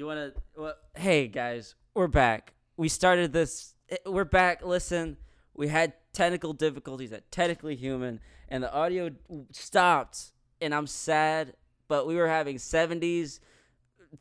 You 0.00 0.06
want 0.06 0.34
to? 0.34 0.42
Well, 0.58 0.74
hey 0.96 1.28
guys, 1.28 1.74
we're 1.92 2.06
back. 2.06 2.54
We 2.78 2.88
started 2.88 3.34
this. 3.34 3.74
eh, 3.90 3.98
We're 4.06 4.24
back. 4.24 4.64
Listen, 4.64 5.18
we 5.52 5.68
had 5.68 5.92
technical 6.14 6.54
difficulties 6.54 7.10
that 7.10 7.30
technically 7.30 7.76
human, 7.76 8.18
and 8.48 8.62
the 8.62 8.72
audio 8.72 9.10
stopped, 9.52 10.32
and 10.58 10.74
I'm 10.74 10.86
sad. 10.86 11.52
But 11.86 12.06
we 12.06 12.16
were 12.16 12.28
having 12.28 12.56
70s 12.56 13.40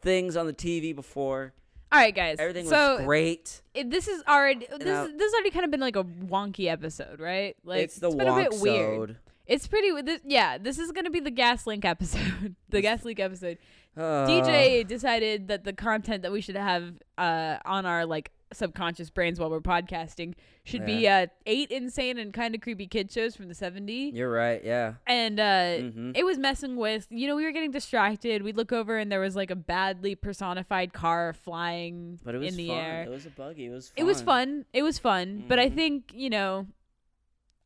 things 0.01 0.35
on 0.35 0.47
the 0.47 0.53
TV 0.53 0.93
before. 0.93 1.53
All 1.93 1.99
right, 1.99 2.13
guys. 2.13 2.39
Everything 2.39 2.67
so 2.67 2.97
was 2.97 3.05
great. 3.05 3.61
It, 3.73 3.89
this 3.89 4.09
is 4.09 4.21
already 4.27 4.67
this 4.69 4.79
Now- 4.85 5.05
is, 5.05 5.13
this 5.13 5.31
has 5.31 5.33
already 5.33 5.51
kind 5.51 5.63
of 5.63 5.71
been 5.71 5.79
like 5.79 5.95
a 5.95 6.03
wonky 6.03 6.65
episode, 6.69 7.21
right? 7.21 7.55
Like 7.63 7.83
it's 7.83 7.95
the 7.95 8.09
been 8.09 8.27
a 8.27 8.35
bit 8.35 8.59
weird. 8.59 9.15
It's 9.47 9.65
pretty. 9.65 9.89
This, 10.01 10.19
yeah, 10.25 10.57
this 10.57 10.77
is 10.77 10.91
gonna 10.91 11.09
be 11.09 11.21
the 11.21 11.31
gas 11.31 11.65
link 11.65 11.85
episode. 11.85 12.57
the 12.69 12.81
gas 12.81 13.05
leak 13.05 13.21
episode. 13.21 13.57
Uh, 13.99 14.25
DJ 14.27 14.87
decided 14.87 15.47
that 15.49 15.63
the 15.65 15.73
content 15.73 16.23
that 16.23 16.31
we 16.31 16.41
should 16.41 16.55
have 16.55 16.93
uh, 17.17 17.57
on 17.65 17.85
our 17.85 18.05
like 18.05 18.31
subconscious 18.51 19.11
brains 19.11 19.39
while 19.39 19.49
we're 19.51 19.59
podcasting 19.61 20.33
should 20.63 20.83
be 20.83 21.07
uh, 21.07 21.27
eight 21.45 21.69
insane 21.69 22.17
and 22.17 22.33
kind 22.33 22.55
of 22.55 22.61
creepy 22.61 22.87
kid 22.87 23.11
shows 23.11 23.35
from 23.35 23.47
the 23.47 23.53
70s. 23.53 24.15
You're 24.15 24.31
right. 24.31 24.63
Yeah. 24.63 24.93
And 25.05 25.39
uh, 25.39 25.43
Mhm. 25.43 26.17
it 26.17 26.23
was 26.25 26.39
messing 26.39 26.75
with, 26.75 27.05
you 27.11 27.27
know, 27.27 27.35
we 27.35 27.43
were 27.43 27.51
getting 27.51 27.69
distracted. 27.71 28.41
We'd 28.41 28.57
look 28.57 28.71
over 28.71 28.97
and 28.97 29.11
there 29.11 29.19
was 29.19 29.35
like 29.35 29.51
a 29.51 29.55
badly 29.55 30.15
personified 30.15 30.93
car 30.93 31.33
flying 31.33 32.19
But 32.23 32.33
it 32.33 32.39
was 32.39 32.51
in 32.53 32.57
the 32.57 32.67
fun. 32.69 32.77
air. 32.77 33.03
It 33.03 33.09
was 33.09 33.25
a 33.27 33.29
buggy. 33.29 33.65
It 33.67 33.69
was 33.69 33.89
fun. 33.89 33.95
It 33.97 34.03
was 34.05 34.21
fun. 34.21 34.65
It 34.73 34.81
was 34.83 34.97
fun. 34.97 35.43
But 35.47 35.59
I 35.59 35.69
Mhm. 35.69 35.75
think, 35.75 36.11
you 36.15 36.31
know, 36.31 36.65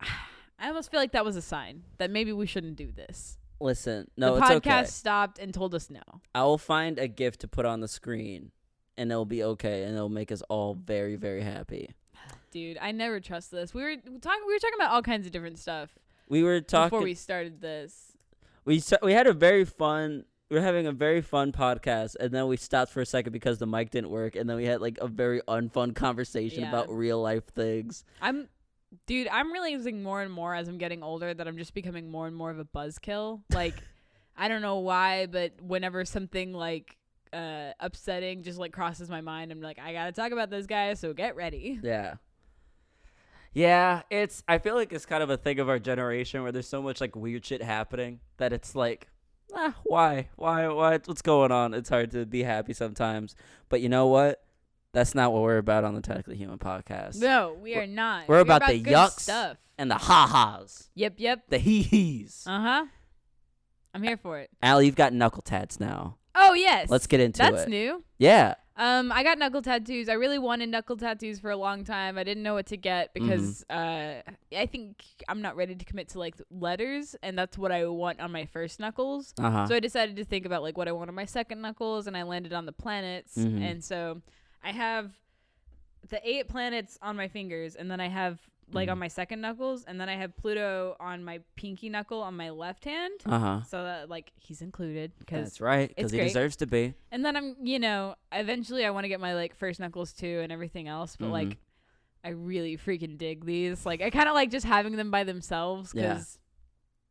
I 0.58 0.68
almost 0.68 0.90
feel 0.90 1.00
like 1.00 1.12
that 1.12 1.24
was 1.24 1.36
a 1.36 1.42
sign 1.42 1.84
that 1.98 2.10
maybe 2.10 2.32
we 2.32 2.46
shouldn't 2.46 2.76
do 2.76 2.92
this. 2.92 3.38
Listen, 3.60 4.08
no, 4.16 4.34
the 4.34 4.40
podcast 4.40 4.56
okay. 4.56 4.84
stopped 4.86 5.38
and 5.38 5.54
told 5.54 5.74
us 5.74 5.88
no. 5.90 6.02
I 6.34 6.42
will 6.42 6.58
find 6.58 6.98
a 6.98 7.08
gift 7.08 7.40
to 7.42 7.48
put 7.48 7.64
on 7.64 7.80
the 7.80 7.88
screen, 7.88 8.50
and 8.96 9.10
it'll 9.10 9.24
be 9.24 9.42
okay, 9.44 9.84
and 9.84 9.94
it'll 9.94 10.08
make 10.08 10.32
us 10.32 10.42
all 10.48 10.74
very, 10.74 11.16
very 11.16 11.42
happy. 11.42 11.90
Dude, 12.50 12.78
I 12.80 12.92
never 12.92 13.20
trust 13.20 13.50
this. 13.50 13.72
We 13.74 13.82
were 13.82 13.96
talking 13.96 14.42
we 14.46 14.52
were 14.54 14.58
talking 14.58 14.76
about 14.76 14.92
all 14.92 15.02
kinds 15.02 15.26
of 15.26 15.32
different 15.32 15.58
stuff 15.58 15.90
We 16.28 16.42
were 16.42 16.60
talking. 16.60 16.90
before 16.90 17.04
we 17.04 17.14
started 17.14 17.60
this. 17.60 18.12
we 18.64 18.82
we 19.02 19.12
had 19.12 19.26
a 19.26 19.32
very 19.32 19.64
fun. 19.64 20.24
We 20.50 20.56
were 20.56 20.62
having 20.62 20.86
a 20.86 20.92
very 20.92 21.20
fun 21.22 21.52
podcast, 21.52 22.16
and 22.20 22.30
then 22.32 22.46
we 22.46 22.56
stopped 22.56 22.92
for 22.92 23.00
a 23.00 23.06
second 23.06 23.32
because 23.32 23.58
the 23.58 23.66
mic 23.66 23.90
didn't 23.90 24.10
work, 24.10 24.36
and 24.36 24.48
then 24.48 24.56
we 24.56 24.66
had 24.66 24.80
like 24.80 24.98
a 25.00 25.08
very 25.08 25.40
unfun 25.48 25.94
conversation 25.94 26.62
Yeah. 26.62 26.68
about 26.68 26.90
real 26.90 27.20
life 27.20 27.46
things. 27.46 28.04
I'm 28.20 28.48
dude, 29.06 29.28
I'm 29.28 29.52
realizing 29.52 30.02
more 30.02 30.22
and 30.22 30.32
more 30.32 30.54
as 30.54 30.68
I'm 30.68 30.78
getting 30.78 31.02
older 31.02 31.32
that 31.32 31.46
I'm 31.46 31.56
just 31.56 31.74
becoming 31.74 32.10
more 32.10 32.26
and 32.26 32.36
more 32.36 32.50
of 32.50 32.58
a 32.58 32.64
buzzkill. 32.64 33.42
Like 33.52 33.74
I 34.36 34.48
don't 34.48 34.62
know 34.62 34.78
why, 34.78 35.26
but 35.26 35.60
whenever 35.60 36.04
something 36.04 36.52
like 36.52 36.96
uh 37.32 37.72
upsetting 37.80 38.42
just 38.42 38.58
like 38.58 38.72
crosses 38.72 39.10
my 39.10 39.20
mind, 39.20 39.52
I'm 39.52 39.60
like 39.60 39.78
I 39.78 39.92
got 39.92 40.06
to 40.06 40.12
talk 40.12 40.32
about 40.32 40.50
this 40.50 40.66
guy, 40.66 40.94
so 40.94 41.12
get 41.12 41.36
ready. 41.36 41.80
Yeah. 41.82 42.14
Yeah, 43.54 44.02
it's. 44.10 44.42
I 44.48 44.58
feel 44.58 44.74
like 44.74 44.92
it's 44.92 45.06
kind 45.06 45.22
of 45.22 45.30
a 45.30 45.36
thing 45.36 45.60
of 45.60 45.68
our 45.68 45.78
generation 45.78 46.42
where 46.42 46.50
there's 46.50 46.68
so 46.68 46.82
much 46.82 47.00
like 47.00 47.14
weird 47.14 47.46
shit 47.46 47.62
happening 47.62 48.18
that 48.38 48.52
it's 48.52 48.74
like, 48.74 49.06
ah, 49.54 49.74
why, 49.84 50.28
why, 50.34 50.66
what, 50.66 51.06
what's 51.06 51.22
going 51.22 51.52
on? 51.52 51.72
It's 51.72 51.88
hard 51.88 52.10
to 52.10 52.26
be 52.26 52.42
happy 52.42 52.72
sometimes. 52.72 53.36
But 53.68 53.80
you 53.80 53.88
know 53.88 54.08
what? 54.08 54.42
That's 54.94 55.14
not 55.14 55.32
what 55.32 55.42
we're 55.42 55.58
about 55.58 55.84
on 55.84 55.94
the 55.94 56.00
Technically 56.00 56.36
Human 56.36 56.58
podcast. 56.58 57.16
No, 57.20 57.56
we 57.60 57.74
are 57.76 57.86
not. 57.86 58.28
we're 58.28 58.38
about 58.40 58.66
the 58.66 58.80
yucks. 58.82 59.20
stuff. 59.20 59.58
And 59.76 59.90
the 59.90 59.96
ha 59.96 60.26
ha's, 60.60 60.88
Yep, 60.94 61.14
yep. 61.18 61.42
the 61.48 61.58
hee 61.58 61.82
hees. 61.82 62.44
Uh 62.46 62.60
huh. 62.60 62.86
I'm 63.92 64.02
here 64.02 64.16
for 64.16 64.38
it. 64.38 64.50
Allie, 64.62 64.86
you've 64.86 64.96
got 64.96 65.12
knuckle 65.12 65.42
tats 65.42 65.78
now. 65.80 66.16
Oh 66.34 66.54
yes. 66.54 66.88
Let's 66.90 67.06
get 67.06 67.20
into 67.20 67.44
it. 67.44 67.52
That's 67.52 67.68
new. 67.68 68.02
Yeah. 68.18 68.54
Um, 68.76 69.12
I 69.12 69.22
got 69.22 69.38
knuckle 69.38 69.62
tattoos. 69.62 70.08
I 70.08 70.14
really 70.14 70.38
wanted 70.38 70.68
knuckle 70.68 70.96
tattoos 70.96 71.38
for 71.38 71.50
a 71.50 71.56
long 71.56 71.84
time. 71.84 72.18
I 72.18 72.24
didn't 72.24 72.42
know 72.42 72.54
what 72.54 72.66
to 72.66 72.76
get 72.76 73.14
Mm-hmm. 73.14 73.28
because 73.28 73.64
uh, 73.70 74.20
I 74.56 74.66
think 74.66 75.02
I'm 75.28 75.40
not 75.42 75.54
ready 75.54 75.76
to 75.76 75.84
commit 75.84 76.08
to 76.10 76.18
like 76.18 76.34
letters, 76.50 77.14
and 77.22 77.38
that's 77.38 77.56
what 77.56 77.70
I 77.70 77.86
want 77.86 78.18
on 78.20 78.32
my 78.32 78.46
first 78.46 78.80
knuckles. 78.80 79.32
Uh 79.38 79.50
huh. 79.50 79.66
So 79.68 79.76
I 79.76 79.80
decided 79.80 80.16
to 80.16 80.24
think 80.24 80.44
about 80.44 80.62
like 80.64 80.76
what 80.76 80.88
I 80.88 80.92
want 80.92 81.08
on 81.08 81.14
my 81.14 81.24
second 81.24 81.62
knuckles, 81.62 82.08
and 82.08 82.16
I 82.16 82.24
landed 82.24 82.52
on 82.52 82.66
the 82.66 82.72
planets. 82.72 83.36
Mhm. 83.36 83.60
And 83.62 83.84
so 83.84 84.22
I 84.64 84.72
have 84.72 85.12
the 86.08 86.20
eight 86.28 86.48
planets 86.48 86.98
on 87.02 87.16
my 87.16 87.28
fingers, 87.28 87.76
and 87.76 87.90
then 87.90 88.00
I 88.00 88.08
have 88.08 88.38
like 88.72 88.88
Mhm. 88.88 88.92
on 88.92 88.98
my 88.98 89.08
second 89.08 89.42
knuckles, 89.42 89.84
and 89.84 90.00
then 90.00 90.08
I 90.08 90.14
have 90.16 90.34
Pluto 90.36 90.96
on 90.98 91.22
my 91.22 91.40
pinky 91.54 91.90
knuckle 91.90 92.22
on 92.22 92.34
my 92.34 92.48
left 92.50 92.84
hand. 92.86 93.20
Uh 93.26 93.38
huh. 93.38 93.62
So 93.64 93.84
that 93.84 94.08
like 94.08 94.32
he's 94.36 94.62
included 94.62 95.12
because 95.18 95.44
That's 95.48 95.60
right, 95.60 95.88
because 95.94 96.10
he 96.12 96.18
great. 96.18 96.28
deserves 96.28 96.56
to 96.56 96.66
be. 96.66 96.94
and 97.10 97.22
then 97.24 97.36
I'm, 97.36 97.56
you 97.62 97.78
know, 97.78 98.14
eventually 98.32 98.84
I 98.86 98.90
want 98.90 99.04
to 99.04 99.08
get 99.08 99.20
my 99.20 99.34
like 99.34 99.54
first 99.54 99.80
knuckles 99.80 100.12
too 100.14 100.40
and 100.42 100.50
everything 100.50 100.88
else, 100.88 101.14
but 101.16 101.26
Mhm. 101.28 101.32
like 101.32 101.58
I 102.24 102.30
really 102.30 102.78
freaking 102.78 103.18
dig 103.18 103.44
these. 103.44 103.84
Like 103.84 104.00
I 104.00 104.08
kind 104.08 104.28
of 104.28 104.34
like 104.34 104.50
just 104.50 104.64
having 104.64 104.96
them 104.96 105.10
by 105.10 105.24
themselves 105.24 105.92
cuz 105.92 106.02
Yeah. 106.02 106.22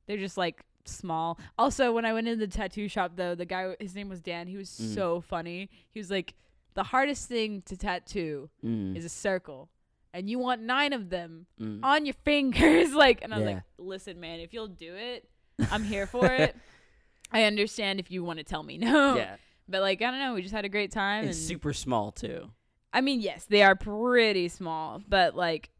they're 0.07 0.17
just 0.17 0.37
like 0.37 0.63
small. 0.85 1.39
Also, 1.57 1.93
when 1.93 2.03
I 2.03 2.13
went 2.13 2.27
into 2.27 2.45
the 2.47 2.51
tattoo 2.51 2.87
shop 2.87 3.11
though, 3.15 3.35
the 3.35 3.45
guy 3.45 3.75
his 3.79 3.93
name 3.93 4.09
was 4.09 4.21
Dan. 4.21 4.47
He 4.47 4.57
was 4.57 4.69
Mhm. 4.71 4.95
so 4.95 5.21
funny. 5.21 5.69
He 5.91 5.99
was 5.99 6.09
like 6.09 6.33
the 6.73 6.83
hardest 6.83 7.27
thing 7.27 7.61
to 7.63 7.77
tattoo 7.77 8.49
Mm. 8.63 8.95
is 8.95 9.05
a 9.05 9.09
circle. 9.09 9.69
And 10.13 10.29
you 10.29 10.37
want 10.39 10.61
9 10.61 10.93
of 10.93 11.09
them 11.09 11.47
Mm. 11.59 11.79
on 11.83 12.05
your 12.05 12.13
fingers 12.25 12.93
like 12.93 13.21
and 13.23 13.33
I 13.33 13.37
was 13.37 13.45
Yeah. 13.47 13.53
like, 13.55 13.63
"Listen, 13.77 14.19
man, 14.19 14.39
if 14.39 14.53
you'll 14.53 14.67
do 14.67 14.95
it, 14.95 15.27
I'm 15.71 15.83
here 15.83 16.05
for 16.07 16.25
it." 16.25 16.55
I 17.31 17.43
understand 17.43 17.99
if 17.99 18.11
you 18.11 18.23
want 18.23 18.37
to 18.39 18.43
tell 18.43 18.61
me 18.63 18.77
no. 18.77 19.15
yeah. 19.15 19.37
But 19.67 19.81
like 19.81 20.01
I 20.01 20.11
don't 20.11 20.19
know, 20.19 20.33
we 20.35 20.41
just 20.41 20.53
had 20.53 20.65
a 20.65 20.69
great 20.69 20.91
time. 20.91 21.25
It's 21.25 21.37
and 21.37 21.47
super 21.47 21.73
small 21.73 22.11
too. 22.11 22.51
I 22.91 23.01
mean, 23.01 23.21
yes, 23.21 23.45
they 23.45 23.63
are 23.63 23.75
pretty 23.75 24.49
small, 24.49 25.01
but 25.07 25.35
like, 25.35 25.71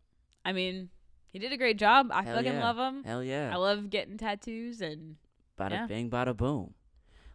I 0.44 0.52
mean, 0.52 0.90
he 1.28 1.38
did 1.38 1.52
a 1.52 1.58
great 1.58 1.78
job. 1.78 2.10
I 2.12 2.24
Hell 2.24 2.38
fucking 2.38 2.54
yeah. 2.54 2.64
love 2.64 2.78
him. 2.78 3.04
Hell 3.04 3.24
yeah. 3.24 3.52
I 3.54 3.58
love 3.58 3.90
getting 3.92 4.18
tattoos, 4.18 4.82
and 4.82 5.18
Bada 5.60 5.72
yeah. 5.72 5.86
bing, 5.86 6.10
bada 6.10 6.36
boom. 6.36 6.74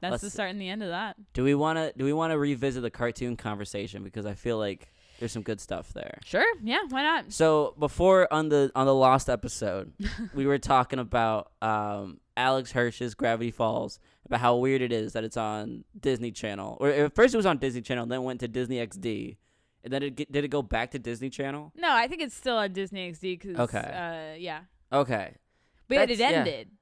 That's 0.01 0.13
Let's- 0.13 0.23
the 0.25 0.31
start 0.31 0.51
and 0.51 0.61
the 0.61 0.69
end 0.69 0.83
of 0.83 0.89
that. 0.91 1.17
Do 1.33 1.45
we 1.45 1.55
want 1.55 1.79
to? 1.79 1.93
Do 1.97 2.05
we 2.05 2.13
want 2.13 2.33
to 2.33 2.39
revisit 2.39 2.83
the 2.83 2.91
cartoon 2.91 3.37
conversation 3.37 4.03
because 4.05 4.27
I 4.27 4.35
feel 4.35 4.59
like 4.59 4.93
there's 5.19 5.33
some 5.33 5.43
good 5.43 5.61
stuff 5.61 5.93
there. 5.93 6.19
Sure, 6.25 6.45
yeah, 6.63 6.79
why 6.91 7.03
not? 7.03 7.33
So 7.33 7.75
before 7.79 8.33
on 8.33 8.49
the 8.51 8.71
on 8.77 8.87
the 8.87 8.95
lost 8.95 9.29
episode, 9.29 9.93
we 10.35 10.47
were 10.47 10.59
talking 10.59 10.99
about 11.01 11.51
um, 11.61 12.21
Alex 12.37 12.71
Hirsch's 12.73 13.15
Gravity 13.15 13.51
Falls 13.51 13.99
about 14.25 14.39
how 14.41 14.57
weird 14.57 14.81
it 14.83 14.93
is 14.93 15.15
that 15.15 15.25
it's 15.25 15.37
on 15.37 15.85
Disney 15.99 16.31
Channel. 16.31 16.77
Or 16.81 16.89
at 16.91 17.15
first 17.17 17.35
it 17.35 17.37
was 17.37 17.47
on 17.47 17.59
Disney 17.59 17.81
Channel, 17.81 18.07
then 18.07 18.23
went 18.23 18.39
to 18.41 18.49
Disney 18.49 18.77
XD, 18.77 19.39
and 19.83 19.93
then 19.93 20.03
it 20.05 20.15
get, 20.15 20.31
did 20.31 20.45
it 20.45 20.49
go 20.49 20.63
back 20.63 20.93
to 20.93 20.99
Disney 21.01 21.31
Channel? 21.31 21.73
No, 21.75 21.91
I 21.91 22.07
think 22.07 22.23
it's 22.23 22.35
still 22.37 22.57
on 22.59 22.73
Disney 22.73 23.11
XD 23.11 23.41
because, 23.41 23.59
Okay. 23.59 23.79
uh, 23.79 24.39
yeah, 24.39 24.61
Okay, 24.93 25.35
but 25.89 26.11
it 26.11 26.21
ended. 26.21 26.69
yeah. 26.71 26.78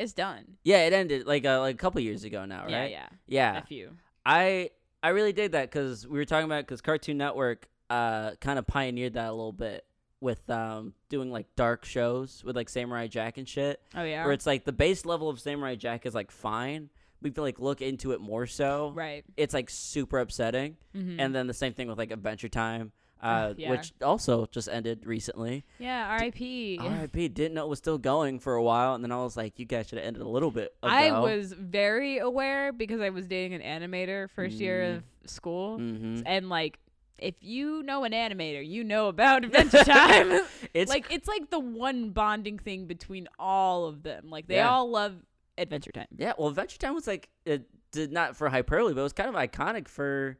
It's 0.00 0.12
done. 0.12 0.56
yeah, 0.64 0.86
it 0.86 0.92
ended 0.92 1.26
like 1.26 1.44
uh, 1.44 1.60
like 1.60 1.74
a 1.74 1.78
couple 1.78 2.00
years 2.00 2.24
ago 2.24 2.44
now, 2.44 2.64
right? 2.64 2.90
yeah. 2.90 3.08
yeah. 3.26 3.54
F 3.58 3.70
you. 3.70 3.90
I 4.26 4.70
I 5.02 5.10
really 5.10 5.32
did 5.32 5.52
that 5.52 5.70
because 5.70 6.06
we 6.06 6.18
were 6.18 6.24
talking 6.24 6.44
about 6.46 6.64
because 6.66 6.80
Cartoon 6.80 7.18
Network 7.18 7.68
uh 7.88 8.32
kind 8.40 8.58
of 8.58 8.66
pioneered 8.66 9.14
that 9.14 9.28
a 9.28 9.32
little 9.32 9.52
bit 9.52 9.84
with 10.20 10.48
um 10.50 10.92
doing 11.08 11.30
like 11.32 11.46
dark 11.56 11.84
shows 11.84 12.42
with 12.44 12.54
like 12.56 12.68
Samurai 12.68 13.06
Jack 13.06 13.38
and 13.38 13.48
shit, 13.48 13.80
Oh 13.94 14.02
yeah. 14.04 14.24
where 14.24 14.32
it's 14.32 14.46
like 14.46 14.64
the 14.64 14.72
base 14.72 15.04
level 15.06 15.28
of 15.28 15.40
Samurai 15.40 15.74
Jack 15.74 16.06
is 16.06 16.14
like 16.14 16.30
fine. 16.30 16.90
We 17.22 17.30
feel 17.30 17.44
like 17.44 17.58
look 17.58 17.82
into 17.82 18.12
it 18.12 18.20
more 18.20 18.46
so. 18.46 18.92
right. 18.94 19.24
It's 19.36 19.52
like 19.54 19.68
super 19.70 20.18
upsetting, 20.20 20.76
Mm-hmm. 20.96 21.20
and 21.20 21.34
then 21.34 21.46
the 21.46 21.54
same 21.54 21.72
thing 21.74 21.88
with 21.88 21.98
like 21.98 22.10
Adventure 22.12 22.48
Time, 22.48 22.92
uh, 23.22 23.54
yeah. 23.56 23.70
which 23.70 23.92
also 24.02 24.46
just 24.46 24.68
ended 24.68 25.06
recently. 25.06 25.64
yeah, 25.78 26.08
R.I.P. 26.10 26.78
R.I.P. 26.80 27.28
Didn't 27.28 27.54
know 27.54 27.64
it 27.64 27.68
was 27.68 27.78
still 27.78 27.98
going 27.98 28.38
for 28.38 28.54
a 28.54 28.62
while, 28.62 28.94
and 28.94 29.02
then 29.04 29.12
I 29.12 29.16
was 29.22 29.36
like, 29.36 29.58
you 29.58 29.64
guys 29.66 29.88
should 29.88 29.98
have 29.98 30.06
ended 30.06 30.22
a 30.22 30.28
little 30.28 30.50
bit 30.50 30.74
ago. 30.82 30.92
I 30.92 31.18
was 31.20 31.52
very 31.52 32.18
aware 32.18 32.72
because 32.72 33.00
I 33.00 33.10
was 33.10 33.26
dating 33.26 33.60
an 33.60 33.62
animator 33.62 34.28
first 34.30 34.60
year 34.60 34.82
Mm. 34.82 34.96
of 34.96 35.04
school. 35.30 35.76
hmm 35.76 36.20
and 36.26 36.48
like 36.48 36.78
if 37.18 37.34
you 37.42 37.82
know 37.82 38.04
an 38.04 38.12
animator 38.12 38.66
you 38.66 38.82
know 38.82 39.08
about 39.08 39.44
adventure 39.44 39.84
time 39.84 40.40
It's 40.72 40.88
like 40.88 41.06
it's 41.10 41.28
like 41.28 41.50
the 41.50 41.60
one 41.60 42.10
bonding 42.10 42.58
thing 42.58 42.86
between 42.86 43.28
all 43.38 43.84
of 43.86 44.02
them 44.02 44.30
like 44.30 44.46
they 44.46 44.54
Yeah. 44.56 44.70
all 44.70 44.88
love 44.90 45.14
adventure 45.58 45.92
time 45.92 46.06
Yeah, 46.16 46.32
well, 46.38 46.48
Adventure 46.48 46.78
Time 46.78 46.94
was 46.94 47.06
like 47.06 47.28
it 47.44 47.66
did 47.92 48.10
not 48.12 48.36
for 48.36 48.48
hyperbole, 48.48 48.94
but 48.94 49.00
it 49.00 49.02
was 49.02 49.12
kind 49.12 49.28
of 49.28 49.34
iconic 49.34 49.88
for 49.88 50.38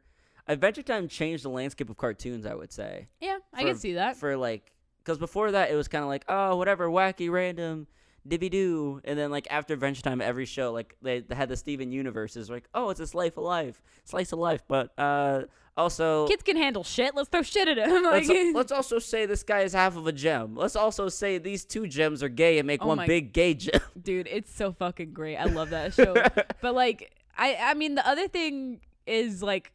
Adventure 0.50 0.82
Time 0.82 1.08
changed 1.08 1.44
the 1.44 1.50
landscape 1.50 1.88
of 1.90 1.96
cartoons. 1.96 2.44
I 2.46 2.54
would 2.54 2.72
say 2.72 3.08
yeah 3.20 3.38
i 3.54 3.60
For- 3.62 3.66
can 3.68 3.76
see 3.76 3.94
that 3.94 4.16
for 4.16 4.36
like 4.36 4.72
because 5.02 5.18
before 5.18 5.52
that 5.52 5.70
it 5.70 5.74
was 5.74 5.88
kind 5.88 6.02
of 6.02 6.08
like 6.08 6.24
oh 6.28 6.56
whatever 6.56 6.88
wacky 6.88 7.30
random 7.30 7.86
dibby 8.28 8.50
doo, 8.50 9.00
and 9.04 9.18
then 9.18 9.30
like 9.30 9.46
after 9.50 9.72
Adventure 9.72 10.02
Time, 10.02 10.20
every 10.20 10.44
show 10.44 10.72
like 10.72 10.94
they, 11.00 11.20
they 11.20 11.34
had 11.34 11.48
the 11.48 11.56
Steven 11.56 11.90
universes 11.90 12.50
like 12.50 12.64
oh 12.74 12.90
it's 12.90 13.00
a 13.00 13.06
slice 13.06 13.32
of 13.36 13.44
life, 13.44 13.80
slice 14.04 14.32
of 14.32 14.38
life, 14.38 14.62
but 14.68 14.92
uh 14.98 15.44
also. 15.76 16.26
kids 16.28 16.42
can 16.42 16.56
handle 16.58 16.84
shit 16.84 17.14
let's 17.14 17.30
throw 17.30 17.40
shit 17.42 17.66
at 17.66 17.78
him. 17.78 18.02
like 18.02 18.28
Let's, 18.28 18.54
let's 18.54 18.72
also 18.72 18.98
say 18.98 19.24
this 19.24 19.42
guy 19.42 19.60
is 19.60 19.72
half 19.72 19.96
of 19.96 20.06
a 20.06 20.12
gem. 20.12 20.54
Let's 20.54 20.76
also 20.76 21.08
say 21.08 21.38
these 21.38 21.64
two 21.64 21.86
gems 21.86 22.22
are 22.22 22.28
gay 22.28 22.58
and 22.58 22.66
make 22.66 22.82
Oh 22.84 22.88
one 22.88 22.98
my- 22.98 23.06
big 23.06 23.32
gay 23.32 23.54
gem. 23.54 23.80
dude 24.02 24.28
it's 24.30 24.54
so 24.54 24.72
fucking 24.72 25.12
great 25.12 25.36
i 25.36 25.44
love 25.44 25.70
that 25.70 25.92
show 25.94 26.14
but 26.62 26.74
like 26.74 27.12
i 27.38 27.56
i 27.60 27.74
mean 27.74 27.94
the 27.94 28.06
other 28.06 28.28
thing 28.28 28.80
is 29.06 29.42
like 29.42 29.72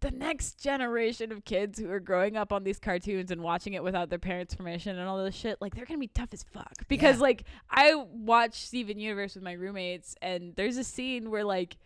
the 0.00 0.10
next 0.10 0.60
generation 0.60 1.30
of 1.32 1.44
kids 1.44 1.78
who 1.78 1.90
are 1.90 2.00
growing 2.00 2.36
up 2.36 2.52
on 2.52 2.64
these 2.64 2.78
cartoons 2.78 3.30
and 3.30 3.42
watching 3.42 3.74
it 3.74 3.82
without 3.82 4.08
their 4.10 4.18
parents' 4.18 4.54
permission 4.54 4.98
and 4.98 5.08
all 5.08 5.22
this 5.22 5.34
shit, 5.34 5.60
like 5.60 5.74
they're 5.74 5.84
gonna 5.84 5.98
be 5.98 6.06
tough 6.08 6.30
as 6.32 6.42
fuck. 6.42 6.72
Because 6.88 7.16
Yeah. 7.16 7.22
like 7.22 7.44
I 7.70 7.94
watch 7.94 8.54
Steven 8.66 8.98
Universe 8.98 9.34
with 9.34 9.44
my 9.44 9.52
roommates, 9.52 10.16
and 10.22 10.54
there's 10.56 10.76
a 10.78 10.84
scene 10.84 11.30
where 11.30 11.44
like 11.44 11.76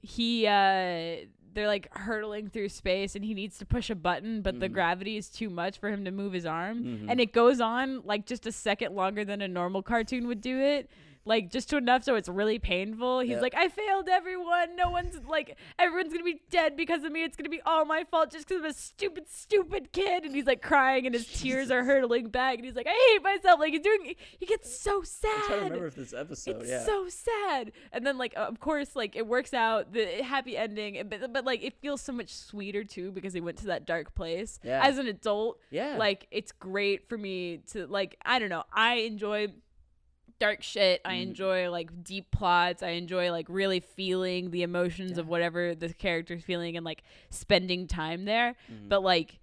he 0.00 0.46
uh 0.46 1.26
they're 1.54 1.66
like 1.66 1.94
hurtling 1.94 2.48
through 2.48 2.68
space 2.70 3.14
and 3.14 3.22
he 3.24 3.34
needs 3.34 3.58
to 3.58 3.66
push 3.66 3.90
a 3.90 3.94
button 3.94 4.40
but 4.40 4.58
the 4.58 4.68
Mhm. 4.68 4.72
gravity 4.72 5.16
is 5.18 5.28
too 5.28 5.50
much 5.50 5.78
for 5.78 5.90
him 5.90 6.04
to 6.06 6.10
move 6.10 6.32
his 6.32 6.46
arm 6.46 6.82
Mhm. 6.82 7.10
and 7.10 7.20
it 7.20 7.32
goes 7.32 7.60
on 7.60 8.00
like 8.04 8.24
just 8.26 8.46
a 8.46 8.52
second 8.52 8.94
longer 8.94 9.22
than 9.24 9.42
a 9.42 9.46
normal 9.48 9.82
cartoon 9.82 10.26
would 10.28 10.40
do 10.40 10.58
it 10.58 10.88
like 11.24 11.50
just 11.50 11.70
to 11.70 11.76
enough 11.76 12.04
so 12.04 12.14
it's 12.14 12.28
really 12.28 12.58
painful 12.58 13.20
he's 13.20 13.40
like 13.40 13.54
i 13.54 13.68
failed 13.68 14.08
everyone 14.08 14.74
no 14.76 14.90
one's 14.90 15.18
like 15.26 15.56
everyone's 15.78 16.12
gonna 16.12 16.24
be 16.24 16.40
dead 16.50 16.76
because 16.76 17.04
of 17.04 17.12
me 17.12 17.22
it's 17.22 17.36
gonna 17.36 17.48
be 17.48 17.60
all 17.64 17.84
my 17.84 18.04
fault 18.10 18.30
just 18.30 18.46
because 18.48 18.62
i'm 18.62 18.70
a 18.70 18.72
stupid 18.72 19.28
stupid 19.28 19.92
kid 19.92 20.24
and 20.24 20.34
he's 20.34 20.46
like 20.46 20.62
crying 20.62 21.06
and 21.06 21.14
his 21.14 21.26
tears 21.40 21.70
are 21.70 21.84
hurtling 21.84 22.28
back 22.28 22.56
and 22.56 22.64
he's 22.64 22.74
like 22.74 22.86
i 22.86 23.12
hate 23.12 23.22
myself 23.22 23.58
like 23.60 23.72
he's 23.72 23.82
doing 23.82 24.14
he 24.38 24.46
gets 24.46 24.78
so 24.78 25.02
sad 25.02 25.30
I'm 25.32 25.40
trying 25.46 25.58
to 25.58 25.64
remember 25.64 25.86
if 25.86 25.94
this 25.94 26.12
episode. 26.12 26.62
it's 26.62 26.70
yeah. 26.70 26.84
so 26.84 27.08
sad. 27.08 27.72
And 27.92 28.06
then 28.06 28.18
like 28.18 28.34
uh, 28.36 28.40
of 28.40 28.60
course 28.60 28.94
like 28.96 29.16
it 29.16 29.26
works 29.26 29.54
out 29.54 29.92
the 29.92 30.22
happy 30.22 30.56
ending, 30.56 30.98
and- 30.98 31.10
but 31.10 31.32
but 31.32 31.44
like 31.44 31.62
it 31.62 31.74
feels 31.80 32.00
so 32.00 32.12
much 32.12 32.34
sweeter 32.34 32.84
too 32.84 33.12
because 33.12 33.32
they 33.32 33.40
went 33.40 33.58
to 33.58 33.66
that 33.66 33.86
dark 33.86 34.14
place. 34.14 34.58
Yeah. 34.62 34.80
As 34.82 34.98
an 34.98 35.06
adult, 35.06 35.58
yeah. 35.70 35.96
like 35.96 36.26
it's 36.30 36.52
great 36.52 37.08
for 37.08 37.18
me 37.18 37.58
to 37.68 37.86
like 37.86 38.16
I 38.24 38.38
don't 38.38 38.50
know. 38.50 38.64
I 38.72 38.94
enjoy 38.94 39.48
dark 40.42 40.62
shit. 40.62 41.00
I 41.04 41.14
Mm. 41.14 41.22
enjoy 41.22 41.70
like 41.70 42.02
deep 42.02 42.30
plots. 42.32 42.82
I 42.82 42.90
enjoy 42.90 43.30
like 43.30 43.46
really 43.48 43.78
feeling 43.80 44.50
the 44.50 44.62
emotions 44.62 45.16
of 45.18 45.28
whatever 45.28 45.74
the 45.74 45.92
character's 45.94 46.42
feeling 46.42 46.76
and 46.76 46.84
like 46.84 47.04
spending 47.30 47.86
time 47.86 48.24
there. 48.24 48.56
Mhm. 48.70 48.88
But 48.88 49.02
like 49.04 49.38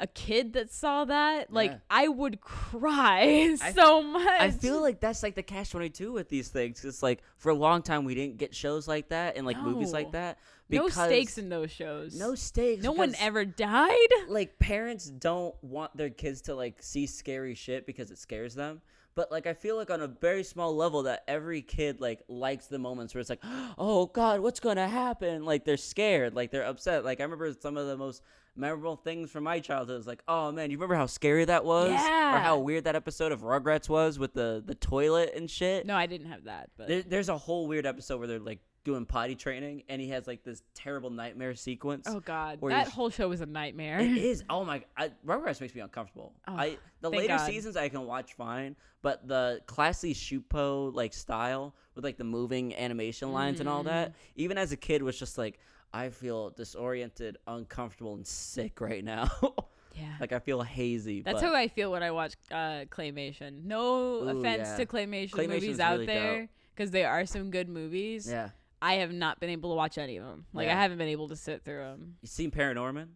a 0.00 0.06
kid 0.06 0.52
that 0.52 0.70
saw 0.70 1.04
that, 1.04 1.52
like 1.52 1.72
Yeah. 1.72 1.78
I 1.90 2.06
would 2.08 2.40
cry 2.40 3.56
I- 3.60 3.72
so 3.72 4.00
much. 4.02 4.40
I 4.40 4.50
feel 4.52 4.80
like 4.80 5.00
that's 5.00 5.22
like 5.22 5.34
the 5.34 5.42
catch 5.42 5.70
twenty 5.70 5.90
two 5.90 6.12
with 6.12 6.28
these 6.28 6.48
things. 6.48 6.84
It's 6.84 7.02
like 7.02 7.20
for 7.36 7.50
a 7.50 7.54
long 7.54 7.82
time 7.82 8.04
we 8.04 8.14
didn't 8.14 8.38
get 8.38 8.54
shows 8.54 8.86
like 8.88 9.08
that 9.08 9.36
and 9.36 9.44
like 9.44 9.58
movies 9.58 9.92
like 9.92 10.06
No. 10.06 10.12
that. 10.12 10.38
no 10.70 10.88
stakes 10.88 11.36
in 11.36 11.48
those 11.48 11.70
shows. 11.70 12.14
no 12.18 12.34
stakes. 12.34 12.82
No 12.82 12.92
one 12.92 13.14
ever 13.18 13.44
died. 13.44 14.08
like 14.28 14.58
parents 14.58 15.06
don't 15.10 15.54
want 15.62 15.96
their 15.96 16.10
kids 16.10 16.42
to 16.42 16.54
like 16.54 16.82
see 16.82 17.06
scary 17.06 17.54
shit 17.54 17.84
because 17.84 18.10
it 18.10 18.18
scares 18.18 18.54
them. 18.54 18.80
But 19.18 19.32
like 19.32 19.48
I 19.48 19.54
feel 19.54 19.76
like 19.76 19.90
on 19.90 20.00
a 20.00 20.06
very 20.06 20.44
small 20.44 20.76
level 20.76 21.02
that 21.02 21.24
every 21.26 21.60
kid 21.60 22.00
like 22.00 22.22
likes 22.28 22.66
the 22.66 22.78
moments 22.78 23.12
where 23.12 23.20
it's 23.20 23.28
like, 23.28 23.42
oh 23.76 24.06
god, 24.06 24.38
what's 24.38 24.60
gonna 24.60 24.86
happen? 24.86 25.44
Like 25.44 25.64
they're 25.64 25.76
scared, 25.76 26.36
like 26.36 26.52
they're 26.52 26.64
upset. 26.64 27.04
Like 27.04 27.18
I 27.18 27.24
remember 27.24 27.52
some 27.58 27.76
of 27.76 27.88
the 27.88 27.96
most 27.96 28.22
memorable 28.54 28.94
things 28.94 29.32
from 29.32 29.42
my 29.42 29.58
childhood 29.58 29.96
was 29.96 30.06
like, 30.06 30.22
oh 30.28 30.52
man, 30.52 30.70
you 30.70 30.76
remember 30.76 30.94
how 30.94 31.06
scary 31.06 31.44
that 31.46 31.64
was? 31.64 31.90
Yeah. 31.90 32.36
Or 32.36 32.38
how 32.38 32.58
weird 32.58 32.84
that 32.84 32.94
episode 32.94 33.32
of 33.32 33.40
Rugrats 33.40 33.88
was 33.88 34.20
with 34.20 34.34
the 34.34 34.62
the 34.64 34.76
toilet 34.76 35.32
and 35.34 35.50
shit. 35.50 35.84
No, 35.84 35.96
I 35.96 36.06
didn't 36.06 36.28
have 36.28 36.44
that. 36.44 36.70
But 36.76 36.86
There, 36.86 37.02
there's 37.02 37.28
a 37.28 37.36
whole 37.36 37.66
weird 37.66 37.86
episode 37.86 38.18
where 38.18 38.28
they're 38.28 38.38
like 38.38 38.60
doing 38.84 39.04
potty 39.04 39.34
training 39.34 39.82
and 39.88 40.00
he 40.00 40.08
has 40.08 40.26
like 40.26 40.42
this 40.44 40.62
terrible 40.74 41.10
nightmare 41.10 41.54
sequence. 41.54 42.06
oh 42.08 42.20
god, 42.20 42.58
that 42.68 42.88
whole 42.88 43.10
show 43.10 43.28
was 43.28 43.40
a 43.40 43.46
nightmare. 43.46 43.98
It 44.00 44.16
is. 44.16 44.44
Oh 44.48 44.64
my! 44.64 44.82
I, 44.96 45.10
Rugrats 45.26 45.60
makes 45.60 45.74
me 45.74 45.80
uncomfortable. 45.80 46.32
Oh, 46.46 46.54
I 46.56 46.78
the 47.00 47.10
later 47.10 47.36
God. 47.36 47.46
seasons 47.46 47.76
I 47.76 47.88
can 47.88 48.06
watch 48.06 48.34
fine, 48.34 48.76
but 49.02 49.26
the 49.28 49.60
Klasky 49.66 50.12
Csupo 50.14 50.94
like 50.94 51.12
style 51.12 51.74
with 51.94 52.04
like 52.04 52.16
the 52.16 52.24
moving 52.24 52.74
animation 52.76 53.32
lines 53.32 53.60
and 53.60 53.68
all 53.68 53.82
that, 53.84 54.10
Mm-hmm. 54.10 54.18
even 54.36 54.58
as 54.58 54.72
a 54.72 54.76
kid, 54.76 55.02
was 55.02 55.18
just 55.18 55.36
like 55.38 55.58
I 55.92 56.10
feel 56.10 56.50
disoriented, 56.50 57.36
uncomfortable, 57.46 58.14
and 58.14 58.26
sick 58.26 58.80
right 58.80 59.02
now. 59.04 59.30
yeah. 59.96 60.14
like 60.20 60.32
I 60.32 60.38
feel 60.38 60.62
hazy. 60.62 61.22
That's 61.22 61.40
but 61.40 61.46
how 61.48 61.54
I 61.54 61.68
feel 61.68 61.90
when 61.90 62.02
I 62.02 62.10
watch 62.10 62.34
uh, 62.50 62.84
claymation. 62.90 63.64
No 63.64 64.22
Ooh, 64.22 64.28
offense 64.38 64.68
yeah. 64.68 64.76
to 64.76 64.86
claymation 64.86 65.32
Claymation's 65.32 65.62
movies 65.62 65.80
out 65.80 65.92
really 65.94 66.06
there, 66.06 66.48
because 66.74 66.90
there 66.90 67.10
are 67.10 67.26
some 67.26 67.50
good 67.50 67.68
movies. 67.68 68.28
yeah. 68.30 68.50
I 68.80 68.94
have 68.94 69.12
not 69.12 69.40
been 69.40 69.50
able 69.50 69.70
to 69.70 69.76
watch 69.76 69.98
any 69.98 70.16
of 70.18 70.24
them. 70.26 70.46
Like 70.52 70.68
I 70.68 70.72
haven't 70.74 70.98
been 70.98 71.08
able 71.08 71.28
to 71.28 71.36
sit 71.36 71.64
through 71.64 71.78
them. 71.78 72.16
You 72.22 72.28
seen 72.28 72.50
Paranorman? 72.50 73.08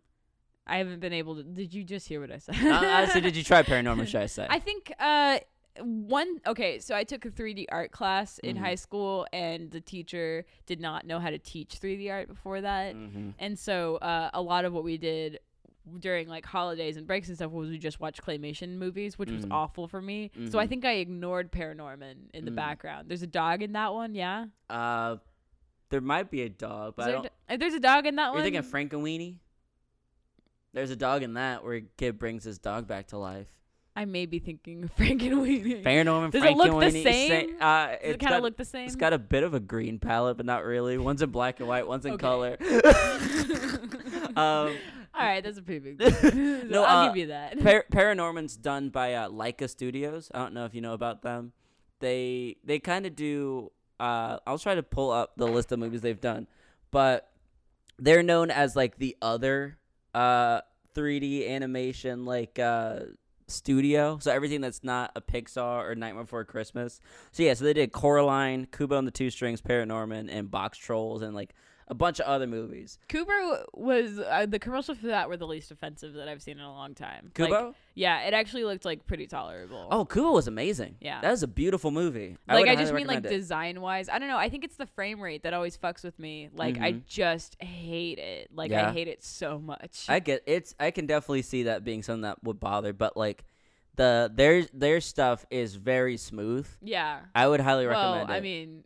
I 0.66 0.76
haven't 0.78 1.00
been 1.00 1.12
able 1.12 1.36
to. 1.36 1.42
Did 1.42 1.74
you 1.74 1.82
just 1.84 2.06
hear 2.08 2.20
what 2.20 2.30
I 2.30 2.38
said? 2.38 2.54
uh, 2.64 2.72
honestly, 2.74 3.20
did 3.20 3.36
you 3.36 3.42
try 3.44 3.62
Paranorman? 3.72 4.06
Should 4.06 4.22
I 4.22 4.26
say? 4.26 4.46
I 4.48 4.58
think 4.58 4.92
uh 4.98 5.38
one 5.80 6.38
okay, 6.46 6.78
so 6.80 6.94
I 6.94 7.02
took 7.04 7.24
a 7.24 7.30
3D 7.30 7.66
art 7.72 7.92
class 7.92 8.38
in 8.38 8.56
Mhm. 8.56 8.60
high 8.60 8.74
school 8.74 9.26
and 9.32 9.70
the 9.70 9.80
teacher 9.80 10.44
did 10.66 10.80
not 10.80 11.06
know 11.06 11.18
how 11.18 11.30
to 11.30 11.38
teach 11.38 11.80
3D 11.80 12.10
art 12.10 12.28
before 12.28 12.60
that. 12.60 12.94
mm-hmm. 12.94 13.30
And 13.38 13.58
so 13.58 13.96
uh, 13.96 14.30
a 14.34 14.42
lot 14.42 14.64
of 14.66 14.72
what 14.74 14.84
we 14.84 14.98
did 14.98 15.40
during 15.98 16.28
like 16.28 16.44
holidays 16.46 16.96
and 16.98 17.06
breaks 17.06 17.28
and 17.28 17.36
stuff 17.36 17.50
was 17.52 17.70
we 17.70 17.78
just 17.78 18.00
watch 18.00 18.22
claymation 18.22 18.76
movies, 18.76 19.18
which 19.18 19.30
was 19.30 19.46
Mhm. 19.46 19.52
awful 19.52 19.88
for 19.88 20.00
me. 20.02 20.30
So 20.50 20.58
I 20.58 20.66
Mhm. 20.66 20.68
think 20.68 20.84
I 20.84 20.92
ignored 20.96 21.50
Paranorman 21.50 22.30
in 22.34 22.44
the 22.44 22.50
Mm. 22.52 22.56
background. 22.56 23.08
There's 23.08 23.22
a 23.22 23.26
dog 23.26 23.62
in 23.62 23.72
that 23.72 23.92
one, 23.94 24.14
yeah. 24.14 24.46
Uh, 24.70 25.16
there 25.92 26.00
might 26.00 26.30
be 26.30 26.40
a 26.42 26.48
dog, 26.48 26.94
but 26.96 27.04
there 27.04 27.14
don't. 27.16 27.26
a 27.26 27.52
uh, 27.52 27.56
there's 27.58 27.74
a 27.74 27.80
dog 27.80 28.06
in 28.06 28.16
that 28.16 28.32
one. 28.32 28.38
You're 28.42 28.50
one. 28.52 28.62
thinking 28.70 28.98
Frankenweenie? 29.00 29.34
There's 30.72 30.90
a 30.90 30.96
dog 30.96 31.22
in 31.22 31.34
that 31.34 31.62
where 31.62 31.74
a 31.74 31.80
kid 31.82 32.18
brings 32.18 32.44
his 32.44 32.58
dog 32.58 32.88
back 32.88 33.08
to 33.08 33.18
life. 33.18 33.46
I 33.94 34.06
may 34.06 34.24
be 34.24 34.38
thinking 34.38 34.90
Frankenweenie. 34.98 35.82
Paranorman, 35.82 36.30
Does 36.30 36.42
it 36.42 36.56
Frank 36.56 36.56
look 36.56 36.82
and 36.82 36.94
the 36.94 37.04
Weenie. 37.04 37.28
same? 37.28 37.56
uh, 37.60 37.88
Does 37.88 37.98
it 38.02 38.20
kind 38.20 38.34
of 38.36 38.42
look 38.42 38.56
the 38.56 38.64
same? 38.64 38.86
It's 38.86 38.96
got 38.96 39.12
a 39.12 39.18
bit 39.18 39.42
of 39.42 39.52
a 39.52 39.60
green 39.60 39.98
palette, 39.98 40.38
but 40.38 40.46
not 40.46 40.64
really. 40.64 40.96
One's 40.96 41.20
in 41.20 41.28
black 41.30 41.60
and 41.60 41.68
white, 41.68 41.86
one's 41.86 42.06
in 42.06 42.12
Okay. 42.12 42.20
color. 42.22 42.56
um, 44.34 44.74
All 45.14 45.26
right, 45.26 45.44
that's 45.44 45.58
a 45.58 45.62
pretty 45.62 45.92
big. 45.92 46.00
No, 46.70 46.84
I'll 46.84 47.00
uh, 47.00 47.08
give 47.08 47.16
you 47.18 47.26
that. 47.26 47.60
Par- 47.62 47.84
Paranorman's 47.92 48.56
done 48.56 48.88
by 48.88 49.12
uh, 49.12 49.28
Laika 49.28 49.68
Studios. 49.68 50.30
I 50.32 50.38
don't 50.38 50.54
know 50.54 50.64
if 50.64 50.74
you 50.74 50.80
know 50.80 50.94
about 50.94 51.20
them. 51.20 51.52
They 52.00 52.56
they 52.64 52.78
kind 52.78 53.04
of 53.04 53.14
do. 53.14 53.70
Uh, 54.02 54.38
I'll 54.48 54.58
try 54.58 54.74
to 54.74 54.82
pull 54.82 55.12
up 55.12 55.36
the 55.36 55.46
list 55.46 55.70
of 55.70 55.78
movies 55.78 56.00
they've 56.00 56.20
done, 56.20 56.48
but 56.90 57.30
they're 58.00 58.24
known 58.24 58.50
as 58.50 58.74
like 58.74 58.98
the 58.98 59.16
other 59.22 59.78
uh 60.12 60.60
3D 60.96 61.48
animation 61.48 62.24
like 62.24 62.58
uh 62.58 63.00
studio. 63.46 64.18
So 64.20 64.32
everything 64.32 64.60
that's 64.60 64.82
not 64.82 65.12
a 65.14 65.20
Pixar 65.20 65.88
or 65.88 65.94
Nightmare 65.94 66.24
Before 66.24 66.44
Christmas. 66.44 67.00
So 67.30 67.44
yeah, 67.44 67.54
so 67.54 67.64
they 67.64 67.74
did 67.74 67.92
Coraline, 67.92 68.66
Kubo 68.66 68.98
and 68.98 69.06
the 69.06 69.12
Two 69.12 69.30
Strings, 69.30 69.60
Paranorman, 69.62 70.28
and 70.28 70.50
Boxtrolls, 70.50 71.22
and 71.22 71.32
like 71.32 71.54
a 71.92 71.94
bunch 71.94 72.18
of 72.20 72.26
other 72.26 72.46
movies. 72.46 72.98
Cooper 73.10 73.64
was 73.74 74.18
uh, 74.18 74.46
the 74.48 74.58
commercials 74.58 74.96
for 74.98 75.08
that 75.08 75.28
were 75.28 75.36
the 75.36 75.46
least 75.46 75.70
offensive 75.70 76.14
that 76.14 76.26
I've 76.26 76.40
seen 76.40 76.58
in 76.58 76.64
a 76.64 76.72
long 76.72 76.94
time. 76.94 77.30
Like, 77.38 77.50
Kubo? 77.50 77.74
yeah, 77.94 78.22
it 78.22 78.32
actually 78.32 78.64
looked 78.64 78.86
like 78.86 79.06
pretty 79.06 79.26
tolerable. 79.26 79.88
oh, 79.90 80.04
Kubo 80.06 80.32
was 80.32 80.48
amazing. 80.48 80.96
Yeah. 81.00 81.20
that 81.20 81.30
was 81.30 81.42
a 81.42 81.46
beautiful 81.48 81.90
movie. 81.90 82.38
like 82.48 82.60
would 82.60 82.68
I 82.70 82.76
just 82.76 82.94
mean 82.94 83.06
like 83.06 83.22
design 83.22 83.80
wise. 83.82 84.08
I 84.08 84.18
don't 84.18 84.28
know. 84.28 84.38
I 84.38 84.48
think 84.48 84.64
it's 84.64 84.76
the 84.76 84.86
frame 84.86 85.20
rate 85.20 85.42
that 85.42 85.52
always 85.52 85.76
fucks 85.76 86.02
with 86.02 86.18
me. 86.18 86.48
Like 86.54 86.78
I 86.78 86.92
Mhm. 86.94 87.06
just 87.06 87.62
hate 87.62 88.18
it. 88.18 88.48
Like 88.54 88.70
Yeah. 88.70 88.88
I 88.88 88.92
hate 88.92 89.08
it 89.08 89.22
so 89.22 89.58
much. 89.58 90.06
I 90.08 90.18
get 90.20 90.42
it's 90.46 90.74
I 90.80 90.90
can 90.90 91.06
definitely 91.06 91.42
see 91.42 91.64
that 91.64 91.84
being 91.84 92.02
something 92.02 92.22
that 92.22 92.42
would 92.42 92.58
bother, 92.58 92.92
but 92.94 93.16
like 93.16 93.44
the 93.96 94.30
their 94.34 94.62
their 94.72 95.00
stuff 95.02 95.44
is 95.50 95.74
very 95.74 96.16
smooth. 96.16 96.66
yeah. 96.80 97.20
I 97.34 97.46
would 97.46 97.60
highly 97.60 97.86
Well, 97.86 98.14
recommend 98.14 98.30
it. 98.30 98.32
I 98.32 98.40
mean, 98.40 98.84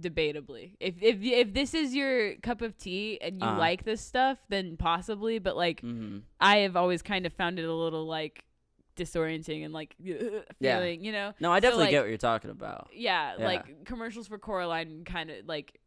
debatably. 0.00 0.76
If 0.80 0.94
if 1.02 1.16
if 1.22 1.52
this 1.54 1.74
is 1.74 1.94
your 1.94 2.36
cup 2.36 2.62
of 2.62 2.76
tea 2.78 3.18
and 3.20 3.40
you 3.40 3.46
Uh-huh. 3.46 3.58
like 3.58 3.84
this 3.84 4.00
stuff, 4.00 4.38
then 4.48 4.76
possibly. 4.76 5.38
But 5.38 5.56
like, 5.56 5.80
hmm 5.80 6.18
I 6.40 6.58
have 6.58 6.76
always 6.76 7.02
kind 7.02 7.26
of 7.26 7.32
found 7.32 7.58
it 7.58 7.64
a 7.64 7.72
little 7.74 8.06
like 8.06 8.44
disorienting 8.96 9.64
and 9.64 9.72
like 9.72 9.94
feeling. 10.02 10.50
Yeah. 10.60 10.84
You 10.84 11.12
know. 11.12 11.32
No, 11.40 11.52
I 11.52 11.58
So, 11.58 11.60
definitely 11.62 11.84
like, 11.84 11.90
get 11.90 12.00
what 12.00 12.08
you're 12.08 12.18
talking 12.18 12.50
about. 12.50 12.88
Yeah, 12.92 13.34
Yeah. 13.38 13.46
like 13.46 13.84
commercials 13.84 14.28
for 14.28 14.38
Coraline 14.38 15.04
kind 15.04 15.30
of 15.30 15.46
like. 15.46 15.78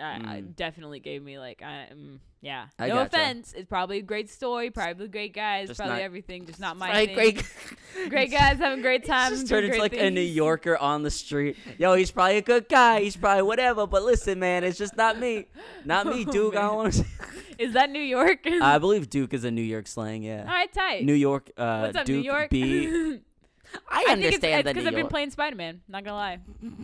I, 0.00 0.14
I 0.14 0.18
Mm. 0.42 0.56
definitely 0.56 1.00
gave 1.00 1.22
me 1.22 1.38
like 1.38 1.60
mm, 1.60 2.18
yeah 2.40 2.66
I 2.78 2.88
no 2.88 2.94
gotcha. 2.94 3.06
offense 3.16 3.52
it's 3.54 3.68
probably 3.68 3.98
a 3.98 4.02
great 4.02 4.30
story 4.30 4.70
probably 4.70 5.06
great 5.08 5.34
guys 5.34 5.68
Just 5.68 5.78
probably 5.78 5.96
not- 5.96 6.02
everything 6.02 6.46
just 6.46 6.58
not 6.60 6.78
my 6.78 7.04
thing. 7.06 7.14
great, 7.14 7.42
great 8.08 8.30
guys 8.38 8.56
having 8.58 8.78
a 8.78 8.82
great 8.82 9.04
time 9.04 9.32
Just 9.32 9.48
turned 9.48 9.66
into 9.66 9.78
like 9.78 9.92
a 9.92 10.10
New. 10.10 10.20
Yorker 10.22 10.78
on 10.78 11.02
the 11.02 11.10
street. 11.10 11.56
Yo, 11.78 11.94
he's 11.94 12.10
probably 12.10 12.38
a 12.38 12.42
good 12.42 12.68
guy. 12.70 13.00
He's 13.02 13.16
probably 13.16 13.42
whatever. 13.42 13.86
But 13.86 14.02
listen, 14.02 14.38
man, 14.38 14.64
it's 14.64 14.78
just 14.78 14.96
not 14.96 15.18
me. 15.18 15.44
Not 15.84 16.06
me, 16.06 16.24
Oh, 16.26 16.32
Duke. 16.32 16.56
I 16.56 16.62
don't 16.62 16.76
want 16.76 16.94
to. 16.94 17.04
Is 17.58 17.74
that 17.74 17.90
New 17.90 18.00
York? 18.00 18.46
I 18.46 18.78
believe 18.78 19.10
Duke 19.10 19.34
is 19.34 19.44
a 19.44 19.50
New 19.50 19.60
York 19.62 19.86
slang. 19.86 20.22
Yeah. 20.22 20.40
all 20.40 20.46
right 20.46 20.72
tight. 20.72 21.04
New 21.04 21.12
York. 21.12 21.50
Uh, 21.56 21.80
What's 21.80 21.96
up, 21.98 22.06
Duke 22.06 22.16
New 22.16 22.22
York? 22.22 22.48
B. 22.50 23.20
I 23.88 24.04
I 24.08 24.14
think 24.14 24.18
it's 24.24 24.34
understand 24.36 24.64
because 24.64 24.86
I've 24.86 24.94
been 24.94 25.06
playing 25.08 25.30
Spider 25.30 25.56
Man. 25.56 25.80
Not 25.88 26.04
gonna 26.04 26.16
lie, 26.16 26.38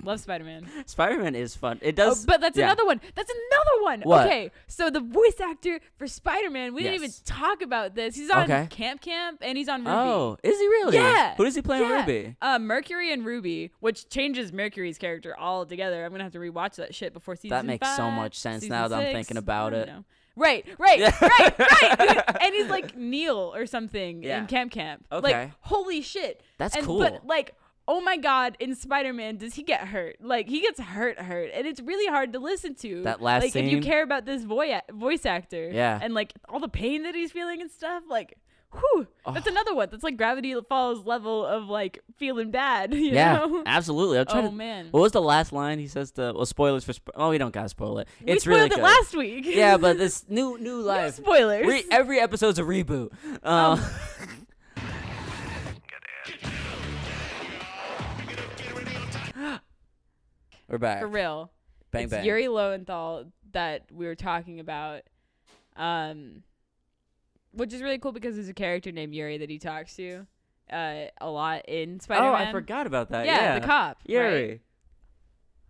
love 0.04 0.20
Spider 0.20 0.44
Man. 0.44 0.66
Spider 0.86 1.18
Man 1.22 1.34
is 1.34 1.54
fun. 1.56 1.78
It 1.82 1.98
Oh, 1.98 2.10
does, 2.10 2.24
but 2.26 2.40
that's 2.40 2.56
yeah. 2.56 2.64
another 2.66 2.86
one. 2.86 3.00
That's 3.14 3.30
another 3.30 3.82
one. 3.82 4.00
What? 4.02 4.26
Okay, 4.26 4.50
so 4.66 4.90
the 4.90 5.00
voice 5.00 5.40
actor 5.40 5.80
for 5.96 6.06
Spider 6.06 6.50
Man, 6.50 6.74
we 6.74 6.82
didn't 6.82 6.96
even 6.96 7.10
talk 7.24 7.62
about 7.62 7.94
this. 7.94 8.16
He's 8.16 8.30
on 8.30 8.44
Okay. 8.44 8.66
Camp 8.70 9.00
Camp 9.00 9.38
and 9.42 9.56
he's 9.58 9.68
on 9.68 9.84
RWBY. 9.84 10.06
Oh, 10.06 10.36
is 10.42 10.58
he 10.58 10.66
really? 10.66 10.96
Yeah. 10.96 11.34
Who 11.36 11.44
does 11.44 11.54
he 11.54 11.62
play 11.62 11.82
on 11.82 11.90
Yeah. 11.90 12.04
RWBY? 12.06 12.36
Uh, 12.40 12.58
Mercury 12.58 13.12
and 13.12 13.22
RWBY, 13.24 13.70
which 13.80 14.08
changes 14.08 14.52
Mercury's 14.52 14.98
character 14.98 15.34
altogether. 15.38 16.04
I'm 16.04 16.10
gonna 16.12 16.24
have 16.24 16.32
to 16.32 16.38
rewatch 16.38 16.76
that 16.76 16.94
shit 16.94 17.12
before 17.12 17.36
season. 17.36 17.50
That 17.50 17.64
makes 17.66 17.96
so 17.96 18.10
much 18.10 18.38
sense 18.38 18.64
now 18.64 18.88
that 18.88 18.98
I'm 18.98 19.12
thinking 19.14 19.36
about 19.36 19.74
I 19.74 19.78
it. 19.78 19.86
know. 19.88 20.04
Right, 20.38 20.64
right, 20.78 20.98
Yeah. 21.00 21.18
right, 21.20 21.58
right. 21.58 22.36
and 22.42 22.54
he's 22.54 22.68
like 22.68 22.96
Neil 22.96 23.52
or 23.54 23.66
something 23.66 24.22
Yeah. 24.22 24.40
in 24.40 24.46
Camp 24.46 24.72
Camp. 24.72 25.04
Okay. 25.10 25.32
Like 25.32 25.50
holy 25.60 26.00
shit. 26.00 26.42
That's 26.58 26.76
and, 26.76 26.86
cool. 26.86 27.00
But 27.00 27.26
like, 27.26 27.54
oh 27.86 28.00
my 28.00 28.16
god, 28.16 28.56
in 28.60 28.74
Spider 28.74 29.12
Man, 29.12 29.36
does 29.36 29.54
he 29.54 29.62
get 29.62 29.80
hurt? 29.88 30.16
Like 30.20 30.48
he 30.48 30.60
gets 30.60 30.78
hurt, 30.80 31.18
hurt, 31.18 31.50
and 31.52 31.66
it's 31.66 31.80
really 31.80 32.06
hard 32.06 32.32
to 32.34 32.38
listen 32.38 32.74
to. 32.76 33.02
That 33.02 33.20
last 33.20 33.42
like 33.42 33.56
if 33.56 33.70
you 33.70 33.80
care 33.80 34.02
about 34.02 34.24
this 34.26 34.44
voice 34.44 34.80
voice 34.92 35.26
actor, 35.26 35.70
Yeah. 35.72 35.98
and 36.00 36.14
like 36.14 36.32
all 36.48 36.60
the 36.60 36.68
pain 36.68 37.02
that 37.02 37.14
he's 37.14 37.32
feeling 37.32 37.60
and 37.60 37.70
stuff, 37.70 38.04
like. 38.08 38.38
Whew, 38.70 39.06
that's 39.26 39.46
Oh. 39.46 39.50
another 39.50 39.74
one. 39.74 39.88
That's 39.90 40.02
like 40.02 40.16
Gravity 40.18 40.54
Falls 40.68 41.06
level 41.06 41.44
of 41.46 41.68
like 41.68 42.00
feeling 42.18 42.50
bad. 42.50 42.92
You 42.98 43.12
yeah, 43.12 43.38
know? 43.38 43.62
absolutely. 43.64 44.18
I'm 44.18 44.26
trying 44.26 44.44
Oh 44.46 44.50
to. 44.50 44.54
man. 44.54 44.88
What 44.90 45.00
was 45.00 45.12
the 45.12 45.22
last 45.22 45.52
line 45.52 45.78
he 45.78 45.86
says 45.88 46.10
to? 46.12 46.32
Well, 46.36 46.44
spoilers 46.44 46.84
for. 46.84 46.92
Sp- 46.92 47.16
oh, 47.16 47.30
we 47.30 47.38
don't 47.38 47.52
gotta 47.54 47.70
spoil 47.70 47.98
it. 47.98 48.08
we 48.22 48.32
It's 48.32 48.44
spoiled 48.44 48.56
really 48.56 48.66
it 48.66 48.74
good. 48.74 48.82
last 48.82 49.16
week. 49.16 49.44
yeah, 49.48 49.78
but 49.78 49.96
this 49.96 50.24
new 50.28 50.58
new 50.58 50.78
No 50.80 50.84
life. 50.84 51.14
spoilers. 51.14 51.66
Re- 51.66 51.84
every 51.90 52.20
episode's 52.20 52.58
a 52.58 52.62
reboot. 52.62 53.10
Um, 53.42 53.80
We're 60.68 60.78
back. 60.78 61.00
For 61.00 61.08
real. 61.08 61.50
Bang 61.90 62.04
it's 62.04 62.10
bang. 62.12 62.24
Yuri 62.24 62.48
Lowenthal 62.48 63.26
that 63.52 63.84
we 63.90 64.06
were 64.06 64.14
talking 64.14 64.60
about. 64.60 65.02
Um 65.76 66.42
which 67.52 67.72
is 67.72 67.82
really 67.82 67.98
cool 67.98 68.12
because 68.12 68.36
there's 68.36 68.48
a 68.48 68.54
character 68.54 68.92
named 68.92 69.14
Yuri 69.14 69.38
that 69.38 69.50
he 69.50 69.58
talks 69.58 69.96
to 69.96 70.26
uh 70.72 71.04
a 71.20 71.30
lot 71.30 71.66
in 71.68 71.98
Spider-Man. 72.00 72.30
oh, 72.30 72.34
I 72.34 72.52
forgot 72.52 72.86
about 72.86 73.10
that. 73.10 73.26
Yeah, 73.26 73.36
Yeah, 73.36 73.58
the 73.58 73.66
cop. 73.66 73.98
right? 74.08 74.12
Yuri. 74.12 74.60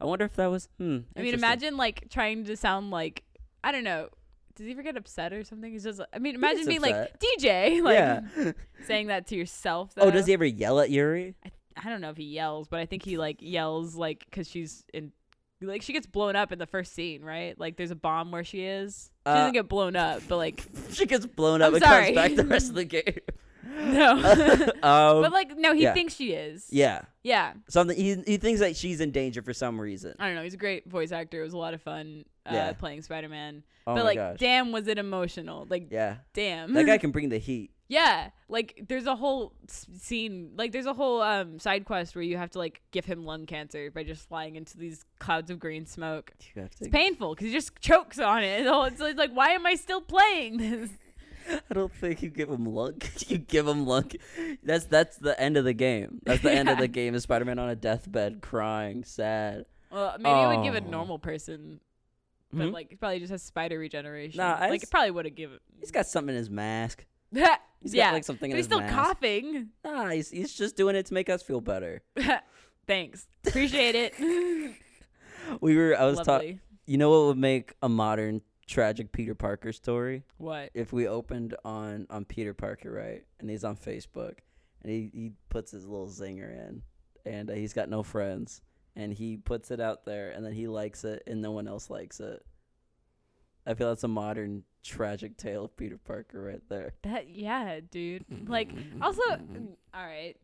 I 0.01 0.05
wonder 0.05 0.25
if 0.25 0.37
that 0.37 0.47
was. 0.47 0.69
Hmm. 0.79 0.99
I 1.17 1.23
mean, 1.23 1.35
imagine 1.35 1.77
like 1.77 2.09
trying 2.11 2.45
to 2.45 2.57
sound 2.57 2.91
like 2.91 3.25
I 3.65 3.73
don't 3.73 3.85
know. 3.85 4.09
Does 4.55 4.67
he 4.67 4.73
ever 4.73 4.83
get 4.83 4.97
upset 4.97 5.33
or 5.33 5.45
something? 5.45 5.71
He's 5.73 5.85
just. 5.85 6.01
I 6.13 6.19
mean, 6.19 6.35
imagine 6.35 6.67
being 6.67 6.81
like 6.81 7.19
DJ, 7.21 7.81
like 7.83 7.95
yeah. 7.97 8.53
saying 8.87 9.07
that 9.09 9.27
to 9.29 9.37
yourself. 9.37 9.95
Though. 9.95 10.03
oh, 10.03 10.11
does 10.11 10.27
he 10.27 10.33
ever 10.33 10.45
yell 10.45 10.81
at 10.81 10.91
Yuri? 10.91 11.35
I, 11.45 11.51
I 11.77 11.89
don't 11.91 12.01
know 12.01 12.11
if 12.11 12.17
he 12.17 12.25
yells, 12.25 12.67
but 12.69 12.81
I 12.81 12.87
think 12.87 13.05
he 13.05 13.19
like 13.19 13.37
yells 13.41 13.95
like 13.97 14.25
because 14.25 14.49
she's 14.49 14.85
in. 14.93 15.13
Like 15.61 15.83
she 15.83 15.93
gets 15.93 16.07
blown 16.07 16.37
up 16.37 16.53
in 16.53 16.59
the 16.59 16.67
first 16.67 16.95
scene, 16.95 17.23
right? 17.23 17.59
Like 17.59 17.77
there's 17.77 17.91
a 17.91 17.97
bomb 17.97 18.31
where 18.31 18.45
she 18.45 18.63
is. 18.65 19.11
She 19.27 19.31
Uh, 19.31 19.35
doesn't 19.37 19.53
get 19.55 19.69
blown 19.69 19.97
up, 19.97 20.23
but 20.29 20.37
like 20.37 20.63
she 20.93 21.05
gets 21.07 21.27
blown 21.27 21.63
up 21.63 21.69
I'm 21.69 21.75
and 21.75 21.85
sorry. 21.85 22.05
comes 22.13 22.15
back 22.15 22.35
the 22.37 22.45
rest 22.45 22.69
of 22.69 22.75
the 22.77 22.85
game. 22.85 23.19
no. 23.65 24.13
um, 24.83 25.23
but 25.23 25.33
like 25.33 25.57
no, 25.57 25.75
he 25.75 25.83
yeah. 25.83 25.95
thinks 25.95 26.15
she 26.15 26.33
is. 26.33 26.67
yeah. 26.71 27.03
Yeah. 27.23 27.53
Something 27.69 27.97
he 27.97 28.23
he 28.27 28.37
thinks 28.39 28.61
that 28.61 28.77
she's 28.77 29.01
in 29.01 29.11
danger 29.11 29.43
for 29.43 29.53
some 29.53 29.81
reason. 29.81 30.15
I 30.19 30.27
don't 30.27 30.37
know. 30.37 30.43
He's 30.43 30.55
a 30.55 30.59
great 30.59 30.89
voice 30.89 31.13
actor. 31.13 31.41
It 31.41 31.45
was 31.45 31.53
a 31.55 31.59
lot 31.59 31.75
of 31.75 31.83
fun 31.83 32.25
uh, 32.47 32.51
Yeah. 32.55 32.73
playing 32.73 33.03
Spider 33.03 33.29
Man. 33.29 33.65
Oh 33.87 33.95
but 33.95 34.05
like, 34.05 34.17
gosh. 34.17 34.37
damn, 34.39 34.71
was 34.73 34.87
it 34.87 34.99
emotional? 34.99 35.67
Like, 35.69 35.89
Yeah. 35.91 36.17
damn. 36.35 36.73
That 36.75 36.87
guy 36.87 36.99
can 36.99 37.11
bring 37.11 37.31
the 37.31 37.39
heat. 37.39 37.71
Yeah. 37.89 38.31
Like, 38.49 38.85
there's 38.89 39.07
a 39.07 39.17
whole 39.17 39.53
scene. 39.67 40.53
Like, 40.57 40.73
there's 40.73 40.87
a 40.87 40.95
whole 40.95 41.21
um 41.23 41.59
side 41.59 41.85
quest 41.85 42.15
where 42.15 42.23
you 42.23 42.37
have 42.37 42.51
to 42.51 42.59
like 42.59 42.81
give 42.93 43.05
him 43.05 43.25
lung 43.25 43.47
cancer 43.47 43.91
by 43.91 44.05
just 44.05 44.29
flying 44.29 44.57
into 44.57 44.77
these 44.79 45.05
clouds 45.19 45.51
of 45.51 45.59
green 45.59 45.87
smoke. 45.87 46.33
You 46.55 46.63
have 46.63 46.71
to- 46.77 46.85
It's 46.85 46.93
painful 46.93 47.35
because 47.35 47.47
he 47.49 47.53
just 47.53 47.79
chokes 47.81 48.19
on 48.19 48.43
it. 48.45 48.67
It's 48.89 49.01
like, 49.01 49.17
like, 49.17 49.33
why 49.33 49.51
am 49.51 49.67
I 49.67 49.75
still 49.75 50.01
playing 50.01 50.59
this? 50.59 50.91
I 51.71 51.75
don't 51.75 51.93
think 51.93 52.23
you 52.23 52.29
give 52.29 52.51
him 52.51 52.67
lung. 52.67 53.01
you 53.29 53.39
give 53.39 53.67
him 53.67 53.87
lung. 53.87 54.11
That's 54.63 54.85
that's 54.85 55.17
the 55.17 55.39
end 55.41 55.57
of 55.57 55.65
the 55.65 55.73
game. 55.73 56.21
That's 56.25 56.43
the 56.43 56.53
end 56.53 56.69
of 56.69 56.77
the 56.79 56.89
game. 57.01 57.15
Is 57.15 57.23
Spider 57.23 57.45
Man 57.47 57.59
on 57.59 57.71
a 57.71 57.75
deathbed, 57.77 58.43
crying, 58.43 59.03
sad. 59.05 59.65
Well, 59.91 60.15
maybe 60.19 60.39
it 60.39 60.47
would 60.57 60.65
give 60.65 60.75
a 60.75 60.87
Oh. 60.87 60.91
normal 60.91 61.19
person, 61.19 61.81
but 62.53 62.67
Mhm. 62.67 62.73
like, 62.73 62.91
he 62.91 62.97
probably 62.97 63.21
just 63.21 63.31
has 63.31 63.43
spider 63.43 63.79
regeneration. 63.79 64.37
Nah, 64.39 64.57
I 64.57 64.69
like, 64.69 64.83
s- 64.83 64.85
it 64.85 64.91
probably 64.91 65.11
would 65.13 65.25
have 65.25 65.35
given. 65.35 65.59
He's 65.81 65.91
got 65.91 66.07
something 66.07 66.35
in 66.35 66.39
his 66.39 66.51
mask. 66.51 67.07
He's 67.81 67.95
yeah, 67.95 68.07
got 68.09 68.15
like 68.15 68.25
something 68.25 68.51
but 68.51 68.55
in 68.55 68.57
he's 68.57 68.67
his 68.67 68.67
still 68.67 68.81
mask. 68.81 68.95
coughing. 68.95 69.69
Nah, 69.85 70.09
he's, 70.09 70.31
he's 70.31 70.53
just 70.53 70.77
doing 70.77 70.97
it 70.97 71.07
to 71.07 71.15
make 71.15 71.29
us 71.31 71.43
feel 71.43 71.61
better. 71.61 72.03
Thanks, 72.89 73.29
appreciate 73.47 73.95
it. 73.95 74.15
We 75.61 75.77
were. 75.77 75.99
I 75.99 76.05
was 76.05 76.21
talking. 76.21 76.61
You 76.85 76.99
know 76.99 77.11
what 77.11 77.27
would 77.29 77.39
make 77.39 77.73
a 77.81 77.89
modern 77.89 78.43
tragic 78.67 79.13
Peter 79.13 79.35
Parker 79.35 79.73
story? 79.73 80.25
What? 80.37 80.71
If 80.75 80.93
we 80.93 81.09
opened 81.09 81.55
on 81.65 82.07
on 82.11 82.27
Peter 82.27 82.53
Parker, 82.53 82.91
right, 82.93 83.25
and 83.41 83.49
he's 83.49 83.65
on 83.65 83.75
Facebook, 83.77 84.35
and 84.83 84.93
he 84.93 85.11
he 85.15 85.33
puts 85.49 85.71
his 85.71 85.87
little 85.87 86.09
zinger 86.09 86.53
in, 86.69 86.83
and 87.25 87.51
uh, 87.51 87.55
he's 87.55 87.73
got 87.73 87.89
no 87.89 88.03
friends, 88.03 88.61
and 88.95 89.11
he 89.13 89.39
puts 89.39 89.71
it 89.71 89.81
out 89.81 90.05
there, 90.05 90.31
and 90.31 90.45
then 90.45 90.53
he 90.53 90.69
likes 90.69 91.03
it, 91.05 91.23
and 91.27 91.41
no 91.41 91.53
one 91.53 91.67
else 91.67 91.89
likes 91.89 92.21
it. 92.21 92.45
I 93.67 93.73
feel 93.73 93.89
that's 93.89 94.05
a 94.05 94.09
modern 94.09 94.65
tragic 94.89 95.37
tale 95.37 95.67
of 95.67 95.77
Peter 95.77 95.99
Parker 95.99 96.43
right 96.43 96.63
there. 96.69 96.95
That 97.03 97.29
yeah, 97.29 97.81
dude. 97.91 98.25
Like 98.49 98.71
also, 99.03 99.23
mm, 99.23 99.69
all 99.95 100.05
right, 100.05 100.35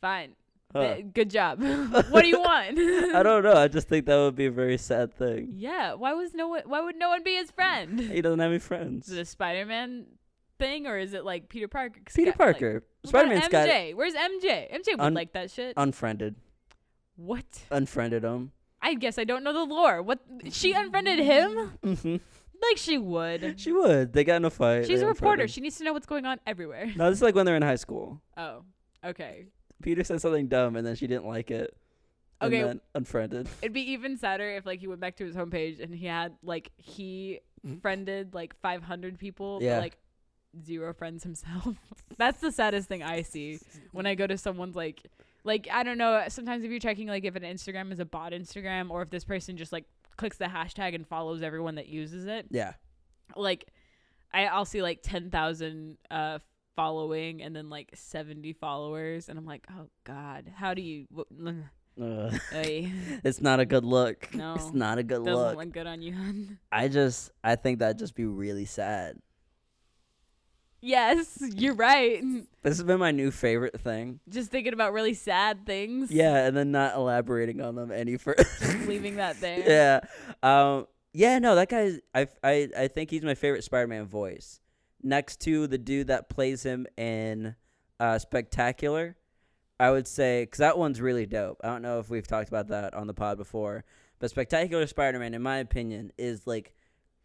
fine. 0.00 0.34
Huh. 0.72 0.80
Uh, 0.80 0.96
Good 1.14 1.30
job. 1.30 1.62
what 2.10 2.22
do 2.22 2.28
you 2.28 2.40
want? 2.40 2.78
I 3.14 3.22
don't 3.22 3.42
know. 3.42 3.54
I 3.54 3.68
just 3.68 3.88
think 3.88 4.04
that 4.04 4.16
would 4.16 4.36
be 4.36 4.46
a 4.46 4.50
very 4.50 4.76
sad 4.76 5.14
thing. 5.14 5.54
Yeah. 5.56 5.94
Why 5.94 6.12
was 6.12 6.34
no 6.34 6.48
one? 6.48 6.62
Why 6.66 6.82
would 6.82 6.96
no 6.96 7.08
one 7.08 7.22
be 7.24 7.36
his 7.36 7.50
friend? 7.50 7.98
He 7.98 8.20
doesn't 8.20 8.38
have 8.38 8.48
any 8.50 8.56
Is 8.56 8.64
friends. 8.64 9.10
it 9.10 9.18
a 9.18 9.24
Spider-Man 9.24 10.04
thing 10.58 10.86
or 10.86 10.98
is 10.98 11.14
it 11.14 11.24
like 11.24 11.48
Peter 11.48 11.68
Parker? 11.68 12.00
Peter 12.12 12.30
like, 12.32 12.36
Parker. 12.38 12.84
what 13.00 13.08
Spider 13.08 13.24
about 13.32 13.38
Man's 13.38 13.48
got 13.48 13.68
MJ. 13.68 13.94
Where's 13.94 14.14
MJ? 14.14 14.70
MJ 14.74 14.86
would 14.92 15.00
Un- 15.00 15.14
like 15.14 15.32
that 15.32 15.50
shit. 15.50 15.72
unfriended. 15.78 16.34
what? 17.16 17.46
Unfriended 17.70 18.22
him. 18.24 18.52
I 18.82 18.94
guess 18.94 19.18
I 19.18 19.24
don't 19.24 19.42
know 19.44 19.52
the 19.54 19.64
lore. 19.64 20.02
What? 20.02 20.20
She 20.50 20.72
unfriended 20.72 21.18
him? 21.18 21.72
hmm 21.82 22.16
Like 22.60 22.76
she 22.76 22.98
would. 22.98 23.60
She 23.60 23.72
would. 23.72 24.12
They 24.12 24.24
got 24.24 24.36
in 24.36 24.44
a 24.44 24.50
fight. 24.50 24.86
She's 24.86 25.02
a 25.02 25.06
reporter. 25.06 25.46
She 25.48 25.60
needs 25.60 25.76
to 25.78 25.84
know 25.84 25.92
what's 25.92 26.06
going 26.06 26.26
on 26.26 26.40
everywhere. 26.46 26.92
No, 26.96 27.08
this 27.08 27.18
is 27.18 27.22
like 27.22 27.34
when 27.34 27.46
they're 27.46 27.56
in 27.56 27.62
high 27.62 27.76
school. 27.76 28.20
Oh. 28.36 28.62
Okay. 29.04 29.46
Peter 29.82 30.02
said 30.02 30.20
something 30.20 30.48
dumb 30.48 30.76
and 30.76 30.86
then 30.86 30.96
she 30.96 31.06
didn't 31.06 31.26
like 31.26 31.50
it. 31.50 31.76
And 32.40 32.52
Okay. 32.52 32.62
then 32.62 32.80
unfriended. 32.94 33.48
It'd 33.62 33.72
be 33.72 33.92
even 33.92 34.16
sadder 34.16 34.48
if 34.50 34.66
like 34.66 34.80
he 34.80 34.86
went 34.86 35.00
back 35.00 35.16
to 35.16 35.24
his 35.24 35.36
homepage 35.36 35.82
and 35.82 35.94
he 35.94 36.06
had 36.06 36.34
like 36.42 36.70
he 36.76 37.40
mm-hmm. 37.64 37.78
friended 37.78 38.34
like 38.34 38.54
500 38.60 39.18
people, 39.18 39.58
Yeah. 39.62 39.76
but 39.76 39.82
like 39.82 39.98
zero 40.64 40.92
friends 40.92 41.22
himself. 41.22 41.76
That's 42.16 42.40
the 42.40 42.52
saddest 42.52 42.88
thing 42.88 43.02
I 43.02 43.22
see 43.22 43.60
when 43.92 44.06
I 44.06 44.14
go 44.14 44.26
to 44.26 44.38
someone's 44.38 44.76
like 44.76 45.02
like 45.44 45.68
I 45.72 45.82
don't 45.82 45.98
know. 45.98 46.24
Sometimes 46.28 46.64
if 46.64 46.70
you're 46.70 46.80
checking 46.80 47.08
like 47.08 47.24
if 47.24 47.36
an 47.36 47.42
Instagram 47.42 47.92
is 47.92 48.00
a 48.00 48.04
bot 48.04 48.32
Instagram 48.32 48.90
or 48.90 49.02
if 49.02 49.10
this 49.10 49.24
person 49.24 49.56
just 49.56 49.72
like 49.72 49.84
clicks 50.18 50.36
the 50.36 50.44
hashtag 50.44 50.94
and 50.94 51.06
follows 51.06 51.40
everyone 51.42 51.76
that 51.76 51.88
uses 51.88 52.26
it, 52.26 52.46
Yeah. 52.50 52.74
like 53.34 53.64
I 54.34 54.44
I'll 54.46 54.66
see 54.66 54.82
like 54.82 55.00
10,000 55.02 55.96
uh 56.10 56.38
following 56.76 57.42
and 57.42 57.56
then 57.56 57.70
like 57.70 57.90
70 57.94 58.52
followers 58.52 59.28
and 59.30 59.38
I'm 59.38 59.46
like, 59.46 59.66
"Oh 59.70 59.88
god, 60.04 60.52
how 60.54 60.74
do 60.74 60.82
you 60.82 61.06
Ugh. 62.00 62.32
It's 63.24 63.40
not 63.40 63.58
a 63.58 63.64
good 63.66 63.84
look. 63.84 64.32
No. 64.34 64.54
It's 64.54 64.72
not 64.72 64.98
a 64.98 65.02
good 65.02 65.24
doesn't 65.24 65.34
look. 65.34 65.56
look 65.56 65.72
good 65.72 65.86
on 65.88 66.00
you. 66.02 66.14
I 66.70 66.86
just 66.88 67.32
I 67.42 67.56
think 67.56 67.78
that'd 67.80 67.98
just 67.98 68.14
be 68.14 68.24
really 68.26 68.66
sad. 68.66 69.16
Yes, 70.80 71.38
you're 71.54 71.74
right. 71.74 72.22
This 72.62 72.76
has 72.78 72.82
been 72.82 72.98
my 72.98 73.10
new 73.10 73.30
favorite 73.30 73.80
thing. 73.80 74.20
Just 74.28 74.50
thinking 74.50 74.72
about 74.72 74.92
really 74.92 75.14
sad 75.14 75.64
things. 75.66 76.10
Yeah, 76.10 76.46
and 76.46 76.56
then 76.56 76.70
not 76.70 76.94
elaborating 76.94 77.60
on 77.60 77.74
them 77.74 77.90
any 77.90 78.16
further. 78.16 78.44
Leaving 78.86 79.16
that 79.16 79.40
there. 79.40 79.60
yeah. 79.66 80.00
Um 80.42 80.86
yeah, 81.14 81.38
no, 81.38 81.54
that 81.54 81.68
guy. 81.68 81.92
I 82.14 82.28
I 82.44 82.68
I 82.76 82.88
think 82.88 83.10
he's 83.10 83.22
my 83.22 83.34
favorite 83.34 83.64
Spider-Man 83.64 84.06
voice. 84.06 84.60
Next 85.02 85.40
to 85.42 85.66
the 85.66 85.78
dude 85.78 86.08
that 86.08 86.28
plays 86.28 86.62
him 86.62 86.86
in 86.96 87.54
uh 87.98 88.18
Spectacular. 88.18 89.16
I 89.80 89.90
would 89.90 90.06
say 90.08 90.46
cuz 90.50 90.58
that 90.58 90.76
one's 90.76 91.00
really 91.00 91.24
dope. 91.26 91.60
I 91.64 91.68
don't 91.68 91.82
know 91.82 91.98
if 92.00 92.10
we've 92.10 92.26
talked 92.26 92.48
about 92.48 92.68
that 92.68 92.94
on 92.94 93.06
the 93.06 93.14
pod 93.14 93.38
before, 93.38 93.84
but 94.18 94.28
Spectacular 94.30 94.86
Spider-Man 94.86 95.34
in 95.34 95.42
my 95.42 95.58
opinion 95.58 96.12
is 96.18 96.46
like 96.46 96.74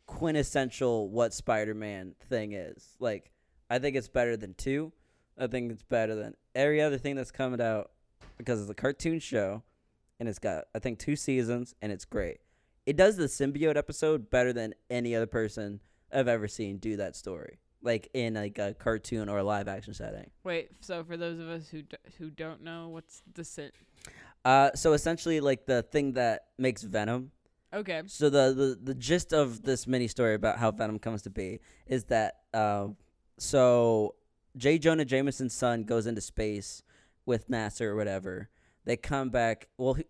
quintessential 0.06 1.10
what 1.10 1.34
Spider-Man 1.34 2.16
thing 2.30 2.54
is. 2.54 2.96
Like 3.00 3.32
I 3.74 3.80
think 3.80 3.96
it's 3.96 4.08
better 4.08 4.38
than 4.38 4.54
2. 4.54 4.92
I 5.40 5.48
think 5.48 5.72
it's 5.72 5.82
better 5.82 6.14
than 6.16 6.36
every 6.54 6.80
other 6.80 6.98
thing 7.00 7.16
that's 7.16 7.32
coming 7.32 7.60
out 7.60 7.90
because 8.38 8.62
it's 8.62 8.70
a 8.70 8.76
cartoon 8.76 9.20
show 9.20 9.64
and 10.20 10.30
it's 10.30 10.38
got 10.40 10.66
I 10.76 10.80
think 10.80 11.00
two 11.00 11.16
seasons 11.16 11.74
and 11.82 11.92
it's 11.92 12.06
great. 12.06 12.38
It 12.86 12.98
does 12.98 13.18
the 13.18 13.26
symbiote 13.26 13.76
episode 13.78 14.30
better 14.30 14.54
than 14.54 14.76
any 14.92 15.16
other 15.16 15.26
person 15.26 15.80
I've 16.14 16.28
ever 16.28 16.48
seen 16.48 16.78
do 16.78 16.98
that 16.98 17.16
story. 17.16 17.58
like 17.82 18.10
in 18.14 18.36
like 18.36 18.60
a 18.60 18.76
cartoon 18.76 19.28
or 19.28 19.40
a 19.40 19.44
live 19.44 19.68
action 19.68 19.94
setting. 19.96 20.30
Wait, 20.44 20.70
so 20.82 21.04
for 21.04 21.18
those 21.18 21.40
of 21.40 21.50
us 21.50 21.68
who 21.70 21.82
d- 21.82 21.98
who 22.20 22.30
don't 22.30 22.62
know, 22.64 22.90
what's 22.90 23.24
the 23.34 23.44
sit? 23.44 23.74
Uh, 24.46 24.70
so 24.76 24.94
essentially, 24.94 25.40
like 25.40 25.66
the 25.66 25.82
thing 25.82 26.14
that 26.14 26.48
makes 26.60 26.84
Venom. 26.84 27.32
Okay. 27.74 28.04
So 28.06 28.30
the 28.30 28.54
the 28.54 28.80
the 28.82 28.94
gist 28.94 29.34
of 29.34 29.64
this 29.64 29.88
mini 29.88 30.08
story 30.08 30.36
about 30.36 30.60
how 30.60 30.70
Venom 30.72 31.00
comes 31.00 31.24
to 31.24 31.30
be 31.32 31.60
is 31.88 32.04
that 32.06 32.36
uh, 32.54 32.88
so 33.38 34.16
J. 34.58 34.78
Jonah 34.78 35.06
Jameson's 35.06 35.54
son 35.54 35.84
goes 35.84 36.06
into 36.08 36.22
space 36.22 36.84
with 37.26 37.50
NASA 37.50 37.82
or 37.82 37.96
whatever. 37.96 38.50
They 38.86 38.98
come 38.98 39.30
back. 39.30 39.70
Well, 39.78 39.94
he, 39.96 40.04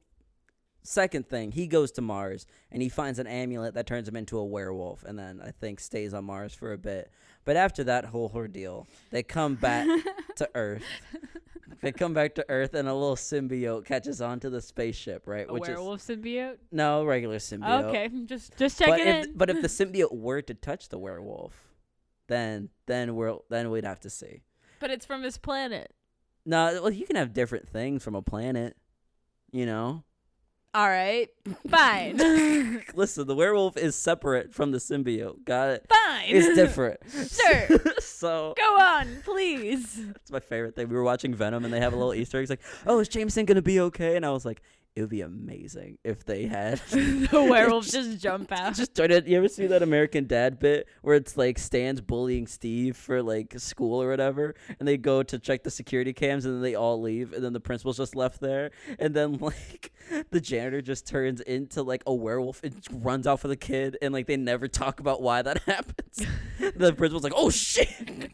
second 0.81 1.27
thing, 1.29 1.51
he 1.51 1.67
goes 1.67 1.91
to 1.93 2.01
Mars 2.01 2.45
and 2.71 2.81
he 2.81 2.89
finds 2.89 3.19
an 3.19 3.27
amulet 3.27 3.75
that 3.75 3.87
turns 3.87 4.07
him 4.07 4.15
into 4.15 4.37
a 4.37 4.43
werewolf, 4.45 5.03
and 5.03 5.17
then 5.17 5.39
I 5.43 5.51
think 5.51 5.79
stays 5.79 6.13
on 6.13 6.25
Mars 6.25 6.53
for 6.53 6.73
a 6.73 6.77
bit. 6.77 7.11
But 7.45 7.55
after 7.55 7.83
that 7.85 8.05
whole 8.05 8.31
ordeal, 8.33 8.87
they 9.11 9.23
come 9.23 9.55
back 9.55 9.87
to 10.37 10.49
Earth. 10.55 10.83
They 11.81 11.91
come 11.91 12.13
back 12.13 12.35
to 12.35 12.45
Earth, 12.47 12.73
and 12.75 12.87
a 12.87 12.93
little 12.93 13.17
symbiote 13.17 13.83
catches 13.85 14.21
onto 14.21 14.49
the 14.49 14.61
spaceship, 14.61 15.23
right? 15.27 15.45
A 15.49 15.51
Which 15.51 15.63
werewolf 15.67 15.99
symbiote. 16.01 16.55
no 16.71 17.03
regular 17.03 17.37
symbiote. 17.39 17.83
Okay, 17.83 18.09
just 18.25 18.57
just 18.57 18.79
But 18.79 18.85
checking 18.85 19.07
if, 19.07 19.25
in. 19.25 19.33
but 19.35 19.49
if 19.49 19.61
the 19.61 19.67
symbiote 19.67 20.15
were 20.15 20.41
to 20.41 20.53
touch 20.53 20.87
the 20.87 20.97
werewolf, 20.97 21.72
then 22.27 22.69
then 22.87 23.15
we're 23.15 23.35
then 23.49 23.69
we'd 23.71 23.83
have 23.85 23.99
to 24.01 24.09
see. 24.09 24.41
but 24.79 24.89
it's 24.91 25.05
from 25.05 25.23
his 25.23 25.37
planet. 25.37 25.93
No, 26.45 26.81
well, 26.81 26.91
you 26.91 27.05
can 27.05 27.15
have 27.15 27.33
different 27.33 27.69
things 27.69 28.03
from 28.03 28.15
a 28.15 28.21
planet. 28.21 28.75
You 29.51 29.65
know, 29.67 30.03
All 30.73 30.87
right, 30.89 31.29
fine, 31.69 32.17
listen, 32.95 33.27
the 33.27 33.35
werewolf 33.35 33.77
is 33.77 33.95
separate 33.95 34.51
from 34.53 34.71
the 34.71 34.79
symbiote. 34.79 35.45
Got 35.45 35.69
it? 35.69 35.85
fine. 35.87 36.25
It's 36.27 36.55
different. 36.55 36.99
Sure. 37.29 37.79
so 37.99 38.53
Go 38.57 38.77
on, 38.79 39.07
please. 39.23 40.07
that's 40.07 40.31
my 40.31 40.39
favorite 40.39 40.75
thing. 40.75 40.89
We 40.89 40.95
were 40.95 41.03
watching 41.03 41.35
Venom, 41.35 41.65
and 41.65 41.73
they 41.73 41.79
have 41.79 41.93
a 41.93 41.95
little 41.95 42.13
Easter 42.15 42.37
egg. 42.39 42.43
It's 42.43 42.49
like, 42.49 42.61
oh, 42.87 42.99
is 42.99 43.07
Jameson 43.07 43.45
gonna 43.45 43.61
be 43.61 43.79
okay? 43.81 44.15
And 44.15 44.25
I 44.25 44.31
was 44.31 44.43
like, 44.45 44.61
it 44.95 45.01
would 45.01 45.09
be 45.09 45.21
amazing 45.21 45.97
if 46.03 46.23
they 46.23 46.45
had 46.45 46.77
the 46.91 47.47
werewolf 47.49 47.87
just 47.87 48.19
jump 48.19 48.51
out. 48.51 48.75
just 48.75 48.91
started. 48.91 49.27
You 49.27 49.37
ever 49.37 49.47
see 49.47 49.65
that 49.67 49.81
American 49.81 50.27
Dad 50.27 50.59
bit 50.59 50.87
where 51.01 51.15
it's 51.15 51.35
like 51.35 51.57
Stan's 51.57 51.99
bullying 51.99 52.45
Steve 52.45 52.95
for 52.95 53.23
like 53.23 53.55
school 53.57 54.01
or 54.01 54.09
whatever, 54.09 54.53
and 54.79 54.87
they 54.87 54.97
go 54.97 55.23
to 55.23 55.39
check 55.39 55.63
the 55.63 55.71
security 55.71 56.13
cams, 56.13 56.45
and 56.45 56.55
then 56.55 56.61
they 56.61 56.75
all 56.75 57.01
leave, 57.01 57.33
and 57.33 57.43
then 57.43 57.53
the 57.53 57.59
principal's 57.59 57.97
just 57.97 58.15
left 58.15 58.39
there, 58.39 58.71
and 58.99 59.15
then 59.15 59.37
like 59.39 59.91
the 60.29 60.39
janitor 60.39 60.81
just 60.81 61.07
turns 61.07 61.41
into 61.41 61.81
like 61.81 62.03
a 62.05 62.13
werewolf 62.13 62.63
and 62.63 62.75
runs 62.91 63.25
out 63.25 63.39
for 63.39 63.47
the 63.47 63.55
kid, 63.57 63.97
and 64.01 64.13
like 64.13 64.27
they 64.27 64.37
never 64.37 64.67
talk 64.67 64.99
about 64.99 65.21
why 65.21 65.41
that 65.41 65.63
happens. 65.63 66.21
the 66.59 66.93
principal's 66.93 67.23
like, 67.23 67.33
"Oh 67.35 67.49
shit!" 67.49 68.31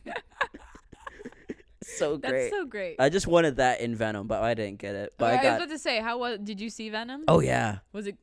So 1.98 2.18
That's 2.18 2.50
so 2.50 2.66
great. 2.66 2.96
I 3.00 3.10
just 3.10 3.28
wanted 3.28 3.58
that 3.58 3.82
in 3.82 3.96
Venom, 3.96 4.28
but 4.28 4.42
I 4.44 4.54
didn't 4.54 4.80
get 4.80 4.96
it. 4.96 5.14
But 5.18 5.34
Okay, 5.34 5.36
I 5.36 5.40
I 5.40 5.44
got. 5.44 5.50
was 5.54 5.58
about 5.66 5.74
to 5.74 5.80
say, 5.80 6.00
how 6.02 6.18
was? 6.20 6.40
Did 6.44 6.60
you 6.62 6.70
see 6.70 6.90
Venom? 6.90 7.24
oh 7.28 7.40
yeah, 7.40 7.80
Was 7.94 8.08
it? 8.08 8.18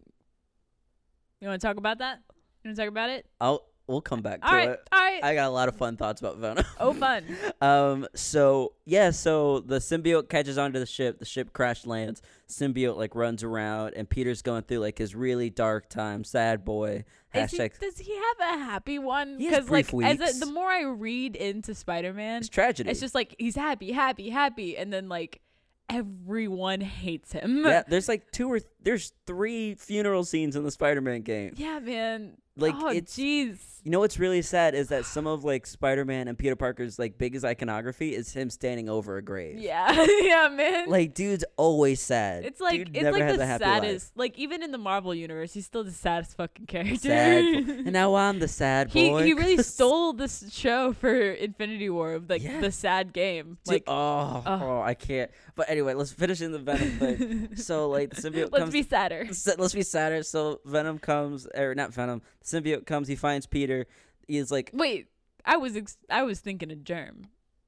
You 1.40 1.49
want 1.49 1.61
to 1.61 1.66
talk 1.66 1.76
about 1.76 1.99
that? 1.99 2.20
You 2.64 2.68
want 2.68 2.76
to 2.76 2.82
talk 2.82 2.88
about 2.88 3.11
it? 3.11 3.26
I'll 3.40 3.66
we'll 3.87 4.00
come 4.00 4.21
back 4.23 4.40
to 4.43 4.47
All 4.49 4.55
right, 4.55 4.69
it. 4.71 4.88
all 4.93 4.99
right. 5.00 5.23
I 5.25 5.35
got 5.35 5.47
a 5.49 5.50
lot 5.50 5.69
of 5.69 5.76
fun 5.76 5.97
thoughts 5.97 6.21
about 6.21 6.38
Venom. 6.38 6.64
oh, 6.81 6.93
fun. 6.93 7.25
um. 7.61 8.07
So 8.14 8.73
yeah. 8.85 9.11
So 9.11 9.61
the 9.61 9.78
symbiote 9.78 10.28
catches 10.28 10.59
onto 10.59 10.78
the 10.78 10.87
ship. 10.87 11.19
The 11.19 11.25
ship 11.25 11.52
crash 11.52 11.87
lands. 11.87 12.23
Symbiote 12.49 12.97
like 12.97 13.14
runs 13.14 13.43
around, 13.43 13.95
and 13.95 14.09
Peter's 14.09 14.43
going 14.43 14.62
through 14.62 14.78
like 14.78 14.99
his 14.99 15.14
really 15.14 15.50
dark 15.50 15.88
time. 15.88 16.23
Sad 16.25 16.64
boy. 16.64 17.05
Is 17.35 17.50
he, 17.50 17.59
Hashtag. 17.59 17.78
does 17.81 17.99
he 17.99 18.14
have 18.14 18.55
a 18.55 18.64
happy 18.64 18.99
one? 18.99 19.38
Has 19.40 19.69
like, 19.69 19.90
brief 19.90 20.05
as 20.07 20.19
weeks. 20.19 20.37
a, 20.37 20.40
the 20.47 20.52
more 20.52 20.71
I 20.71 20.83
read 20.85 21.37
into 21.37 21.75
Spider-Man, 21.75 22.38
It's 22.38 22.49
tragedy. 22.49 22.88
it's 22.88 23.00
just 23.00 23.14
like 23.14 23.35
he's 23.38 23.55
happy, 23.57 23.93
happy, 23.93 24.31
happy, 24.31 24.76
and 24.78 24.90
then 24.90 25.11
like 25.11 25.43
everyone 25.90 26.81
hates 26.81 27.33
him. 27.33 27.64
yeah. 27.64 27.83
There's 27.87 28.09
like 28.09 28.31
two 28.33 28.50
or 28.50 28.61
th- 28.61 28.71
there's 28.83 29.12
three 29.26 29.75
funeral 29.75 30.25
scenes 30.25 30.57
in 30.57 30.62
the 30.64 30.71
Spider-Man 30.71 31.23
game. 31.23 31.55
Yeah, 31.57 31.78
man. 31.81 32.37
Like 32.57 32.75
oh, 32.79 32.89
it's. 32.89 33.17
jeez. 33.17 33.59
You 33.85 33.93
know 33.93 34.01
what's 34.01 34.19
really 34.19 34.43
sad 34.43 34.75
is 34.75 34.89
that 34.89 35.05
some 35.05 35.29
of 35.29 35.45
like 35.45 35.65
Spider-Man 35.65 36.27
and 36.27 36.37
Peter 36.37 36.57
Parker's 36.57 36.99
like 36.99 37.19
biggest 37.19 37.45
iconography 37.45 38.17
is 38.17 38.33
him 38.33 38.51
standing 38.51 38.89
over 38.89 39.17
a 39.17 39.23
grave. 39.23 39.59
Yeah, 39.61 39.93
yeah, 40.23 40.49
man. 40.49 40.89
Like 40.89 41.15
dude's 41.15 41.45
always 41.57 42.01
sad. 42.01 42.45
it's 42.45 42.61
like 42.61 42.87
Dude 42.87 42.97
it's 42.97 43.05
like 43.17 43.37
the 43.37 43.47
happy 43.47 43.65
life. 43.65 43.83
saddest. 43.83 44.13
Like 44.17 44.37
even 44.41 44.65
in 44.65 44.73
the 44.73 44.79
Marvel 44.79 45.15
universe, 45.15 45.53
he's 45.55 45.67
still 45.67 45.85
the 45.85 45.93
saddest 45.93 46.37
fucking 46.37 46.67
character. 46.67 46.97
Sad. 46.97 47.45
and 47.55 47.93
now 47.93 48.17
I'm 48.17 48.41
the 48.41 48.49
sad 48.49 48.91
he 48.91 49.09
boy. 49.11 49.23
he 49.25 49.35
really 49.35 49.55
'cause- 49.57 49.69
stole 49.73 50.13
this 50.15 50.53
show 50.53 50.93
for 50.95 51.15
Infinity 51.15 51.89
War 51.89 52.15
of 52.15 52.29
like 52.29 52.42
Yeah. 52.42 52.61
the 52.61 52.73
sad 52.73 53.12
game. 53.12 53.59
Dude, 53.64 53.73
Like 53.73 53.85
oh, 53.87 54.42
Ugh. 54.45 54.62
oh, 54.62 54.81
I 54.81 54.95
can't. 54.95 55.31
But 55.55 55.71
anyway, 55.71 55.95
let's 55.95 56.11
finish 56.12 56.40
in 56.40 56.51
the 56.51 56.59
Venom 56.59 56.90
thing. 56.99 57.57
so 57.57 57.88
like 57.88 58.11
the 58.14 58.21
symbiote 58.21 58.51
let's 58.51 58.62
comes. 58.64 58.73
be 58.73 58.83
sadder. 58.83 59.29
let's 59.59 59.75
be 59.75 59.83
sadder. 59.83 60.25
So 60.25 60.61
Venom 60.64 60.99
comes, 60.99 61.47
or 61.55 61.73
not 61.77 61.95
Venom. 61.95 62.23
Symbiote 62.46 62.87
comes. 62.87 63.09
He 63.09 63.16
finds 63.16 63.46
Peter. 63.46 63.87
He's 64.28 64.50
like, 64.50 64.70
Wait, 64.72 65.09
I 65.44 65.56
was 65.56 65.76
ex- 65.76 65.98
I 66.09 66.22
was 66.22 66.40
thinking 66.40 66.70
a 66.70 66.76
germ. 66.76 67.26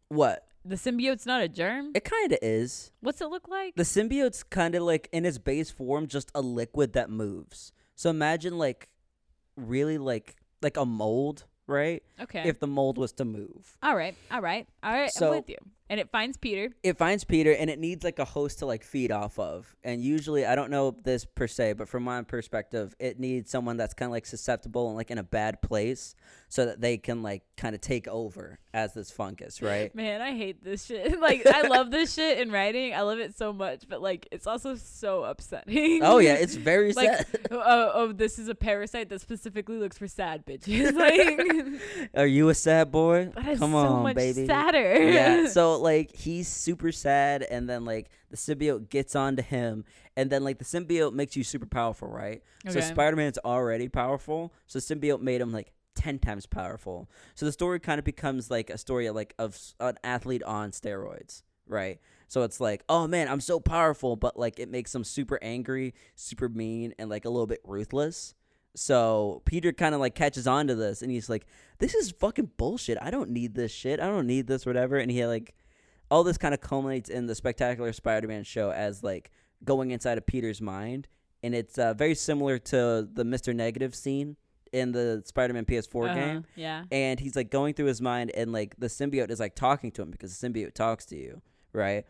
what? 0.08 0.44
The 0.64 0.74
symbiote's 0.76 1.24
not 1.24 1.40
a 1.40 1.48
germ. 1.48 1.92
It 1.94 2.04
kind 2.04 2.32
of 2.32 2.38
is. 2.42 2.90
What's 3.00 3.20
it 3.22 3.28
look 3.30 3.48
like? 3.48 3.74
The 3.76 3.84
symbiote's 3.84 4.42
kind 4.42 4.74
of 4.74 4.82
like 4.82 5.08
in 5.12 5.24
its 5.24 5.38
base 5.38 5.70
form, 5.70 6.06
just 6.08 6.30
a 6.34 6.42
liquid 6.42 6.92
that 6.92 7.08
moves. 7.08 7.72
So 7.94 8.10
imagine 8.10 8.58
like, 8.58 8.88
really 9.56 9.98
like 9.98 10.36
like 10.60 10.76
a 10.76 10.84
mold, 10.84 11.44
right? 11.66 12.02
okay. 12.20 12.42
If 12.46 12.58
the 12.60 12.66
mold 12.66 12.98
was 12.98 13.12
to 13.12 13.24
move. 13.24 13.76
all 13.82 13.96
right. 13.96 14.14
All 14.30 14.40
right. 14.42 14.66
All 14.82 14.92
right. 14.92 15.10
So- 15.10 15.28
I'm 15.30 15.36
with 15.36 15.48
you. 15.48 15.56
And 15.90 15.98
it 15.98 16.10
finds 16.10 16.36
Peter. 16.36 16.70
it 16.82 16.98
finds 16.98 17.24
Peter 17.24 17.52
and 17.52 17.70
it 17.70 17.78
needs 17.78 18.04
like 18.04 18.18
a 18.18 18.24
host 18.24 18.58
to 18.58 18.66
like 18.66 18.82
feed 18.84 19.10
off 19.10 19.38
of. 19.38 19.74
And 19.82 20.02
usually, 20.02 20.44
I 20.44 20.54
don't 20.54 20.70
know 20.70 20.96
this 21.02 21.24
per 21.24 21.46
se, 21.46 21.74
but 21.74 21.88
from 21.88 22.02
my 22.02 22.22
perspective, 22.22 22.94
it 22.98 23.18
needs 23.18 23.50
someone 23.50 23.76
that's 23.76 23.94
kind 23.94 24.08
of 24.08 24.12
like 24.12 24.26
susceptible 24.26 24.88
and 24.88 24.96
like 24.96 25.10
in 25.10 25.18
a 25.18 25.22
bad 25.22 25.62
place 25.62 26.14
so 26.50 26.66
that 26.66 26.80
they 26.80 26.96
can 26.98 27.22
like 27.22 27.42
kind 27.56 27.74
of 27.74 27.80
take 27.80 28.06
over 28.08 28.58
as 28.74 28.92
this 28.94 29.10
fungus, 29.10 29.60
right? 29.62 29.94
Man, 29.94 30.20
I 30.20 30.36
hate 30.36 30.62
this 30.62 30.84
shit. 30.86 31.18
like 31.20 31.46
I 31.46 31.62
love 31.68 31.90
this 31.90 32.14
shit 32.14 32.38
in 32.38 32.50
writing. 32.52 32.94
I 32.94 33.00
love 33.02 33.18
it 33.18 33.36
so 33.36 33.52
much, 33.52 33.84
but 33.88 34.02
like 34.02 34.28
it's 34.30 34.46
also 34.46 34.76
so 34.76 35.24
upsetting. 35.24 36.02
oh 36.02 36.18
yeah, 36.18 36.34
it's 36.34 36.54
very 36.72 36.92
Like, 36.92 37.08
sad. 37.16 37.26
oh, 37.50 37.90
oh, 37.94 38.12
this 38.12 38.38
is 38.38 38.48
a 38.48 38.54
parasite 38.54 39.08
that 39.08 39.20
specifically 39.20 39.78
looks 39.78 39.96
for 39.96 40.06
sad 40.06 40.44
bitches. 40.46 40.92
like 40.94 42.10
Are 42.14 42.26
you 42.26 42.48
a 42.50 42.54
sad 42.54 42.90
boy? 42.92 43.30
Come 43.34 43.56
so 43.56 43.76
on, 43.76 44.02
much 44.02 44.16
baby. 44.16 44.46
sadder. 44.46 45.02
yeah. 45.10 45.48
So 45.48 45.77
like 45.80 46.14
he's 46.14 46.48
super 46.48 46.92
sad, 46.92 47.42
and 47.42 47.68
then 47.68 47.84
like 47.84 48.10
the 48.30 48.36
symbiote 48.36 48.88
gets 48.90 49.14
onto 49.16 49.42
him, 49.42 49.84
and 50.16 50.30
then 50.30 50.44
like 50.44 50.58
the 50.58 50.64
symbiote 50.64 51.12
makes 51.12 51.36
you 51.36 51.44
super 51.44 51.66
powerful, 51.66 52.08
right? 52.08 52.42
okay. 52.66 52.72
So 52.72 52.78
Okay. 52.78 52.88
Spider 52.88 53.16
Man's 53.16 53.38
already 53.38 53.88
powerful, 53.88 54.52
so 54.66 54.78
symbiote 54.78 55.20
made 55.20 55.40
him 55.40 55.52
like 55.52 55.72
ten 55.94 56.18
times 56.18 56.46
powerful. 56.46 57.08
So 57.34 57.44
the 57.46 57.52
story 57.52 57.80
kind 57.80 57.98
of 57.98 58.04
becomes 58.04 58.50
like 58.50 58.70
a 58.70 58.78
story 58.78 59.06
of, 59.06 59.14
like 59.16 59.34
of 59.38 59.58
an 59.80 59.96
athlete 60.04 60.42
on 60.44 60.70
steroids, 60.70 61.42
right? 61.66 62.00
So 62.28 62.42
it's 62.42 62.60
like, 62.60 62.84
oh 62.88 63.06
man, 63.06 63.28
I'm 63.28 63.40
so 63.40 63.58
powerful, 63.58 64.14
but 64.14 64.38
like 64.38 64.60
it 64.60 64.70
makes 64.70 64.94
him 64.94 65.02
super 65.02 65.38
angry, 65.42 65.94
super 66.14 66.48
mean, 66.48 66.94
and 66.98 67.08
like 67.10 67.24
a 67.24 67.30
little 67.30 67.46
bit 67.46 67.60
ruthless. 67.64 68.34
So 68.74 69.42
Peter 69.44 69.72
kind 69.72 69.94
of 69.94 70.00
like 70.00 70.14
catches 70.14 70.46
on 70.46 70.68
to 70.68 70.74
this, 70.74 71.02
and 71.02 71.10
he's 71.10 71.28
like, 71.28 71.46
"This 71.78 71.94
is 71.94 72.12
fucking 72.12 72.50
bullshit. 72.58 72.98
I 73.00 73.10
don't 73.10 73.30
need 73.30 73.54
this 73.54 73.72
shit. 73.72 73.98
I 73.98 74.06
don't 74.06 74.26
need 74.26 74.46
this, 74.46 74.66
whatever." 74.66 74.98
And 74.98 75.10
he 75.10 75.26
like, 75.26 75.54
all 76.10 76.24
this 76.24 76.38
kind 76.38 76.54
of 76.54 76.60
culminates 76.60 77.08
in 77.10 77.26
the 77.26 77.34
Spectacular 77.34 77.92
Spider-Man 77.92 78.44
show 78.44 78.70
as 78.70 79.02
like 79.02 79.30
going 79.64 79.90
inside 79.90 80.18
of 80.18 80.26
Peter's 80.26 80.60
mind, 80.60 81.08
and 81.42 81.54
it's 81.54 81.78
uh, 81.78 81.94
very 81.94 82.14
similar 82.14 82.58
to 82.58 83.08
the 83.12 83.24
Mister 83.24 83.52
Negative 83.54 83.94
scene 83.94 84.36
in 84.72 84.92
the 84.92 85.22
Spider-Man 85.24 85.64
PS4 85.64 86.04
Uh-huh, 86.06 86.14
game. 86.14 86.44
Yeah. 86.54 86.84
And 86.92 87.18
he's 87.18 87.34
like 87.36 87.50
going 87.50 87.74
through 87.74 87.86
his 87.86 88.00
mind, 88.02 88.30
and 88.34 88.52
like 88.52 88.76
the 88.78 88.86
symbiote 88.88 89.30
is 89.30 89.40
like 89.40 89.54
talking 89.54 89.90
to 89.92 90.02
him 90.02 90.10
because 90.10 90.36
the 90.38 90.48
symbiote 90.48 90.74
talks 90.74 91.04
to 91.06 91.16
you, 91.16 91.40
right? 91.72 92.04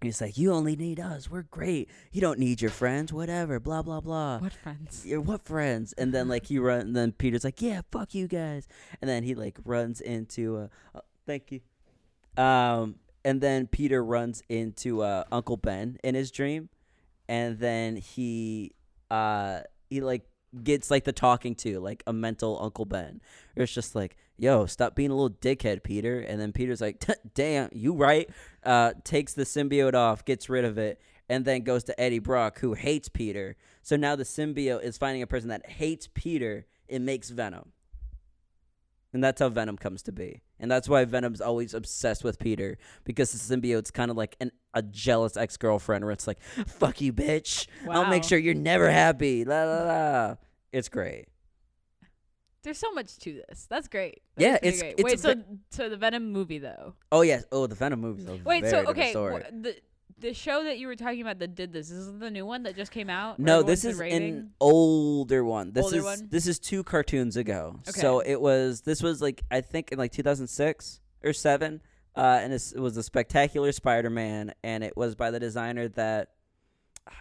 He's 0.00 0.20
like, 0.20 0.38
"You 0.38 0.52
only 0.52 0.76
need 0.76 1.00
us. 1.00 1.28
We're 1.28 1.42
great. 1.42 1.90
You 2.12 2.20
don't 2.20 2.38
need 2.38 2.60
your 2.62 2.70
friends. 2.70 3.12
Whatever. 3.12 3.58
Blah 3.58 3.82
blah 3.82 4.00
blah." 4.00 4.38
What 4.38 4.52
friends? 4.52 5.04
You're 5.04 5.20
what 5.20 5.42
friends? 5.42 5.92
And 5.94 6.14
then 6.14 6.28
like 6.28 6.46
he 6.46 6.58
run. 6.60 6.80
And 6.80 6.94
then 6.96 7.10
Peter's 7.12 7.42
like, 7.42 7.60
"Yeah, 7.60 7.80
fuck 7.90 8.14
you 8.14 8.28
guys." 8.28 8.68
And 9.02 9.08
then 9.08 9.24
he 9.24 9.34
like 9.34 9.58
runs 9.64 10.00
into. 10.00 10.56
Uh, 10.56 10.68
uh, 10.94 11.00
thank 11.26 11.50
you. 11.50 11.60
Um, 12.42 12.94
and 13.24 13.40
then 13.40 13.66
Peter 13.66 14.04
runs 14.04 14.42
into 14.48 15.02
uh, 15.02 15.24
Uncle 15.30 15.56
Ben 15.56 15.98
in 16.02 16.14
his 16.14 16.30
dream, 16.30 16.68
and 17.28 17.58
then 17.58 17.96
he 17.96 18.72
uh 19.10 19.60
he 19.90 20.00
like 20.00 20.22
gets 20.62 20.90
like 20.90 21.04
the 21.04 21.12
talking 21.12 21.54
to 21.54 21.80
like 21.80 22.02
a 22.06 22.12
mental 22.12 22.58
Uncle 22.62 22.84
Ben. 22.84 23.20
It's 23.56 23.72
just 23.72 23.94
like, 23.94 24.16
"Yo, 24.36 24.66
stop 24.66 24.94
being 24.94 25.10
a 25.10 25.14
little 25.14 25.36
dickhead, 25.36 25.82
Peter." 25.82 26.20
And 26.20 26.40
then 26.40 26.52
Peter's 26.52 26.80
like, 26.80 27.04
"Damn, 27.34 27.68
you 27.72 27.94
right." 27.94 28.28
Uh, 28.62 28.92
takes 29.04 29.34
the 29.34 29.44
symbiote 29.44 29.94
off, 29.94 30.24
gets 30.24 30.48
rid 30.48 30.64
of 30.64 30.78
it, 30.78 31.00
and 31.28 31.44
then 31.44 31.62
goes 31.62 31.84
to 31.84 32.00
Eddie 32.00 32.18
Brock, 32.18 32.60
who 32.60 32.74
hates 32.74 33.08
Peter. 33.08 33.56
So 33.82 33.96
now 33.96 34.16
the 34.16 34.24
symbiote 34.24 34.82
is 34.82 34.98
finding 34.98 35.22
a 35.22 35.26
person 35.26 35.48
that 35.48 35.68
hates 35.68 36.08
Peter. 36.12 36.66
It 36.88 37.00
makes 37.00 37.30
Venom. 37.30 37.72
And 39.12 39.24
that's 39.24 39.40
how 39.40 39.48
Venom 39.48 39.76
comes 39.76 40.02
to 40.02 40.12
be. 40.12 40.42
And 40.60 40.70
that's 40.70 40.88
why 40.88 41.04
Venom's 41.04 41.40
always 41.40 41.72
obsessed 41.74 42.24
with 42.24 42.38
Peter 42.38 42.78
because 43.04 43.32
the 43.32 43.38
symbiote's 43.38 43.90
kind 43.90 44.10
of 44.10 44.16
like 44.16 44.36
an, 44.40 44.50
a 44.74 44.82
jealous 44.82 45.36
ex 45.36 45.56
girlfriend 45.56 46.04
where 46.04 46.12
it's 46.12 46.26
like, 46.26 46.40
fuck 46.66 47.00
you, 47.00 47.12
bitch. 47.12 47.66
I'll 47.88 48.06
make 48.10 48.24
sure 48.24 48.38
you're 48.38 48.54
never 48.54 48.90
happy. 48.90 49.44
La, 49.44 49.64
la, 49.64 49.82
la. 49.84 50.34
It's 50.72 50.88
great. 50.88 51.26
There's 52.64 52.78
so 52.78 52.90
much 52.92 53.16
to 53.18 53.40
this. 53.48 53.66
That's 53.70 53.88
great. 53.88 54.22
Yeah, 54.36 54.56
it's- 54.56 54.80
great. 54.80 54.94
it's 54.98 55.02
Wait. 55.04 55.20
So, 55.20 55.34
ve- 55.34 55.42
so 55.70 55.88
the 55.88 55.96
Venom 55.96 56.32
movie 56.32 56.58
though. 56.58 56.94
Oh, 57.12 57.22
yes. 57.22 57.44
Oh, 57.52 57.66
the 57.66 57.74
Venom 57.76 58.00
movie. 58.00 58.24
Wait. 58.44 58.66
So 58.66 58.84
okay, 58.88 59.12
wh- 59.12 59.62
the 59.62 59.76
the 60.20 60.34
show 60.34 60.64
that 60.64 60.78
you 60.78 60.86
were 60.86 60.96
talking 60.96 61.20
about 61.20 61.38
that 61.38 61.54
did 61.54 61.72
this, 61.72 61.88
this 61.88 61.98
is 61.98 62.18
the 62.18 62.30
new 62.30 62.44
one 62.44 62.64
that 62.64 62.76
just 62.76 62.90
came 62.90 63.10
out. 63.10 63.38
No, 63.38 63.62
this 63.62 63.84
is 63.84 64.00
an 64.00 64.50
older 64.60 65.44
one. 65.44 65.72
This 65.72 65.84
Older 65.84 65.98
is 65.98 66.04
one? 66.04 66.28
this 66.30 66.46
is 66.46 66.58
two 66.58 66.82
cartoons 66.82 67.36
ago. 67.36 67.80
Okay. 67.88 68.00
So 68.00 68.20
it 68.20 68.40
was 68.40 68.82
this 68.82 69.02
was 69.02 69.22
like 69.22 69.42
I 69.50 69.60
think 69.60 69.92
in 69.92 69.98
like 69.98 70.12
2006 70.12 71.00
or 71.24 71.32
7 71.32 71.80
uh 72.16 72.20
and 72.42 72.52
it's, 72.52 72.72
it 72.72 72.80
was 72.80 72.96
a 72.96 73.02
spectacular 73.02 73.72
Spider-Man 73.72 74.52
and 74.62 74.84
it 74.84 74.96
was 74.96 75.14
by 75.14 75.30
the 75.30 75.40
designer 75.40 75.88
that 75.88 76.30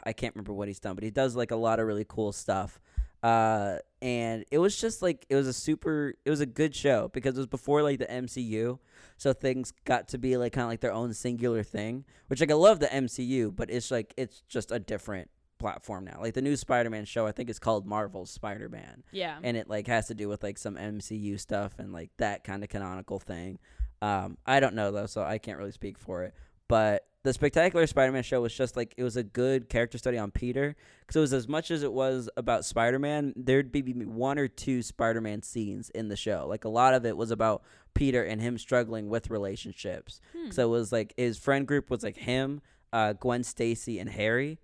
I 0.03 0.13
can't 0.13 0.35
remember 0.35 0.53
what 0.53 0.67
he's 0.67 0.79
done, 0.79 0.95
but 0.95 1.03
he 1.03 1.11
does 1.11 1.35
like 1.35 1.51
a 1.51 1.55
lot 1.55 1.79
of 1.79 1.87
really 1.87 2.05
cool 2.07 2.31
stuff. 2.31 2.79
Uh 3.23 3.77
and 4.01 4.45
it 4.51 4.59
was 4.59 4.79
just 4.79 5.01
like 5.01 5.25
it 5.29 5.35
was 5.35 5.47
a 5.47 5.53
super 5.53 6.13
it 6.25 6.29
was 6.29 6.39
a 6.41 6.45
good 6.45 6.75
show 6.75 7.09
because 7.13 7.35
it 7.35 7.39
was 7.39 7.47
before 7.47 7.81
like 7.83 7.99
the 7.99 8.05
MCU. 8.05 8.79
So 9.17 9.33
things 9.33 9.73
got 9.85 10.07
to 10.09 10.17
be 10.17 10.37
like 10.37 10.53
kind 10.53 10.63
of 10.63 10.69
like 10.69 10.81
their 10.81 10.93
own 10.93 11.13
singular 11.13 11.63
thing, 11.63 12.05
which 12.27 12.39
like 12.39 12.51
I 12.51 12.55
love 12.55 12.79
the 12.79 12.87
MCU, 12.87 13.55
but 13.55 13.69
it's 13.71 13.89
like 13.91 14.13
it's 14.17 14.41
just 14.47 14.71
a 14.71 14.79
different 14.79 15.29
platform 15.57 16.05
now. 16.05 16.19
Like 16.21 16.35
the 16.35 16.41
new 16.43 16.55
Spider-Man 16.55 17.05
show, 17.05 17.25
I 17.25 17.31
think 17.31 17.49
is 17.49 17.57
called 17.57 17.87
Marvel's 17.87 18.29
Spider-Man, 18.29 19.03
Yeah. 19.11 19.39
and 19.41 19.57
it 19.57 19.67
like 19.67 19.87
has 19.87 20.05
to 20.07 20.13
do 20.13 20.29
with 20.29 20.43
like 20.43 20.59
some 20.59 20.75
MCU 20.75 21.39
stuff 21.39 21.79
and 21.79 21.91
like 21.91 22.11
that 22.17 22.43
kind 22.43 22.63
of 22.63 22.69
canonical 22.69 23.17
thing. 23.19 23.57
Um, 23.99 24.37
I 24.45 24.59
don't 24.59 24.75
know 24.75 24.91
though, 24.91 25.07
so 25.07 25.23
I 25.23 25.39
can't 25.39 25.57
really 25.57 25.71
speak 25.71 25.97
for 25.97 26.23
it. 26.23 26.35
But 26.67 27.07
the 27.23 27.33
Spectacular 27.33 27.85
Spider-Man 27.87 28.23
show 28.23 28.41
was 28.41 28.53
just 28.53 28.77
like 28.77 28.93
it 28.95 29.03
was 29.03 29.17
a 29.17 29.23
good 29.23 29.67
character 29.69 29.97
study 29.97 30.17
on 30.17 30.31
Peter 30.31 30.75
because 31.01 31.15
it 31.17 31.19
was 31.19 31.33
as 31.33 31.47
much 31.47 31.71
as 31.71 31.83
it 31.83 31.91
was 31.91 32.29
about 32.37 32.63
Spider-Man. 32.63 33.33
There'd 33.35 33.71
be 33.71 33.81
one 33.81 34.39
or 34.39 34.47
two 34.47 34.81
Spider-Man 34.81 35.41
scenes 35.41 35.89
in 35.89 36.07
the 36.07 36.15
show. 36.15 36.45
Like 36.47 36.63
a 36.63 36.69
lot 36.69 36.93
of 36.93 37.05
it 37.05 37.17
was 37.17 37.31
about 37.31 37.63
Peter 37.93 38.23
and 38.23 38.41
him 38.41 38.57
struggling 38.57 39.09
with 39.09 39.29
relationships. 39.29 40.21
Hmm. 40.33 40.51
So 40.51 40.63
it 40.67 40.69
was 40.69 40.91
like 40.91 41.13
his 41.17 41.37
friend 41.37 41.67
group 41.67 41.89
was 41.89 42.03
like 42.03 42.15
him, 42.15 42.61
uh, 42.93 43.13
Gwen 43.13 43.43
Stacy, 43.43 43.99
and 43.99 44.09
Harry, 44.09 44.59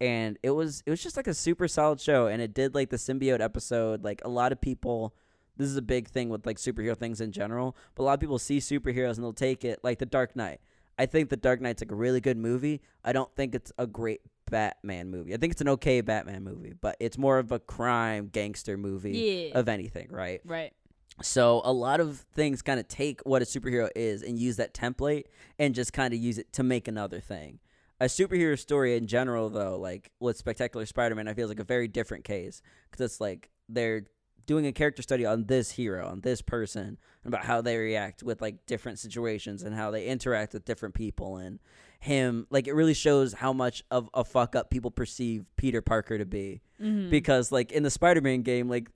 and 0.00 0.38
it 0.42 0.50
was 0.50 0.82
it 0.86 0.90
was 0.90 1.02
just 1.02 1.16
like 1.16 1.28
a 1.28 1.34
super 1.34 1.68
solid 1.68 2.00
show. 2.00 2.26
And 2.26 2.42
it 2.42 2.52
did 2.54 2.74
like 2.74 2.90
the 2.90 2.96
symbiote 2.96 3.40
episode. 3.40 4.02
Like 4.02 4.22
a 4.24 4.28
lot 4.28 4.50
of 4.50 4.60
people, 4.60 5.14
this 5.56 5.68
is 5.68 5.76
a 5.76 5.82
big 5.82 6.08
thing 6.08 6.30
with 6.30 6.46
like 6.46 6.56
superhero 6.56 6.96
things 6.96 7.20
in 7.20 7.30
general. 7.30 7.76
But 7.94 8.02
a 8.02 8.06
lot 8.06 8.14
of 8.14 8.20
people 8.20 8.38
see 8.40 8.58
superheroes 8.58 9.14
and 9.14 9.24
they'll 9.24 9.32
take 9.32 9.64
it 9.64 9.80
like 9.84 9.98
the 9.98 10.06
Dark 10.06 10.34
Knight. 10.34 10.60
I 10.98 11.06
think 11.06 11.28
the 11.30 11.36
Dark 11.36 11.60
Knight's 11.60 11.80
like 11.82 11.92
a 11.92 11.96
really 11.96 12.20
good 12.20 12.36
movie. 12.36 12.80
I 13.04 13.12
don't 13.12 13.32
think 13.36 13.54
it's 13.54 13.72
a 13.78 13.86
great 13.86 14.20
Batman 14.50 15.10
movie. 15.10 15.32
I 15.34 15.36
think 15.36 15.52
it's 15.52 15.60
an 15.60 15.68
okay 15.70 16.00
Batman 16.00 16.42
movie, 16.42 16.72
but 16.80 16.96
it's 17.00 17.16
more 17.18 17.38
of 17.38 17.52
a 17.52 17.58
crime 17.58 18.28
gangster 18.32 18.76
movie 18.76 19.50
Yeah. 19.52 19.58
of 19.58 19.68
anything, 19.68 20.08
right? 20.10 20.40
right. 20.44 20.72
So 21.22 21.60
a 21.64 21.72
lot 21.72 22.00
of 22.00 22.18
things 22.34 22.62
kind 22.62 22.78
of 22.80 22.86
take 22.88 23.20
what 23.22 23.42
a 23.42 23.44
superhero 23.44 23.90
is 23.96 24.22
and 24.22 24.38
use 24.38 24.56
that 24.56 24.72
template 24.74 25.24
and 25.58 25.74
just 25.74 25.92
kind 25.92 26.14
of 26.14 26.20
use 26.20 26.38
it 26.38 26.52
to 26.54 26.62
make 26.62 26.88
another 26.88 27.20
thing. 27.20 27.58
A 28.00 28.04
superhero 28.04 28.56
story 28.56 28.96
in 28.96 29.08
general, 29.08 29.50
though, 29.50 29.76
like 29.76 30.12
with 30.20 30.36
Spectacular 30.36 30.86
Spider-Man, 30.86 31.26
I 31.26 31.34
feel 31.34 31.46
is 31.46 31.50
like 31.50 31.58
a 31.58 31.64
very 31.64 31.88
different 31.88 32.24
case 32.24 32.62
because 32.90 33.04
it's 33.04 33.20
like 33.20 33.50
they're 33.68 34.04
doing 34.48 34.66
a 34.66 34.72
character 34.72 35.02
study 35.02 35.24
on 35.24 35.44
this 35.44 35.70
hero, 35.70 36.08
on 36.08 36.22
this 36.22 36.42
person, 36.42 36.98
about 37.24 37.44
how 37.44 37.60
they 37.60 37.76
react 37.76 38.22
with 38.24 38.40
like 38.42 38.64
different 38.66 38.98
situations 38.98 39.62
and 39.62 39.76
how 39.76 39.90
they 39.92 40.06
interact 40.06 40.54
with 40.54 40.64
different 40.64 40.94
people 40.96 41.36
and 41.36 41.60
him. 42.00 42.46
Like 42.50 42.66
it 42.66 42.72
really 42.72 42.94
shows 42.94 43.34
how 43.34 43.52
much 43.52 43.84
of 43.90 44.08
a 44.14 44.24
fuck 44.24 44.56
up 44.56 44.70
people 44.70 44.90
perceive 44.90 45.44
Peter 45.56 45.82
Parker 45.82 46.16
to 46.18 46.24
be 46.24 46.62
Mhm. 46.80 47.10
because 47.10 47.52
like 47.52 47.70
in 47.72 47.82
the 47.82 47.90
Spider-Man 47.90 48.42
game, 48.42 48.68
like 48.68 48.88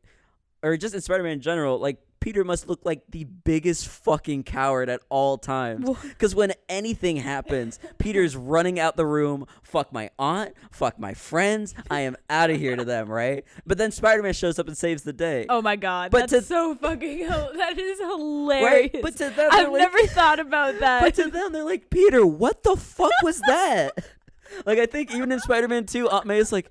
or 0.62 0.76
just 0.76 0.94
in 0.94 1.00
Spider-Man 1.02 1.32
in 1.32 1.40
general, 1.40 1.78
like 1.78 1.98
Peter 2.22 2.44
must 2.44 2.68
look 2.68 2.80
like 2.84 3.02
the 3.10 3.24
biggest 3.24 3.88
fucking 3.88 4.44
coward 4.44 4.88
at 4.88 5.00
all 5.08 5.36
times. 5.36 5.88
Because 6.02 6.34
when 6.36 6.52
anything 6.68 7.16
happens, 7.16 7.80
Peter's 7.98 8.36
running 8.36 8.78
out 8.78 8.96
the 8.96 9.04
room. 9.04 9.44
Fuck 9.62 9.92
my 9.92 10.08
aunt. 10.20 10.54
Fuck 10.70 11.00
my 11.00 11.14
friends. 11.14 11.74
I 11.90 12.00
am 12.02 12.16
out 12.30 12.48
of 12.50 12.58
here 12.58 12.76
to 12.76 12.84
them, 12.84 13.10
right? 13.10 13.44
But 13.66 13.76
then 13.76 13.90
Spider-Man 13.90 14.34
shows 14.34 14.60
up 14.60 14.68
and 14.68 14.78
saves 14.78 15.02
the 15.02 15.12
day. 15.12 15.46
Oh 15.48 15.60
my 15.60 15.74
god, 15.74 16.12
But 16.12 16.30
that's 16.30 16.32
to- 16.32 16.42
so 16.42 16.74
fucking 16.76 17.26
that 17.26 17.76
is 17.76 17.98
hilarious. 17.98 18.92
right? 18.92 19.02
But 19.02 19.16
to 19.16 19.30
them, 19.30 19.48
I've 19.52 19.68
like, 19.72 19.80
never 19.80 20.06
thought 20.06 20.38
about 20.38 20.78
that. 20.78 21.02
But 21.02 21.14
to 21.16 21.28
them, 21.28 21.52
they're 21.52 21.64
like, 21.64 21.90
Peter, 21.90 22.24
what 22.24 22.62
the 22.62 22.76
fuck 22.76 23.10
was 23.24 23.40
that? 23.48 23.90
like, 24.64 24.78
I 24.78 24.86
think 24.86 25.12
even 25.12 25.32
in 25.32 25.40
Spider 25.40 25.66
Man 25.66 25.86
2, 25.86 26.08
Aunt 26.08 26.26
May 26.26 26.38
is 26.38 26.52
like, 26.52 26.70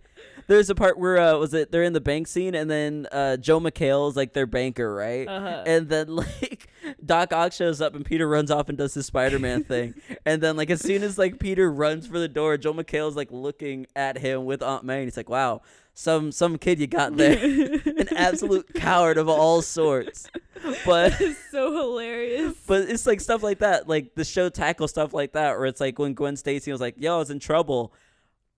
there's 0.51 0.69
a 0.69 0.75
part 0.75 0.99
where, 0.99 1.17
uh, 1.17 1.37
was 1.37 1.53
it, 1.53 1.71
they're 1.71 1.83
in 1.83 1.93
the 1.93 2.01
bank 2.01 2.27
scene, 2.27 2.55
and 2.55 2.69
then 2.69 3.07
uh, 3.11 3.37
Joel 3.37 3.61
McHale 3.61 4.09
is 4.09 4.17
like 4.17 4.33
their 4.33 4.45
banker, 4.45 4.93
right? 4.93 5.25
Uh-huh. 5.25 5.63
And 5.65 5.87
then, 5.87 6.07
like, 6.15 6.67
Doc 7.03 7.31
Ock 7.31 7.53
shows 7.53 7.79
up, 7.79 7.95
and 7.95 8.03
Peter 8.05 8.27
runs 8.27 8.51
off 8.51 8.67
and 8.67 8.77
does 8.77 8.93
his 8.93 9.05
Spider 9.05 9.39
Man 9.39 9.63
thing. 9.71 9.93
And 10.25 10.41
then, 10.43 10.57
like, 10.57 10.69
as 10.69 10.81
soon 10.81 11.03
as, 11.03 11.17
like, 11.17 11.39
Peter 11.39 11.71
runs 11.71 12.05
for 12.05 12.19
the 12.19 12.27
door, 12.27 12.57
Joel 12.57 12.73
McHale 12.73 13.07
is, 13.07 13.15
like, 13.15 13.31
looking 13.31 13.87
at 13.95 14.17
him 14.17 14.43
with 14.43 14.61
Aunt 14.61 14.83
May, 14.83 14.97
and 14.97 15.05
he's 15.05 15.17
like, 15.17 15.29
wow. 15.29 15.61
Some 15.93 16.31
some 16.31 16.57
kid 16.57 16.79
you 16.79 16.87
got 16.87 17.17
there, 17.17 17.37
an 17.85 18.15
absolute 18.15 18.73
coward 18.75 19.17
of 19.17 19.27
all 19.27 19.61
sorts, 19.61 20.25
but 20.85 21.19
it's 21.19 21.37
so 21.51 21.75
hilarious. 21.75 22.55
but 22.65 22.89
it's 22.89 23.05
like 23.05 23.19
stuff 23.19 23.43
like 23.43 23.59
that. 23.59 23.89
Like 23.89 24.15
the 24.15 24.23
show 24.23 24.47
tackles 24.47 24.91
stuff 24.91 25.13
like 25.13 25.33
that, 25.33 25.57
where 25.57 25.65
it's 25.65 25.81
like 25.81 25.99
when 25.99 26.13
Gwen 26.13 26.37
Stacy 26.37 26.71
was 26.71 26.79
like, 26.79 26.95
"Yo, 26.97 27.13
I 27.13 27.17
was 27.17 27.29
in 27.29 27.39
trouble." 27.39 27.93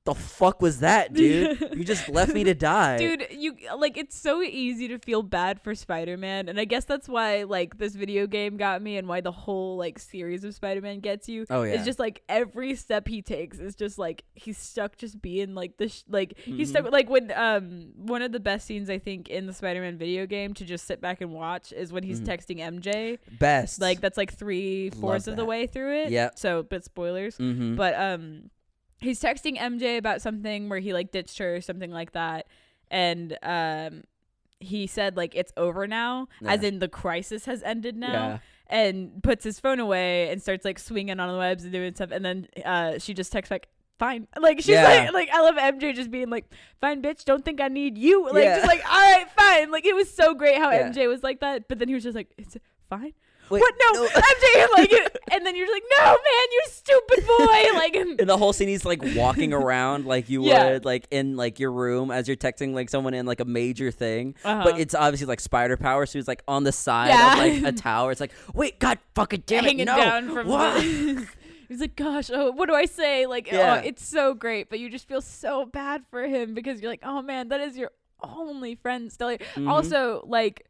The 0.05 0.13
fuck 0.13 0.61
was 0.61 0.79
that, 0.79 1.13
dude? 1.13 1.61
you 1.77 1.85
just 1.85 2.09
left 2.09 2.33
me 2.33 2.43
to 2.43 2.53
die, 2.53 2.97
Dude, 2.97 3.25
you 3.31 3.55
like 3.77 3.97
it's 3.97 4.17
so 4.19 4.41
easy 4.41 4.89
to 4.89 4.99
feel 4.99 5.23
bad 5.23 5.61
for 5.61 5.73
Spider-Man, 5.73 6.49
and 6.49 6.59
I 6.59 6.65
guess 6.65 6.83
that's 6.83 7.07
why 7.07 7.43
like 7.43 7.77
this 7.77 7.95
video 7.95 8.27
game 8.27 8.57
got 8.57 8.81
me, 8.81 8.97
and 8.97 9.07
why 9.07 9.21
the 9.21 9.31
whole 9.31 9.77
like 9.77 9.97
series 9.99 10.43
of 10.43 10.53
Spider-Man 10.53 10.99
gets 10.99 11.29
you. 11.29 11.45
Oh, 11.49 11.63
yeah. 11.63 11.75
it's 11.75 11.85
just 11.85 11.99
like 11.99 12.21
every 12.27 12.75
step 12.75 13.07
he 13.07 13.21
takes 13.21 13.59
is 13.59 13.75
just 13.75 13.97
like 13.97 14.25
he's 14.35 14.57
stuck 14.57 14.97
just 14.97 15.21
being 15.21 15.55
like 15.55 15.77
this. 15.77 16.03
like 16.09 16.33
he's 16.37 16.69
Mm-hmm. 16.73 16.83
stuck 16.83 16.91
like 16.91 17.09
when 17.09 17.31
um 17.31 17.91
one 17.95 18.21
of 18.21 18.33
the 18.33 18.41
best 18.41 18.67
scenes 18.67 18.89
I 18.89 18.99
think 18.99 19.29
in 19.29 19.47
the 19.47 19.53
Spider-Man 19.53 19.97
video 19.97 20.25
game 20.25 20.53
to 20.55 20.65
just 20.65 20.85
sit 20.85 20.99
back 20.99 21.21
and 21.21 21.31
watch 21.31 21.71
is 21.71 21.93
when 21.93 22.03
he's 22.03 22.19
Mhm. 22.19 22.25
texting 22.25 22.59
MJ. 22.59 23.19
Best. 23.39 23.79
Like 23.79 24.01
that's 24.01 24.17
like 24.17 24.33
three 24.33 24.89
fourths 24.89 25.27
of 25.27 25.37
the 25.37 25.45
way 25.45 25.65
through 25.65 26.01
it. 26.03 26.11
Yeah. 26.11 26.31
So, 26.35 26.61
but 26.61 26.83
spoilers. 26.83 27.37
mm-hmm. 27.37 27.77
But 27.77 27.95
um, 27.97 28.49
he's 29.03 29.21
texting 29.21 29.57
MJ 29.57 29.97
about 29.97 30.21
something 30.21 30.69
where 30.69 30.79
he 30.79 30.93
like 30.93 31.11
ditched 31.11 31.37
her 31.39 31.55
or 31.57 31.61
something 31.61 31.91
like 31.91 32.13
that, 32.13 32.47
and 32.89 33.37
um, 33.43 34.03
he 34.59 34.87
said 34.87 35.17
like 35.17 35.35
it's 35.35 35.51
over 35.57 35.85
now, 35.87 36.27
as 36.45 36.63
in 36.63 36.79
the 36.79 36.87
crisis 36.87 37.45
has 37.45 37.61
ended 37.63 37.95
now. 37.97 38.11
yeah, 38.13 38.37
And 38.67 39.21
puts 39.21 39.43
his 39.43 39.59
phone 39.59 39.79
away 39.79 40.29
and 40.29 40.41
starts 40.41 40.63
like 40.65 40.79
swinging 40.79 41.19
on 41.19 41.27
the 41.31 41.37
webs 41.37 41.63
and 41.63 41.73
doing 41.73 41.93
stuff. 41.93 42.11
And 42.11 42.23
then 42.23 42.47
uh, 42.65 42.97
she 42.97 43.13
just 43.13 43.31
texts 43.31 43.49
back, 43.49 43.67
"Fine." 43.99 44.27
Like 44.39 44.57
she's 44.59 44.69
Yeah. 44.69 44.83
like, 44.83 45.13
like 45.13 45.29
I 45.33 45.41
love 45.41 45.55
MJ 45.55 45.93
just 45.93 46.09
being 46.09 46.29
like, 46.29 46.45
"Fine, 46.81 47.01
bitch. 47.01 47.25
Don't 47.25 47.43
think 47.43 47.59
I 47.61 47.67
need 47.67 47.97
you." 47.97 48.25
Like 48.31 48.45
Yeah. 48.45 48.55
just 48.55 48.67
like, 48.67 48.83
"All 48.89 48.99
right, 49.01 49.29
fine." 49.37 49.69
Like 49.71 49.85
it 49.85 49.95
was 49.95 50.09
so 50.13 50.33
great 50.33 50.57
how 50.57 50.71
Yeah. 50.71 50.89
MJ 50.89 51.07
was 51.09 51.23
like 51.23 51.41
that. 51.41 51.67
But 51.67 51.77
then 51.79 51.87
he 51.89 51.93
was 51.93 52.03
just 52.03 52.15
like, 52.15 52.31
"It's 52.37 52.55
fine." 52.89 53.13
Wait, 53.49 53.59
what? 53.59 53.73
No, 53.93 54.01
no. 54.03 54.07
MJ. 54.09 54.67
Like, 54.77 54.91
and 55.31 55.45
then 55.45 55.55
you're 55.55 55.67
just 55.67 55.73
like, 55.75 55.83
"No, 55.99 56.05
man, 56.05 56.47
you 56.51 56.61
stupid 56.67 57.27
boy." 57.27 57.63
Like, 57.77 57.95
and- 57.95 58.19
in 58.19 58.27
the 58.27 58.37
whole 58.37 58.53
scene, 58.53 58.67
he's 58.67 58.85
like 58.85 59.01
walking 59.15 59.53
around 59.61 60.05
like 60.05 60.29
you 60.29 60.43
Yeah. 60.45 60.71
would, 60.73 60.85
like 60.85 61.07
in 61.11 61.35
like 61.35 61.59
your 61.59 61.71
room 61.71 62.09
as 62.11 62.27
you're 62.27 62.37
texting 62.37 62.73
like 62.73 62.89
someone 62.89 63.13
in 63.13 63.25
like 63.25 63.39
a 63.39 63.45
major 63.45 63.91
thing. 63.91 64.35
Uh-huh. 64.43 64.63
But 64.63 64.79
it's 64.79 64.95
obviously 64.95 65.27
like 65.27 65.39
spider 65.39 65.77
power, 65.77 66.05
so 66.05 66.17
he's 66.17 66.27
like 66.27 66.43
on 66.47 66.63
the 66.63 66.71
side 66.71 67.09
Yeah. 67.09 67.33
of 67.33 67.39
like 67.63 67.73
a 67.73 67.77
tower. 67.77 68.11
It's 68.11 68.21
like, 68.21 68.31
wait, 68.53 68.79
God 68.79 68.97
fucking 69.15 69.43
damn 69.45 69.65
it, 69.65 69.67
hanging 69.67 69.85
no! 69.85 69.97
down 69.97 70.33
from 70.33 70.47
Wha- 70.47 70.73
the. 70.75 71.27
He's 71.69 71.79
like, 71.81 71.95
gosh, 71.95 72.29
oh, 72.31 72.51
what 72.51 72.67
do 72.69 72.75
I 72.75 72.85
say? 72.85 73.25
Like, 73.25 73.51
Yeah. 73.51 73.81
oh, 73.81 73.87
it's 73.87 74.05
so 74.05 74.33
great, 74.33 74.69
but 74.69 74.79
you 74.79 74.89
just 74.89 75.07
feel 75.07 75.21
so 75.21 75.65
bad 75.65 76.03
for 76.09 76.23
him 76.23 76.53
because 76.53 76.81
you're 76.81 76.91
like, 76.91 77.01
oh 77.03 77.21
man, 77.21 77.49
that 77.49 77.61
is 77.61 77.77
your 77.77 77.91
only 78.21 78.75
friend 78.75 79.11
still. 79.11 79.29
Mhm. 79.29 79.69
Also, 79.69 80.23
like, 80.27 80.65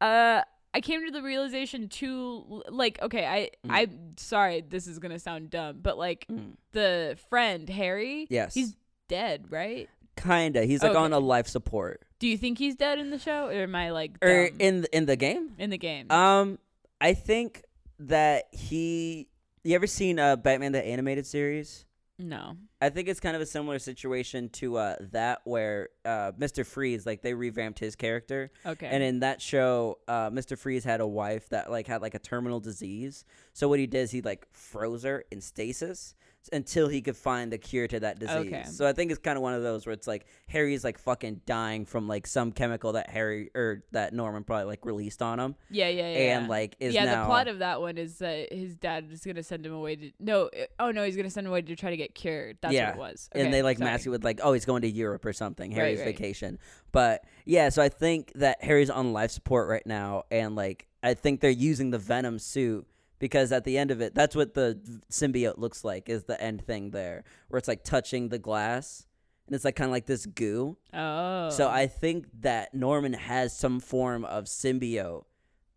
uh, 0.00 0.42
I 0.74 0.80
came 0.80 1.04
to 1.04 1.10
the 1.12 1.22
realization 1.22 1.88
too, 1.88 2.62
like, 2.68 3.00
okay, 3.02 3.26
I, 3.26 3.50
Mm. 3.66 3.70
I'm 3.70 4.14
sorry, 4.16 4.62
this 4.62 4.86
is 4.86 4.98
gonna 4.98 5.18
sound 5.18 5.50
dumb, 5.50 5.80
but 5.82 5.98
like, 5.98 6.26
Mm. 6.28 6.52
the 6.72 7.18
friend 7.28 7.68
Harry, 7.68 8.26
Yes. 8.30 8.54
he's 8.54 8.74
dead, 9.08 9.50
right? 9.50 9.88
Kinda. 10.16 10.64
He's 10.64 10.82
like 10.82 10.92
Okay. 10.92 10.98
on 11.00 11.12
a 11.12 11.18
life 11.18 11.46
support. 11.46 12.02
Do 12.18 12.26
you 12.28 12.38
think 12.38 12.58
he's 12.58 12.74
dead 12.74 12.98
in 12.98 13.10
the 13.10 13.18
show, 13.18 13.48
or 13.48 13.52
am 13.62 13.74
I 13.74 13.90
like 13.90 14.12
Or 14.22 14.44
in 14.58 14.82
the, 14.82 14.96
in 14.96 15.06
the 15.06 15.16
game? 15.16 15.54
in 15.58 15.70
the 15.70 15.78
game? 15.78 16.10
Um, 16.10 16.58
I 17.00 17.14
think 17.14 17.64
that 17.98 18.48
he. 18.52 19.28
You 19.64 19.74
ever 19.74 19.86
seen 19.86 20.18
uh 20.18 20.36
Batman 20.36 20.72
the 20.72 20.84
animated 20.84 21.26
series? 21.26 21.84
No. 22.22 22.56
I 22.80 22.88
think 22.90 23.08
it's 23.08 23.20
kind 23.20 23.34
of 23.36 23.42
a 23.42 23.46
similar 23.46 23.78
situation 23.78 24.48
to 24.50 24.76
uh, 24.76 24.96
that 25.12 25.40
where 25.44 25.88
uh, 26.04 26.32
Mr. 26.38 26.64
Freeze, 26.64 27.04
like 27.04 27.22
they 27.22 27.34
revamped 27.34 27.78
his 27.78 27.96
character, 27.96 28.50
Okay. 28.64 28.86
and 28.86 29.02
in 29.02 29.20
that 29.20 29.42
show, 29.42 29.98
uh, 30.08 30.30
Mr. 30.30 30.56
Freeze 30.56 30.84
had 30.84 31.00
a 31.00 31.06
wife 31.06 31.48
that 31.50 31.70
like 31.70 31.86
had 31.86 32.00
like 32.02 32.14
a 32.14 32.18
terminal 32.18 32.60
disease. 32.60 33.24
So 33.52 33.68
what 33.68 33.78
he 33.78 33.86
did 33.86 34.00
is 34.02 34.10
he 34.12 34.22
like 34.22 34.46
froze 34.52 35.02
her 35.04 35.24
in 35.30 35.40
stasis 35.40 36.14
until 36.52 36.88
he 36.88 37.00
could 37.02 37.16
find 37.16 37.52
the 37.52 37.58
cure 37.58 37.86
to 37.86 38.00
that 38.00 38.18
disease. 38.18 38.36
Okay. 38.36 38.64
So 38.64 38.86
I 38.86 38.92
think 38.92 39.10
it's 39.10 39.20
kind 39.20 39.36
of 39.36 39.42
one 39.42 39.54
of 39.54 39.62
those 39.62 39.86
where 39.86 39.92
it's 39.92 40.06
like 40.06 40.26
Harry's 40.48 40.84
like 40.84 40.98
fucking 40.98 41.42
dying 41.46 41.84
from 41.86 42.08
like 42.08 42.26
some 42.26 42.52
chemical 42.52 42.92
that 42.92 43.10
Harry 43.10 43.50
or 43.54 43.84
that 43.92 44.12
Norman 44.12 44.44
probably 44.44 44.66
like 44.66 44.84
released 44.84 45.22
on 45.22 45.38
him, 45.38 45.54
yeah, 45.70 45.88
yeah, 45.88 46.10
yeah. 46.10 46.38
and 46.38 46.48
like 46.48 46.76
is 46.80 46.94
yeah, 46.94 47.04
now 47.04 47.22
the 47.22 47.26
plot 47.26 47.48
of 47.48 47.58
that 47.60 47.80
one 47.80 47.98
is 47.98 48.18
that 48.18 48.52
his 48.52 48.74
dad 48.76 49.08
is 49.10 49.24
gonna 49.24 49.42
send 49.42 49.64
him 49.66 49.72
away 49.72 49.96
to 49.96 50.10
no, 50.18 50.50
oh 50.78 50.90
no, 50.90 51.04
he's 51.04 51.16
gonna 51.16 51.30
send 51.30 51.46
him 51.46 51.52
away 51.52 51.62
to 51.62 51.76
try 51.76 51.90
to 51.90 51.96
get 51.96 52.14
cured. 52.14 52.58
That's 52.60 52.74
Yeah. 52.74 52.96
what 52.96 52.96
it 52.96 52.98
was. 53.12 53.28
and 53.32 53.52
they 53.52 53.62
like 53.62 53.78
sorry. 53.78 53.90
mask 53.90 54.06
it 54.06 54.10
with 54.10 54.24
like, 54.24 54.40
oh, 54.42 54.52
he's 54.52 54.64
going 54.64 54.82
to 54.82 54.90
Europe 54.90 55.24
or 55.24 55.32
something, 55.32 55.70
Harry's 55.70 55.98
right. 55.98 56.06
vacation. 56.06 56.58
But 56.92 57.24
yeah, 57.44 57.68
so 57.68 57.82
I 57.82 57.88
think 57.88 58.32
that 58.34 58.62
Harry's 58.62 58.90
on 58.90 59.12
life 59.12 59.30
support 59.30 59.68
right 59.68 59.86
now, 59.86 60.24
and 60.30 60.56
like 60.56 60.86
I 61.02 61.14
think 61.14 61.40
they're 61.40 61.50
using 61.50 61.90
the 61.90 61.98
Venom 61.98 62.38
suit 62.38 62.86
because 63.22 63.52
at 63.52 63.62
the 63.62 63.78
end 63.78 63.92
of 63.92 64.00
it, 64.00 64.16
that's 64.16 64.34
what 64.34 64.54
the 64.54 64.80
symbiote 65.08 65.56
looks 65.56 65.84
like 65.84 66.08
is 66.08 66.24
the 66.24 66.42
end 66.42 66.66
thing 66.66 66.90
there, 66.90 67.22
where 67.46 67.58
it's 67.58 67.68
like 67.68 67.84
touching 67.84 68.30
the 68.30 68.38
glass, 68.38 69.06
and 69.46 69.54
it's 69.54 69.64
like 69.64 69.76
kind 69.76 69.86
of 69.86 69.92
like 69.92 70.06
this 70.06 70.26
goo. 70.26 70.76
Oh. 70.92 71.48
So 71.50 71.68
I 71.68 71.86
think 71.86 72.26
that 72.40 72.74
Norman 72.74 73.12
has 73.12 73.56
some 73.56 73.78
form 73.78 74.24
of 74.24 74.46
symbiote 74.46 75.22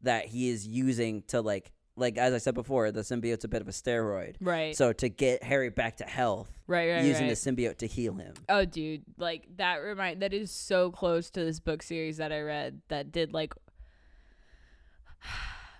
that 0.02 0.26
he 0.26 0.50
is 0.50 0.66
using 0.66 1.22
to 1.28 1.40
like. 1.40 1.72
Like 1.96 2.18
as 2.18 2.34
I 2.34 2.40
said 2.40 2.56
before, 2.56 2.92
the 2.92 3.02
symbiote's 3.02 3.46
a 3.46 3.48
bit 3.48 3.62
of 3.62 3.70
a 3.70 3.72
steroid. 3.72 4.36
right, 4.42 4.76
So 4.76 4.92
to 4.92 5.08
get 5.08 5.44
Harry 5.44 5.70
back 5.70 5.98
to 5.98 6.04
health, 6.04 6.50
right, 6.68 6.92
right, 6.92 7.06
using 7.06 7.28
right. 7.28 7.38
the 7.38 7.52
symbiote 7.52 7.78
to 7.78 7.88
heal 7.88 8.16
him. 8.16 8.34
Oh, 8.50 8.66
dude, 8.66 9.04
like 9.18 9.48
that 9.56 9.78
remind 9.78 10.22
that 10.24 10.34
is 10.34 10.52
so 10.52 10.92
close 10.92 11.30
to 11.30 11.46
this 11.46 11.62
book 11.62 11.82
series 11.84 12.18
that 12.18 12.34
I 12.34 12.42
read 12.42 12.82
that 12.90 13.12
did 13.14 13.34
like. 13.34 13.54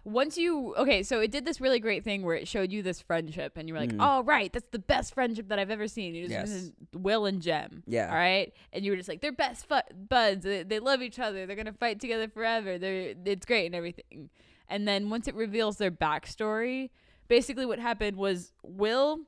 Once 0.06 0.38
you 0.38 0.74
okay, 0.78 1.02
so 1.04 1.20
it 1.20 1.32
did 1.32 1.44
this 1.46 1.60
really 1.60 1.80
great 1.80 2.04
thing 2.04 2.22
where 2.24 2.36
it 2.36 2.48
showed 2.48 2.72
you 2.72 2.82
this 2.84 3.02
friendship, 3.02 3.58
and 3.58 3.68
you 3.68 3.74
were 3.74 3.80
like, 3.80 3.92
Mhm. 3.92 3.98
"Oh, 4.00 4.24
right, 4.24 4.54
that's 4.54 4.70
the 4.72 4.80
best 4.80 5.14
friendship 5.16 5.48
that 5.50 5.58
I've 5.60 5.72
ever 5.72 5.88
seen." 5.88 6.14
You 6.16 6.28
just 6.28 6.54
Yes. 6.54 6.72
Will 6.94 7.26
and 7.26 7.42
Jem, 7.42 7.82
Yeah. 7.88 8.10
all 8.10 8.16
right, 8.16 8.54
and 8.72 8.86
you 8.86 8.92
were 8.92 8.98
just 8.98 9.10
like, 9.10 9.22
"They're 9.22 9.32
best 9.32 9.68
fu- 9.68 9.96
buds. 10.08 10.44
They, 10.46 10.62
they 10.64 10.78
love 10.80 11.02
each 11.02 11.18
other. 11.20 11.46
They're 11.48 11.56
gonna 11.56 11.74
fight 11.74 12.00
together 12.00 12.28
forever. 12.28 12.78
They're 12.78 13.16
it's 13.26 13.46
great 13.48 13.66
and 13.66 13.74
everything." 13.76 14.30
And 14.70 14.88
then 14.88 15.10
once 15.10 15.28
it 15.28 15.34
reveals 15.36 15.78
their 15.78 15.92
backstory, 15.92 16.92
basically 17.28 17.66
what 17.66 17.80
happened 17.80 18.18
was 18.18 18.54
Will 18.64 19.22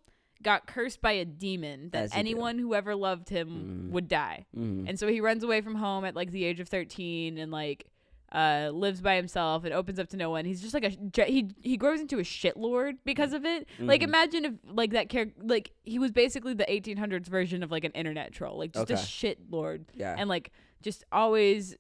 got 0.44 0.68
cursed 0.68 1.02
by 1.02 1.14
a 1.14 1.26
demon 1.26 1.90
that 1.90 2.04
As 2.04 2.12
you 2.12 2.16
do. 2.16 2.20
anyone 2.20 2.60
who 2.60 2.76
ever 2.76 2.96
loved 2.96 3.30
him 3.30 3.88
Mm. 3.90 3.92
would 3.94 4.08
die. 4.08 4.46
Mm. 4.56 4.88
And 4.88 5.00
so 5.00 5.08
he 5.08 5.20
runs 5.20 5.44
away 5.44 5.62
from 5.62 5.74
home 5.74 6.06
at 6.06 6.16
like 6.16 6.30
the 6.30 6.44
age 6.46 6.60
of 6.60 6.70
13 6.70 7.40
and 7.40 7.52
like 7.52 7.88
uh 8.34 8.70
lives 8.74 9.00
by 9.00 9.16
himself 9.16 9.64
and 9.64 9.74
opens 9.74 10.00
up 10.00 10.10
to 10.10 10.18
no 10.18 10.30
one. 10.30 10.44
He's 10.46 10.62
just 10.62 10.74
like 10.74 10.84
a 10.84 11.24
he 11.26 11.50
he 11.62 11.78
grows 11.78 12.02
into 12.02 12.20
a 12.20 12.24
shitlord 12.24 12.98
because 13.06 13.32
of 13.34 13.46
it. 13.46 13.68
Like 13.80 14.02
Mhm. 14.02 14.06
imagine 14.06 14.46
if 14.46 14.54
like 14.70 14.92
that 14.92 15.08
character 15.10 15.36
like 15.42 15.72
he 15.84 15.98
was 15.98 16.12
basically 16.12 16.54
the 16.54 16.66
1800s 16.70 17.28
version 17.28 17.64
of 17.64 17.72
like 17.72 17.84
an 17.86 17.92
internet 17.94 18.34
troll, 18.34 18.58
like 18.58 18.74
just 18.74 18.90
a 18.92 18.96
shitlord 18.96 19.86
Yeah. 19.94 20.16
and 20.18 20.28
like 20.28 20.52
just 20.82 21.06
always 21.12 21.78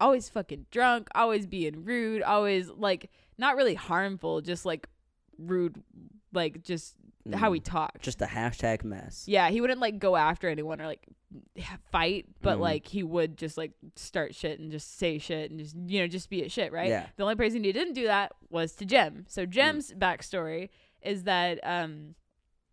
always 0.00 0.30
fucking 0.30 0.64
drunk, 0.70 1.08
always 1.14 1.46
being 1.46 1.84
rude, 1.84 2.22
always 2.22 2.70
like 2.70 3.10
not 3.36 3.56
really 3.56 3.74
harmful, 3.74 4.40
just 4.40 4.64
like 4.64 4.88
rude 5.38 5.82
like 6.32 6.62
just 6.62 6.96
how 7.34 7.52
he 7.52 7.60
Mm. 7.60 7.64
talks. 7.64 8.00
Just 8.04 8.22
a 8.22 8.26
hashtag 8.26 8.82
mess. 8.84 9.24
Yeah, 9.28 9.50
he 9.50 9.60
wouldn't 9.60 9.80
like 9.80 9.98
go 9.98 10.16
after 10.16 10.48
anyone 10.48 10.80
or 10.80 10.86
like 10.86 11.04
fight, 11.92 12.26
but 12.42 12.58
Mhm. 12.58 12.60
like 12.60 12.86
he 12.86 13.02
would 13.02 13.36
just 13.36 13.56
like 13.56 13.72
start 13.96 14.34
shit 14.34 14.58
and 14.58 14.70
just 14.72 14.96
say 14.98 15.18
shit 15.18 15.50
and 15.50 15.60
just 15.60 15.76
you 15.86 16.00
know 16.00 16.06
just 16.06 16.30
be 16.30 16.42
a 16.42 16.48
shit, 16.48 16.72
right? 16.72 16.88
Yeah. 16.88 17.06
The 17.16 17.22
only 17.22 17.36
person 17.36 17.62
he 17.62 17.72
didn't 17.72 17.94
do 17.94 18.06
that 18.06 18.32
was 18.48 18.74
to 18.76 18.84
Jem. 18.84 19.26
So 19.28 19.46
Mm. 19.46 19.50
Jem's 19.50 19.92
backstory 19.92 20.70
is 21.02 21.24
that 21.24 21.60
um 21.62 22.14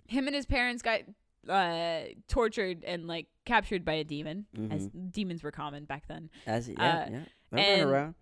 him 0.07 0.27
and 0.27 0.35
his 0.35 0.45
parents 0.45 0.81
got 0.81 1.01
uh 1.49 2.05
tortured 2.27 2.83
and 2.83 3.07
like 3.07 3.27
captured 3.45 3.85
by 3.85 3.93
a 3.93 4.03
demon 4.03 4.45
as 4.71 4.87
demons 4.89 5.43
were 5.43 5.51
common 5.51 5.85
back 5.85 6.07
then 6.07 6.29
As 6.45 6.67
yeah, 6.69 6.75
uh, 6.81 7.09
yeah. 7.11 7.23
And- 7.59 7.89
around. 7.89 8.15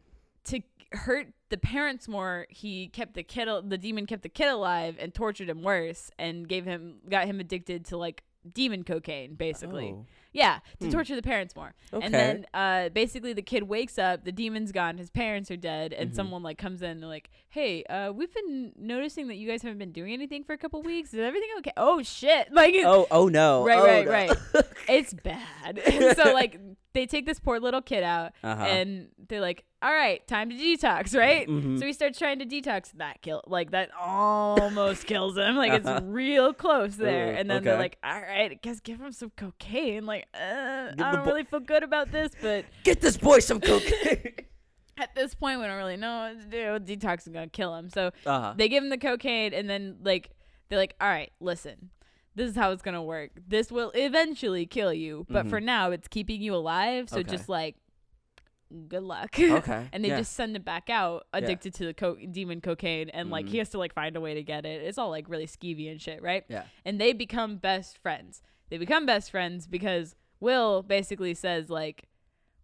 to 0.46 0.62
hurt 0.92 1.28
the 1.50 1.58
parents 1.58 2.08
more, 2.08 2.48
he 2.50 2.88
kept 2.88 3.14
the 3.14 3.24
kid, 3.24 3.48
the 3.70 3.78
demon 3.78 4.06
kept 4.06 4.24
the 4.24 4.30
kid 4.30 4.48
alive 4.48 4.98
and 5.00 5.14
tortured 5.14 5.50
him 5.50 5.64
worse 5.64 6.12
and 6.18 6.48
gave 6.48 6.66
him, 6.66 7.00
got 7.10 7.26
him 7.26 7.40
addicted 7.40 7.86
to 7.86 7.98
like 7.98 8.24
demon 8.54 8.84
cocaine, 8.84 9.36
basically. 9.36 9.94
Oh, 9.96 10.06
Yeah, 10.36 10.60
to 10.82 10.86
Hmm. 10.88 10.92
torture 10.92 11.16
the 11.16 11.22
parents 11.22 11.56
more. 11.56 11.74
okay. 11.94 12.06
And 12.06 12.14
then 12.14 12.46
uh, 12.54 12.90
basically 12.90 13.34
the 13.34 13.42
kid 13.42 13.64
wakes 13.64 13.98
up, 13.98 14.24
the 14.26 14.32
demon's 14.32 14.72
gone, 14.72 14.98
his 14.98 15.10
parents 15.10 15.50
are 15.50 15.56
dead, 15.58 15.94
and 15.94 16.12
Mhm. 16.12 16.16
someone 16.16 16.44
like 16.44 16.58
comes 16.58 16.82
in 16.82 16.92
and 16.92 17.02
like, 17.08 17.30
hey, 17.50 17.84
uh, 17.86 18.12
we've 18.12 18.34
been 18.34 18.74
noticing 18.78 19.28
that 19.30 19.36
you 19.36 19.48
guys 19.48 19.62
haven't 19.62 19.78
been 19.80 19.92
doing 19.94 20.12
anything 20.14 20.44
for 20.44 20.54
a 20.54 20.58
couple 20.58 20.82
weeks. 20.82 21.14
Is 21.14 21.20
everything 21.22 21.50
okay? 21.60 21.72
Oh 21.78 22.02
shit! 22.04 22.50
Like, 22.52 22.76
oh, 22.86 23.08
oh 23.12 23.28
no. 23.30 23.66
Right, 23.66 23.80
oh, 23.80 23.86
right, 23.86 24.06
no. 24.06 24.12
right. 24.12 24.32
it's 24.90 25.14
bad. 25.14 25.82
So 26.16 26.34
like 26.34 26.60
they 26.94 27.06
take 27.06 27.26
this 27.26 27.40
poor 27.40 27.60
little 27.60 27.82
kid 27.82 28.04
out 28.04 28.32
uh-huh. 28.44 28.64
and 28.64 29.10
they're 29.28 29.42
like, 29.42 29.66
"All 29.82 29.92
right, 29.92 30.26
time 30.28 30.50
to 30.50 30.56
detox, 30.56 31.18
right?" 31.18 31.46
Mhm. 31.48 31.78
So 31.80 31.86
he 31.86 31.92
starts 31.94 32.18
trying 32.18 32.40
to 32.40 32.46
detox. 32.46 32.92
That 32.94 33.22
kill, 33.22 33.44
like 33.48 33.72
that, 33.72 33.90
almost 34.00 35.06
kills 35.06 35.38
him. 35.38 35.56
Like 35.56 35.72
Uh-huh. 35.74 35.96
it's 35.98 36.06
real 36.06 36.54
close 36.54 36.96
there. 36.96 37.28
Ooh, 37.34 37.36
and 37.36 37.50
then 37.50 37.64
they're 37.64 37.78
like, 37.78 37.98
"All 38.04 38.20
right, 38.22 38.52
I 38.52 38.54
guess 38.62 38.80
give 38.80 39.00
him 39.02 39.12
some 39.12 39.32
cocaine." 39.36 40.06
Like, 40.06 40.25
uh, 40.34 40.92
I 40.92 40.94
don't 40.96 41.24
bo- 41.24 41.32
really 41.32 41.44
feel 41.44 41.60
good 41.60 41.84
about 41.84 42.12
this, 42.12 42.32
but 42.42 42.66
Get 42.84 43.02
this 43.02 43.18
boy 43.18 43.40
some 43.40 43.60
cocaine. 43.60 44.34
at 44.98 45.14
this 45.16 45.36
point, 45.36 45.60
we 45.60 45.66
don't 45.68 45.78
really 45.78 45.98
know 45.98 46.34
what 46.34 46.42
to 46.42 46.48
do. 46.48 46.98
Detox 46.98 47.28
is 47.28 47.34
gonna 47.34 47.48
kill 47.48 47.76
him. 47.76 47.90
So 47.90 48.12
uh-huh. 48.26 48.54
they 48.58 48.68
give 48.70 48.84
him 48.84 48.90
the 48.90 48.98
cocaine, 48.98 49.54
and 49.54 49.70
then 49.70 49.98
like 50.04 50.32
they're 50.70 50.80
like, 50.80 50.96
"All 51.02 51.08
right, 51.08 51.32
listen." 51.40 51.90
This 52.38 52.50
is 52.50 52.56
how 52.58 52.72
it's 52.72 52.82
gonna 52.82 53.02
work. 53.04 53.32
This 53.48 53.72
will 53.72 53.92
eventually 53.96 54.66
kill 54.66 54.92
you, 54.94 55.26
but 55.30 55.46
Mhm. 55.46 55.50
for 55.50 55.62
now, 55.62 55.92
it's 55.92 56.10
keeping 56.10 56.42
you 56.42 56.54
alive. 56.54 57.10
So 57.10 57.20
Okay. 57.20 57.30
just 57.32 57.48
like, 57.48 57.78
good 58.90 59.04
luck. 59.04 59.40
okay. 59.40 59.88
and 59.94 60.04
they 60.04 60.10
yeah. 60.10 60.18
just 60.18 60.34
send 60.34 60.54
him 60.54 60.62
back 60.64 60.90
out 60.90 61.28
Yeah. 61.34 61.40
addicted 61.40 61.74
to 61.76 61.86
the 61.86 61.94
co- 61.94 62.18
demon 62.18 62.60
cocaine 62.60 63.10
and 63.12 63.30
like 63.30 63.46
Mhm. 63.46 63.50
he 63.50 63.58
has 63.60 63.70
to 63.70 63.78
like 63.78 63.94
find 63.94 64.18
a 64.18 64.20
way 64.22 64.34
to 64.34 64.44
get 64.44 64.66
it 64.66 64.82
it's 64.82 64.98
all 64.98 65.10
like 65.12 65.30
really 65.30 65.46
skeevy 65.48 65.90
and 65.90 66.02
shit 66.02 66.22
right 66.22 66.44
Yeah. 66.50 66.64
and 66.84 67.00
they 67.00 67.14
become 67.14 67.56
best 67.58 67.98
friends 68.00 68.42
they 68.70 68.78
become 68.78 69.06
best 69.06 69.32
friends 69.32 69.68
because 69.68 70.16
will 70.40 70.82
basically 70.84 71.34
says 71.34 71.70
like 71.70 72.08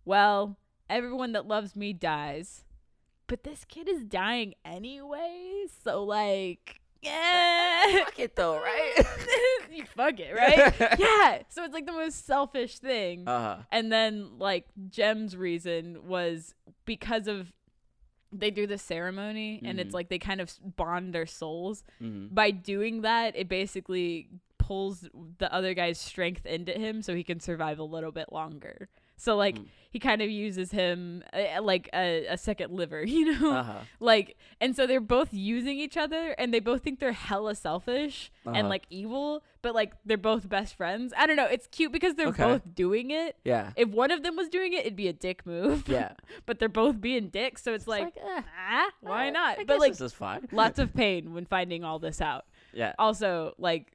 well 0.05 0.57
everyone 0.89 1.31
that 1.31 1.47
loves 1.47 1.75
me 1.75 1.93
dies 1.93 2.63
but 3.27 3.43
this 3.43 3.63
kid 3.65 3.87
is 3.87 4.03
dying 4.03 4.53
anyway 4.65 5.65
so 5.83 6.03
like 6.03 6.81
yeah 7.01 7.81
Fuck 8.03 8.19
it 8.19 8.35
though, 8.35 8.57
right? 8.61 8.93
you 9.71 9.85
fuck 9.85 10.19
it 10.19 10.33
right 10.35 10.73
yeah 10.99 11.39
so 11.49 11.63
it's 11.63 11.73
like 11.73 11.85
the 11.85 11.91
most 11.93 12.25
selfish 12.25 12.77
thing 12.79 13.27
Uh-huh. 13.27 13.57
and 13.71 13.91
then 13.91 14.37
like 14.37 14.65
Jem's 14.89 15.35
reason 15.35 16.07
was 16.07 16.53
because 16.85 17.27
of 17.27 17.51
they 18.33 18.49
do 18.51 18.65
the 18.67 18.77
ceremony 18.77 19.61
and 19.65 19.79
it's 19.79 19.91
Mhm. 19.91 19.93
like 19.93 20.09
they 20.09 20.19
kind 20.19 20.39
of 20.39 20.53
bond 20.77 21.13
their 21.13 21.25
souls. 21.25 21.83
Mhm. 22.01 22.33
By 22.33 22.51
doing 22.51 23.01
that, 23.01 23.35
it 23.35 23.49
basically 23.49 24.29
pulls 24.71 25.09
the 25.43 25.49
other 25.53 25.73
guy's 25.73 25.99
strength 25.99 26.45
into 26.45 26.71
him 26.71 27.01
so 27.01 27.13
he 27.13 27.23
can 27.31 27.39
survive 27.39 27.77
a 27.79 27.83
little 27.95 28.11
bit 28.13 28.31
longer. 28.31 28.87
So 29.17 29.35
like 29.35 29.55
Mm. 29.59 29.65
he 29.91 29.99
kind 29.99 30.21
of 30.23 30.29
uses 30.31 30.71
him 30.71 31.21
uh, 31.33 31.61
like 31.61 31.89
a, 31.93 32.25
a 32.35 32.37
second 32.37 32.71
liver, 32.73 33.03
you 33.17 33.25
know? 33.39 33.51
Uh-huh. 33.61 33.81
like 33.99 34.35
and 34.61 34.75
so 34.75 34.87
they're 34.87 34.99
both 35.17 35.31
using 35.33 35.77
each 35.77 35.97
other 35.97 36.23
and 36.39 36.47
they 36.53 36.59
both 36.59 36.81
think 36.83 36.99
they're 36.99 37.11
hella 37.29 37.53
selfish 37.53 38.31
Uh-huh. 38.45 38.55
and 38.57 38.67
like 38.69 38.85
evil, 38.89 39.43
but 39.61 39.75
like 39.75 39.91
they're 40.07 40.17
both 40.31 40.47
best 40.49 40.71
friends. 40.75 41.13
I 41.15 41.27
don't 41.27 41.35
know, 41.41 41.45
it's 41.55 41.67
cute 41.67 41.91
because 41.91 42.15
they're 42.15 42.29
Okay. 42.33 42.43
both 42.51 42.63
doing 42.73 43.11
it. 43.11 43.35
Yeah. 43.43 43.73
If 43.75 43.89
one 43.89 44.09
of 44.15 44.23
them 44.23 44.35
was 44.41 44.47
doing 44.57 44.71
it, 44.73 44.79
it'd 44.85 44.95
be 44.95 45.09
a 45.09 45.13
dick 45.27 45.45
move. 45.45 45.87
Yeah. 45.87 46.13
but 46.47 46.57
they're 46.59 46.77
both 46.83 46.97
being 47.09 47.27
dicks, 47.29 47.61
so 47.61 47.73
it's, 47.77 47.87
like, 47.95 48.05
like, 48.05 48.17
eh, 48.17 48.41
ah, 48.71 48.89
why 49.01 49.27
uh, 49.27 49.31
not? 49.39 49.59
I 49.59 49.63
but 49.65 49.79
like 49.79 49.91
this 49.91 50.01
is 50.09 50.13
fine. 50.13 50.47
lots 50.51 50.79
of 50.79 50.87
pain 50.95 51.33
when 51.35 51.45
finding 51.45 51.83
all 51.83 51.99
this 51.99 52.21
out. 52.21 52.45
Yeah. 52.73 52.93
Also, 52.97 53.53
like 53.57 53.85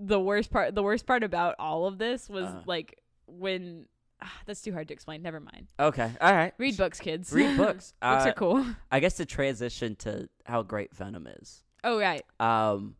the 0.00 0.20
worst 0.20 0.50
part 0.50 0.74
the 0.74 0.82
worst 0.82 1.06
part 1.06 1.22
about 1.24 1.54
all 1.58 1.86
of 1.86 1.98
this 1.98 2.28
was 2.28 2.44
Uh-huh. 2.46 2.60
like 2.66 3.00
when 3.26 3.86
ah, 4.22 4.32
that's 4.46 4.62
too 4.62 4.72
hard 4.72 4.88
to 4.88 4.94
explain. 4.94 5.22
Never 5.22 5.40
mind. 5.40 5.66
Okay. 5.78 6.10
All 6.20 6.32
right. 6.32 6.52
Read 6.58 6.76
books, 6.76 7.00
kids. 7.00 7.32
Read 7.32 7.56
books. 7.56 7.92
books 8.00 8.24
Uh, 8.26 8.28
are 8.28 8.32
cool. 8.32 8.64
I 8.90 9.00
guess 9.00 9.16
to 9.16 9.26
transition 9.26 9.96
to 9.96 10.28
how 10.46 10.62
great 10.62 10.94
Venom 10.94 11.26
is. 11.40 11.62
Oh 11.84 11.98
right. 11.98 12.24
Um, 12.40 12.94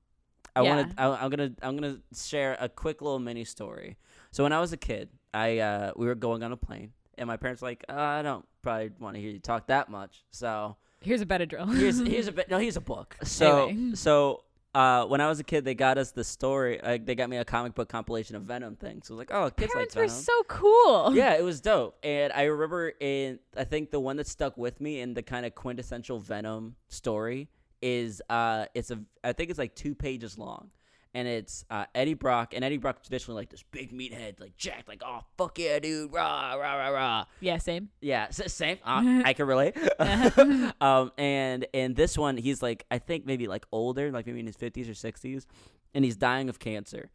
I 0.56 0.62
Yeah. 0.62 0.76
want 0.76 0.96
to. 0.96 1.02
I'm 1.02 1.30
gonna. 1.30 1.50
I'm 1.62 1.76
gonna 1.76 1.98
share 2.14 2.56
a 2.60 2.68
quick 2.68 3.00
little 3.02 3.18
mini 3.20 3.44
story. 3.44 3.96
So 4.32 4.42
when 4.42 4.52
I 4.52 4.60
was 4.60 4.72
a 4.72 4.76
kid, 4.76 5.08
I 5.32 5.58
uh, 5.58 5.92
we 5.96 6.06
were 6.06 6.14
going 6.16 6.42
on 6.42 6.52
a 6.52 6.56
plane, 6.56 6.92
and 7.16 7.26
my 7.28 7.36
parents 7.36 7.62
were 7.62 7.68
like, 7.68 7.84
uh, 7.88 7.94
I 7.94 8.22
don't 8.22 8.44
probably 8.62 8.90
want 8.98 9.14
to 9.14 9.20
hear 9.20 9.30
you 9.30 9.38
talk 9.38 9.68
that 9.68 9.88
much. 9.88 10.24
So 10.30 10.76
Here's 11.00 11.20
a 11.20 11.26
Benadryl. 11.26 11.72
here's 11.76 11.98
here's 12.00 12.26
a. 12.28 12.34
No, 12.50 12.58
here's 12.58 12.76
a 12.76 12.80
book. 12.80 13.16
So 13.22 13.68
Anyway. 13.68 13.94
so 13.94 14.42
uh, 14.74 15.06
when 15.06 15.20
I 15.20 15.28
was 15.28 15.40
a 15.40 15.44
kid, 15.44 15.64
they 15.64 15.74
got 15.74 15.98
us 15.98 16.10
the 16.10 16.24
story. 16.24 16.78
Like, 16.82 17.06
they 17.06 17.14
got 17.14 17.30
me 17.30 17.38
a 17.38 17.44
comic 17.44 17.74
book 17.74 17.88
compilation 17.88 18.36
of 18.36 18.42
Venom 18.42 18.76
things. 18.76 19.06
So 19.06 19.14
I 19.14 19.16
was 19.16 19.18
like, 19.18 19.30
oh, 19.32 19.50
kids 19.50 19.72
Parents 19.72 19.96
like 19.96 20.04
were 20.04 20.08
so 20.08 20.42
cool. 20.48 21.14
yeah, 21.14 21.34
it 21.34 21.42
was 21.42 21.60
dope. 21.60 21.96
And 22.02 22.32
I 22.32 22.44
remember 22.44 22.92
in 23.00 23.38
I 23.56 23.64
think 23.64 23.90
the 23.90 24.00
one 24.00 24.16
that 24.16 24.26
stuck 24.26 24.56
with 24.56 24.80
me 24.80 25.00
in 25.00 25.14
the 25.14 25.22
kind 25.22 25.46
of 25.46 25.54
quintessential 25.54 26.18
Venom 26.18 26.76
story 26.88 27.48
is 27.80 28.20
uh 28.28 28.66
it's 28.74 28.90
a 28.90 28.98
I 29.22 29.32
think 29.32 29.50
it's 29.50 29.58
like 29.58 29.74
two 29.74 29.94
pages 29.94 30.36
long. 30.36 30.70
And 31.18 31.26
it's 31.26 31.64
uh, 31.68 31.86
Eddie 31.96 32.14
Brock, 32.14 32.52
and 32.54 32.62
Eddie 32.64 32.76
Brock 32.76 33.02
traditionally 33.02 33.40
like 33.40 33.50
this 33.50 33.64
big 33.72 33.92
meathead, 33.92 34.38
like 34.38 34.56
jacked, 34.56 34.86
like 34.86 35.02
oh 35.04 35.20
fuck 35.36 35.58
yeah, 35.58 35.80
dude, 35.80 36.12
rah 36.12 36.54
rah 36.54 36.74
rah 36.76 36.88
rah. 36.90 37.24
Yeah, 37.40 37.58
same. 37.58 37.88
Yeah, 38.00 38.26
s- 38.28 38.52
same. 38.52 38.76
Uh, 38.84 39.22
I 39.24 39.32
can 39.32 39.46
relate. 39.46 39.74
um, 40.80 41.10
and 41.18 41.66
and 41.74 41.96
this 41.96 42.16
one, 42.16 42.36
he's 42.36 42.62
like 42.62 42.84
I 42.90 42.98
think 42.98 43.26
maybe 43.26 43.48
like 43.48 43.66
older, 43.72 44.12
like 44.12 44.26
maybe 44.26 44.38
in 44.38 44.46
his 44.46 44.54
fifties 44.54 44.88
or 44.88 44.94
sixties, 44.94 45.46
and 45.92 46.04
he's 46.04 46.16
dying 46.16 46.48
of 46.48 46.60
cancer. 46.60 47.10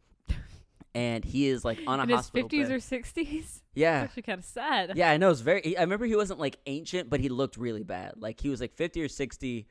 And 0.96 1.24
he 1.24 1.48
is 1.48 1.64
like 1.64 1.80
on 1.86 1.98
a 1.98 2.02
In 2.04 2.10
his 2.10 2.28
fifties 2.28 2.68
bed. 2.68 2.76
or 2.76 2.80
sixties. 2.80 3.62
yeah, 3.74 4.02
Actually, 4.02 4.22
kind 4.22 4.38
of 4.38 4.44
sad. 4.44 4.92
yeah, 4.96 5.10
I 5.10 5.16
know. 5.16 5.30
It's 5.30 5.40
very. 5.40 5.76
I 5.76 5.80
remember 5.80 6.04
he 6.06 6.14
wasn't 6.14 6.38
like 6.38 6.58
ancient, 6.66 7.10
but 7.10 7.18
he 7.20 7.28
looked 7.28 7.56
really 7.56 7.82
bad. 7.82 8.12
Like 8.18 8.40
he 8.40 8.48
was 8.48 8.60
like 8.60 8.74
fifty 8.74 9.02
or 9.02 9.08
sixty. 9.08 9.66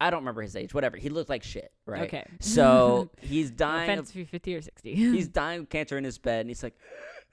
I 0.00 0.10
don't 0.10 0.20
remember 0.20 0.42
his 0.42 0.56
age. 0.56 0.74
Whatever. 0.74 0.96
He 0.96 1.08
looked 1.08 1.30
like 1.30 1.42
shit. 1.42 1.72
Right. 1.86 2.02
Okay. 2.02 2.24
So 2.40 3.10
he's 3.20 3.50
dying. 3.50 3.90
offense 3.90 4.14
Of, 4.14 4.28
fifty 4.28 4.54
or 4.54 4.62
sixty. 4.62 4.94
he's 4.94 5.28
dying 5.28 5.60
of 5.60 5.68
cancer 5.68 5.96
in 5.96 6.04
his 6.04 6.18
bed, 6.18 6.40
and 6.40 6.50
he's 6.50 6.62
like, 6.62 6.76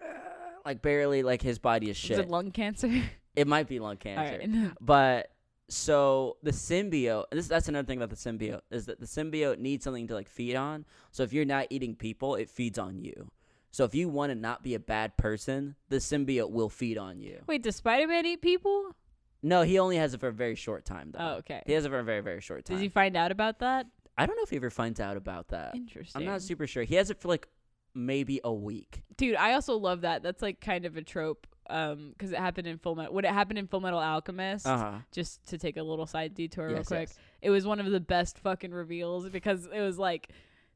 like 0.66 0.82
barely 0.82 1.24
like 1.24 1.42
his 1.42 1.60
body 1.60 1.90
is 1.90 1.98
Is 1.98 2.02
shit. 2.04 2.20
it 2.20 2.30
lung 2.30 2.52
cancer? 2.52 2.90
it 3.36 3.48
might 3.48 3.68
be 3.68 3.80
lung 3.80 3.98
cancer. 3.98 4.40
right. 4.40 4.72
But 4.80 5.32
so 5.70 6.38
the 6.44 6.52
symbiote. 6.52 7.26
This 7.32 7.48
that's 7.48 7.68
another 7.68 7.86
thing 7.86 7.98
about 8.02 8.10
the 8.10 8.16
symbiote 8.16 8.62
is 8.72 8.86
that 8.86 9.00
the 9.00 9.06
symbiote 9.06 9.60
needs 9.60 9.84
something 9.84 10.08
to 10.08 10.14
like 10.14 10.30
feed 10.30 10.56
on. 10.56 10.86
So 11.12 11.24
if 11.24 11.34
you're 11.34 11.46
not 11.46 11.68
eating 11.70 11.96
people, 11.96 12.36
it 12.36 12.50
feeds 12.50 12.78
on 12.80 13.00
you. 13.00 13.30
So 13.72 13.86
if 13.86 13.96
you 13.96 14.08
want 14.08 14.30
to 14.32 14.36
not 14.36 14.62
be 14.62 14.76
a 14.76 14.80
bad 14.80 15.18
person, 15.18 15.76
the 15.90 15.96
symbiote 15.96 16.52
will 16.52 16.70
feed 16.70 16.96
on 16.96 17.20
you. 17.20 17.42
Wait, 17.48 17.64
does 17.64 17.76
Spider-Man 17.78 18.24
eat 18.24 18.40
people? 18.44 18.96
No, 19.44 19.62
he 19.62 19.78
only 19.78 19.98
has 19.98 20.14
it 20.14 20.20
for 20.22 20.30
a 20.30 20.34
very 20.34 20.56
short 20.56 20.86
time 20.86 21.12
though. 21.12 21.20
Oh, 21.20 21.34
okay. 21.40 21.62
He 21.66 21.74
has 21.74 21.86
it 21.86 21.90
for 21.90 22.00
a 22.00 22.04
very, 22.04 22.22
very 22.22 22.42
short 22.42 22.66
time. 22.66 22.76
Does 22.76 22.82
he 22.82 22.90
find 22.90 23.16
out 23.18 23.32
about 23.32 23.60
that? 23.60 23.86
I 24.18 24.26
don't 24.26 24.36
know 24.38 24.44
if 24.44 24.50
he 24.50 24.56
ever 24.56 24.70
finds 24.70 25.00
out 25.00 25.18
about 25.18 25.50
that. 25.50 25.76
Interesting. 25.76 26.22
I'm 26.22 26.26
not 26.26 26.42
super 26.42 26.66
sure. 26.66 26.84
He 26.84 26.96
has 26.96 27.10
it 27.10 27.20
for 27.20 27.28
like 27.28 27.48
maybe 27.94 28.40
a 28.44 28.54
week. 28.54 29.04
Dude, 29.18 29.36
I 29.36 29.54
also 29.54 29.76
love 29.78 30.02
that. 30.02 30.24
That's 30.24 30.42
like 30.42 30.62
kind 30.62 30.86
of 30.86 30.98
a 30.98 31.02
trope. 31.02 31.46
Um, 31.70 32.10
because 32.10 32.34
it 32.34 32.40
happened 32.40 32.68
in 32.68 32.78
Full 32.78 32.94
Metal. 32.96 33.14
Would 33.14 33.24
it 33.24 33.32
happen 33.32 33.56
in 33.58 33.68
Full 33.68 33.80
Metal 33.80 34.00
Alchemist? 34.00 34.68
Uh 34.68 34.78
huh. 34.78 34.92
Just 35.14 35.48
to 35.48 35.58
take 35.58 35.78
a 35.78 35.84
little 35.84 36.06
side 36.06 36.36
detour 36.36 36.68
real 36.68 36.84
quick. 36.84 37.08
yes. 37.10 37.18
It 37.42 37.50
was 37.52 37.66
one 37.66 37.80
of 37.80 37.90
the 37.90 38.02
best 38.02 38.38
fucking 38.40 38.72
reveals 38.72 39.30
because 39.30 39.66
it 39.74 39.80
was 39.80 39.98
like 39.98 40.30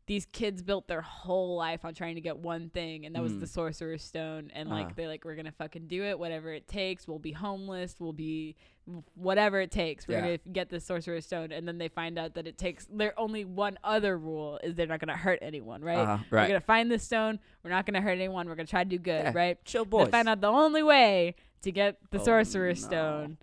these 0.07 0.25
kids 0.25 0.63
built 0.63 0.87
their 0.87 1.01
whole 1.01 1.55
life 1.57 1.83
on 1.85 1.93
trying 1.93 2.15
to 2.15 2.21
get 2.21 2.37
one 2.37 2.69
thing, 2.69 3.05
and 3.05 3.13
that 3.13 3.21
was 3.21 3.33
Mm. 3.33 3.41
the 3.41 3.47
Sorcerer's 3.47 4.03
Stone. 4.03 4.51
And 4.53 4.69
like 4.69 4.85
Uh-huh. 4.85 4.93
they 4.95 5.07
like 5.07 5.25
we're 5.25 5.35
gonna 5.35 5.51
fucking 5.51 5.87
do 5.87 6.03
it, 6.05 6.17
whatever 6.17 6.51
it 6.53 6.65
takes. 6.67 7.07
We'll 7.07 7.19
be 7.19 7.33
homeless. 7.33 7.97
We'll 7.99 8.13
be 8.13 8.55
whatever 9.15 9.59
it 9.59 9.69
takes. 9.69 10.07
We're 10.07 10.13
Yeah. 10.15 10.21
gonna 10.21 10.37
get 10.53 10.69
the 10.69 10.79
Sorcerer's 10.79 11.25
Stone, 11.25 11.51
and 11.51 11.67
then 11.67 11.77
they 11.77 11.89
find 11.89 12.17
out 12.17 12.35
that 12.35 12.47
it 12.47 12.57
takes. 12.57 12.85
Their 12.85 13.19
only 13.19 13.43
one 13.43 13.77
other 13.83 14.17
rule 14.17 14.59
is 14.63 14.75
they're 14.75 14.87
not 14.87 15.01
gonna 15.01 15.17
hurt 15.17 15.39
anyone, 15.41 15.83
right? 15.83 15.97
Uh-huh. 15.97 16.23
We're 16.31 16.47
gonna 16.47 16.61
find 16.61 16.89
this 16.89 17.03
stone. 17.03 17.39
We're 17.63 17.69
not 17.71 17.85
gonna 17.85 17.99
hurt 18.01 18.11
anyone. 18.17 18.47
We're 18.47 18.55
gonna 18.55 18.65
try 18.67 18.85
to 18.85 18.89
do 18.89 18.97
good, 18.99 19.25
Yeah, 19.25 19.31
right? 19.35 19.65
Chill 19.65 19.83
boys 19.83 20.05
They 20.05 20.11
find 20.11 20.29
out 20.29 20.39
the 20.39 20.47
only 20.47 20.83
way 20.83 21.35
to 21.63 21.71
get 21.73 21.97
the 22.11 22.19
Oh, 22.19 22.23
Sorcerer's 22.23 22.81
no. 22.83 22.87
Stone 22.87 23.37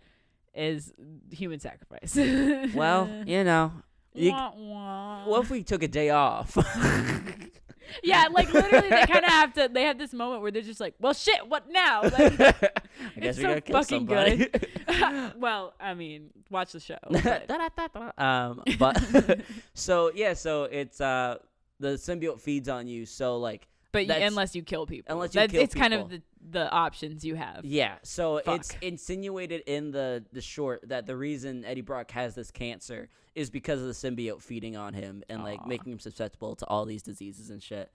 is 0.55 0.94
human 1.31 1.61
sacrifice. 1.61 2.16
Well, 2.74 3.07
you 3.27 3.44
know. 3.44 3.70
You, 4.14 4.33
what 4.33 5.42
if 5.42 5.50
we 5.50 5.62
took 5.64 5.83
a 5.83 5.88
day 5.88 6.11
off? 6.11 6.57
yeah, 8.03 8.27
like 8.31 8.53
literally, 8.53 8.88
they 8.88 9.07
kind 9.07 9.24
of 9.24 9.31
have 9.31 9.53
to. 9.55 9.68
They 9.72 9.83
have 9.83 9.98
this 9.98 10.12
moment 10.12 10.42
where 10.42 10.50
they're 10.50 10.62
just 10.62 10.81
like, 10.81 10.94
"Well, 11.00 11.12
shit, 11.14 11.48
what 11.48 11.68
now?" 11.70 12.03
Like, 12.03 12.16
I 12.20 12.31
guess 12.40 12.61
It's 13.16 13.38
we 13.38 13.42
so 13.42 13.48
gotta 13.48 13.61
kill 13.61 13.83
fucking 13.83 13.98
somebody. 14.09 14.50
well, 15.38 15.74
I 15.81 15.94
mean, 15.94 16.31
watch 16.50 16.72
the 16.72 16.81
show. 16.81 16.98
but- 17.11 17.50
um, 18.18 18.62
but 18.79 19.03
so 19.74 20.11
yeah, 20.14 20.35
so 20.35 20.64
it's 20.64 21.00
uh 21.00 21.38
the 21.81 21.94
symbiote 21.94 22.40
feeds 22.40 22.68
on 22.68 22.87
you. 22.87 23.07
So 23.07 23.38
like 23.38 23.66
But 23.92 24.07
y- 24.09 24.14
unless 24.18 24.55
you 24.55 24.62
kill 24.62 24.87
people, 24.87 25.12
unless 25.12 25.35
you 25.35 25.40
That's, 25.40 25.53
kill 25.53 25.62
it's 25.62 25.74
kind 25.74 25.92
of 25.94 26.09
the 26.09 26.22
the 26.50 26.70
options 26.70 27.24
you 27.24 27.35
have. 27.37 27.64
yeah, 27.64 27.96
so 28.03 28.37
it's 28.46 28.70
insinuated 28.81 29.62
in 29.66 29.90
the 29.90 30.24
the 30.33 30.40
short 30.40 30.88
that 30.88 31.07
the 31.07 31.16
reason 31.16 31.64
Eddie 31.64 31.81
Brock 31.81 32.11
has 32.12 32.35
this 32.35 32.50
cancer 32.50 33.09
is 33.35 33.51
because 33.51 33.81
of 33.81 33.87
the 33.87 33.92
symbiote 33.92 34.42
feeding 34.42 34.77
on 34.77 34.94
him 34.94 35.23
and 35.29 35.42
like 35.42 35.66
making 35.66 35.92
him 35.92 35.99
susceptible 35.99 36.55
to 36.57 36.66
all 36.66 36.85
these 36.85 37.03
diseases 37.03 37.51
and 37.51 37.62
shit. 37.62 37.90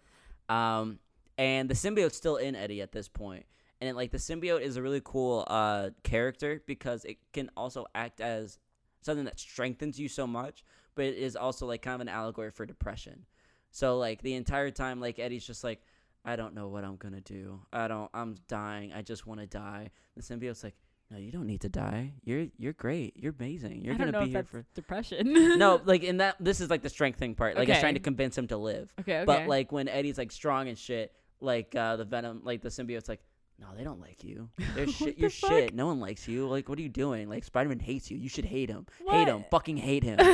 Um, 0.50 1.00
and 1.38 1.70
the 1.70 1.76
symbiote's 1.76 2.18
still 2.18 2.36
in 2.36 2.56
Eddie 2.56 2.82
at 2.82 2.92
this 2.92 3.08
point. 3.08 3.46
And 3.82 3.96
like 3.96 4.12
the 4.12 4.18
symbiote 4.18 4.62
is 4.62 4.76
a 4.76 4.82
really 4.82 5.02
cool 5.04 5.46
uh 5.48 5.92
character 6.04 6.62
because 6.66 7.06
it 7.06 7.18
can 7.32 7.50
also 7.56 7.86
act 7.96 8.20
as 8.20 8.60
something 9.02 9.26
that 9.26 9.40
strengthens 9.40 9.98
you 9.98 10.10
so 10.10 10.28
much, 10.28 10.64
but 10.96 11.06
it 11.06 11.16
is 11.16 11.36
also 11.38 11.66
like 11.66 11.82
kind 11.82 11.96
of 11.96 12.02
an 12.02 12.10
allegory 12.10 12.52
for 12.52 12.66
depression. 12.66 13.26
So 13.72 13.98
like 13.98 14.22
the 14.22 14.34
entire 14.34 14.72
time, 14.72 15.00
like 15.00 15.20
Eddie's 15.20 15.46
just 15.46 15.64
like, 15.64 15.82
I 16.26 16.36
don't 16.36 16.54
know 16.54 16.68
what 16.68 16.84
I'm 16.84 16.98
gonna 16.98 17.22
do. 17.22 17.62
I 17.72 17.88
don't. 17.88 18.10
I'm 18.14 18.36
dying. 18.48 18.92
I 18.92 19.02
just 19.02 19.26
want 19.26 19.40
to 19.40 19.48
die. 19.48 19.92
The 20.18 20.22
symbiote's 20.22 20.64
like, 20.64 20.76
No, 21.12 21.18
you 21.18 21.32
don't 21.32 21.48
need 21.48 21.62
to 21.62 21.70
die. 21.70 22.14
You're 22.24 22.48
you're 22.58 22.74
great. 22.74 23.18
You're 23.18 23.34
amazing. 23.40 23.84
You're 23.84 23.96
I 23.96 23.98
gonna 23.98 24.24
be 24.24 24.30
here 24.30 24.44
for. 24.44 24.64
depression. 24.76 25.58
No, 25.58 25.82
like 25.86 26.04
in 26.04 26.18
that. 26.18 26.36
This 26.40 26.62
is 26.62 26.70
like 26.70 26.84
the 26.84 26.90
strengthening 26.90 27.34
part. 27.36 27.56
Like 27.58 27.68
it's 27.68 27.80
trying 27.80 27.96
to 27.96 28.00
convince 28.00 28.38
him 28.38 28.48
to 28.48 28.58
live. 28.58 28.94
okay, 29.00 29.18
okay. 29.18 29.26
But 29.26 29.48
like 29.48 29.72
when 29.72 29.88
Eddie's 29.88 30.18
like 30.20 30.32
strong 30.32 30.68
and 30.68 30.78
shit, 30.78 31.12
like 31.42 31.74
uh 31.76 31.96
the 31.96 32.06
venom, 32.06 32.42
like 32.44 32.62
the 32.62 32.70
symbiote's 32.70 33.10
like, 33.10 33.22
no, 33.60 33.68
they 33.76 33.84
don't 33.84 34.00
like 34.00 34.24
you. 34.24 34.50
They're 34.76 34.88
shit. 35.00 35.18
You're 35.18 35.32
fuck? 35.32 35.50
shit. 35.50 35.74
No 35.74 35.88
one 35.88 36.00
likes 36.00 36.28
you. 36.28 36.48
Like, 36.48 36.70
what 36.70 36.78
are 36.78 36.82
you 36.82 36.90
doing? 36.90 37.28
Like, 37.28 37.44
Spider 37.44 37.70
Man 37.70 37.80
hates 37.80 38.10
you. 38.12 38.18
You 38.18 38.30
should 38.30 38.46
hate 38.46 38.70
him. 38.70 38.86
Hate 39.10 39.28
him. 39.28 39.44
Fucking 39.50 39.78
hate 39.78 40.04
him. 40.04 40.18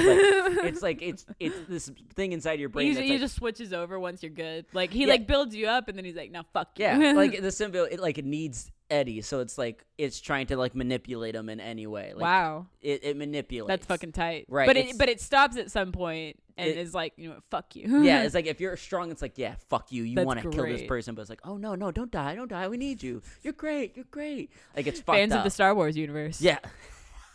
Like, 0.56 0.66
it's 0.74 0.82
like 0.82 1.02
it's 1.02 1.26
it's 1.40 1.56
this 1.70 1.92
thing 2.16 2.32
inside 2.34 2.60
your 2.60 2.70
brain. 2.70 2.94
he, 2.94 3.02
he 3.02 3.10
like, 3.12 3.20
just 3.20 3.36
switches 3.36 3.72
over 3.74 4.00
once 4.00 4.22
you're 4.24 4.30
good. 4.32 4.66
Like 4.74 4.92
he 4.92 5.02
Yeah. 5.02 5.08
like 5.08 5.28
builds 5.28 5.56
you 5.56 5.68
up 5.68 5.88
and 5.88 5.98
then 5.98 6.06
he's 6.06 6.16
like, 6.16 6.32
"No, 6.32 6.42
fuck 6.54 6.78
you." 6.78 6.86
yeah, 6.86 7.14
like 7.14 7.32
the 7.42 7.48
symbiote. 7.50 7.92
It 7.94 8.00
like 8.00 8.18
it 8.18 8.26
needs 8.26 8.72
Eddie, 8.90 9.22
so 9.22 9.40
it's 9.40 9.58
like 9.58 9.84
it's 9.98 10.20
trying 10.20 10.48
to 10.48 10.58
like 10.58 10.76
manipulate 10.76 11.36
him 11.36 11.50
in 11.50 11.60
any 11.60 11.88
way. 11.88 12.14
Like, 12.14 12.22
wow, 12.22 12.68
It, 12.82 13.04
it 13.04 13.18
manipulates. 13.18 13.68
that's 13.68 13.86
fucking 13.86 14.12
tight. 14.12 14.46
Right, 14.48 14.68
But 14.68 14.78
it 14.78 14.98
but 14.98 15.10
it 15.10 15.20
stops 15.20 15.58
at 15.58 15.72
some 15.72 15.92
point 15.92 16.40
and 16.58 16.70
It- 16.70 16.78
is 16.78 16.94
like, 16.94 17.14
you 17.18 17.30
know, 17.30 17.40
fuck 17.50 17.76
you. 17.76 18.04
yeah, 18.04 18.24
it's 18.24 18.36
like 18.36 18.46
if 18.46 18.62
you're 18.62 18.78
strong, 18.78 19.12
it's 19.12 19.22
like 19.22 19.38
yeah, 19.38 19.56
fuck 19.70 19.92
you. 19.92 20.04
You 20.04 20.24
want 20.24 20.42
to 20.42 20.50
kill 20.50 20.66
this 20.66 20.84
person, 20.84 21.16
but 21.16 21.22
it's 21.22 21.30
like 21.30 21.42
oh 21.44 21.58
no, 21.58 21.76
no, 21.76 21.92
don't 21.92 22.12
die, 22.12 22.36
don't 22.36 22.50
die. 22.50 22.68
We 22.68 22.78
need 22.78 23.02
you. 23.02 23.22
You're 23.42 23.54
great. 23.54 23.96
You're 23.96 24.06
great. 24.12 24.52
Like 24.76 24.88
it's 24.88 25.00
fucked 25.00 25.18
fans 25.18 25.32
up. 25.32 25.40
of 25.40 25.44
the 25.46 25.52
Star 25.52 25.74
Wars 25.74 25.98
universe. 25.98 26.42
Yeah. 26.42 26.60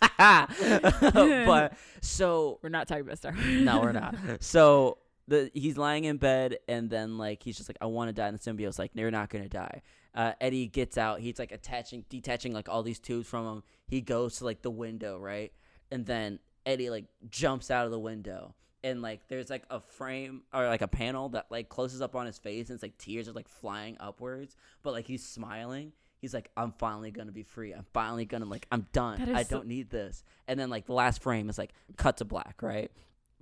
but 0.19 1.75
so 2.01 2.59
we're 2.63 2.71
not 2.71 2.89
talking 2.89 3.03
about 3.03 3.19
Star 3.19 3.33
Wars. 3.33 3.47
no, 3.47 3.81
we're 3.81 3.93
not. 3.93 4.15
So 4.41 4.99
the 5.29 5.51
he's 5.55 5.77
lying 5.79 6.05
in 6.05 6.17
bed 6.17 6.59
and 6.69 6.91
then 6.91 7.19
like 7.19 7.43
he's 7.43 7.57
just 7.57 7.69
like 7.69 7.79
I 7.81 7.87
want 7.87 8.09
to 8.09 8.13
die 8.13 8.29
and 8.29 8.39
the 8.39 8.43
symbiote's 8.43 8.79
like 8.79 8.93
you're 8.95 9.11
not 9.11 9.31
to 9.31 9.49
die. 9.49 9.83
Uh, 10.15 10.33
Eddie 10.41 10.67
gets 10.67 10.99
out. 10.99 11.21
He's 11.21 11.39
like 11.39 11.53
attaching 11.53 12.05
detaching 12.09 12.53
like 12.53 12.69
all 12.69 12.83
these 12.83 12.99
tubes 12.99 13.29
from 13.29 13.47
him. 13.47 13.63
He 13.87 14.01
goes 14.01 14.39
to 14.39 14.45
like 14.45 14.63
the 14.63 14.71
window, 14.71 15.19
right? 15.19 15.53
And 15.91 16.07
then 16.07 16.39
Eddie 16.67 16.91
like 16.91 17.07
jumps 17.31 17.71
out 17.71 17.85
of 17.85 17.93
the 17.93 17.99
window. 17.99 18.55
And 18.83 19.03
like 19.03 19.29
there's 19.29 19.51
like 19.51 19.65
a 19.71 19.81
frame 19.81 20.43
or 20.55 20.67
like 20.67 20.83
a 20.83 20.89
panel 20.89 21.29
that 21.31 21.47
like 21.51 21.69
closes 21.69 22.01
up 22.01 22.17
on 22.17 22.27
his 22.27 22.39
face 22.39 22.71
and 22.71 22.77
it's 22.77 22.83
like 22.83 22.97
tears 22.99 23.29
are 23.29 23.33
like 23.33 23.49
flying 23.49 23.97
upwards, 24.01 24.57
but 24.83 24.93
like 24.93 25.07
he's 25.07 25.25
smiling. 25.25 25.93
He's 26.19 26.35
like, 26.35 26.51
I'm 26.57 26.73
finally 26.73 27.11
gonna 27.11 27.33
be 27.33 27.43
free. 27.43 27.73
I'm 27.73 27.87
finally 27.93 28.25
gonna 28.25 28.47
like 28.47 28.67
I'm 28.73 28.87
done. 28.93 29.35
I 29.35 29.43
so- 29.43 29.57
don't 29.57 29.69
need 29.69 29.91
this. 29.91 30.25
And 30.49 30.59
then 30.59 30.71
like 30.71 30.87
the 30.87 30.93
last 30.95 31.23
frame 31.23 31.49
is 31.49 31.59
like 31.59 31.73
cut 31.97 32.17
to 32.19 32.25
black, 32.25 32.63
right? 32.63 32.91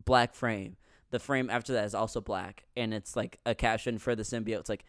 Black 0.05 0.35
frame. 0.35 0.77
The 1.11 1.19
frame 1.19 1.49
after 1.49 1.73
that 1.73 1.87
is 1.87 1.95
also 1.95 2.21
black, 2.21 2.67
and 2.77 2.93
it's 2.93 3.17
like 3.17 3.39
a 3.47 3.55
caption 3.55 3.99
for 3.99 4.15
the 4.15 4.25
symbiote. 4.25 4.61
It's 4.61 4.69
like, 4.69 4.85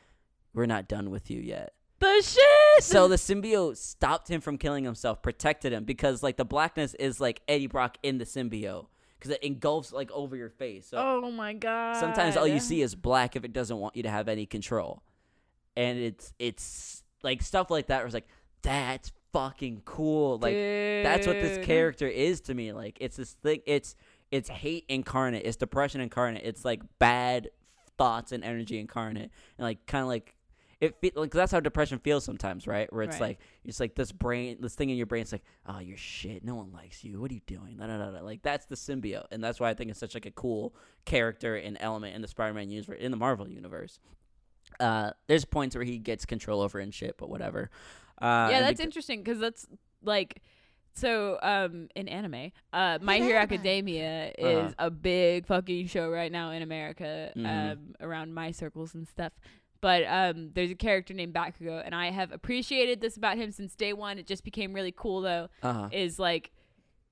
"We're 0.53 0.65
not 0.65 0.87
done 0.87 1.09
with 1.09 1.29
you 1.29 1.39
yet." 1.39 1.73
the 1.99 2.21
shit. 2.21 2.83
So 2.83 3.07
the 3.07 3.15
symbiote 3.15 3.77
stopped 3.77 4.29
him 4.29 4.41
from 4.41 4.57
killing 4.57 4.83
himself, 4.83 5.21
protected 5.21 5.73
him 5.73 5.83
because 5.83 6.23
like 6.23 6.37
the 6.37 6.45
blackness 6.45 6.93
is 6.95 7.19
like 7.19 7.41
Eddie 7.47 7.67
Brock 7.67 7.97
in 8.03 8.17
the 8.17 8.25
symbiote 8.25 8.87
because 9.17 9.31
it 9.31 9.43
engulfs 9.43 9.91
like 9.91 10.11
over 10.11 10.35
your 10.35 10.49
face. 10.49 10.87
So 10.87 10.97
oh 10.97 11.31
my 11.31 11.53
god. 11.53 11.97
sometimes 11.97 12.37
all 12.37 12.47
you 12.47 12.59
see 12.59 12.81
is 12.81 12.95
black 12.95 13.35
if 13.35 13.43
it 13.43 13.53
doesn't 13.53 13.77
want 13.77 13.95
you 13.95 14.03
to 14.03 14.09
have 14.09 14.27
any 14.27 14.45
control, 14.45 15.03
and 15.75 15.99
it's 15.99 16.33
it's 16.39 17.03
like 17.23 17.41
stuff 17.41 17.69
like 17.69 17.87
that. 17.87 18.03
Was 18.03 18.13
like 18.13 18.27
that's 18.61 19.11
fucking 19.33 19.81
cool. 19.85 20.37
Like 20.39 20.55
that's 20.55 21.27
what 21.27 21.39
this 21.39 21.65
character 21.65 22.07
is 22.07 22.41
to 22.41 22.53
me. 22.53 22.71
Like 22.71 22.97
it's 22.99 23.17
this 23.17 23.33
thing. 23.33 23.61
It's 23.65 23.95
it's 24.31 24.49
hate 24.49 24.85
incarnate. 24.87 25.45
It's 25.45 25.57
depression 25.57 26.01
incarnate. 26.01 26.43
It's 26.45 26.63
like 26.63 26.81
bad 26.99 27.49
thoughts 27.97 28.31
and 28.31 28.43
energy 28.43 28.79
incarnate, 28.79 29.31
and 29.57 29.65
like 29.65 29.85
kind 29.85 30.03
of 30.03 30.07
like 30.07 30.35
it 30.81 30.95
fe- 31.01 31.11
like 31.15 31.31
that's 31.31 31.51
how 31.51 31.59
depression 31.59 31.99
feels 31.99 32.23
sometimes, 32.23 32.65
right? 32.67 32.91
Where 32.93 33.03
it's 33.03 33.15
Right. 33.19 33.29
like 33.29 33.39
it's 33.65 33.79
like 33.79 33.95
this 33.95 34.11
brain, 34.11 34.57
this 34.61 34.75
thing 34.75 34.89
in 34.89 34.97
your 34.97 35.05
brain. 35.07 35.23
It's 35.23 35.31
like, 35.31 35.43
oh, 35.65 35.79
you're 35.79 35.97
shit. 35.97 36.43
No 36.43 36.55
one 36.55 36.71
likes 36.71 37.03
you. 37.03 37.19
What 37.19 37.31
are 37.31 37.33
you 37.33 37.41
doing? 37.47 37.77
No, 37.77 37.85
no, 37.87 37.97
no, 37.97 38.11
no. 38.11 38.23
Like 38.23 38.41
that's 38.43 38.65
the 38.65 38.75
symbiote, 38.75 39.25
and 39.31 39.43
that's 39.43 39.59
why 39.59 39.69
I 39.69 39.73
think 39.73 39.91
it's 39.91 39.99
such 39.99 40.13
like 40.13 40.25
a 40.25 40.31
cool 40.31 40.73
character 41.05 41.55
and 41.55 41.77
element 41.81 42.15
in 42.15 42.21
the 42.21 42.27
Spider-Man 42.29 42.69
universe, 42.69 42.97
in 42.99 43.11
the 43.11 43.17
Marvel 43.17 43.49
universe. 43.49 43.99
Uh, 44.79 45.11
there's 45.27 45.45
points 45.45 45.75
where 45.75 45.83
he 45.83 45.97
gets 45.97 46.25
control 46.25 46.61
over 46.61 46.79
and 46.79 46.93
shit, 46.93 47.15
but 47.17 47.29
whatever. 47.29 47.69
Uh, 48.21 48.47
yeah, 48.51 48.61
that's 48.61 48.79
beca- 48.79 48.83
interesting 48.85 49.23
because 49.23 49.39
that's 49.39 49.67
like 50.03 50.41
so 50.95 51.37
um 51.43 51.87
in 51.95 52.07
anime 52.09 52.51
uh 52.73 52.97
my 53.01 53.17
hero 53.19 53.37
academia 53.39 54.33
Uh-huh. 54.39 54.47
is 54.67 54.73
a 54.79 54.89
big 54.89 55.45
fucking 55.45 55.87
show 55.87 56.09
right 56.09 56.31
now 56.31 56.49
in 56.51 56.61
america 56.63 57.31
Mhm. 57.37 57.71
um 57.73 57.95
around 58.01 58.33
my 58.33 58.51
circles 58.51 58.95
and 58.95 59.07
stuff 59.07 59.31
but 59.81 60.03
um 60.07 60.51
there's 60.53 60.71
a 60.71 60.75
character 60.75 61.13
named 61.13 61.33
bakugo 61.33 61.81
and 61.85 61.93
i 61.95 62.09
have 62.11 62.31
appreciated 62.31 63.01
this 63.01 63.15
about 63.17 63.37
him 63.37 63.51
since 63.51 63.75
day 63.75 63.93
one 63.93 64.17
it 64.17 64.25
just 64.27 64.43
became 64.43 64.73
really 64.73 64.93
cool 64.95 65.21
though 65.21 65.47
uh-huh. 65.63 65.89
is 65.91 66.19
like 66.19 66.51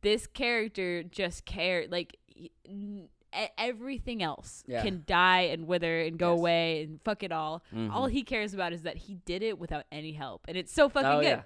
this 0.01 0.27
character 0.27 1.03
just 1.03 1.45
care 1.45 1.85
like 1.89 2.17
he- 2.27 2.51
n- 2.67 3.09
everything 3.57 4.23
else 4.23 4.63
Yeah. 4.67 4.81
can 4.81 5.03
die 5.05 5.41
and 5.41 5.67
wither 5.67 6.01
and 6.01 6.17
go 6.17 6.31
Yes. 6.31 6.39
away 6.39 6.83
and 6.83 7.01
fuck 7.03 7.23
it 7.23 7.31
all 7.31 7.63
Mhm. 7.73 7.91
all 7.91 8.07
he 8.07 8.23
cares 8.23 8.53
about 8.53 8.73
is 8.73 8.83
that 8.83 8.97
he 8.97 9.15
did 9.25 9.43
it 9.43 9.59
without 9.59 9.85
any 9.91 10.13
help 10.13 10.45
and 10.47 10.57
it's 10.57 10.71
so 10.73 10.87
fucking 10.89 11.09
oh 11.11 11.19
good 11.21 11.43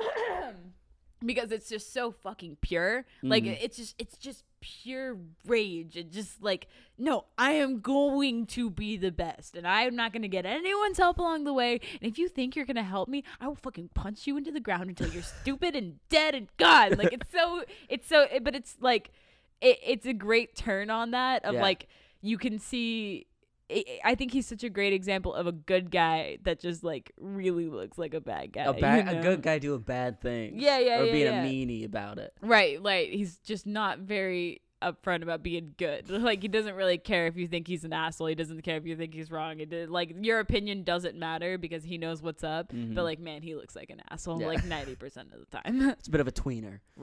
yeah. 0.00 0.52
because 1.24 1.52
it's 1.52 1.68
just 1.68 1.92
so 1.92 2.10
fucking 2.10 2.56
pure. 2.60 3.04
Like 3.22 3.44
Mhm. 3.44 3.56
it's 3.62 3.76
just 3.76 3.94
it's 3.98 4.16
just 4.16 4.44
pure 4.62 5.18
rage 5.46 5.96
and 5.98 6.10
just 6.10 6.42
like 6.42 6.66
no, 6.96 7.24
I 7.36 7.52
am 7.52 7.80
going 7.80 8.46
to 8.46 8.70
be 8.70 8.96
the 8.96 9.10
best 9.10 9.56
and 9.56 9.66
I 9.66 9.82
am 9.82 9.96
not 9.96 10.12
going 10.12 10.22
to 10.22 10.28
get 10.28 10.46
anyone's 10.46 10.98
help 10.98 11.18
along 11.18 11.42
the 11.44 11.52
way. 11.52 11.80
And 12.00 12.08
if 12.10 12.16
you 12.16 12.28
think 12.28 12.54
you're 12.54 12.64
going 12.64 12.76
to 12.76 12.82
help 12.84 13.08
me, 13.08 13.24
I 13.40 13.48
will 13.48 13.56
fucking 13.56 13.90
punch 13.94 14.26
you 14.26 14.36
into 14.36 14.52
the 14.52 14.60
ground 14.60 14.88
until 14.88 15.08
you're 15.08 15.22
stupid 15.42 15.74
and 15.74 15.98
dead 16.08 16.34
and 16.34 16.46
gone. 16.58 16.92
Like 16.92 17.12
it's 17.12 17.30
so 17.32 17.64
it's 17.88 18.08
so 18.08 18.26
but 18.42 18.54
it's 18.54 18.76
like 18.80 19.10
it, 19.60 19.78
it's 19.84 20.06
a 20.06 20.12
great 20.14 20.54
turn 20.54 20.88
on 20.90 21.10
that 21.10 21.44
of 21.44 21.54
Yeah. 21.54 21.62
like 21.62 21.88
you 22.20 22.38
can 22.38 22.58
see 22.60 23.26
I- 23.72 24.00
I 24.04 24.14
think 24.14 24.32
he's 24.32 24.46
such 24.46 24.64
a 24.64 24.70
great 24.70 24.92
example 24.92 25.34
of 25.34 25.46
a 25.46 25.52
good 25.52 25.90
guy 25.90 26.38
that 26.42 26.60
just 26.60 26.84
like 26.84 27.12
really 27.18 27.66
looks 27.68 27.98
like 27.98 28.14
a 28.14 28.20
bad 28.20 28.52
guy. 28.52 28.64
a 28.64 28.72
bad, 28.72 29.12
you 29.12 29.18
a 29.18 29.22
good 29.22 29.42
guy 29.42 29.58
doing 29.58 29.80
bad 29.80 30.20
things. 30.20 30.60
Yeah, 30.62 30.78
yeah, 30.78 31.00
or 31.00 31.04
yeah, 31.06 31.12
being 31.12 31.26
yeah. 31.26 31.42
a 31.42 31.46
meanie 31.46 31.84
about 31.84 32.18
it. 32.18 32.32
Right, 32.42 32.82
like 32.82 33.08
He's 33.08 33.38
just 33.38 33.66
not 33.66 34.00
very 34.00 34.62
upfront 34.82 35.22
about 35.22 35.42
being 35.42 35.74
good. 35.78 36.08
Like 36.22 36.42
he 36.42 36.48
doesn't 36.48 36.74
really 36.74 36.98
care 36.98 37.26
if 37.26 37.36
you 37.36 37.46
think 37.48 37.66
he's 37.66 37.84
an 37.84 37.92
asshole. 37.92 38.26
He 38.28 38.34
doesn't 38.34 38.62
care 38.62 38.76
if 38.76 38.86
you 38.86 38.96
think 38.96 39.14
he's 39.14 39.30
wrong. 39.30 39.60
It 39.60 39.70
did, 39.70 39.90
like 39.90 40.14
your 40.20 40.38
opinion 40.40 40.82
doesn't 40.84 41.16
matter 41.16 41.58
because 41.58 41.82
he 41.84 41.98
knows 41.98 42.22
what's 42.22 42.44
up. 42.44 42.72
Mhm. 42.72 42.94
But 42.94 43.04
like, 43.04 43.18
man, 43.20 43.42
he 43.42 43.54
looks 43.54 43.74
like 43.76 43.90
an 43.90 44.02
asshole 44.10 44.40
Yeah. 44.40 44.46
like 44.48 44.64
ninety 44.64 44.94
percent 44.96 45.28
of 45.32 45.40
the 45.40 45.46
time. 45.56 45.80
It's 45.98 46.08
a 46.08 46.10
bit 46.10 46.20
of 46.20 46.28
a 46.28 46.32
tweener. 46.32 46.80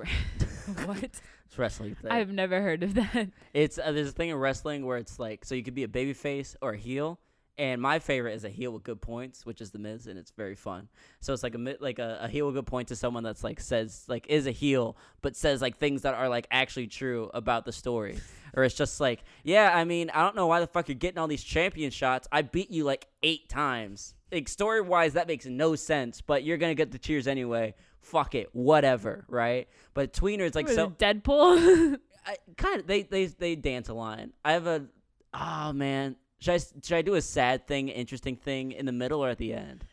what? 0.86 1.04
It's 1.04 1.58
wrestling 1.58 1.96
thing. 1.96 2.12
I've 2.12 2.32
never 2.32 2.62
heard 2.62 2.84
of 2.84 2.94
that. 2.96 3.30
It's 3.54 3.80
uh, 3.80 3.92
there's 3.92 4.10
a 4.10 4.12
thing 4.12 4.30
in 4.30 4.36
wrestling 4.38 4.86
where 4.86 4.98
it's 4.98 5.20
like 5.20 5.46
so 5.46 5.56
you 5.56 5.64
could 5.64 5.76
be 5.76 5.84
a 5.84 5.88
baby 5.88 6.14
face 6.14 6.56
or 6.62 6.72
a 6.74 6.78
heel, 6.78 7.20
and 7.60 7.82
my 7.82 7.99
favorite 7.99 8.36
is 8.36 8.45
a 8.45 8.49
heel 8.49 8.72
with 8.72 8.84
good 8.84 9.01
points, 9.01 9.45
which 9.45 9.60
is 9.60 9.72
the 9.72 9.80
Miz, 9.80 10.07
and 10.07 10.18
it's 10.18 10.32
very 10.32 10.55
fun. 10.55 10.88
So 11.20 11.34
it's 11.34 11.43
like 11.43 11.55
a 11.55 11.76
like 11.82 11.99
a, 11.99 12.20
a 12.22 12.28
heel 12.30 12.45
with 12.45 12.55
good 12.55 12.66
points 12.66 12.88
to 12.88 12.95
someone 12.95 13.22
that's 13.22 13.43
like 13.43 13.60
says 13.60 14.05
like 14.07 14.26
is 14.30 14.47
a 14.47 14.51
heel, 14.51 14.95
but 15.22 15.36
says 15.36 15.62
like 15.62 15.76
things 15.76 16.03
that 16.03 16.14
are 16.14 16.30
like 16.30 16.47
actually 16.51 16.88
true 16.88 17.30
about 17.34 17.66
the 17.66 17.74
story, 17.74 18.18
or 18.55 18.64
it's 18.64 18.76
just 18.76 19.01
like 19.01 19.26
yeah, 19.43 19.76
I 19.76 19.84
mean 19.84 20.10
I 20.12 20.24
don't 20.24 20.38
know 20.38 20.47
why 20.47 20.62
the 20.62 20.68
fuck 20.68 20.88
you're 20.88 20.95
getting 20.95 21.18
all 21.18 21.28
these 21.28 21.43
champion 21.43 21.91
shots. 21.91 22.30
I 22.32 22.43
beat 22.43 22.72
you 22.72 22.86
like 22.86 23.07
eight 23.24 23.49
times. 23.49 24.16
Like 24.32 24.47
story 24.47 24.80
wise, 24.80 25.14
that 25.14 25.28
makes 25.28 25.45
no 25.45 25.76
sense, 25.76 26.22
but 26.22 26.45
you're 26.45 26.57
gonna 26.57 26.76
get 26.76 26.91
the 26.91 26.97
cheers 26.97 27.28
anyway. 27.28 27.76
Fuck 27.99 28.36
it, 28.36 28.55
whatever, 28.55 29.26
right? 29.28 29.68
But 29.93 30.14
tweener 30.14 30.43
is 30.43 30.55
like 30.55 30.70
so. 30.70 30.91
Deadpool. 30.91 31.97
I 32.26 32.38
kind 32.55 32.80
of 32.80 32.88
they 32.88 33.01
they 33.01 33.26
they 33.26 33.55
dance 33.57 33.89
a 33.89 33.93
line. 33.93 34.32
I 34.45 34.53
have 34.53 34.66
a 34.66 34.86
oh 35.34 35.74
man. 35.74 36.16
Should 36.40 36.54
I 36.54 36.58
should 36.58 36.98
I 36.98 37.02
do 37.02 37.16
a 37.16 37.22
sad 37.22 37.68
thing, 37.68 37.90
interesting 37.90 38.36
thing 38.36 38.72
in 38.72 38.86
the 38.86 38.92
middle 38.92 39.24
or 39.24 39.30
at 39.30 39.38
the 39.38 39.54
end? 39.54 39.84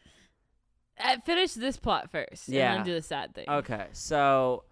uh, 0.99 1.17
finish 1.27 1.53
this 1.53 1.77
plot 1.77 2.11
first. 2.11 2.49
Yeah. 2.49 2.71
And 2.71 2.79
then 2.79 2.87
do 2.87 2.95
the 2.95 3.03
sad 3.03 3.35
thing. 3.35 3.45
Okay, 3.49 3.87
so 3.93 4.65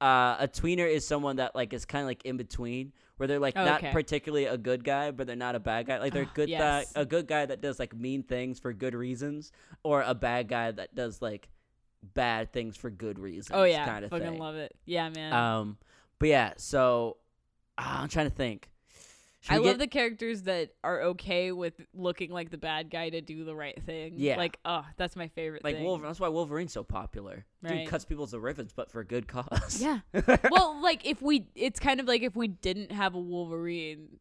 uh, 0.00 0.36
a 0.40 0.48
tweener 0.48 0.86
is 0.90 1.06
someone 1.06 1.36
that 1.36 1.54
like 1.54 1.72
is 1.72 1.84
kind 1.84 2.02
of 2.02 2.06
like 2.06 2.24
in 2.24 2.36
between, 2.36 2.92
where 3.16 3.26
they're 3.26 3.38
like 3.38 3.54
Oh, 3.56 3.64
not 3.64 3.82
okay. 3.82 3.92
particularly 3.92 4.44
a 4.46 4.58
good 4.58 4.84
guy, 4.84 5.10
but 5.10 5.26
they're 5.26 5.36
not 5.36 5.54
a 5.54 5.60
bad 5.60 5.86
guy. 5.86 5.98
Like 5.98 6.12
they're 6.12 6.24
Oh, 6.24 6.30
good 6.34 6.48
yes. 6.48 6.92
a 6.94 7.06
good 7.06 7.26
guy 7.26 7.46
that 7.46 7.60
does 7.62 7.78
like 7.78 7.94
mean 7.96 8.22
things 8.24 8.58
for 8.58 8.72
good 8.72 8.94
reasons, 8.94 9.52
or 9.82 10.02
a 10.02 10.14
bad 10.14 10.48
guy 10.48 10.70
that 10.70 10.94
does 10.94 11.22
like 11.22 11.48
bad 12.14 12.52
things 12.52 12.76
for 12.76 12.90
good 12.90 13.18
reasons. 13.18 13.50
Oh 13.52 13.64
yeah. 13.64 13.86
kind 13.86 14.04
of 14.04 14.10
fucking 14.10 14.32
thing. 14.32 14.38
love 14.38 14.56
it. 14.56 14.74
Yeah, 14.84 15.08
man. 15.10 15.32
Um, 15.32 15.78
but 16.18 16.28
yeah, 16.28 16.52
so 16.56 17.16
ah, 17.78 18.02
I'm 18.02 18.08
trying 18.08 18.28
to 18.28 18.34
think. 18.36 18.68
Should 19.48 19.54
I 19.54 19.58
love 19.58 19.64
get- 19.64 19.78
the 19.78 19.86
characters 19.86 20.42
that 20.42 20.70
are 20.84 21.02
okay 21.02 21.52
with 21.52 21.74
looking 21.94 22.30
like 22.30 22.50
the 22.50 22.58
bad 22.58 22.90
guy 22.90 23.08
to 23.08 23.20
do 23.20 23.44
the 23.44 23.54
right 23.54 23.80
thing. 23.82 24.14
Yeah. 24.16 24.36
Like, 24.36 24.58
oh, 24.64 24.84
that's 24.96 25.16
my 25.16 25.28
favorite 25.28 25.64
like 25.64 25.76
thing. 25.76 25.84
Wolverine. 25.84 26.10
That's 26.10 26.20
why 26.20 26.28
Wolverine's 26.28 26.72
so 26.72 26.84
popular. 26.84 27.46
Dude 27.66 27.88
cuts 27.88 28.04
people's 28.04 28.34
ribbons, 28.34 28.72
but 28.72 28.90
for 28.90 29.00
a 29.00 29.04
good 29.04 29.26
cause. 29.26 29.80
Yeah. 29.80 30.00
well, 30.50 30.80
like 30.82 31.06
if 31.06 31.22
we, 31.22 31.48
it's 31.54 31.80
kind 31.80 31.98
of 31.98 32.06
like 32.06 32.22
if 32.22 32.36
we 32.36 32.48
didn't 32.48 32.92
have 32.92 33.14
a 33.14 33.18
Wolverine, 33.18 34.18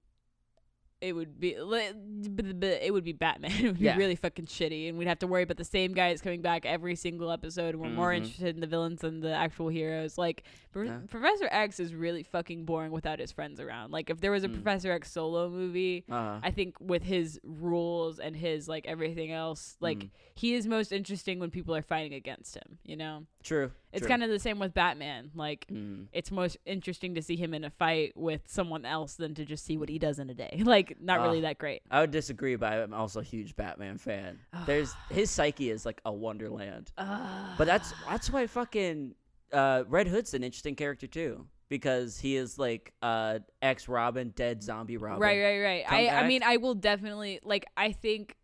it 0.99 1.13
would 1.13 1.39
be, 1.39 1.59
li- 1.59 1.91
b- 2.35 2.53
b- 2.53 2.67
it 2.67 2.91
would 2.91 3.03
be 3.03 3.13
Batman. 3.13 3.51
It 3.59 3.65
would 3.67 3.77
be 3.79 3.85
Yeah. 3.85 3.97
really 3.97 4.15
fucking 4.15 4.45
shitty, 4.45 4.89
and 4.89 4.97
we'd 4.97 5.07
have 5.07 5.19
to 5.19 5.27
worry 5.27 5.43
about 5.43 5.57
the 5.57 5.63
same 5.63 5.93
guys 5.93 6.21
coming 6.21 6.41
back 6.41 6.65
every 6.65 6.95
single 6.95 7.29
episode. 7.31 7.75
And 7.75 7.79
we're 7.81 7.89
more 7.89 8.11
Mhm. 8.11 8.17
interested 8.17 8.55
in 8.55 8.61
the 8.61 8.67
villains 8.67 9.01
than 9.01 9.19
the 9.19 9.31
actual 9.31 9.67
heroes. 9.69 10.17
Like 10.17 10.43
Yeah. 10.75 10.99
Professor 11.09 11.47
X 11.51 11.79
is 11.79 11.93
really 11.95 12.21
fucking 12.23 12.65
boring 12.65 12.91
without 12.91 13.17
his 13.19 13.31
friends 13.31 13.59
around. 13.59 13.91
Like 13.91 14.09
if 14.11 14.21
there 14.21 14.31
was 14.31 14.43
a 14.43 14.47
Mm. 14.49 14.53
Professor 14.53 14.91
X 14.91 15.11
solo 15.11 15.49
movie. 15.49 16.03
uh, 16.09 16.39
I 16.43 16.51
think 16.51 16.79
with 16.79 17.03
his 17.03 17.39
rules 17.43 18.19
and 18.19 18.35
his 18.35 18.67
like 18.67 18.85
everything 18.87 19.31
else, 19.31 19.75
like 19.79 19.99
Mm. 19.99 20.09
he 20.35 20.53
is 20.53 20.67
most 20.67 20.91
interesting 20.91 21.39
when 21.39 21.49
people 21.51 21.75
are 21.75 21.81
fighting 21.81 22.13
against 22.13 22.55
him. 22.55 22.77
You 22.83 22.95
know, 22.97 23.25
true. 23.43 23.71
It's 23.97 24.05
true. 24.05 24.09
kind 24.09 24.23
of 24.23 24.29
the 24.29 24.39
same 24.39 24.59
with 24.59 24.73
Batman. 24.73 25.31
Like 25.35 25.65
Mm. 25.71 26.07
it's 26.13 26.31
most 26.31 26.57
interesting 26.65 27.15
to 27.15 27.21
see 27.21 27.35
him 27.35 27.53
in 27.53 27.63
a 27.63 27.69
fight 27.69 28.13
with 28.15 28.41
someone 28.47 28.85
else 28.85 29.15
than 29.15 29.35
to 29.35 29.45
just 29.45 29.65
see 29.65 29.77
what 29.77 29.89
he 29.89 29.99
does 29.99 30.19
in 30.19 30.29
a 30.29 30.33
day. 30.33 30.61
Like 30.65 30.97
not 31.01 31.21
really 31.21 31.39
Ah. 31.39 31.49
that 31.49 31.57
great. 31.57 31.81
I 31.91 32.01
would 32.01 32.11
disagree, 32.11 32.55
but 32.55 32.71
I'm 32.73 32.93
also 32.93 33.19
a 33.19 33.23
huge 33.23 33.55
Batman 33.55 33.97
fan. 33.97 34.39
There's 34.65 34.93
his 35.09 35.29
psyche 35.31 35.69
is 35.69 35.85
like 35.85 36.01
a 36.05 36.11
wonderland, 36.13 36.91
but 36.97 37.65
that's 37.65 37.93
that's 38.09 38.29
why 38.31 38.47
fucking 38.47 39.15
uh, 39.53 39.83
Red 39.87 40.07
Hood's 40.07 40.33
an 40.33 40.43
interesting 40.43 40.75
character 40.75 41.07
too 41.07 41.47
because 41.69 42.17
he 42.17 42.35
is 42.35 42.57
like 42.57 42.93
uh, 43.01 43.39
ex 43.61 43.87
Robin, 43.87 44.31
dead 44.35 44.61
zombie 44.63 44.97
Robin. 44.97 45.19
right, 45.21 45.41
right, 45.41 45.61
right. 45.61 45.85
I 45.91 46.09
I 46.23 46.27
mean, 46.27 46.43
I 46.43 46.57
will 46.57 46.75
definitely 46.75 47.39
like. 47.43 47.65
I 47.75 47.91
think 47.91 48.35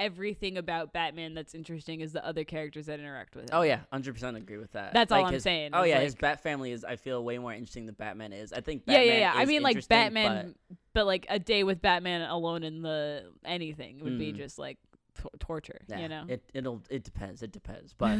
everything 0.00 0.58
about 0.58 0.92
Batman 0.92 1.34
that's 1.34 1.54
interesting 1.54 2.00
is 2.00 2.12
the 2.12 2.26
other 2.26 2.42
characters 2.42 2.86
that 2.86 2.98
interact 2.98 3.36
with 3.36 3.44
him. 3.44 3.50
Oh 3.52 3.62
yeah, 3.62 3.80
hundred 3.92 4.14
percent 4.14 4.36
agree 4.36 4.56
with 4.56 4.72
that. 4.72 4.92
That's 4.92 5.12
all 5.12 5.18
Like, 5.20 5.28
I'm 5.28 5.34
his- 5.34 5.42
saying, 5.44 5.70
Oh 5.74 5.82
yeah, 5.84 6.00
his 6.00 6.14
Bat 6.16 6.42
family 6.42 6.72
is 6.72 6.84
I 6.84 6.96
feel 6.96 7.22
way 7.22 7.38
more 7.38 7.52
interesting 7.52 7.86
than 7.86 7.94
Batman 7.94 8.32
is. 8.32 8.52
I 8.52 8.60
think 8.60 8.82
yeah, 8.86 8.94
Batman 8.98 9.06
yeah, 9.14 9.20
yeah. 9.20 9.32
I 9.36 9.42
is 9.42 9.48
mean, 9.48 9.62
like 9.62 9.88
Batman, 9.88 10.54
but, 10.94 11.06
like 11.06 11.26
a 11.28 11.38
day 11.38 11.62
with 11.62 11.80
Batman 11.80 12.22
alone 12.22 12.62
in 12.64 12.82
the 12.82 13.30
anything 13.44 14.00
would 14.02 14.18
be 14.18 14.32
Mm. 14.32 14.36
just 14.36 14.58
like 14.58 14.78
t- 15.16 15.28
torture. 15.38 15.78
yeah, 15.88 15.98
you 16.00 16.08
know. 16.08 16.24
it 16.28 16.42
it'll 16.54 16.82
it 16.90 17.04
depends. 17.04 17.42
It 17.42 17.52
depends, 17.52 17.92
but 17.98 18.18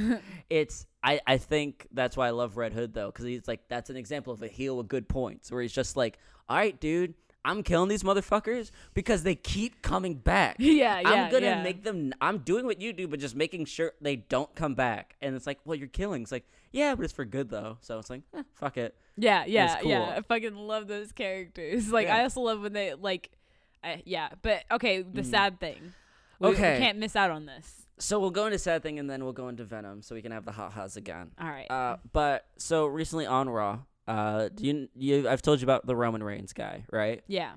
it's 0.48 0.86
I 1.02 1.20
I 1.26 1.38
think 1.38 1.86
that's 1.92 2.16
why 2.16 2.26
I 2.28 2.30
love 2.30 2.56
Red 2.56 2.72
Hood 2.72 2.92
though 2.94 3.06
because 3.10 3.24
he's 3.24 3.48
like 3.48 3.60
that's 3.68 3.90
an 3.90 3.96
example 3.96 4.32
of 4.32 4.42
a 4.42 4.48
heel 4.48 4.76
with 4.76 4.88
good 4.88 5.08
points 5.08 5.50
where 5.50 5.62
he's 5.62 5.72
just 5.72 5.96
like, 5.96 6.18
all 6.48 6.56
right, 6.56 6.78
dude. 6.78 7.14
I'm 7.44 7.62
killing 7.62 7.88
these 7.88 8.02
motherfuckers 8.02 8.70
because 8.94 9.22
they 9.22 9.34
keep 9.34 9.80
coming 9.82 10.14
back. 10.14 10.56
yeah, 10.58 11.00
yeah. 11.00 11.08
I'm 11.08 11.30
gonna 11.32 11.46
yeah. 11.46 11.62
make 11.62 11.82
them. 11.84 12.12
I'm 12.20 12.38
doing 12.38 12.66
what 12.66 12.80
you 12.80 12.92
do, 12.92 13.08
but 13.08 13.18
just 13.20 13.34
making 13.34 13.64
sure 13.64 13.92
they 14.00 14.16
don't 14.16 14.54
come 14.54 14.74
back. 14.74 15.16
And 15.22 15.34
it's 15.34 15.46
like, 15.46 15.58
well, 15.64 15.74
you're 15.76 15.88
killing. 15.88 16.22
It's 16.22 16.32
like, 16.32 16.44
yeah, 16.72 16.94
but 16.94 17.04
it's 17.04 17.12
for 17.14 17.24
good 17.24 17.48
though. 17.48 17.78
So 17.80 17.98
it's 17.98 18.10
like, 18.10 18.22
eh, 18.34 18.42
fuck 18.54 18.76
it. 18.76 18.94
Yeah, 19.16 19.44
yeah, 19.46 19.80
cool. 19.80 19.90
yeah. 19.90 20.14
I 20.16 20.20
fucking 20.22 20.54
love 20.54 20.86
those 20.88 21.12
characters. 21.12 21.88
Like 21.92 22.06
Yeah. 22.08 22.16
I 22.18 22.22
also 22.24 22.40
love 22.42 22.60
when 22.60 22.72
they 22.72 22.94
like, 22.94 23.30
I, 23.82 24.02
yeah. 24.04 24.28
But 24.42 24.64
okay, 24.70 25.02
the 25.02 25.22
Mm. 25.22 25.26
sad 25.30 25.60
thing. 25.60 25.92
We, 26.38 26.50
we 26.50 26.56
can't 26.56 26.98
miss 26.98 27.16
out 27.16 27.30
on 27.30 27.46
this. 27.46 27.86
So 27.98 28.18
we'll 28.18 28.30
go 28.30 28.46
into 28.46 28.58
sad 28.58 28.82
thing, 28.82 28.98
and 28.98 29.10
then 29.10 29.24
we'll 29.24 29.34
go 29.34 29.48
into 29.48 29.62
Venom, 29.64 30.00
so 30.00 30.14
we 30.14 30.22
can 30.22 30.32
have 30.32 30.46
the 30.46 30.52
hot 30.52 30.72
ha's 30.72 30.96
again. 30.96 31.32
All 31.38 31.46
right. 31.48 31.70
Uh, 31.70 31.98
but 32.14 32.46
so 32.56 32.86
recently 32.86 33.26
on 33.26 33.50
Raw, 33.50 33.80
uh, 34.10 34.48
do 34.52 34.66
you 34.66 34.88
you 34.96 35.28
I've 35.28 35.40
told 35.40 35.60
you 35.60 35.64
about 35.64 35.86
the 35.86 35.94
Roman 35.94 36.22
Reigns 36.22 36.52
guy, 36.52 36.84
right? 36.90 37.22
yeah. 37.28 37.52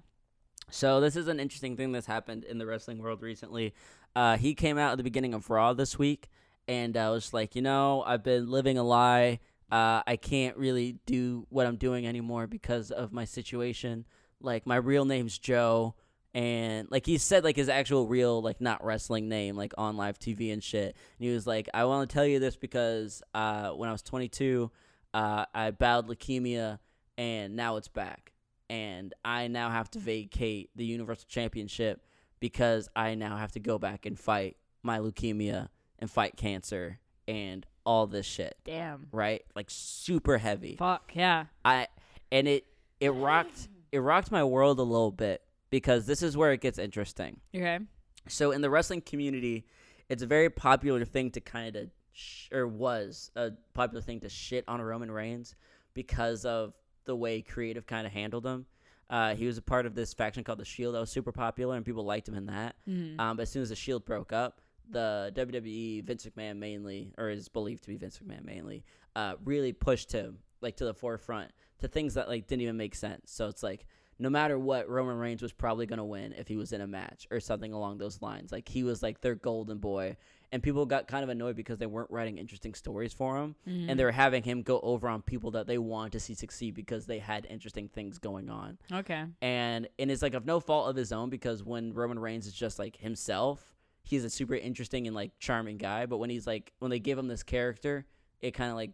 So 0.70 1.02
this 1.02 1.16
is 1.16 1.28
an 1.28 1.40
interesting 1.40 1.76
thing 1.76 1.92
that's 1.92 2.06
happened 2.06 2.46
in 2.46 2.58
the 2.58 2.66
wrestling 2.66 3.00
world 3.00 3.22
recently. 3.22 3.74
Uh, 4.16 4.38
he 4.38 4.54
came 4.56 4.78
out 4.78 4.92
at 4.92 4.98
the 4.98 5.04
beginning 5.04 5.34
of 5.34 5.50
Raw 5.50 5.74
this 5.74 5.98
week, 6.00 6.30
and 6.68 6.96
I 6.96 7.10
was 7.10 7.34
like, 7.34 7.56
you 7.56 7.62
know, 7.62 8.04
I've 8.06 8.24
been 8.24 8.50
living 8.50 8.78
a 8.78 8.84
lie. 8.84 9.40
Uh, 9.72 10.02
I 10.06 10.16
can't 10.16 10.56
really 10.56 11.00
do 11.06 11.48
what 11.50 11.66
I'm 11.66 11.76
doing 11.76 12.06
anymore 12.06 12.46
because 12.46 12.92
of 12.92 13.12
my 13.12 13.26
situation. 13.26 14.06
Like 14.40 14.68
my 14.68 14.76
real 14.76 15.06
name's 15.06 15.38
Joe, 15.40 15.96
and 16.36 16.88
like 16.92 17.08
he 17.08 17.18
said 17.18 17.44
like 17.44 17.56
his 17.56 17.70
actual 17.70 18.08
real 18.08 18.42
like 18.44 18.62
not 18.62 18.84
wrestling 18.84 19.28
name 19.28 19.56
like 19.56 19.74
on 19.78 19.98
live 19.98 20.20
TV 20.20 20.54
and 20.54 20.64
shit. 20.64 20.96
And 21.18 21.28
he 21.28 21.34
was 21.34 21.48
like, 21.48 21.68
I 21.74 21.86
want 21.86 22.08
to 22.08 22.14
tell 22.14 22.26
you 22.28 22.40
this 22.40 22.56
because 22.56 23.24
uh, 23.34 23.70
when 23.70 23.90
I 23.90 23.92
was 23.92 24.04
22, 24.04 24.70
uh, 25.14 25.46
I 25.54 25.72
battled 25.72 26.08
leukemia 26.08 26.80
and 27.18 27.56
now 27.56 27.78
it's 27.78 27.88
back, 27.88 28.34
and 28.70 29.14
I 29.24 29.48
now 29.48 29.70
have 29.70 29.90
to 29.92 30.00
vacate 30.00 30.72
the 30.76 30.86
Universal 30.86 31.26
Championship 31.30 32.02
because 32.40 32.90
I 32.96 33.16
now 33.16 33.38
have 33.38 33.52
to 33.54 33.60
go 33.60 33.78
back 33.78 34.06
and 34.06 34.20
fight 34.20 34.58
my 34.82 35.00
leukemia 35.00 35.70
and 36.00 36.10
fight 36.10 36.36
cancer 36.36 37.00
and 37.28 37.66
all 37.86 38.08
this 38.08 38.26
shit. 38.26 38.58
Damn. 38.66 39.08
Right, 39.12 39.44
like 39.56 39.68
super 39.70 40.38
heavy. 40.38 40.76
Fuck 40.78 41.12
yeah. 41.16 41.46
I 41.64 41.88
and 42.32 42.48
it 42.48 42.66
it 43.00 43.12
rocked 43.12 43.68
it 43.92 44.00
rocked 44.00 44.32
my 44.32 44.44
world 44.44 44.80
a 44.80 44.84
little 44.84 45.12
bit 45.12 45.42
because 45.70 46.06
this 46.06 46.22
is 46.24 46.36
where 46.36 46.52
it 46.52 46.62
gets 46.62 46.80
interesting. 46.80 47.40
Okay. 47.56 47.80
So 48.28 48.52
in 48.52 48.62
the 48.62 48.70
wrestling 48.70 49.02
community, 49.02 49.66
it's 50.10 50.24
a 50.24 50.28
very 50.28 50.50
popular 50.50 51.06
thing 51.06 51.32
to 51.32 51.42
kind 51.42 51.76
of 51.76 51.90
sh- 52.14 52.50
or 52.52 52.68
was 52.68 53.32
a 53.36 53.52
popular 53.74 54.02
thing 54.02 54.20
to 54.22 54.30
shit 54.30 54.64
on 54.68 54.82
Roman 54.82 55.12
Reigns 55.12 55.56
because 55.94 56.46
of 56.46 56.74
the 57.06 57.16
way 57.16 57.42
creative 57.42 57.86
kind 57.86 58.08
of 58.08 58.14
handled 58.14 58.46
him. 58.46 58.66
Uh, 59.10 59.36
he 59.36 59.46
was 59.46 59.58
a 59.58 59.62
part 59.62 59.86
of 59.86 59.94
this 59.96 60.14
faction 60.14 60.44
called 60.44 60.58
the 60.60 60.66
Shield 60.66 60.96
that 60.96 61.00
was 61.00 61.10
super 61.12 61.32
popular, 61.32 61.76
and 61.76 61.86
people 61.86 62.06
liked 62.06 62.28
him 62.28 62.36
in 62.36 62.46
that. 62.48 62.76
Mhm. 62.88 63.20
Um, 63.20 63.38
but 63.38 63.44
as 63.44 63.50
soon 63.52 63.62
as 63.62 63.70
the 63.70 63.76
Shield 63.76 64.06
broke 64.06 64.32
up, 64.34 64.62
the 64.90 65.32
WWE 65.36 66.02
Vince 66.02 66.26
McMahon 66.26 66.58
mainly, 66.58 67.14
or 67.18 67.30
is 67.30 67.48
believed 67.50 67.84
to 67.84 67.90
be 67.90 67.98
Vince 67.98 68.20
McMahon 68.20 68.44
mainly, 68.46 68.84
uh, 69.16 69.36
really 69.44 69.74
pushed 69.74 70.12
him 70.12 70.40
like 70.62 70.78
to 70.78 70.86
the 70.86 70.94
forefront 70.94 71.52
to 71.80 71.88
things 71.88 72.14
that 72.14 72.28
like 72.30 72.48
didn't 72.48 72.62
even 72.62 72.78
make 72.78 72.96
sense. 72.96 73.32
So 73.32 73.48
it's 73.48 73.62
like 73.64 73.86
no 74.20 74.30
matter 74.30 74.58
what, 74.58 74.88
Roman 74.88 75.18
Reigns 75.18 75.42
was 75.42 75.52
probably 75.52 75.86
gonna 75.86 76.06
win 76.06 76.34
if 76.34 76.48
he 76.48 76.56
was 76.56 76.72
in 76.72 76.82
a 76.82 76.88
match 76.88 77.28
or 77.32 77.40
something 77.40 77.74
along 77.74 77.98
those 77.98 78.22
lines. 78.22 78.52
Like 78.52 78.70
he 78.70 78.84
was 78.84 79.04
like 79.04 79.22
their 79.22 79.36
golden 79.36 79.80
boy, 79.80 80.16
and 80.54 80.64
people 80.64 80.86
got 80.86 81.08
kind 81.08 81.24
of 81.24 81.30
annoyed 81.30 81.56
because 81.58 81.80
they 81.80 81.86
weren't 81.86 82.10
writing 82.12 82.38
interesting 82.38 82.74
stories 82.76 83.12
for 83.12 83.38
him, 83.42 83.56
Mhm. 83.68 83.90
and 83.90 84.00
they 84.00 84.06
were 84.06 84.12
having 84.12 84.44
him 84.44 84.62
go 84.62 84.80
over 84.82 85.10
on 85.10 85.22
people 85.22 85.52
that 85.52 85.68
they 85.68 85.78
wanted 85.78 86.14
to 86.14 86.20
see 86.22 86.34
succeed 86.36 86.74
because 86.76 87.06
they 87.06 87.20
had 87.20 87.46
interesting 87.50 87.90
things 87.90 88.20
going 88.20 88.50
on 88.50 88.78
okay. 88.92 89.26
and 89.42 89.90
and 90.00 90.10
it's 90.12 90.22
like 90.22 90.34
of 90.36 90.46
no 90.46 90.60
fault 90.62 90.90
of 90.90 90.96
his 90.96 91.12
own 91.12 91.30
because 91.30 91.64
when 91.64 91.94
Roman 91.94 92.18
Reigns 92.20 92.48
is 92.48 92.54
just 92.54 92.80
like 92.80 92.96
himself, 92.98 93.76
he's 94.04 94.24
a 94.24 94.30
super 94.30 94.56
interesting 94.56 95.08
and 95.08 95.16
like 95.16 95.32
charming 95.40 95.78
guy. 95.78 96.06
But 96.06 96.18
when 96.20 96.30
he's 96.30 96.46
like 96.48 96.72
when 96.80 96.92
they 96.92 97.00
give 97.00 97.18
him 97.18 97.28
this 97.28 97.44
character, 97.44 98.06
it 98.42 98.52
kind 98.52 98.70
of 98.70 98.76
like 98.78 98.92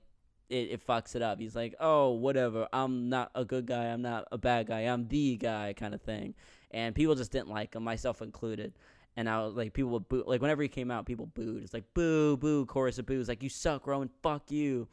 it, 0.49 0.72
it 0.72 0.88
fucks 0.88 1.16
it 1.16 1.22
up. 1.22 1.39
He's 1.39 1.55
like, 1.55 1.76
oh 1.80 2.12
whatever, 2.12 2.68
I'm 2.74 3.10
not 3.10 3.30
a 3.36 3.45
good 3.45 3.66
guy, 3.68 3.86
I'm 3.86 4.01
not 4.01 4.28
a 4.32 4.38
bad 4.38 4.66
guy, 4.68 4.82
I'm 4.82 5.07
the 5.07 5.38
guy 5.38 5.74
kind 5.78 5.93
of 5.93 6.01
thing. 6.01 6.34
And 6.72 6.95
people 6.95 7.16
just 7.16 7.32
didn't 7.32 7.49
like 7.49 7.76
him, 7.76 7.84
myself 7.84 8.22
included. 8.22 8.74
And 9.18 9.30
I 9.30 9.43
was 9.43 9.55
like, 9.55 9.74
people 9.74 9.91
would 9.91 10.07
boo. 10.07 10.24
Like 10.26 10.41
whenever 10.41 10.62
he 10.62 10.70
came 10.70 10.91
out, 10.91 11.05
people 11.05 11.26
booed. 11.26 11.64
It's 11.64 11.74
like 11.74 11.93
boo, 11.93 12.38
boo, 12.38 12.66
chorus 12.66 12.99
of 12.99 13.05
boos. 13.05 13.28
Like 13.28 13.43
you 13.43 13.49
suck, 13.49 13.86
Roman. 13.86 14.10
Fuck 14.24 14.51
you. 14.51 14.88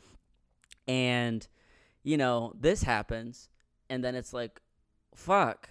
And 0.89 1.47
you 2.03 2.17
know 2.17 2.53
this 2.59 2.83
happens, 2.83 3.49
and 3.91 4.03
then 4.03 4.15
it's 4.15 4.33
like, 4.33 4.61
fuck 5.15 5.69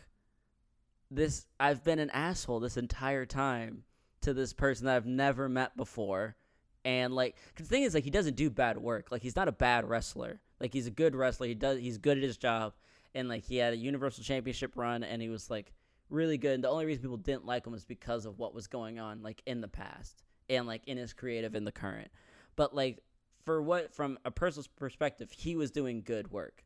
this 1.11 1.45
I've 1.59 1.83
been 1.83 1.99
an 1.99 2.09
asshole 2.11 2.59
this 2.59 2.77
entire 2.77 3.25
time 3.25 3.83
to 4.21 4.33
this 4.33 4.53
person 4.53 4.85
that 4.85 4.95
I've 4.95 5.05
never 5.05 5.47
met 5.47 5.77
before. 5.77 6.35
And 6.83 7.13
like 7.13 7.35
the 7.55 7.63
thing 7.63 7.83
is 7.83 7.93
like 7.93 8.03
he 8.03 8.09
doesn't 8.09 8.35
do 8.35 8.49
bad 8.49 8.77
work. 8.77 9.11
Like 9.11 9.21
he's 9.21 9.35
not 9.35 9.47
a 9.47 9.53
bad 9.53 9.87
wrestler. 9.87 10.39
Like 10.59 10.73
he's 10.73 10.87
a 10.87 10.91
good 10.91 11.15
wrestler. 11.15 11.47
He 11.47 11.55
does 11.55 11.79
he's 11.79 11.97
good 11.97 12.17
at 12.17 12.23
his 12.23 12.37
job. 12.37 12.73
And 13.13 13.29
like 13.29 13.43
he 13.45 13.57
had 13.57 13.73
a 13.73 13.77
universal 13.77 14.23
championship 14.23 14.75
run 14.75 15.03
and 15.03 15.21
he 15.21 15.29
was 15.29 15.49
like 15.49 15.73
really 16.09 16.37
good. 16.37 16.55
And 16.55 16.63
the 16.63 16.69
only 16.69 16.85
reason 16.85 17.01
people 17.01 17.17
didn't 17.17 17.45
like 17.45 17.65
him 17.65 17.73
was 17.73 17.85
because 17.85 18.25
of 18.25 18.39
what 18.39 18.53
was 18.53 18.67
going 18.67 18.99
on 18.99 19.23
like 19.23 19.41
in 19.45 19.61
the 19.61 19.67
past 19.67 20.23
and 20.49 20.67
like 20.67 20.87
in 20.87 20.97
his 20.97 21.13
creative 21.13 21.55
in 21.55 21.65
the 21.65 21.71
current. 21.71 22.09
But 22.55 22.75
like 22.75 22.99
for 23.45 23.61
what 23.61 23.93
from 23.93 24.17
a 24.25 24.31
personal 24.31 24.65
perspective, 24.75 25.31
he 25.31 25.55
was 25.55 25.71
doing 25.71 26.01
good 26.03 26.31
work 26.31 26.65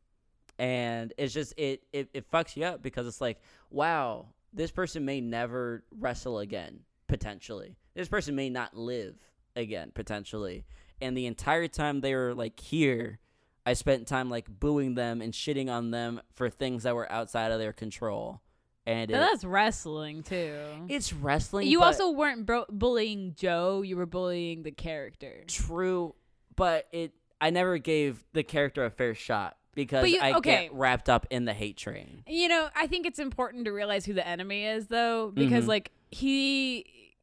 and 0.60 1.14
it's 1.16 1.32
just 1.32 1.54
it, 1.56 1.82
it 1.92 2.10
it 2.12 2.30
fucks 2.30 2.54
you 2.54 2.64
up 2.64 2.82
because 2.82 3.06
it's 3.06 3.20
like 3.20 3.40
wow 3.70 4.26
this 4.52 4.70
person 4.70 5.04
may 5.06 5.20
never 5.20 5.82
wrestle 5.98 6.38
again 6.38 6.80
potentially 7.08 7.76
this 7.94 8.08
person 8.08 8.36
may 8.36 8.50
not 8.50 8.76
live 8.76 9.16
again 9.56 9.90
potentially 9.94 10.66
and 11.00 11.16
the 11.16 11.26
entire 11.26 11.66
time 11.66 12.02
they 12.02 12.14
were 12.14 12.34
like 12.34 12.60
here 12.60 13.18
i 13.64 13.72
spent 13.72 14.06
time 14.06 14.28
like 14.28 14.46
booing 14.60 14.94
them 14.94 15.22
and 15.22 15.32
shitting 15.32 15.70
on 15.70 15.90
them 15.92 16.20
for 16.30 16.50
things 16.50 16.82
that 16.82 16.94
were 16.94 17.10
outside 17.10 17.50
of 17.50 17.58
their 17.58 17.72
control 17.72 18.42
and 18.86 19.10
But 19.10 19.16
it, 19.16 19.20
that's 19.20 19.44
wrestling 19.44 20.22
too. 20.22 20.56
it's 20.88 21.12
wrestling 21.12 21.68
you 21.68 21.82
also 21.82 22.10
weren't 22.10 22.46
bro- 22.46 22.64
bullying 22.70 23.34
Joe. 23.36 23.82
You 23.82 23.96
were 23.96 24.06
bullying 24.06 24.62
the 24.62 24.72
character. 24.72 25.44
true 25.46 26.14
but 26.56 26.86
it 26.92 27.12
i 27.40 27.50
never 27.50 27.78
gave 27.78 28.24
the 28.32 28.42
character 28.42 28.84
a 28.84 28.90
fair 28.90 29.14
shot 29.14 29.56
because 29.74 30.08
you- 30.08 30.18
i 30.20 30.32
okay. 30.34 30.64
get 30.64 30.74
wrapped 30.74 31.08
up 31.08 31.26
in 31.30 31.44
the 31.44 31.52
hate 31.54 31.76
train 31.76 32.22
You 32.26 32.48
know, 32.48 32.68
I 32.74 32.86
think 32.86 33.06
it's 33.06 33.18
important 33.18 33.64
to 33.66 33.70
realize 33.72 34.04
who 34.06 34.12
the 34.14 34.26
enemy 34.26 34.64
is, 34.64 34.86
though, 34.88 35.30
because 35.34 35.64
Mhm. 35.64 35.68
like 35.68 35.90
he 36.10 37.14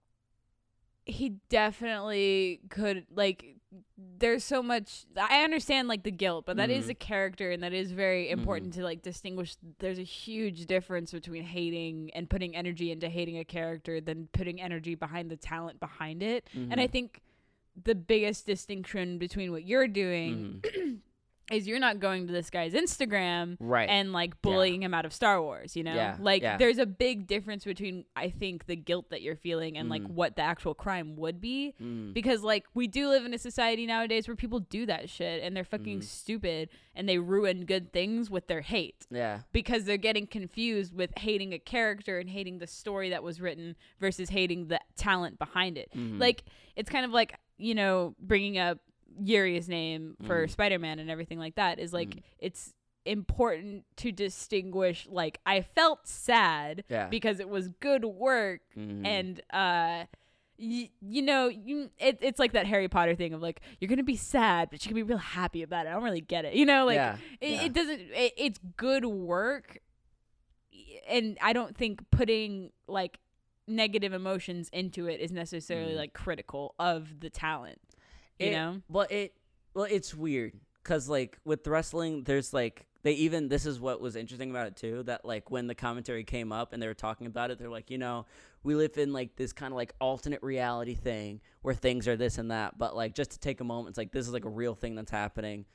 he 1.06 1.30
definitely 1.50 2.62
could 2.70 3.06
like. 3.14 3.57
There's 3.98 4.44
so 4.44 4.64
much. 4.64 5.06
I 5.18 5.44
understand 5.44 5.88
like 5.88 6.04
the 6.04 6.12
guilt, 6.12 6.46
but 6.46 6.58
that 6.58 6.70
is 6.70 6.86
Mhm. 6.88 6.92
a 6.92 6.94
character, 6.96 7.52
and 7.52 7.62
that 7.64 7.74
is 7.74 7.92
very 7.92 8.30
important 8.30 8.74
to 8.76 8.84
like 8.84 9.02
distinguish. 9.02 9.56
There's 9.80 10.00
a 10.00 10.04
huge 10.04 10.66
difference 10.68 11.12
between 11.12 11.44
hating 11.44 12.12
and 12.14 12.30
putting 12.30 12.56
energy 12.56 12.92
into 12.92 13.10
hating 13.10 13.38
a 13.38 13.44
character 13.46 14.00
than 14.00 14.28
putting 14.32 14.62
energy 14.62 14.96
behind 14.96 15.30
the 15.30 15.36
talent 15.38 15.80
behind 15.80 16.24
it. 16.24 16.48
And 16.54 16.80
I 16.80 16.88
Mhm. 16.88 16.92
think 16.92 17.22
the 17.82 17.94
biggest 17.96 18.46
distinction 18.46 19.18
between 19.18 19.52
what 19.52 19.64
you're 19.66 19.88
doing 19.88 20.62
Mhm. 20.64 21.02
is 21.52 21.68
you're 21.68 21.80
not 21.80 22.00
going 22.00 22.28
to 22.28 22.34
this 22.34 22.50
guy's 22.50 22.74
Instagram 22.74 23.56
right 23.60 23.90
and 23.90 24.12
like 24.14 24.42
bullying 24.42 24.84
him 24.84 24.94
out 24.94 25.06
of 25.06 25.14
Star 25.14 25.42
Wars, 25.42 25.76
you 25.76 25.84
know? 25.84 25.94
Yeah, 25.94 26.18
Like 26.20 26.42
yeah. 26.42 26.58
there's 26.58 26.78
a 26.78 26.86
big 26.86 27.26
difference 27.28 27.64
between 27.64 28.06
I 28.16 28.30
think 28.30 28.66
the 28.66 28.76
guilt 28.76 29.10
that 29.12 29.22
you're 29.22 29.36
feeling 29.36 29.78
and 29.78 29.88
like 29.90 30.02
Mhm. 30.04 30.12
what 30.12 30.36
the 30.36 30.42
actual 30.42 30.74
crime 30.74 31.16
would 31.16 31.40
be 31.40 31.74
Mm. 31.82 32.14
because 32.14 32.44
like 32.44 32.66
we 32.74 32.88
do 32.88 33.08
live 33.10 33.26
in 33.26 33.34
a 33.34 33.38
society 33.38 33.86
nowadays 33.86 34.28
where 34.28 34.36
people 34.36 34.60
do 34.60 34.86
that 34.88 35.10
shit 35.10 35.42
and 35.42 35.56
they're 35.56 35.64
fucking 35.64 36.00
Mhm. 36.00 36.04
stupid 36.04 36.70
and 36.96 37.08
they 37.08 37.18
ruin 37.18 37.66
good 37.66 37.94
things 37.94 38.30
with 38.30 38.48
their 38.48 38.62
hate 38.62 39.06
yeah 39.10 39.42
because 39.54 39.86
they're 39.86 39.98
getting 39.98 40.28
confused 40.28 40.94
with 40.94 41.12
hating 41.18 41.54
a 41.54 41.60
character 41.60 42.20
and 42.20 42.30
hating 42.30 42.60
the 42.60 42.68
story 42.68 43.10
that 43.10 43.24
was 43.24 43.40
written 43.40 43.76
versus 44.00 44.30
hating 44.30 44.68
the 44.68 44.80
talent 44.96 45.40
behind 45.40 45.78
it. 45.78 45.90
Mhm. 45.96 46.20
Like 46.20 46.44
it's 46.76 46.90
kind 46.90 47.06
of 47.06 47.12
like, 47.12 47.34
you 47.58 47.74
know, 47.74 48.16
bringing 48.20 48.58
up 48.58 48.80
Yuri's 49.20 49.68
name 49.70 50.16
for 50.26 50.46
Mhm. 50.46 50.50
Spider-Man 50.52 51.00
and 51.00 51.10
everything 51.10 51.40
like 51.40 51.56
that 51.56 51.80
is 51.80 51.94
like 51.94 52.10
Mhm. 52.10 52.24
it's 52.40 52.74
important 53.06 53.86
to 53.98 54.12
distinguish 54.12 55.08
like 55.10 55.40
I 55.46 55.62
felt 55.62 56.08
sad 56.08 56.84
yeah 56.90 57.08
because 57.08 57.40
it 57.40 57.48
was 57.50 57.70
good 57.70 58.04
work 58.04 58.62
Mhm. 58.76 59.06
and 59.06 59.40
uh 59.52 60.06
y- 60.60 60.90
you 61.02 61.22
know 61.22 61.48
you 61.48 61.90
it, 62.00 62.18
it's 62.22 62.38
like 62.40 62.52
that 62.52 62.66
Harry 62.68 62.90
Potter 62.90 63.16
thing 63.16 63.34
of 63.34 63.42
like 63.42 63.62
you're 63.80 63.88
gonna 63.88 64.04
be 64.04 64.18
sad 64.18 64.70
but 64.70 64.84
you 64.84 64.90
can 64.90 64.96
be 64.96 65.04
real 65.04 65.18
happy 65.20 65.64
about 65.64 65.86
it 65.86 65.90
I 65.90 65.94
don't 65.94 66.04
really 66.04 66.20
get 66.22 66.44
it 66.46 66.54
you 66.56 66.66
know 66.66 66.86
like 66.86 66.96
yeah, 66.96 67.18
it, 67.40 67.50
yeah. 67.50 67.64
it 67.64 67.74
doesn't 67.74 68.00
it, 68.02 68.34
it's 68.38 68.60
good 68.76 69.06
work 69.06 69.80
and 71.08 71.38
I 71.42 71.54
don't 71.54 71.76
think 71.78 72.02
putting 72.12 72.72
like 72.88 73.20
negative 73.68 74.14
emotions 74.14 74.70
into 74.72 75.08
it 75.08 75.20
is 75.20 75.32
necessarily 75.32 75.94
Mhm. 75.94 75.98
like 75.98 76.14
critical 76.14 76.76
of 76.80 77.20
the 77.20 77.30
talent 77.30 77.80
you 78.40 78.48
It- 78.48 78.52
know? 78.54 78.82
well 78.90 79.08
it 79.10 79.34
well 79.74 79.86
it's 79.90 80.14
weird 80.14 80.54
because 80.84 81.08
like 81.10 81.38
with 81.46 81.66
wrestling 81.68 82.24
there's 82.24 82.54
like 82.54 82.86
they 83.04 83.14
even 83.14 83.48
this 83.48 83.66
is 83.66 83.80
what 83.80 84.02
was 84.02 84.16
interesting 84.16 84.50
about 84.50 84.68
it 84.68 84.76
too 84.76 85.04
that 85.04 85.24
like 85.24 85.50
when 85.50 85.68
the 85.68 85.76
commentary 85.76 86.24
came 86.26 86.52
up 86.52 86.74
and 86.74 86.82
they 86.82 86.88
were 86.88 86.94
talking 86.94 87.28
about 87.28 87.52
it 87.52 87.58
they're 87.60 87.70
like 87.70 87.90
you 87.90 87.98
know 87.98 88.26
we 88.64 88.76
live 88.76 88.98
in 88.98 89.14
like 89.14 89.36
this 89.38 89.54
kind 89.54 89.72
of 89.72 89.78
like 89.78 89.94
alternate 90.02 90.44
reality 90.44 90.94
thing 90.96 91.40
where 91.62 91.74
things 91.76 92.08
are 92.08 92.18
this 92.18 92.38
and 92.38 92.52
that 92.52 92.78
but 92.78 92.96
like 92.96 93.14
just 93.16 93.32
to 93.32 93.40
take 93.40 93.62
a 93.62 93.64
moment 93.64 93.90
it's 93.90 93.98
like 93.98 94.12
this 94.12 94.28
is 94.28 94.34
like 94.34 94.46
a 94.46 94.50
real 94.50 94.76
thing 94.76 94.96
that's 94.96 95.12
happening 95.12 95.66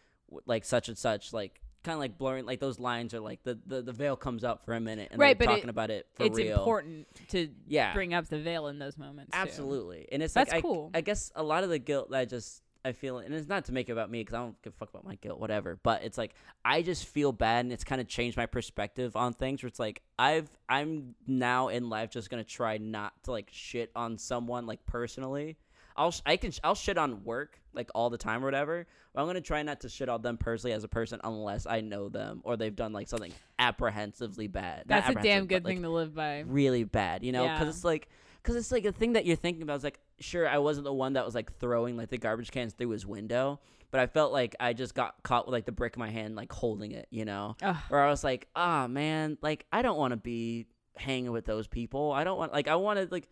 like 0.46 0.64
such 0.64 0.88
and 0.88 0.98
such 0.98 1.32
like 1.32 1.61
kind 1.82 1.94
of 1.94 1.98
like 2.00 2.16
blurring 2.18 2.46
like 2.46 2.60
those 2.60 2.78
lines 2.78 3.12
are 3.14 3.20
like 3.20 3.42
the, 3.42 3.58
the 3.66 3.82
the 3.82 3.92
veil 3.92 4.16
comes 4.16 4.44
up 4.44 4.64
for 4.64 4.74
a 4.74 4.80
minute 4.80 5.08
and 5.10 5.20
Right, 5.20 5.38
they're 5.38 5.46
but 5.46 5.52
it- 5.52 5.56
talking 5.56 5.70
about 5.70 5.90
it 5.90 6.06
for 6.14 6.24
it's 6.26 6.36
real 6.36 6.58
important 6.58 7.06
to 7.28 7.48
yeah 7.66 7.92
bring 7.92 8.14
up 8.14 8.28
the 8.28 8.38
veil 8.38 8.68
in 8.68 8.78
those 8.78 8.96
moments 8.96 9.32
too. 9.32 9.38
Absolutely, 9.38 10.08
and 10.12 10.22
it's 10.22 10.34
That's 10.34 10.50
like 10.50 10.58
I, 10.58 10.62
cool. 10.62 10.90
I 10.94 11.00
guess 11.00 11.32
a 11.34 11.42
lot 11.42 11.64
of 11.64 11.70
the 11.70 11.78
guilt 11.78 12.10
that 12.10 12.18
I 12.18 12.24
just 12.24 12.62
I 12.84 12.90
feel, 12.90 13.18
and 13.18 13.32
it's 13.32 13.46
not 13.48 13.66
to 13.66 13.72
make 13.72 13.88
it 13.88 13.92
about 13.92 14.10
me 14.10 14.22
because 14.22 14.34
I 14.34 14.38
don't 14.38 14.60
give 14.60 14.72
a 14.72 14.76
fuck 14.76 14.90
about 14.90 15.04
my 15.04 15.14
guilt, 15.14 15.38
whatever. 15.38 15.78
But 15.84 16.02
it's 16.02 16.18
like 16.18 16.34
I 16.64 16.82
just 16.82 17.06
feel 17.06 17.30
bad, 17.30 17.64
and 17.64 17.72
it's 17.72 17.84
kind 17.84 18.00
of 18.00 18.08
changed 18.08 18.36
my 18.36 18.46
perspective 18.46 19.14
on 19.14 19.34
things. 19.34 19.62
Where 19.62 19.68
it's 19.68 19.78
like 19.78 20.02
I've 20.18 20.50
I'm 20.68 21.14
now 21.26 21.68
in 21.68 21.88
life 21.88 22.10
just 22.10 22.28
gonna 22.28 22.42
try 22.42 22.78
not 22.78 23.12
to 23.24 23.30
like 23.30 23.50
shit 23.52 23.92
on 23.94 24.18
someone 24.18 24.66
like 24.66 24.84
personally. 24.84 25.58
I'll 25.96 26.10
sh- 26.10 26.22
I 26.26 26.36
can 26.36 26.50
sh- 26.50 26.60
I'll 26.64 26.74
shit 26.74 26.98
on 26.98 27.24
work 27.24 27.58
like 27.74 27.90
all 27.94 28.10
the 28.10 28.18
time 28.18 28.42
or 28.42 28.46
whatever. 28.46 28.86
But 29.14 29.20
I'm 29.20 29.26
gonna 29.26 29.40
try 29.40 29.62
not 29.62 29.80
to 29.80 29.88
shit 29.88 30.08
on 30.08 30.22
them 30.22 30.36
personally 30.38 30.74
as 30.74 30.84
a 30.84 30.88
person 30.88 31.20
unless 31.24 31.66
I 31.66 31.80
know 31.80 32.08
them 32.08 32.40
or 32.44 32.56
they've 32.56 32.74
done 32.74 32.92
like 32.92 33.08
something 33.08 33.32
apprehensively 33.58 34.46
bad. 34.48 34.84
That's 34.86 35.08
a 35.08 35.14
damn 35.14 35.46
good 35.46 35.62
but, 35.62 35.68
like, 35.70 35.76
thing 35.76 35.82
to 35.82 35.90
live 35.90 36.14
by. 36.14 36.40
really 36.40 36.84
bad, 36.84 37.24
you 37.24 37.32
know, 37.32 37.42
because 37.44 37.60
Yeah. 37.66 37.68
it's 37.70 37.84
like, 37.84 38.08
because 38.42 38.56
it's 38.56 38.72
like 38.72 38.84
a 38.84 38.92
thing 38.92 39.12
that 39.14 39.24
you're 39.26 39.36
thinking 39.36 39.62
about. 39.62 39.76
It's 39.76 39.84
like, 39.84 40.00
sure, 40.18 40.48
I 40.48 40.58
wasn't 40.58 40.84
the 40.84 40.92
one 40.92 41.12
that 41.14 41.24
was 41.24 41.34
like 41.34 41.56
throwing 41.58 41.96
like 41.96 42.08
the 42.10 42.18
garbage 42.18 42.50
cans 42.50 42.72
through 42.72 42.90
his 42.90 43.06
window, 43.06 43.60
but 43.90 44.00
I 44.00 44.06
felt 44.06 44.32
like 44.32 44.56
I 44.60 44.72
just 44.72 44.94
got 44.94 45.22
caught 45.22 45.46
with 45.46 45.52
like 45.52 45.64
the 45.66 45.72
brick 45.72 45.96
in 45.96 46.00
my 46.00 46.10
hand, 46.10 46.34
like 46.36 46.50
holding 46.52 46.92
it, 46.92 47.06
you 47.10 47.24
know, 47.24 47.56
Ugh. 47.62 47.76
where 47.88 48.02
I 48.02 48.08
was 48.10 48.24
like, 48.24 48.48
ah, 48.56 48.86
man, 48.88 49.38
like 49.42 49.66
I 49.72 49.82
don't 49.82 49.98
want 49.98 50.12
to 50.12 50.16
be 50.16 50.66
hanging 50.96 51.32
with 51.32 51.44
those 51.44 51.66
people. 51.66 52.12
I 52.12 52.24
don't 52.24 52.38
want, 52.38 52.52
like, 52.52 52.68
I 52.68 52.76
wanted 52.76 53.12
like. 53.12 53.28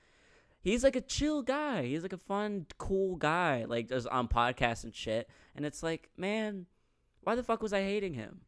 He's 0.63 0.85
like 0.85 0.97
a 0.97 1.01
chill 1.01 1.43
guy. 1.43 1.85
He's 1.87 2.03
like 2.03 2.13
a 2.13 2.19
fun, 2.19 2.67
cool 2.79 3.17
guy. 3.17 3.65
Like 3.67 3.89
just 3.89 4.07
on 4.09 4.29
podcasts 4.29 4.85
and 4.85 4.95
shit. 4.95 5.29
And 5.57 5.65
it's 5.65 5.83
like, 5.83 6.11
man, 6.17 6.67
why 7.23 7.35
the 7.35 7.43
fuck 7.43 7.63
was 7.63 7.73
I 7.73 7.83
hating 7.83 8.15
him? 8.15 8.43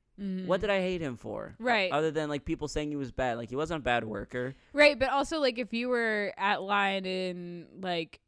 What 0.46 0.60
did 0.60 0.70
I 0.70 0.80
hate 0.80 1.00
him 1.00 1.16
for? 1.16 1.54
Mm-hmm. 1.54 1.64
Right. 1.64 1.92
Other 1.92 2.12
than 2.12 2.28
like 2.28 2.44
people 2.44 2.68
saying 2.68 2.90
he 2.90 2.96
was 2.96 3.10
bad. 3.10 3.38
Like 3.38 3.48
he 3.48 3.56
wasn't 3.56 3.80
a 3.80 3.82
bad 3.82 4.04
worker. 4.04 4.54
Right, 4.72 4.96
but 4.96 5.08
also 5.08 5.40
like 5.40 5.58
if 5.58 5.72
you 5.72 5.88
were 5.88 6.32
at 6.36 6.62
line 6.62 7.06
in 7.06 7.66
like 7.80 8.20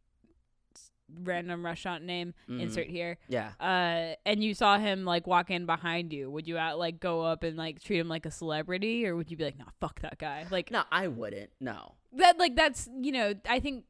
random 1.23 1.65
restaurant 1.65 2.03
name 2.05 2.35
Mhm. 2.49 2.61
insert 2.63 2.87
here 2.87 3.19
Yeah. 3.29 3.53
uh 3.61 4.15
and 4.27 4.43
you 4.43 4.55
saw 4.55 4.79
him 4.79 5.05
like 5.05 5.27
walk 5.27 5.51
in 5.51 5.67
behind 5.67 6.13
you 6.13 6.31
would 6.31 6.49
you 6.49 6.57
out 6.59 6.79
like 6.79 6.99
go 7.01 7.23
up 7.23 7.43
and 7.43 7.57
like 7.57 7.83
treat 7.83 7.99
him 7.99 8.09
like 8.09 8.27
a 8.27 8.31
celebrity 8.31 9.07
or 9.07 9.15
would 9.15 9.31
you 9.31 9.37
be 9.37 9.45
like 9.45 9.59
no 9.59 9.67
fuck 9.81 10.01
that 10.01 10.19
guy 10.19 10.47
like 10.51 10.71
No, 10.71 10.83
I 10.91 11.09
wouldn't. 11.09 11.51
No. 11.61 11.95
that 12.15 12.39
like 12.39 12.57
that's 12.57 12.89
you 13.01 13.13
know 13.13 13.35
i 13.49 13.61
think 13.61 13.85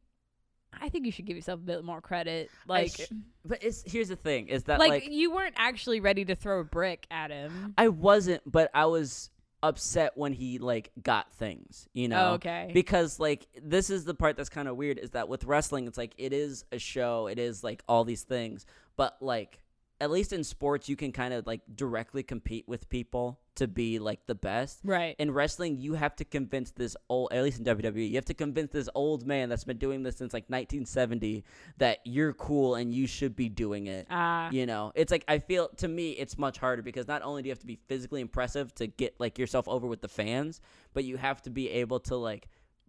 i 0.81 0.89
think 0.89 1.07
you 1.07 1.13
should 1.13 1.25
give 1.25 1.37
yourself 1.37 1.61
a 1.61 1.63
bit 1.63 1.85
more 1.85 2.01
credit 2.01 2.51
like 2.67 2.91
sh- 2.91 3.03
But 3.45 3.63
it's 3.63 3.85
here's 3.91 4.09
the 4.09 4.17
thing: 4.17 4.49
is 4.49 4.65
that 4.65 4.79
like, 4.81 4.91
like, 4.91 5.09
you 5.11 5.31
weren't 5.33 5.55
actually 5.57 6.01
ready 6.01 6.25
to 6.25 6.35
throw 6.35 6.61
a 6.61 6.65
brick 6.65 7.07
at 7.11 7.31
him 7.31 7.75
I 7.79 7.89
wasn't, 7.89 8.43
but 8.51 8.71
I 8.75 8.87
was 8.87 9.31
upset 9.65 10.13
when 10.15 10.33
he 10.35 10.59
like 10.59 10.93
got 11.03 11.33
things. 11.33 11.89
You 11.95 12.09
know. 12.09 12.31
oh, 12.31 12.35
okay 12.35 12.71
Because 12.73 13.19
like 13.19 13.47
this 13.63 13.89
is 13.91 14.05
the 14.05 14.15
part 14.15 14.37
that's 14.37 14.51
kind 14.51 14.69
of 14.69 14.77
weird 14.77 14.99
is 14.99 15.11
that 15.11 15.29
with 15.29 15.45
wrestling 15.45 15.87
it's 15.87 15.99
like 15.99 16.15
it 16.19 16.33
is 16.33 16.65
a 16.71 16.79
show, 16.79 17.27
it 17.27 17.39
is 17.39 17.65
like 17.65 17.83
all 17.89 18.05
these 18.05 18.23
things, 18.23 18.67
but 18.97 19.17
like 19.21 19.64
at 20.01 20.11
least 20.11 20.33
in 20.33 20.45
sports 20.45 20.89
you 20.89 20.97
can 20.97 21.13
kind 21.13 21.33
of 21.33 21.47
like 21.47 21.61
directly 21.75 22.23
compete 22.23 22.67
with 22.69 22.89
people 22.89 23.39
to 23.55 23.69
be 23.69 23.99
like 23.99 24.27
the 24.27 24.35
best. 24.35 24.81
right 24.85 25.15
in 25.19 25.31
wrestling, 25.31 25.79
you 25.79 25.95
have 25.95 26.17
to 26.17 26.25
convince 26.25 26.73
this 26.73 26.97
old, 27.09 27.33
at 27.33 27.43
least 27.43 27.59
in 27.61 27.65
WWE, 27.65 28.09
you 28.09 28.17
have 28.17 28.25
to 28.25 28.35
convince 28.35 28.73
this 28.73 28.89
old 28.95 29.27
man 29.27 29.49
that's 29.49 29.65
been 29.65 29.79
doing 29.79 30.03
this 30.03 30.17
since 30.17 30.33
like 30.33 30.45
1970 30.45 31.45
that 31.79 31.99
you're 32.05 32.33
cool 32.33 32.75
and 32.75 32.93
you 32.93 33.07
should 33.07 33.37
be 33.37 33.49
doing 33.49 33.87
it. 33.87 34.07
ah 34.11 34.49
You 34.51 34.67
know, 34.67 34.93
it's 34.95 35.13
like 35.13 35.25
I 35.29 35.39
feel 35.39 35.69
to 35.77 35.89
me 35.89 36.11
it's 36.13 36.37
much 36.37 36.59
harder 36.59 36.83
because 36.83 37.07
not 37.07 37.23
only 37.23 37.43
do 37.43 37.49
you 37.49 37.53
have 37.53 37.61
to 37.61 37.67
be 37.67 37.79
physically 37.87 38.21
impressive 38.21 38.75
to 38.77 38.87
get 38.87 39.15
like 39.19 39.39
yourself 39.39 39.69
over 39.69 39.87
with 39.87 40.01
the 40.01 40.09
fans, 40.09 40.61
but 40.93 41.05
you 41.05 41.17
have 41.17 41.41
to 41.43 41.51
be 41.51 41.71
able 41.71 42.01
to 42.01 42.17
like 42.17 42.49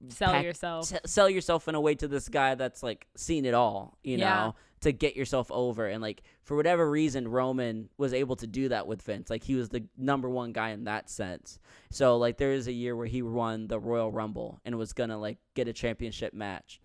sell 0.10 0.32
pack- 0.32 0.44
yourself 0.44 0.92
s- 0.94 1.00
sell 1.12 1.30
yourself 1.30 1.68
in 1.68 1.76
a 1.76 1.82
way 1.82 1.96
to 1.96 2.08
this 2.08 2.30
guy 2.30 2.56
that's 2.56 2.82
like 2.84 3.08
seen 3.16 3.46
it 3.46 3.54
all, 3.54 3.98
you 4.04 4.18
Yeah. 4.18 4.34
know, 4.36 4.56
to 4.82 4.92
get 4.92 5.16
yourself 5.16 5.52
over. 5.52 5.88
And 5.88 6.02
like 6.02 6.22
for 6.44 6.56
whatever 6.56 6.90
reason, 6.90 7.28
Roman 7.28 7.90
was 7.98 8.14
able 8.14 8.36
to 8.38 8.48
do 8.48 8.70
that 8.70 8.86
with 8.88 9.02
Vince. 9.02 9.30
Like 9.30 9.44
he 9.44 9.56
was 9.56 9.70
the 9.70 9.86
number 9.98 10.30
one 10.30 10.52
guy 10.54 10.70
in 10.70 10.84
that 10.84 11.10
sense. 11.10 11.60
So 11.92 12.18
like 12.18 12.38
there 12.38 12.52
is 12.52 12.68
a 12.68 12.72
year 12.74 12.96
where 12.96 13.08
he 13.08 13.22
won 13.22 13.68
the 13.68 13.80
Royal 13.80 14.12
Rumble 14.12 14.60
and 14.66 14.78
was 14.78 14.94
gonna 14.94 15.18
like 15.18 15.38
get 15.56 15.68
a 15.68 15.74
championship 15.74 16.34
match. 16.34 16.80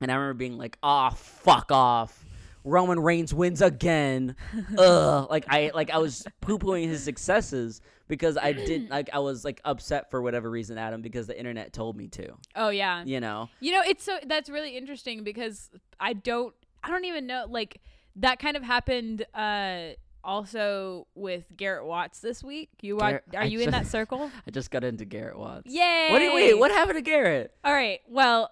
And 0.00 0.10
I 0.10 0.14
remember 0.14 0.34
being 0.34 0.58
like, 0.58 0.76
"Oh, 0.82 1.08
fuck 1.10 1.72
off." 1.72 2.22
Roman 2.66 2.98
Reigns 3.00 3.32
wins 3.32 3.62
again. 3.62 4.36
Ugh. 4.78 5.26
Like 5.30 5.46
I 5.48 5.70
like 5.74 5.90
I 5.90 5.98
was 5.98 6.26
poo 6.40 6.58
pooing 6.58 6.88
his 6.88 7.02
successes 7.02 7.80
because 8.08 8.36
I 8.36 8.52
didn't 8.52 8.90
like 8.90 9.08
I 9.12 9.20
was 9.20 9.44
like 9.44 9.60
upset 9.64 10.10
for 10.10 10.20
whatever 10.20 10.50
reason, 10.50 10.76
Adam, 10.76 11.00
because 11.00 11.26
the 11.26 11.38
internet 11.38 11.72
told 11.72 11.96
me 11.96 12.08
to. 12.08 12.34
oh 12.56 12.68
yeah 12.68 13.04
You 13.04 13.20
know? 13.20 13.48
You 13.60 13.72
know, 13.72 13.82
it's 13.86 14.04
so 14.04 14.18
that's 14.26 14.50
really 14.50 14.76
interesting 14.76 15.22
because 15.24 15.70
I 16.00 16.12
don't 16.12 16.54
I 16.82 16.90
don't 16.90 17.04
even 17.04 17.26
know 17.26 17.46
like 17.48 17.80
that 18.16 18.38
kind 18.38 18.56
of 18.56 18.62
happened 18.62 19.24
uh 19.32 19.90
also 20.24 21.06
with 21.14 21.44
Garrett 21.56 21.86
Watts 21.86 22.18
this 22.18 22.42
week. 22.42 22.70
You 22.82 22.96
watch, 22.96 23.22
Garrett- 23.30 23.36
are 23.36 23.46
you 23.46 23.60
in 23.60 23.70
that 23.70 23.86
circle? 23.86 24.28
I 24.46 24.50
just 24.50 24.72
got 24.72 24.82
into 24.82 25.04
Garrett 25.04 25.38
Watts. 25.38 25.72
Yay! 25.72 26.08
What 26.10 26.18
do 26.18 26.24
you 26.24 26.34
wait? 26.34 26.54
What 26.58 26.72
happened 26.72 26.96
to 26.96 27.02
Garrett? 27.02 27.52
All 27.64 27.72
right. 27.72 28.00
Well, 28.08 28.50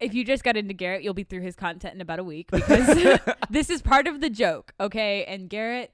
if 0.00 0.14
you 0.14 0.24
just 0.24 0.42
got 0.44 0.56
into 0.56 0.74
Garrett, 0.74 1.02
you'll 1.02 1.14
be 1.14 1.24
through 1.24 1.42
his 1.42 1.56
content 1.56 1.94
in 1.94 2.00
about 2.00 2.18
a 2.18 2.24
week 2.24 2.50
because 2.50 3.18
this 3.50 3.70
is 3.70 3.82
part 3.82 4.06
of 4.06 4.20
the 4.20 4.30
joke, 4.30 4.72
okay? 4.80 5.24
And 5.24 5.48
Garrett, 5.48 5.92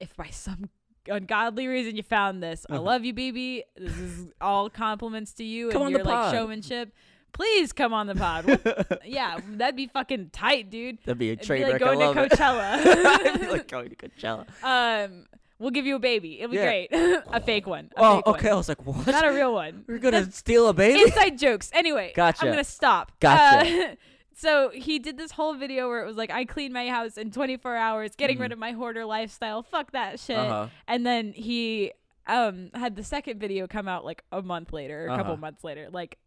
if 0.00 0.14
by 0.16 0.28
some 0.28 0.68
ungodly 1.08 1.66
reason 1.66 1.96
you 1.96 2.02
found 2.02 2.42
this, 2.42 2.66
I 2.68 2.74
Uh-huh. 2.74 2.82
love 2.82 3.04
you, 3.04 3.12
BB. 3.14 3.62
This 3.76 3.96
is 3.98 4.26
all 4.40 4.68
compliments 4.70 5.32
to 5.34 5.44
you 5.44 5.68
Come 5.70 5.82
and 5.82 5.86
on 5.86 5.92
the 5.92 5.98
your 5.98 6.06
like 6.06 6.34
showmanship. 6.34 6.92
Please 7.32 7.72
come 7.72 7.92
on 7.92 8.06
the 8.06 8.14
pod. 8.14 8.44
We'll- 8.44 8.98
yeah, 9.04 9.38
that'd 9.50 9.74
be 9.76 9.88
fucking 9.88 10.30
tight, 10.32 10.70
dude. 10.70 10.98
That'd 11.04 11.18
be 11.18 11.30
a 11.30 11.32
It'd 11.32 11.48
be 11.48 11.62
like 11.64 11.72
wreck. 11.72 11.80
going 11.80 12.00
I 12.02 12.06
love 12.06 12.14
to. 12.14 12.36
Coachella. 12.36 13.48
Like 13.50 13.68
going 13.68 13.90
to 13.90 13.96
Coachella. 13.96 14.46
um, 14.62 15.26
we'll 15.58 15.70
give 15.70 15.86
you 15.86 15.96
a 15.96 15.98
baby. 16.00 16.40
It'll 16.40 16.50
be 16.50 16.56
Yeah. 16.56 16.64
great. 16.64 16.88
a 17.32 17.40
fake 17.40 17.66
one. 17.66 17.90
A 17.96 18.00
Oh, 18.00 18.14
fake 18.16 18.26
okay. 18.26 18.50
I 18.50 18.54
was 18.54 18.68
like, 18.68 18.84
what? 18.86 19.06
Not 19.06 19.24
a 19.26 19.32
real 19.32 19.52
one. 19.54 19.84
We're 19.88 19.98
gonna 19.98 20.30
steal 20.30 20.68
a 20.68 20.72
baby? 20.74 21.00
Inside 21.02 21.38
jokes. 21.38 21.70
Anyway, 21.72 22.12
Gotcha. 22.14 22.44
I'm 22.44 22.50
gonna 22.52 22.64
stop. 22.64 23.12
Gotcha. 23.20 23.90
Uh, 23.90 23.94
so 24.36 24.70
he 24.74 24.98
did 24.98 25.16
this 25.16 25.32
whole 25.32 25.54
video 25.54 25.88
where 25.88 26.02
it 26.02 26.06
was 26.06 26.16
like, 26.16 26.30
I 26.30 26.44
cleaned 26.44 26.74
my 26.74 26.88
house 26.88 27.16
in 27.16 27.30
24 27.30 27.76
hours, 27.76 28.16
getting 28.16 28.38
rid 28.38 28.50
Mhm. 28.50 28.54
of 28.54 28.58
my 28.58 28.72
hoarder 28.72 29.04
lifestyle. 29.04 29.62
Fuck 29.62 29.92
that 29.92 30.18
shit. 30.20 30.36
Uh-huh. 30.38 30.68
And 30.88 31.06
then 31.06 31.32
he 31.32 31.92
um 32.26 32.70
had 32.74 32.96
the 32.96 33.04
second 33.04 33.38
video 33.38 33.66
come 33.66 33.86
out 33.86 34.04
like 34.04 34.24
a 34.32 34.40
month 34.42 34.72
later, 34.72 35.04
a 35.06 35.16
couple 35.16 35.32
Uh-huh. 35.34 35.40
months 35.40 35.62
later. 35.62 35.88
Like 35.92 36.18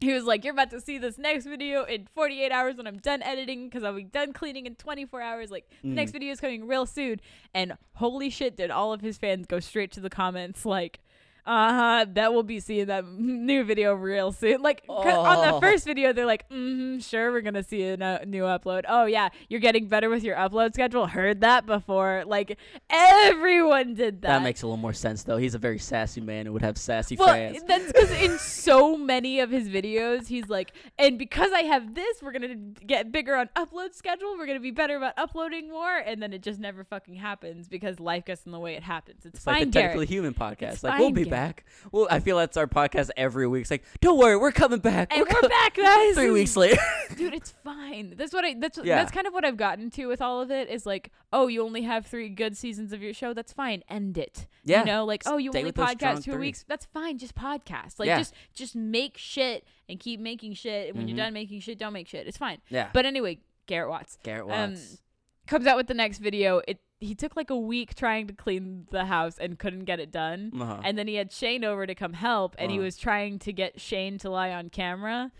he 0.00 0.12
was 0.12 0.24
like, 0.24 0.44
"You're 0.44 0.52
about 0.52 0.70
to 0.70 0.80
see 0.80 0.98
this 0.98 1.16
next 1.18 1.46
video 1.46 1.84
in 1.84 2.06
48 2.06 2.52
hours 2.52 2.76
when 2.76 2.86
I'm 2.86 2.98
done 2.98 3.22
editing 3.22 3.64
because 3.68 3.82
I'll 3.82 3.94
be 3.94 4.04
done 4.04 4.32
cleaning 4.32 4.66
in 4.66 4.74
24 4.74 5.20
hours. 5.22 5.50
Like 5.50 5.68
the 5.82 5.88
next 5.88 6.10
Mhm. 6.10 6.14
video 6.14 6.32
is 6.32 6.40
coming 6.40 6.66
real 6.66 6.84
soon." 6.86 7.20
And 7.54 7.76
holy 7.94 8.28
shit, 8.30 8.56
did 8.56 8.70
all 8.70 8.92
of 8.92 9.00
his 9.00 9.16
fans 9.16 9.46
go 9.46 9.58
straight 9.60 9.90
to 9.92 10.00
the 10.00 10.10
comments 10.10 10.66
like, 10.66 11.00
"Uh 11.46 11.72
huh, 11.72 12.06
that 12.14 12.34
will 12.34 12.42
be 12.42 12.60
seeing 12.60 12.86
that 12.86 13.04
new 13.06 13.64
video 13.64 13.94
real 13.94 14.32
soon." 14.32 14.62
Like 14.62 14.86
'cause 14.86 15.06
on 15.14 15.46
the 15.46 15.54
Oh. 15.54 15.60
first 15.60 15.84
video, 15.86 16.12
they're 16.12 16.26
like, 16.26 16.48
"Mm-hmm, 16.50 16.98
sure, 16.98 17.30
we're 17.32 17.40
gonna 17.40 17.62
see 17.62 17.82
a 17.84 17.96
no- 17.96 18.20
new 18.26 18.42
upload." 18.42 18.84
Oh 18.88 19.06
yeah, 19.06 19.28
you're 19.48 19.60
getting 19.60 19.86
better 19.88 20.08
with 20.10 20.22
your 20.24 20.36
upload 20.36 20.74
schedule. 20.74 21.06
Heard 21.06 21.40
that 21.42 21.66
before. 21.66 22.24
Like 22.26 22.58
everyone 22.90 23.94
did 23.94 24.22
that. 24.22 24.28
That 24.28 24.42
makes 24.42 24.62
a 24.62 24.66
little 24.66 24.76
more 24.76 24.92
sense, 24.92 25.22
though. 25.22 25.36
He's 25.36 25.54
a 25.54 25.58
very 25.58 25.78
sassy 25.78 26.20
man 26.20 26.46
and 26.46 26.52
would 26.52 26.62
have 26.62 26.78
sassy 26.78 27.16
well, 27.16 27.28
fans. 27.28 27.62
that's 27.66 27.86
because 27.86 28.10
in 28.22 28.38
so 28.38 28.96
many 28.96 29.40
of 29.40 29.50
his 29.50 29.68
videos, 29.68 30.26
he's 30.28 30.48
like, 30.48 30.72
and 30.98 31.18
because 31.18 31.52
I 31.52 31.60
have 31.62 31.94
this, 31.94 32.22
we're 32.22 32.32
gonna 32.32 32.54
get 32.86 33.12
bigger 33.12 33.34
on 33.36 33.48
upload 33.56 33.94
schedule. 33.94 34.36
We're 34.36 34.46
gonna 34.46 34.60
be 34.60 34.70
better 34.70 34.96
about 34.96 35.14
uploading 35.16 35.68
more, 35.70 35.96
and 35.96 36.22
then 36.22 36.32
it 36.32 36.42
just 36.42 36.58
never 36.60 36.84
fucking 36.84 37.14
happens 37.16 37.68
because 37.68 38.00
life 38.00 38.24
gets 38.24 38.44
in 38.46 38.52
the 38.52 38.58
way. 38.60 38.74
It 38.74 38.82
happens. 38.82 39.24
It's, 39.24 39.36
It's 39.36 39.44
fine, 39.44 39.54
like 39.54 39.64
the 39.64 39.70
Garrett. 39.70 39.86
Technically 39.92 40.06
Human 40.06 40.34
podcast. 40.34 40.72
It's 40.74 40.82
like, 40.84 40.98
we'll 40.98 41.08
fine, 41.08 41.14
be 41.14 41.24
Garrett. 41.24 41.35
Back. 41.36 41.64
Well, 41.92 42.08
I 42.10 42.20
feel 42.20 42.38
that's 42.38 42.56
our 42.56 42.66
podcast 42.66 43.10
every 43.16 43.46
week. 43.46 43.62
It's 43.62 43.70
like, 43.70 43.84
don't 44.00 44.18
worry, 44.18 44.36
we're 44.36 44.52
coming 44.52 44.78
back. 44.78 45.12
and 45.12 45.20
we're, 45.20 45.26
co- 45.40 45.48
back, 45.48 45.74
guys. 45.74 46.14
Three 46.14 46.30
weeks 46.30 46.56
later. 46.62 46.80
dude 47.16 47.32
it's 47.34 47.54
fine 47.64 48.14
that's 48.16 48.32
what 48.34 48.44
i 48.44 48.54
that's 48.58 48.78
Yeah. 48.82 48.96
that's 48.96 49.10
kind 49.12 49.26
of 49.26 49.32
what 49.32 49.44
i've 49.44 49.56
gotten 49.56 49.90
to 49.90 50.06
with 50.06 50.20
all 50.20 50.40
of 50.42 50.50
it 50.50 50.68
is 50.68 50.84
like 50.84 51.12
oh 51.32 51.46
you 51.46 51.62
only 51.64 51.82
have 51.82 52.04
three 52.04 52.28
good 52.28 52.56
seasons 52.56 52.92
of 52.92 53.00
your 53.00 53.14
show 53.14 53.32
that's 53.32 53.52
fine 53.52 53.82
end 53.88 54.18
it 54.18 54.46
Yeah. 54.64 54.80
you 54.80 54.84
know 54.86 55.04
like 55.04 55.22
oh 55.24 55.36
you 55.38 55.50
Stay 55.52 55.60
only 55.60 55.68
with 55.68 55.76
those 55.76 55.90
strong 55.92 56.16
podcast 56.16 56.24
two 56.24 56.32
three. 56.32 56.40
weeks 56.40 56.64
that's 56.68 56.84
fine 56.86 57.16
just 57.18 57.34
podcast 57.34 57.98
like 57.98 58.08
Yeah. 58.08 58.18
just 58.18 58.34
just 58.54 58.74
make 58.76 59.16
shit 59.16 59.66
and 59.88 59.98
keep 60.00 60.20
making 60.20 60.54
shit 60.54 60.88
and 60.88 60.96
when 60.98 61.06
Mhm. 61.06 61.10
you're 61.10 61.16
done 61.18 61.32
making 61.32 61.60
shit 61.60 61.78
don't 61.78 61.92
make 61.92 62.08
shit 62.08 62.26
it's 62.26 62.36
fine 62.38 62.58
yeah. 62.70 62.88
but 62.92 63.06
anyway 63.06 63.38
garrett 63.66 63.88
watts 63.88 64.18
Garrett 64.22 64.50
um, 64.50 64.70
Watts. 64.72 65.00
comes 65.46 65.66
out 65.66 65.76
with 65.76 65.86
the 65.86 65.94
next 65.94 66.18
video 66.18 66.60
it 66.68 66.80
he 67.00 67.14
took 67.14 67.36
like 67.36 67.50
a 67.50 67.56
week 67.58 67.94
trying 67.94 68.26
to 68.26 68.32
clean 68.32 68.86
the 68.90 69.04
house 69.04 69.36
and 69.38 69.58
couldn't 69.58 69.84
get 69.84 70.00
it 70.00 70.10
done 70.10 70.50
uh-huh. 70.58 70.80
and 70.84 70.96
then 70.96 71.06
he 71.06 71.14
had 71.16 71.30
Shane 71.30 71.62
over 71.64 71.86
to 71.86 71.94
come 71.94 72.14
help, 72.14 72.54
and 72.58 72.70
he 72.70 72.78
Uh-huh. 72.78 72.84
was 72.84 72.96
trying 72.96 73.38
to 73.40 73.52
get 73.52 73.80
Shane 73.80 74.18
to 74.18 74.30
lie 74.30 74.50
on 74.52 74.70
camera 74.70 75.30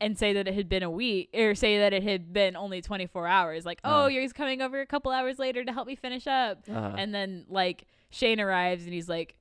and 0.00 0.18
say 0.18 0.32
that 0.32 0.48
it 0.48 0.54
had 0.54 0.68
been 0.68 0.82
a 0.82 0.90
week, 0.90 1.30
or 1.32 1.54
say 1.54 1.78
that 1.78 1.92
it 1.92 2.02
had 2.02 2.32
been 2.32 2.56
only 2.56 2.82
24 2.82 3.28
hours. 3.28 3.64
Like, 3.64 3.78
oh, 3.84 4.04
Uh. 4.04 4.08
he's 4.08 4.32
coming 4.32 4.60
over 4.60 4.80
a 4.80 4.86
couple 4.86 5.12
hours 5.12 5.38
later 5.38 5.64
to 5.64 5.72
help 5.72 5.86
me 5.86 5.94
finish 5.94 6.26
up. 6.26 6.64
uh-huh. 6.68 6.96
And 6.98 7.14
then, 7.14 7.46
like, 7.48 7.86
Shane 8.10 8.40
arrives 8.40 8.84
and 8.84 8.92
he's 8.92 9.08
like, 9.08 9.36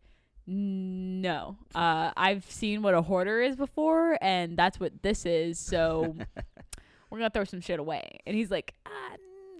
no, 0.45 1.57
uh, 1.73 2.11
I've 2.15 2.49
seen 2.49 2.81
what 2.81 2.93
a 2.93 3.01
hoarder 3.01 3.41
is 3.41 3.55
before, 3.55 4.17
and 4.21 4.55
that's 4.57 4.79
what 4.79 5.01
this 5.01 5.25
is. 5.25 5.57
So 5.59 6.15
we're 7.09 7.17
gonna 7.17 7.29
throw 7.29 7.45
some 7.45 7.61
shit 7.61 7.79
away. 7.79 8.19
And 8.27 8.35
he's 8.35 8.51
like, 8.51 8.73
ah, 8.85 9.15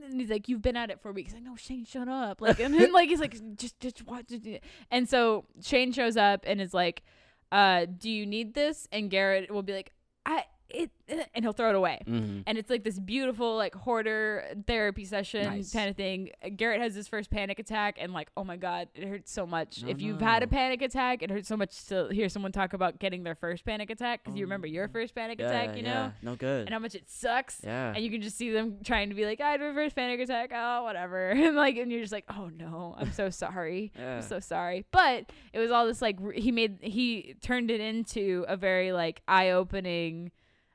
and 0.10 0.20
he's 0.20 0.30
like, 0.30 0.48
you've 0.48 0.62
been 0.62 0.78
at 0.78 0.90
it 0.90 1.02
for 1.02 1.12
weeks. 1.12 1.34
Like, 1.34 1.44
no, 1.44 1.56
Shane, 1.56 1.86
shut 1.86 2.08
up. 2.08 2.42
Like, 2.42 2.60
and 2.60 2.74
then 2.74 2.92
like 2.92 3.10
he's 3.10 3.20
like, 3.20 3.36
just, 3.56 3.80
just 3.80 4.06
watch 4.06 4.26
it. 4.32 4.64
And 4.92 5.10
so 5.10 5.46
Shane 5.62 5.92
shows 5.92 6.18
up 6.18 6.44
and 6.46 6.62
is 6.62 6.74
like, 6.74 7.04
uh, 7.52 7.86
do 7.86 8.10
you 8.10 8.26
need 8.26 8.54
this? 8.54 8.88
And 8.92 9.10
Garrett 9.10 9.52
will 9.52 9.64
be 9.64 9.74
like, 9.74 9.92
I. 10.26 10.46
it, 10.74 10.92
and 11.36 11.46
he'll 11.46 11.54
throw 11.54 11.70
it 11.70 11.76
away. 11.76 12.02
Mm-hmm. 12.08 12.42
And 12.48 12.58
it's 12.58 12.70
like 12.70 12.84
this 12.84 13.00
beautiful 13.00 13.56
like 13.56 13.76
hoarder 13.76 14.46
therapy 14.68 15.06
session 15.06 15.44
Nice. 15.46 15.72
kind 15.72 15.90
of 15.90 15.96
thing. 15.96 16.32
Garrett 16.56 16.82
has 16.82 16.96
his 16.96 17.08
first 17.08 17.30
panic 17.30 17.60
attack, 17.60 17.98
and 18.00 18.14
like, 18.14 18.30
oh 18.36 18.44
my 18.44 18.58
god, 18.58 18.88
it 18.96 19.08
hurts 19.08 19.32
so 19.32 19.46
much. 19.46 19.84
Oh, 19.86 19.90
if 19.90 20.02
you've 20.02 20.22
had 20.22 20.44
a 20.44 20.48
panic 20.48 20.82
attack, 20.82 21.22
it 21.24 21.30
hurts 21.30 21.48
so 21.48 21.56
much 21.58 21.86
to 21.88 22.08
hear 22.12 22.30
someone 22.30 22.52
talk 22.52 22.74
about 22.74 23.00
getting 23.00 23.24
their 23.24 23.36
first 23.36 23.64
panic 23.66 23.90
attack 23.90 24.24
because 24.24 24.38
you 24.38 24.44
Oh, 24.44 24.48
remember 24.48 24.68
your 24.68 24.88
first 24.88 25.14
panic 25.16 25.40
Yeah, 25.40 25.50
attack, 25.50 25.78
you 25.78 25.84
know, 25.84 25.90
yeah. 25.90 26.12
No 26.22 26.36
good. 26.36 26.62
and 26.68 26.70
how 26.74 26.80
much 26.80 26.96
it 26.96 27.10
sucks. 27.10 27.62
yeah. 27.64 27.94
And 27.96 28.04
you 28.04 28.10
can 28.10 28.22
just 28.22 28.38
see 28.38 28.52
them 28.52 28.80
trying 28.84 29.10
to 29.10 29.16
be 29.16 29.26
like, 29.26 29.40
I 29.42 29.52
had 29.52 29.62
my 29.62 29.74
first 29.74 29.96
panic 29.96 30.20
attack. 30.20 30.52
Oh, 30.54 30.84
whatever. 30.84 31.32
And 31.44 31.56
like, 31.56 31.78
and 31.78 31.92
you're 31.92 32.02
just 32.02 32.14
like, 32.14 32.26
oh 32.30 32.50
no, 32.58 32.96
I'm 32.98 33.12
so 33.12 33.30
sorry. 33.30 33.92
yeah. 34.00 34.16
I'm 34.18 34.22
so 34.22 34.40
sorry. 34.40 34.86
But 34.92 35.26
it 35.54 35.60
was 35.60 35.70
all 35.72 35.86
this 35.86 36.02
like 36.02 36.18
r- 36.24 36.32
he 36.32 36.52
made 36.52 36.78
he 36.82 37.36
turned 37.42 37.70
it 37.70 37.82
into 37.82 38.46
a 38.48 38.56
very 38.58 38.92
like 38.92 39.22
eye 39.28 39.52
opening, 39.52 40.32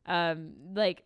um, 0.09 0.53
like 0.75 1.05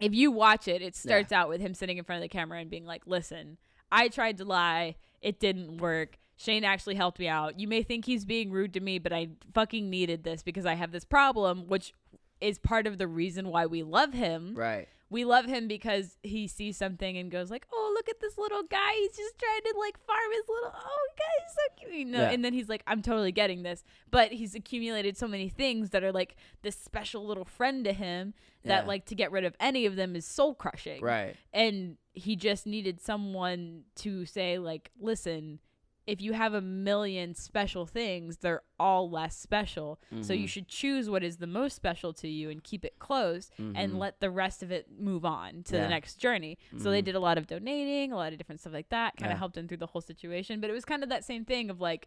if 0.00 0.14
you 0.14 0.30
watch 0.30 0.68
it, 0.68 0.82
it 0.82 0.96
starts 0.96 1.32
out 1.32 1.48
with 1.48 1.60
him 1.60 1.74
sitting 1.74 1.98
in 1.98 2.04
front 2.04 2.18
of 2.18 2.22
the 2.22 2.28
camera 2.28 2.58
and 2.58 2.68
being 2.68 2.84
like, 2.84 3.06
"Listen, 3.06 3.58
I 3.90 4.08
tried 4.08 4.38
to 4.38 4.44
lie. 4.44 4.96
It 5.20 5.38
didn't 5.38 5.78
work." 5.78 6.18
Shane 6.36 6.64
actually 6.64 6.96
helped 6.96 7.18
me 7.18 7.28
out. 7.28 7.58
You 7.58 7.66
may 7.66 7.82
think 7.82 8.04
he's 8.04 8.26
being 8.26 8.50
rude 8.50 8.74
to 8.74 8.80
me, 8.80 8.98
but 8.98 9.12
I 9.12 9.28
fucking 9.54 9.88
needed 9.88 10.22
this 10.22 10.42
because 10.42 10.66
I 10.66 10.74
have 10.74 10.92
this 10.92 11.04
problem, 11.04 11.66
which 11.66 11.94
is 12.40 12.58
part 12.58 12.86
of 12.86 12.98
the 12.98 13.06
reason 13.06 13.48
why 13.48 13.64
we 13.64 13.82
love 13.82 14.12
him 14.12 14.54
right. 14.54 14.88
We 15.08 15.24
love 15.24 15.46
him 15.46 15.68
because 15.68 16.16
he 16.22 16.48
sees 16.48 16.76
something 16.76 17.16
and 17.16 17.30
goes 17.30 17.50
like, 17.50 17.66
"Oh, 17.72 17.92
look 17.94 18.08
at 18.08 18.20
this 18.20 18.36
little 18.38 18.62
guy. 18.64 18.92
He's 18.94 19.16
just 19.16 19.38
trying 19.38 19.72
to 19.72 19.78
like 19.78 19.96
farm 20.04 20.32
his 20.32 20.42
little. 20.48 20.72
Oh, 20.74 21.08
guy, 21.16 21.24
he's 21.44 21.54
so 21.54 21.74
cute." 21.88 21.98
You 22.00 22.04
know? 22.06 22.20
Yeah. 22.22 22.30
And 22.30 22.44
then 22.44 22.52
he's 22.52 22.68
like, 22.68 22.82
"I'm 22.86 23.02
totally 23.02 23.32
getting 23.32 23.62
this," 23.62 23.84
but 24.10 24.32
he's 24.32 24.54
accumulated 24.54 25.16
so 25.16 25.28
many 25.28 25.48
things 25.48 25.90
that 25.90 26.02
are 26.02 26.12
like 26.12 26.36
this 26.62 26.76
special 26.76 27.24
little 27.26 27.44
friend 27.44 27.84
to 27.84 27.92
him 27.92 28.34
that 28.64 28.82
Yeah. 28.82 28.88
like 28.88 29.04
to 29.06 29.14
get 29.14 29.30
rid 29.30 29.44
of 29.44 29.54
any 29.60 29.86
of 29.86 29.94
them 29.96 30.16
is 30.16 30.26
soul 30.26 30.54
crushing. 30.54 31.02
Right. 31.02 31.36
And 31.52 31.98
he 32.12 32.34
just 32.34 32.66
needed 32.66 33.00
someone 33.00 33.84
to 33.96 34.26
say 34.26 34.58
like, 34.58 34.90
"Listen." 34.98 35.60
If 36.06 36.20
you 36.20 36.34
have 36.34 36.54
a 36.54 36.60
million 36.60 37.34
special 37.34 37.84
things, 37.84 38.36
they're 38.36 38.62
all 38.78 39.10
less 39.10 39.36
special. 39.36 39.98
So 40.20 40.32
you 40.32 40.46
Mhm. 40.46 40.50
should 40.50 40.68
choose 40.68 41.10
what 41.10 41.24
is 41.24 41.38
the 41.38 41.48
most 41.48 41.74
special 41.74 42.12
to 42.14 42.28
you 42.28 42.48
and 42.48 42.62
keep 42.62 42.84
it 42.84 43.00
close 43.00 43.50
and 43.58 43.74
Mhm. 43.94 43.98
let 43.98 44.20
the 44.20 44.30
rest 44.30 44.62
of 44.62 44.70
it 44.70 44.88
move 45.00 45.24
on 45.24 45.64
to 45.64 45.74
Yeah. 45.74 45.82
the 45.82 45.88
next 45.88 46.16
journey. 46.16 46.58
So 46.78 46.90
they 46.92 47.02
Mhm. 47.02 47.06
did 47.06 47.14
a 47.16 47.20
lot 47.20 47.38
of 47.38 47.48
donating, 47.48 48.12
a 48.12 48.16
lot 48.16 48.32
of 48.32 48.38
different 48.38 48.60
stuff 48.60 48.72
like 48.72 48.88
that, 48.90 49.16
kind 49.16 49.32
of 49.32 49.34
Yeah. 49.34 49.38
helped 49.40 49.56
them 49.56 49.66
through 49.66 49.78
the 49.78 49.86
whole 49.86 50.00
situation. 50.00 50.60
But 50.60 50.70
it 50.70 50.74
was 50.74 50.84
kind 50.84 51.02
of 51.02 51.08
that 51.08 51.24
same 51.24 51.44
thing 51.44 51.70
of 51.70 51.80
like, 51.80 52.06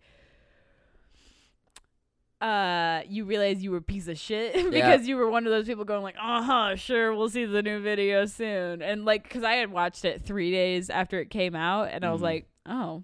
uh, 2.41 3.01
you 3.05 3.25
realize 3.25 3.61
you 3.61 3.71
were 3.71 3.77
a 3.77 3.81
piece 3.81 4.07
of 4.07 4.17
shit 4.17 4.53
because 4.71 5.07
you 5.09 5.17
were 5.17 5.29
one 5.29 5.45
of 5.45 5.51
those 5.51 5.65
people 5.65 5.83
going 5.83 6.03
like, 6.03 6.15
uh 6.17 6.41
huh, 6.41 6.75
sure, 6.77 7.13
we'll 7.13 7.27
see 7.27 7.43
the 7.43 7.61
new 7.61 7.81
video 7.81 8.25
soon, 8.25 8.81
and 8.81 9.03
like, 9.03 9.29
cause 9.29 9.43
I 9.43 9.55
had 9.55 9.71
watched 9.73 10.05
it 10.05 10.21
three 10.21 10.51
days 10.51 10.89
after 10.89 11.19
it 11.19 11.29
came 11.29 11.53
out, 11.53 11.89
and 11.91 12.05
I 12.05 12.11
was 12.13 12.21
Mhm. 12.21 12.23
like, 12.23 12.49
oh, 12.65 13.03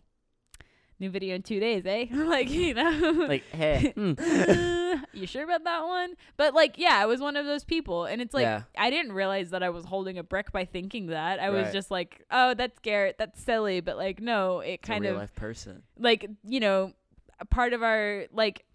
new 0.99 1.09
video 1.09 1.35
in 1.35 1.41
two 1.43 1.59
days, 1.59 1.83
eh? 1.85 2.05
like, 2.11 2.49
you 2.49 2.73
know, 2.73 3.25
Like, 3.27 3.43
hey. 3.51 3.93
mm. 3.97 5.01
you 5.13 5.27
sure 5.27 5.43
about 5.43 5.63
that 5.65 5.83
one? 5.85 6.13
But 6.37 6.53
like, 6.53 6.77
yeah, 6.77 6.97
I 6.97 7.05
was 7.05 7.19
one 7.19 7.35
of 7.35 7.45
those 7.45 7.63
people, 7.63 8.05
and 8.05 8.21
it's 8.21 8.33
like 8.33 8.43
Yeah. 8.43 8.61
I 8.77 8.89
didn't 8.89 9.11
realize 9.13 9.49
that 9.49 9.61
I 9.63 9.69
was 9.69 9.85
holding 9.85 10.17
a 10.17 10.23
brick 10.23 10.51
by 10.51 10.65
thinking 10.65 11.07
that. 11.07 11.39
I 11.39 11.49
was 11.49 11.71
just 11.73 11.91
like, 11.91 12.23
oh, 12.31 12.53
that's 12.53 12.79
Garrett, 12.79 13.17
that's 13.17 13.41
silly, 13.41 13.81
but 13.81 13.97
like, 13.97 14.21
no, 14.21 14.59
it 14.61 14.73
It's 14.75 14.87
a 14.87 14.91
kind 14.91 15.03
real 15.03 15.13
of 15.15 15.19
life 15.19 15.35
person. 15.35 15.83
like 15.97 16.29
you 16.43 16.59
know, 16.59 16.93
a 17.39 17.45
part 17.45 17.73
of 17.73 17.83
our 17.83 18.25
like, 18.31 18.65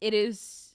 it 0.00 0.14
is 0.14 0.74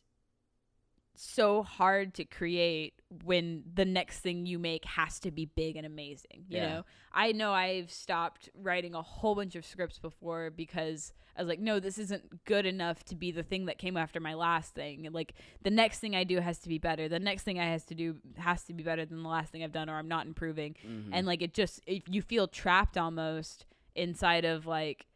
so 1.16 1.64
hard 1.64 2.14
to 2.16 2.24
create 2.26 2.94
when 3.24 3.64
the 3.74 3.86
next 3.86 4.20
thing 4.20 4.46
you 4.46 4.60
make 4.60 4.86
has 4.86 5.20
to 5.22 5.32
be 5.32 5.46
big 5.46 5.76
and 5.76 5.86
amazing. 5.86 6.46
You 6.48 6.58
Yeah. 6.58 6.70
know, 6.70 6.86
I 7.12 7.32
know 7.32 7.54
I've 7.54 7.90
stopped 7.92 8.50
writing 8.54 8.94
a 8.94 9.02
whole 9.02 9.36
bunch 9.36 9.56
of 9.56 9.66
scripts 9.66 9.98
before 9.98 10.52
because 10.52 11.14
I 11.36 11.42
was 11.42 11.50
like, 11.50 11.60
no, 11.60 11.80
this 11.80 11.98
isn't 11.98 12.44
good 12.46 12.66
enough 12.66 13.04
to 13.06 13.16
be 13.16 13.32
the 13.32 13.44
thing 13.44 13.66
that 13.66 13.78
came 13.78 13.98
after 13.98 14.20
my 14.20 14.34
last 14.36 14.76
thing. 14.76 15.08
Like 15.12 15.34
the 15.64 15.72
next 15.72 16.00
thing 16.00 16.16
I 16.16 16.24
do 16.24 16.40
has 16.40 16.60
to 16.60 16.70
be 16.70 16.78
better. 16.78 17.08
The 17.10 17.20
next 17.20 17.44
thing 17.44 17.60
I 17.60 17.66
has 17.66 17.84
to 17.86 17.96
do 17.96 18.18
has 18.38 18.64
to 18.66 18.74
be 18.74 18.84
better 18.84 19.06
than 19.06 19.24
the 19.24 19.30
last 19.30 19.52
thing 19.52 19.64
I've 19.64 19.72
done, 19.72 19.90
or 19.90 19.96
I'm 19.98 20.08
not 20.08 20.28
improving. 20.28 20.76
Mhm. 20.86 21.10
And 21.12 21.26
like 21.26 21.42
it 21.42 21.54
just, 21.54 21.82
if 21.88 22.04
you 22.08 22.22
feel 22.22 22.48
trapped 22.48 22.98
almost 22.98 23.66
inside 23.96 24.46
of 24.46 24.66
like. 24.68 25.08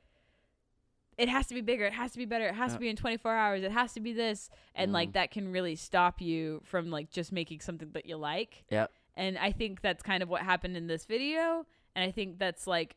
It 1.18 1.30
has 1.30 1.47
to 1.47 1.53
be 1.53 1.61
bigger. 1.61 1.86
It 1.86 1.93
has 1.93 2.11
to 2.14 2.18
be 2.18 2.26
better. 2.26 2.47
It 2.47 2.55
has 2.55 2.72
Yeah. 2.72 2.76
to 2.78 2.80
be 2.80 2.89
in 2.89 2.95
24 2.95 3.36
hours. 3.36 3.64
It 3.64 3.72
has 3.72 3.93
to 3.93 3.99
be 3.99 4.14
this. 4.14 4.49
And 4.76 4.91
like 4.93 5.09
Mhm. 5.09 5.14
that 5.14 5.32
can 5.32 5.51
really 5.51 5.76
stop 5.76 6.22
you 6.22 6.61
from 6.66 6.89
like 6.89 7.09
just 7.11 7.32
making 7.32 7.59
something 7.61 7.91
that 7.91 8.05
you 8.05 8.18
like. 8.18 8.64
Yep. 8.70 8.91
And 9.16 9.38
I 9.38 9.51
think 9.51 9.82
that's 9.82 10.01
kind 10.01 10.24
of 10.24 10.30
what 10.30 10.41
happened 10.41 10.76
in 10.76 10.88
this 10.88 11.05
video. 11.05 11.66
And 11.95 12.03
I 12.03 12.11
think 12.11 12.39
that's 12.39 12.66
like 12.66 12.95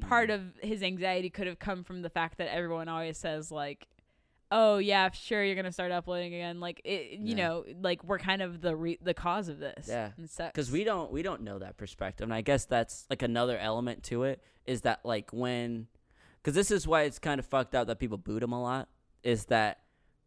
part 0.00 0.30
Mhm. 0.30 0.34
of 0.34 0.58
his 0.62 0.82
anxiety 0.82 1.28
could 1.30 1.48
have 1.48 1.58
come 1.58 1.82
from 1.82 2.02
the 2.02 2.10
fact 2.10 2.38
that 2.38 2.52
everyone 2.54 2.88
always 2.88 3.18
says 3.18 3.50
like 3.50 3.88
oh 4.50 4.78
yeah 4.78 5.10
sure 5.10 5.42
you're 5.44 5.56
gonna 5.56 5.70
start 5.72 5.90
uploading 5.92 6.32
again 6.32 6.58
like 6.60 6.80
it 6.84 7.18
you 7.18 7.34
Yeah. 7.36 7.48
know 7.48 7.64
like 7.82 8.02
we're 8.04 8.18
kind 8.20 8.40
of 8.40 8.60
the 8.62 8.74
re- 8.74 8.96
the 9.02 9.12
cause 9.12 9.48
of 9.48 9.58
this 9.58 9.88
Yeah. 9.88 10.12
and 10.16 10.24
it 10.24 10.30
sucks. 10.30 10.52
because 10.52 10.70
we 10.70 10.84
don't 10.84 11.10
we 11.12 11.20
don't 11.22 11.42
know 11.42 11.58
that 11.58 11.76
perspective 11.76 12.24
and 12.24 12.32
i 12.32 12.40
guess 12.40 12.64
that's 12.64 13.06
like 13.10 13.20
another 13.22 13.58
element 13.58 14.04
to 14.04 14.22
it 14.22 14.40
is 14.64 14.82
that 14.82 15.04
like 15.04 15.32
when 15.34 15.88
because 16.48 16.56
this 16.56 16.70
is 16.70 16.88
why 16.88 17.02
it's 17.02 17.18
kind 17.18 17.38
of 17.38 17.44
fucked 17.44 17.74
up 17.74 17.88
that 17.88 17.98
people 17.98 18.16
boot 18.16 18.42
him 18.42 18.52
a 18.54 18.62
lot 18.62 18.88
is 19.22 19.44
that 19.46 19.80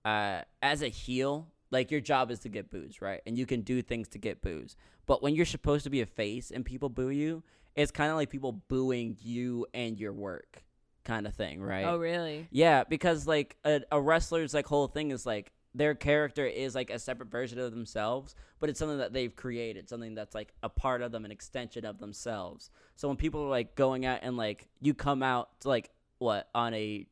uh 0.06 0.42
as 0.62 0.84
a 0.84 0.88
heel 0.88 1.48
like 1.72 1.90
your 1.90 2.00
job 2.00 2.30
is 2.30 2.38
to 2.38 2.48
get 2.48 2.70
boos 2.70 3.02
right? 3.02 3.22
And 3.26 3.40
you 3.40 3.48
can 3.48 3.62
do 3.62 3.82
things 3.82 4.08
to 4.10 4.20
get 4.20 4.40
boos 4.44 4.76
but 5.08 5.24
when 5.24 5.34
you're 5.34 5.48
supposed 5.48 5.84
to 5.86 5.90
be 5.90 6.02
a 6.02 6.06
face 6.06 6.52
and 6.52 6.64
people 6.64 6.90
boo 6.90 7.10
you 7.10 7.42
it's 7.76 7.92
kind 7.92 8.12
of 8.12 8.18
like 8.18 8.30
people 8.30 8.52
booing 8.52 9.18
you 9.20 9.66
and 9.74 10.00
your 10.00 10.14
work 10.14 10.64
kind 11.06 11.26
of 11.26 11.34
thing 11.34 11.60
right? 11.60 11.86
Oh 11.86 11.98
really? 11.98 12.48
Yeah, 12.52 12.84
because 12.84 13.26
like 13.26 13.58
a, 13.66 13.82
a 13.92 14.00
wrestler's 14.00 14.54
like 14.54 14.68
whole 14.68 14.86
thing 14.86 15.10
is 15.10 15.26
like 15.26 15.52
their 15.74 15.96
character 15.96 16.46
is 16.46 16.76
like 16.76 16.92
a 16.92 17.00
separate 17.00 17.32
version 17.32 17.58
of 17.58 17.72
themselves, 17.72 18.36
but 18.60 18.70
it's 18.70 18.78
something 18.78 18.98
that 18.98 19.14
they've 19.14 19.36
created, 19.36 19.90
something 19.90 20.14
that's 20.14 20.36
like 20.36 20.54
a 20.62 20.70
part 20.70 21.02
of 21.02 21.12
them, 21.12 21.26
an 21.26 21.32
extension 21.32 21.84
of 21.84 21.98
themselves. 21.98 22.70
So 22.96 23.08
when 23.08 23.18
people 23.18 23.44
are 23.44 23.50
like 23.50 23.76
going 23.76 24.06
out 24.06 24.20
and 24.22 24.38
like 24.38 24.68
you 24.82 24.94
come 24.94 25.24
out 25.24 25.60
to 25.62 25.70
like 25.70 25.90
what 26.22 26.50
on 26.56 26.74
a 26.74 27.06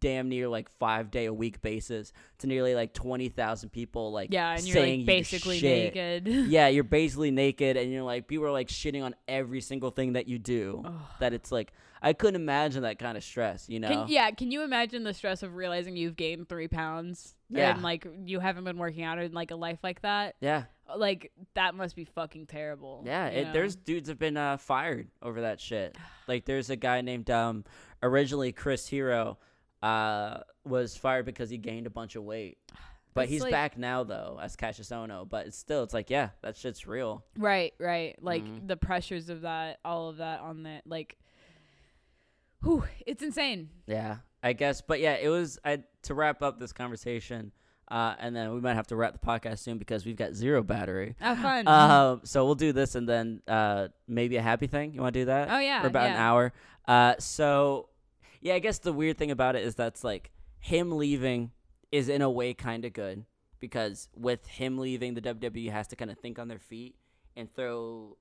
damn 0.00 0.28
near 0.28 0.46
like 0.48 0.70
five 0.70 1.10
day 1.10 1.24
a 1.24 1.32
week 1.34 1.60
basis 1.60 2.12
to 2.38 2.46
nearly 2.46 2.74
like 2.76 2.94
twenty 2.94 3.28
thousand 3.28 3.70
people 3.70 4.12
like 4.12 4.32
yeah 4.32 4.54
and 4.54 4.62
you're 4.66 4.80
like 4.80 5.04
basically 5.04 5.58
shit. 5.58 5.94
naked 5.94 6.28
yeah, 6.48 6.68
you're 6.68 6.84
basically 7.00 7.30
naked 7.32 7.76
and 7.76 7.92
you're 7.92 8.04
like 8.04 8.28
people 8.28 8.44
are 8.46 8.52
like 8.52 8.68
shitting 8.68 9.02
on 9.04 9.14
every 9.26 9.60
single 9.60 9.90
thing 9.90 10.12
that 10.12 10.28
you 10.28 10.38
do. 10.38 10.82
Ugh. 10.84 10.92
That 11.20 11.32
it's 11.34 11.50
like 11.50 11.72
I 12.00 12.12
couldn't 12.12 12.40
imagine 12.40 12.82
that 12.82 12.98
kind 12.98 13.16
of 13.16 13.24
stress, 13.24 13.66
you 13.68 13.80
know? 13.80 13.88
Can, 13.88 14.08
yeah, 14.08 14.30
can 14.30 14.50
you 14.50 14.62
imagine 14.62 15.04
the 15.04 15.14
stress 15.14 15.42
of 15.42 15.54
realizing 15.54 15.96
you've 15.96 16.16
gained 16.16 16.50
three 16.50 16.68
pounds 16.68 17.34
Yeah. 17.48 17.72
and 17.72 17.82
like 17.82 18.06
you 18.26 18.40
haven't 18.40 18.64
been 18.64 18.76
working 18.78 19.02
out 19.04 19.18
in 19.18 19.32
like 19.32 19.50
a 19.50 19.56
life 19.56 19.78
like 19.82 20.02
that? 20.02 20.36
yeah. 20.40 20.64
Like 20.96 21.32
that 21.54 21.74
must 21.74 21.96
be 21.96 22.04
fucking 22.04 22.46
terrible. 22.46 23.02
Yeah, 23.06 23.26
it, 23.28 23.52
there's 23.52 23.74
dudes 23.76 24.08
have 24.08 24.18
been 24.18 24.36
uh, 24.36 24.56
fired 24.58 25.08
over 25.22 25.42
that 25.42 25.60
shit. 25.60 25.96
Like 26.28 26.44
there's 26.44 26.70
a 26.70 26.76
guy 26.76 27.00
named 27.00 27.30
um 27.30 27.64
originally 28.02 28.52
Chris 28.52 28.86
Hero 28.88 29.38
uh 29.82 30.38
was 30.64 30.96
fired 30.96 31.24
because 31.26 31.50
he 31.50 31.58
gained 31.58 31.86
a 31.86 31.90
bunch 31.90 32.16
of 32.16 32.22
weight. 32.24 32.58
But 33.14 33.22
That's 33.22 33.30
he's 33.32 33.42
like- 33.42 33.52
back 33.52 33.78
now 33.78 34.02
though 34.04 34.38
as 34.42 34.56
Kassius 34.56 34.90
Ohno. 34.90 35.28
But 35.28 35.46
it's 35.46 35.56
still 35.58 35.82
it's 35.84 35.94
like 35.94 36.10
yeah, 36.10 36.30
that 36.42 36.56
shit's 36.56 36.86
real. 36.86 37.24
Right, 37.38 37.72
right. 37.78 38.16
Like 38.20 38.44
Mhm. 38.44 38.66
the 38.68 38.76
pressures 38.76 39.30
of 39.30 39.42
that, 39.42 39.78
all 39.84 40.08
of 40.10 40.16
that 40.18 40.40
on 40.40 40.64
that, 40.64 40.82
like, 40.86 41.16
whew, 42.62 42.84
it's 43.06 43.22
insane. 43.22 43.70
Yeah, 43.86 44.16
I 44.42 44.52
guess. 44.52 44.80
But 44.80 45.00
yeah, 45.00 45.14
it 45.14 45.28
was 45.28 45.58
I 45.64 45.82
to 46.02 46.14
wrap 46.14 46.42
up 46.42 46.58
this 46.58 46.72
conversation. 46.72 47.52
Uh, 47.94 48.16
and 48.18 48.34
then 48.34 48.52
we 48.52 48.60
might 48.60 48.74
have 48.74 48.88
to 48.88 48.96
wrap 48.96 49.12
the 49.12 49.24
podcast 49.24 49.60
soon 49.60 49.78
because 49.78 50.04
we've 50.04 50.16
got 50.16 50.34
zero 50.34 50.64
battery. 50.64 51.14
Have 51.20 51.38
fun. 51.38 51.68
Um, 51.68 52.22
so 52.24 52.44
we'll 52.44 52.56
do 52.56 52.72
this 52.72 52.96
and 52.96 53.08
then 53.08 53.40
uh, 53.46 53.86
maybe 54.08 54.36
a 54.36 54.42
happy 54.42 54.66
thing. 54.66 54.94
You 54.94 55.00
want 55.00 55.14
to 55.14 55.20
do 55.20 55.24
that? 55.26 55.48
oh 55.48 55.60
yeah, 55.60 55.80
for 55.80 55.86
about 55.86 56.10
an 56.10 56.16
hour. 56.16 56.52
Uh, 56.88 57.14
so 57.20 57.90
yeah, 58.40 58.54
I 58.54 58.58
guess 58.58 58.78
the 58.80 58.92
weird 58.92 59.16
thing 59.16 59.30
about 59.30 59.54
it 59.54 59.62
is 59.62 59.76
that's 59.76 60.02
like 60.02 60.32
him 60.58 60.90
leaving 60.90 61.52
is 61.92 62.08
in 62.08 62.20
a 62.20 62.28
way 62.28 62.52
kind 62.52 62.84
of 62.84 62.92
good 62.92 63.26
because 63.60 64.08
with 64.16 64.44
him 64.44 64.76
leaving, 64.78 65.14
the 65.14 65.22
WWE 65.22 65.70
has 65.70 65.86
to 65.86 65.94
kind 65.94 66.10
of 66.10 66.18
think 66.18 66.40
on 66.40 66.48
their 66.48 66.58
feet 66.58 66.96
and 67.36 67.48
throw 67.54 68.16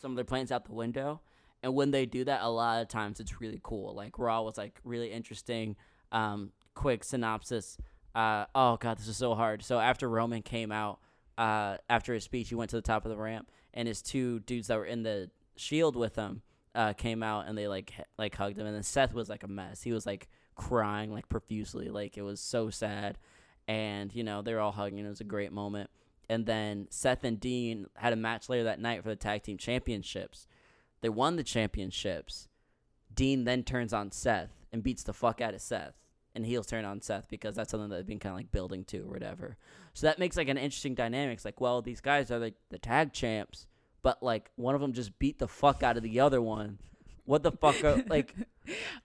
some 0.00 0.12
of 0.12 0.16
their 0.16 0.24
plans 0.24 0.50
out 0.50 0.64
the 0.64 0.72
window. 0.72 1.20
And 1.62 1.74
when 1.74 1.90
they 1.90 2.06
do 2.06 2.24
that, 2.24 2.40
a 2.40 2.48
lot 2.48 2.80
of 2.80 2.88
times 2.88 3.20
it's 3.20 3.38
really 3.38 3.60
cool. 3.62 3.94
Like 3.94 4.18
Raw 4.18 4.40
was 4.40 4.56
like 4.56 4.80
really 4.82 5.12
interesting. 5.12 5.76
Um, 6.10 6.52
quick 6.74 7.04
synopsis. 7.04 7.76
Uh, 8.14 8.46
oh 8.54 8.76
god, 8.76 8.98
this 8.98 9.08
is 9.08 9.16
so 9.16 9.34
hard. 9.34 9.62
So 9.64 9.78
after 9.80 10.08
Roman 10.08 10.42
came 10.42 10.70
out, 10.70 11.00
uh, 11.36 11.78
after 11.88 12.14
his 12.14 12.24
speech, 12.24 12.48
he 12.48 12.54
went 12.54 12.70
to 12.70 12.76
the 12.76 12.82
top 12.82 13.04
of 13.04 13.10
the 13.10 13.16
ramp, 13.16 13.50
and 13.72 13.88
his 13.88 14.02
two 14.02 14.40
dudes 14.40 14.68
that 14.68 14.78
were 14.78 14.84
in 14.84 15.02
the 15.02 15.30
Shield 15.56 15.96
with 15.96 16.16
him 16.16 16.42
uh, 16.74 16.92
came 16.94 17.22
out 17.22 17.46
and 17.48 17.56
they 17.56 17.66
like 17.68 17.92
h- 17.98 18.06
like 18.18 18.34
hugged 18.36 18.58
him, 18.58 18.66
and 18.66 18.74
then 18.74 18.82
Seth 18.82 19.14
was 19.14 19.28
like 19.28 19.42
a 19.42 19.48
mess. 19.48 19.82
He 19.82 19.92
was 19.92 20.06
like 20.06 20.28
crying 20.54 21.12
like 21.12 21.28
profusely, 21.28 21.88
like 21.88 22.16
it 22.16 22.22
was 22.22 22.40
so 22.40 22.70
sad, 22.70 23.18
and 23.66 24.14
you 24.14 24.22
know 24.22 24.42
they 24.42 24.54
were 24.54 24.60
all 24.60 24.72
hugging. 24.72 24.98
It 25.04 25.08
was 25.08 25.20
a 25.20 25.24
great 25.24 25.52
moment. 25.52 25.90
and 26.30 26.46
then 26.46 26.86
Seth 26.90 27.24
and 27.24 27.38
Dean 27.40 27.86
had 27.96 28.12
a 28.12 28.16
match 28.16 28.48
later 28.48 28.64
that 28.64 28.80
night 28.80 29.02
for 29.02 29.08
the 29.10 29.16
tag 29.16 29.42
team 29.42 29.58
championships. 29.58 30.46
They 31.02 31.08
won 31.10 31.36
the 31.36 31.42
championships. 31.44 32.48
Dean 33.14 33.44
then 33.44 33.62
turns 33.62 33.92
on 33.92 34.10
Seth 34.10 34.64
and 34.72 34.82
beats 34.82 35.02
the 35.02 35.12
fuck 35.12 35.40
out 35.40 35.54
of 35.54 35.60
Seth. 35.60 36.03
And 36.34 36.44
heels 36.44 36.66
turn 36.66 36.84
on 36.84 37.00
Seth 37.00 37.28
because 37.28 37.54
that's 37.54 37.70
something 37.70 37.88
that 37.90 37.96
they've 37.96 38.06
been 38.06 38.18
kind 38.18 38.32
of 38.32 38.38
like 38.38 38.50
building 38.50 38.84
to 38.86 38.98
or 39.02 39.10
whatever. 39.12 39.56
So 39.92 40.08
that 40.08 40.18
makes 40.18 40.36
like 40.36 40.48
an 40.48 40.58
interesting 40.58 40.94
dynamics. 40.94 41.44
Like, 41.44 41.60
well, 41.60 41.80
these 41.80 42.00
guys 42.00 42.30
are 42.32 42.38
like 42.40 42.54
the 42.70 42.78
tag 42.78 43.12
champs, 43.12 43.68
but 44.02 44.20
like 44.22 44.50
one 44.56 44.74
of 44.74 44.80
them 44.80 44.92
just 44.92 45.16
beat 45.20 45.38
the 45.38 45.46
fuck 45.46 45.84
out 45.84 45.96
of 45.96 46.02
the 46.02 46.18
other 46.18 46.42
one. 46.42 46.78
What 47.24 47.42
the 47.44 47.52
fuck 47.52 47.82
are 47.84 48.02
like? 48.08 48.34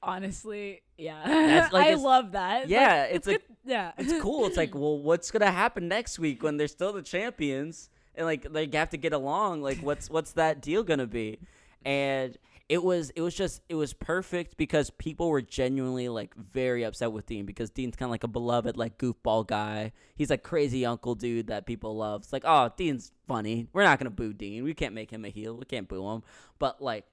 Honestly, 0.02 0.82
yeah. 0.98 1.70
Like 1.72 1.88
I 1.88 1.94
love 1.96 2.32
that. 2.32 2.68
Yeah, 2.68 3.04
it's 3.04 3.28
like 3.28 3.46
good- 3.48 3.56
yeah. 3.66 3.92
it's 3.98 4.22
cool. 4.22 4.46
It's 4.48 4.58
like, 4.58 4.74
well, 4.74 4.98
what's 4.98 5.30
gonna 5.32 5.52
happen 5.52 5.88
next 5.88 6.18
week 6.20 6.42
when 6.42 6.58
they're 6.58 6.68
still 6.68 6.94
the 6.94 7.02
champions 7.02 7.90
and 8.16 8.26
like 8.26 8.52
they 8.52 8.68
have 8.74 8.90
to 8.90 8.98
get 8.98 9.14
along? 9.14 9.62
Like, 9.62 9.78
what's 9.80 10.10
what's 10.10 10.32
that 10.34 10.62
deal 10.62 10.84
gonna 10.84 11.08
be? 11.08 11.40
And 11.86 12.38
it 12.70 12.84
was 12.84 13.10
it 13.16 13.22
was 13.22 13.34
just 13.34 13.62
it 13.68 13.74
was 13.74 13.94
perfect 13.94 14.56
because 14.56 14.92
people 14.92 15.30
were 15.30 15.42
genuinely 15.42 16.08
like 16.08 16.36
very 16.36 16.84
upset 16.84 17.12
with 17.12 17.26
Dean 17.26 17.48
because 17.48 17.72
Dean's 17.72 17.96
kind 17.96 18.08
of 18.08 18.12
like 18.12 18.24
a 18.24 18.28
beloved 18.28 18.78
like 18.78 19.00
goofball 19.00 19.46
guy. 19.48 19.92
He's 20.16 20.30
like 20.30 20.44
crazy 20.44 20.86
uncle 20.86 21.16
dude 21.16 21.48
that 21.48 21.66
people 21.66 21.98
love. 21.98 22.22
It's 22.22 22.32
like, 22.32 22.44
oh, 22.46 22.72
Dean's 22.78 23.12
funny. 23.28 23.68
We're 23.74 23.84
not 23.84 23.98
gonna 23.98 24.12
boo 24.12 24.34
Dean. 24.34 24.64
We 24.64 24.76
can't 24.76 24.94
make 24.94 25.10
him 25.10 25.26
a 25.26 25.30
heel. 25.30 25.58
We 25.58 25.66
can't 25.66 25.88
boo 25.88 26.08
him. 26.12 26.22
But 26.60 26.80
like 26.80 27.06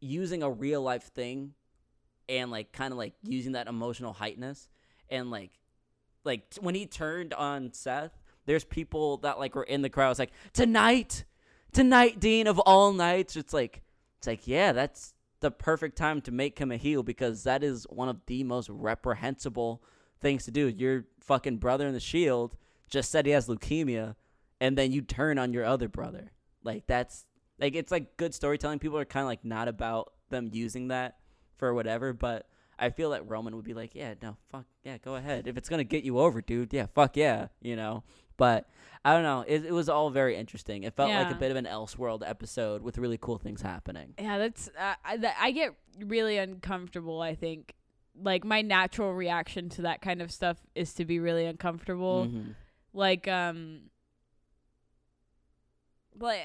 using 0.00 0.44
a 0.44 0.50
real 0.50 0.82
life 0.82 1.12
thing 1.12 1.54
and 2.28 2.52
like 2.52 2.72
kind 2.72 2.92
of 2.92 2.98
like 2.98 3.14
using 3.24 3.52
that 3.52 3.66
emotional 3.66 4.12
heightness 4.12 4.68
and 5.10 5.32
like 5.32 5.50
like 6.24 6.48
t- 6.50 6.60
when 6.60 6.76
he 6.76 6.86
turned 6.86 7.34
on 7.34 7.72
Seth, 7.72 8.12
there's 8.46 8.62
people 8.62 9.16
that 9.18 9.40
like 9.40 9.56
were 9.56 9.64
in 9.64 9.82
the 9.82 9.90
crowd. 9.90 10.10
It's 10.10 10.20
like 10.20 10.32
tonight, 10.52 11.24
tonight, 11.72 12.20
Dean 12.20 12.46
of 12.46 12.60
all 12.60 12.92
nights. 12.92 13.34
It's 13.34 13.52
like 13.52 13.82
it's 14.22 14.28
like 14.28 14.46
yeah, 14.46 14.70
that's 14.70 15.14
the 15.40 15.50
perfect 15.50 15.98
time 15.98 16.20
to 16.20 16.30
make 16.30 16.60
him 16.60 16.70
a 16.70 16.76
heel 16.76 17.02
because 17.02 17.42
that 17.42 17.64
is 17.64 17.84
one 17.90 18.08
of 18.08 18.20
the 18.26 18.44
most 18.44 18.68
reprehensible 18.68 19.82
things 20.20 20.44
to 20.44 20.52
do. 20.52 20.68
Your 20.68 21.06
fucking 21.20 21.56
brother 21.56 21.88
in 21.88 21.92
the 21.92 21.98
Shield 21.98 22.56
just 22.88 23.10
said 23.10 23.26
he 23.26 23.32
has 23.32 23.48
leukemia, 23.48 24.14
and 24.60 24.78
then 24.78 24.92
you 24.92 25.02
turn 25.02 25.38
on 25.40 25.52
your 25.52 25.64
other 25.64 25.88
brother. 25.88 26.30
Like 26.62 26.86
that's 26.86 27.26
like 27.58 27.74
it's 27.74 27.90
like 27.90 28.16
good 28.16 28.32
storytelling. 28.32 28.78
People 28.78 28.98
are 28.98 29.04
kind 29.04 29.24
of 29.24 29.28
like 29.28 29.44
not 29.44 29.66
about 29.66 30.12
them 30.30 30.50
using 30.52 30.88
that 30.88 31.16
for 31.56 31.74
whatever, 31.74 32.12
but 32.12 32.46
I 32.78 32.90
feel 32.90 33.10
that 33.10 33.28
Roman 33.28 33.56
would 33.56 33.64
be 33.64 33.74
like, 33.74 33.96
yeah, 33.96 34.14
no, 34.22 34.36
fuck, 34.52 34.66
yeah, 34.84 34.98
go 34.98 35.16
ahead. 35.16 35.48
If 35.48 35.56
it's 35.56 35.68
gonna 35.68 35.82
get 35.82 36.04
you 36.04 36.20
over, 36.20 36.40
dude, 36.40 36.72
yeah, 36.72 36.86
fuck 36.86 37.16
yeah, 37.16 37.48
you 37.60 37.74
know. 37.74 38.04
But 38.36 38.68
I 39.04 39.12
don't 39.14 39.22
know. 39.24 39.44
It, 39.46 39.64
it 39.66 39.72
was 39.72 39.88
all 39.88 40.10
very 40.10 40.36
interesting. 40.36 40.84
It 40.84 40.94
felt 40.94 41.10
like 41.10 41.30
a 41.30 41.34
bit 41.34 41.50
of 41.50 41.56
an 41.56 41.64
Elseworld 41.66 42.22
episode 42.28 42.82
with 42.82 42.98
really 42.98 43.18
cool 43.18 43.38
things 43.38 43.62
happening. 43.62 44.14
Yeah, 44.18 44.38
that's 44.38 44.68
uh, 44.78 44.94
I, 45.04 45.16
that, 45.18 45.36
I 45.40 45.50
get 45.50 45.74
really 45.98 46.38
uncomfortable. 46.38 47.20
I 47.20 47.34
think 47.34 47.74
like 48.20 48.44
my 48.44 48.62
natural 48.62 49.12
reaction 49.14 49.68
to 49.70 49.82
that 49.82 50.02
kind 50.02 50.20
of 50.22 50.30
stuff 50.30 50.58
is 50.74 50.92
to 50.94 51.04
be 51.04 51.18
really 51.18 51.46
uncomfortable. 51.46 52.26
Mhm. 52.30 52.54
Like 52.92 53.26
um, 53.26 53.90
like 56.18 56.40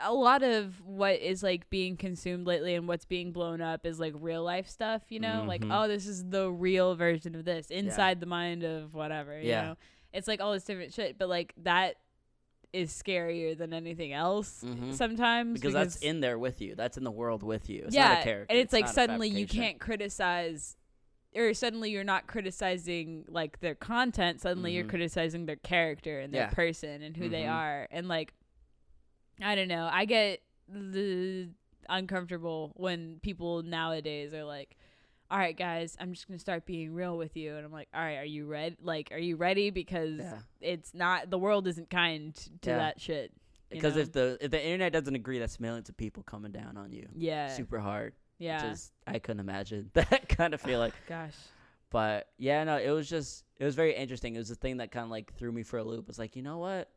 a 0.00 0.12
lot 0.12 0.42
of 0.42 0.80
what 0.84 1.16
is 1.20 1.42
like 1.42 1.68
being 1.70 1.96
consumed 1.96 2.46
lately 2.46 2.74
and 2.74 2.86
what's 2.86 3.04
being 3.04 3.32
blown 3.32 3.60
up 3.60 3.84
is 3.84 3.98
like 4.00 4.14
real 4.16 4.42
life 4.42 4.68
stuff. 4.68 5.02
You 5.08 5.20
know, 5.20 5.44
like 5.46 5.62
Mhm. 5.62 5.70
oh, 5.76 5.88
this 5.88 6.06
is 6.06 6.24
the 6.30 6.50
real 6.50 6.94
version 6.94 7.34
of 7.34 7.44
this 7.44 7.70
inside 7.70 8.20
the 8.20 8.26
mind 8.26 8.62
of 8.64 8.94
whatever. 8.94 9.38
You 9.40 9.48
Yeah. 9.48 9.62
know, 9.62 9.76
it's 10.12 10.28
like 10.28 10.40
all 10.40 10.52
this 10.52 10.64
different 10.64 10.92
shit, 10.92 11.18
but 11.18 11.28
like 11.28 11.52
that 11.58 11.96
is 12.72 12.92
scarier 12.92 13.56
than 13.56 13.72
anything 13.72 14.12
else 14.12 14.62
Mhm. 14.62 14.92
sometimes 14.92 15.58
Because 15.58 15.72
that's 15.72 15.96
in 15.98 16.20
there 16.20 16.38
with 16.38 16.60
you. 16.60 16.74
That's 16.74 16.98
in 16.98 17.04
the 17.04 17.10
world 17.10 17.42
with 17.42 17.70
you. 17.70 17.84
It's 17.86 17.94
yeah, 17.94 18.08
not 18.08 18.20
a 18.20 18.24
character. 18.24 18.52
and 18.52 18.58
it's, 18.60 18.72
like 18.74 18.88
suddenly 18.88 19.28
you 19.28 19.46
can't 19.46 19.78
criticize, 19.80 20.76
or 21.34 21.54
suddenly 21.54 21.90
you're 21.90 22.04
not 22.04 22.26
criticizing 22.26 23.24
like 23.28 23.60
their 23.60 23.74
content. 23.74 24.40
Suddenly 24.42 24.74
you're 24.74 24.84
Mhm. 24.84 24.90
criticizing 24.90 25.46
their 25.46 25.56
character 25.56 26.20
and 26.20 26.32
their 26.34 26.42
Yeah. 26.42 26.50
person 26.50 27.00
and 27.02 27.16
who 27.16 27.28
they 27.30 27.44
Mhm. 27.44 27.52
are. 27.54 27.88
And 27.90 28.06
like, 28.06 28.34
I 29.40 29.54
don't 29.54 29.68
know. 29.68 29.88
I 29.90 30.04
get 30.04 30.42
the 30.68 31.48
uncomfortable 31.88 32.72
when 32.76 33.18
people 33.20 33.62
nowadays 33.62 34.34
are 34.34 34.44
like. 34.44 34.76
All 35.30 35.38
right, 35.38 35.56
guys, 35.56 35.94
I'm 36.00 36.12
just 36.14 36.26
gonna 36.26 36.38
start 36.38 36.64
being 36.64 36.94
real 36.94 37.18
with 37.18 37.36
you, 37.36 37.54
and 37.56 37.64
I'm 37.66 37.72
like, 37.72 37.88
all 37.92 38.00
right, 38.00 38.16
are 38.16 38.24
you 38.24 38.46
ready? 38.46 38.76
Like, 38.82 39.10
are 39.12 39.18
you 39.18 39.36
ready? 39.36 39.68
Because 39.70 40.18
Yeah. 40.20 40.38
it's 40.60 40.94
not 40.94 41.28
the 41.28 41.38
world 41.38 41.66
isn't 41.68 41.90
kind 41.90 42.34
to 42.62 42.70
Yeah. 42.70 42.78
that 42.78 43.00
shit. 43.00 43.32
Because 43.68 43.96
know? 43.96 44.00
if 44.02 44.12
the 44.12 44.38
if 44.40 44.50
the 44.50 44.62
internet 44.64 44.92
doesn't 44.94 45.14
agree, 45.14 45.38
that's 45.38 45.60
millions 45.60 45.90
of 45.90 45.96
people 45.98 46.22
coming 46.22 46.50
down 46.52 46.78
on 46.78 46.92
you. 46.92 47.06
yeah, 47.14 47.48
Super 47.54 47.78
hard. 47.78 48.14
yeah, 48.38 48.70
is 48.72 48.90
I 49.06 49.18
couldn't 49.18 49.40
imagine 49.40 49.90
that 49.94 50.30
kind 50.30 50.54
of 50.54 50.62
feeling. 50.62 50.92
gosh, 51.06 51.34
But 51.90 52.28
yeah, 52.38 52.64
no, 52.64 52.78
it 52.78 52.90
was 52.90 53.06
just 53.06 53.44
it 53.58 53.64
was 53.64 53.74
very 53.74 53.94
interesting. 53.94 54.34
It 54.34 54.38
was 54.38 54.48
the 54.48 54.54
thing 54.54 54.78
that 54.78 54.90
kind 54.92 55.04
of 55.04 55.10
like 55.10 55.34
threw 55.34 55.52
me 55.52 55.62
for 55.62 55.76
a 55.78 55.84
loop. 55.84 56.08
It's 56.08 56.18
like 56.18 56.36
you 56.36 56.42
know 56.42 56.56
what? 56.56 56.88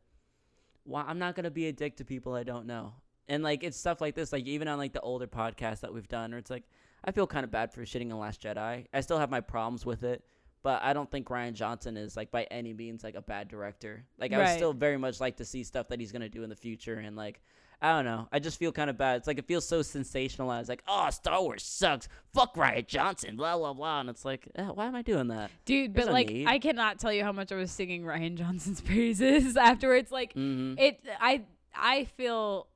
Why 0.84 1.02
I'm 1.02 1.18
not 1.18 1.34
gonna 1.36 1.50
be 1.50 1.66
a 1.68 1.72
dick 1.72 1.96
to 1.98 2.04
people 2.06 2.34
I 2.34 2.44
don't 2.44 2.64
know. 2.66 2.94
And 3.28 3.42
like 3.42 3.62
it's 3.62 3.76
stuff 3.76 4.00
like 4.00 4.14
this, 4.14 4.32
like 4.32 4.46
even 4.46 4.68
on 4.68 4.78
like 4.78 4.94
the 4.94 5.00
older 5.02 5.26
podcasts 5.26 5.80
that 5.80 5.92
we've 5.92 6.08
done, 6.08 6.30
where 6.30 6.38
it's 6.38 6.50
like 6.50 6.64
I 7.04 7.10
feel 7.10 7.26
kind 7.26 7.44
of 7.44 7.50
bad 7.50 7.72
for 7.72 7.82
shitting 7.82 8.12
on 8.12 8.18
Last 8.18 8.42
Jedi. 8.42 8.86
I 8.92 9.00
still 9.00 9.18
have 9.18 9.30
my 9.30 9.40
problems 9.40 9.84
with 9.84 10.02
it, 10.04 10.24
but 10.62 10.82
I 10.82 10.92
don't 10.92 11.10
think 11.10 11.28
Rian 11.28 11.52
Johnson 11.54 11.96
is 11.96 12.16
like 12.16 12.30
by 12.30 12.44
any 12.44 12.72
means 12.72 13.02
like 13.02 13.14
a 13.16 13.22
bad 13.22 13.48
director. 13.48 14.04
Like 14.18 14.32
I 14.32 14.38
would 14.38 14.48
still 14.56 14.72
very 14.72 14.96
much 14.98 15.20
like 15.20 15.36
to 15.38 15.44
see 15.44 15.64
stuff 15.64 15.88
that 15.88 15.98
he's 16.00 16.12
gonna 16.12 16.28
do 16.28 16.42
in 16.44 16.50
the 16.50 16.56
future, 16.56 16.94
and 16.94 17.16
like 17.16 17.40
I 17.84 17.90
don't 17.96 18.04
know. 18.04 18.28
I 18.30 18.38
just 18.38 18.60
feel 18.60 18.70
kind 18.70 18.88
of 18.88 18.96
bad. 18.96 19.16
It's 19.16 19.26
like 19.26 19.38
it 19.38 19.46
feels 19.48 19.66
so 19.66 19.80
sensationalized. 19.80 20.68
Like, 20.68 20.84
oh, 20.86 21.10
Star 21.10 21.42
Wars 21.42 21.64
sucks. 21.64 22.06
Fuck 22.32 22.54
Rian 22.54 22.86
Johnson. 22.86 23.36
Blah 23.36 23.58
blah 23.58 23.72
blah. 23.72 23.98
And 23.98 24.08
it's 24.08 24.24
like, 24.24 24.46
eh, 24.54 24.66
why 24.68 24.86
am 24.86 24.94
I 24.94 25.02
doing 25.02 25.26
that? 25.28 25.50
Dude, 25.64 25.92
There's 25.92 26.06
but 26.06 26.10
no 26.10 26.12
like 26.12 26.28
need. 26.28 26.46
I 26.46 26.60
cannot 26.60 27.00
tell 27.00 27.12
you 27.12 27.24
how 27.24 27.32
much 27.32 27.50
I 27.50 27.56
was 27.56 27.72
singing 27.72 28.04
Rian 28.04 28.36
Johnson's 28.36 28.80
praises 28.82 29.56
afterwards. 29.56 30.12
Like 30.12 30.34
Mm-hmm. 30.34 30.78
it 30.78 31.00
I 31.20 31.42
I 31.74 32.04
feel 32.04 32.68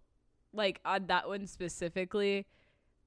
like 0.53 0.81
on 0.85 1.07
that 1.07 1.29
one 1.29 1.47
specifically, 1.47 2.47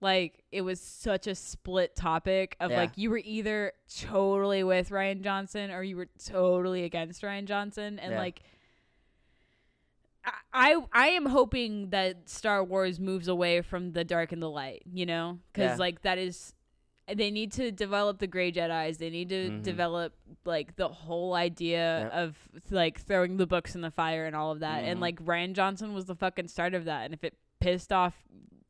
like 0.01 0.43
it 0.51 0.61
was 0.61 0.79
such 0.79 1.27
a 1.27 1.35
split 1.35 1.95
topic 1.95 2.55
of 2.59 2.71
Yeah. 2.71 2.77
like 2.77 2.91
you 2.97 3.09
were 3.09 3.21
either 3.23 3.73
totally 3.97 4.63
with 4.63 4.89
Rian 4.89 5.21
Johnson 5.21 5.71
or 5.71 5.83
you 5.83 5.97
were 5.97 6.07
totally 6.25 6.83
against 6.83 7.21
Rian 7.21 7.45
Johnson 7.45 7.99
and 7.99 8.13
Yeah. 8.13 8.19
like 8.19 8.41
I, 10.53 10.75
I 10.93 11.07
am 11.09 11.25
hoping 11.25 11.89
that 11.91 12.29
Star 12.29 12.63
Wars 12.63 12.99
moves 12.99 13.27
away 13.27 13.61
from 13.61 13.93
the 13.93 14.03
dark 14.03 14.31
and 14.31 14.41
the 14.41 14.49
light, 14.49 14.83
you 14.91 15.05
know, 15.05 15.39
because 15.53 15.71
Yeah. 15.71 15.75
like 15.77 16.01
that 16.03 16.17
is 16.17 16.53
they 17.15 17.31
need 17.31 17.51
to 17.53 17.71
develop 17.71 18.19
the 18.19 18.27
gray 18.27 18.51
jedis 18.51 18.99
they 18.99 19.09
need 19.09 19.29
to 19.29 19.49
Mhm. 19.49 19.63
develop 19.63 20.13
like 20.45 20.75
the 20.75 20.87
whole 20.87 21.33
idea 21.33 22.01
Yep. 22.03 22.11
of 22.13 22.37
like 22.69 22.99
throwing 23.01 23.37
the 23.37 23.47
books 23.47 23.73
in 23.73 23.81
the 23.81 23.89
fire 23.89 24.27
and 24.27 24.35
all 24.35 24.51
of 24.51 24.59
that 24.59 24.83
and 24.83 24.99
Mhm. 24.99 25.01
like 25.01 25.19
rian 25.25 25.53
johnson 25.53 25.95
was 25.95 26.05
the 26.05 26.13
fucking 26.13 26.47
start 26.49 26.75
of 26.75 26.85
that 26.85 27.05
and 27.05 27.15
if 27.15 27.23
it 27.23 27.33
pissed 27.59 27.91
off 27.91 28.13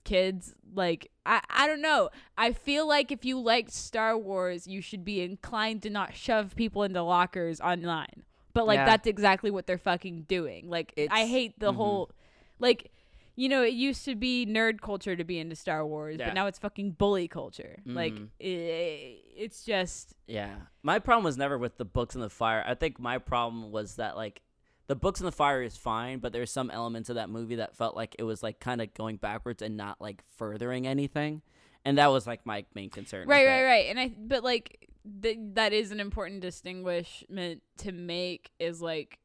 kids 0.09 0.53
like 0.73 1.11
I, 1.25 1.41
I 1.49 1.67
don't 1.67 1.81
know 1.81 2.09
i 2.37 2.51
feel 2.51 2.87
like 2.87 3.11
if 3.11 3.25
you 3.25 3.39
liked 3.39 3.71
star 3.71 4.17
wars 4.17 4.65
you 4.67 4.81
should 4.81 5.05
be 5.05 5.21
inclined 5.21 5.83
to 5.83 5.89
not 5.89 6.15
shove 6.15 6.55
people 6.55 6.83
into 6.83 7.01
lockers 7.03 7.61
online 7.61 8.23
but 8.53 8.65
like 8.65 8.77
Yeah. 8.77 8.85
that's 8.85 9.07
exactly 9.07 9.51
what 9.51 9.67
they're 9.67 9.77
fucking 9.77 10.23
doing 10.23 10.69
like 10.69 10.93
i 11.11 11.25
hate 11.25 11.59
the 11.59 11.71
mhm. 11.71 11.75
whole 11.75 12.11
like 12.59 12.91
you 13.39 13.47
know, 13.47 13.63
it 13.63 13.71
used 13.73 14.03
to 14.03 14.15
be 14.15 14.45
nerd 14.45 14.81
culture 14.81 15.15
to 15.15 15.23
be 15.23 15.39
into 15.39 15.55
Star 15.55 15.87
Wars, 15.87 16.17
Yeah. 16.19 16.27
but 16.27 16.33
now 16.33 16.47
it's 16.47 16.59
fucking 16.59 16.91
bully 16.91 17.29
culture. 17.29 17.79
Like, 17.85 18.11
Mhm. 18.11 18.27
i 18.41 19.17
it's 19.37 19.63
just 19.63 20.13
Yeah. 20.27 20.57
My 20.83 20.99
problem 20.99 21.23
was 21.23 21.37
never 21.37 21.57
with 21.57 21.77
the 21.77 21.85
books 21.85 22.15
and 22.15 22.21
the 22.21 22.29
fire. 22.29 22.61
I 22.67 22.75
think 22.75 22.99
my 22.99 23.17
problem 23.17 23.71
was 23.71 23.95
that 23.95 24.17
like 24.17 24.41
the 24.89 24.95
books 24.95 25.19
in 25.19 25.25
the 25.27 25.31
fire 25.31 25.61
is 25.61 25.77
fine, 25.77 26.17
but 26.17 26.33
there's 26.33 26.49
some 26.51 26.71
elements 26.71 27.09
of 27.09 27.15
that 27.15 27.29
movie 27.29 27.57
that 27.57 27.75
felt 27.75 27.95
like 27.95 28.15
it 28.17 28.23
was 28.23 28.41
like 28.41 28.59
kind 28.59 28.81
of 28.81 28.91
going 28.95 29.17
backwards 29.17 29.61
and 29.61 29.77
not 29.77 30.01
like 30.01 30.23
furthering 30.35 30.87
anything. 30.87 31.43
And 31.85 31.99
that 31.99 32.07
was 32.07 32.25
like 32.25 32.43
my 32.43 32.65
main 32.73 32.89
concern. 32.89 33.21
with 33.21 33.29
right, 33.29 33.45
that. 33.45 33.61
right, 33.61 33.65
right. 33.65 33.85
And 33.91 33.99
I, 33.99 34.11
but 34.17 34.43
like 34.43 34.89
th- 35.21 35.37
that 35.53 35.73
is 35.73 35.91
an 35.91 35.99
important 35.99 36.41
distinguishment 36.41 37.61
to 37.77 37.91
make. 37.91 38.49
Is 38.59 38.81
like 38.81 39.19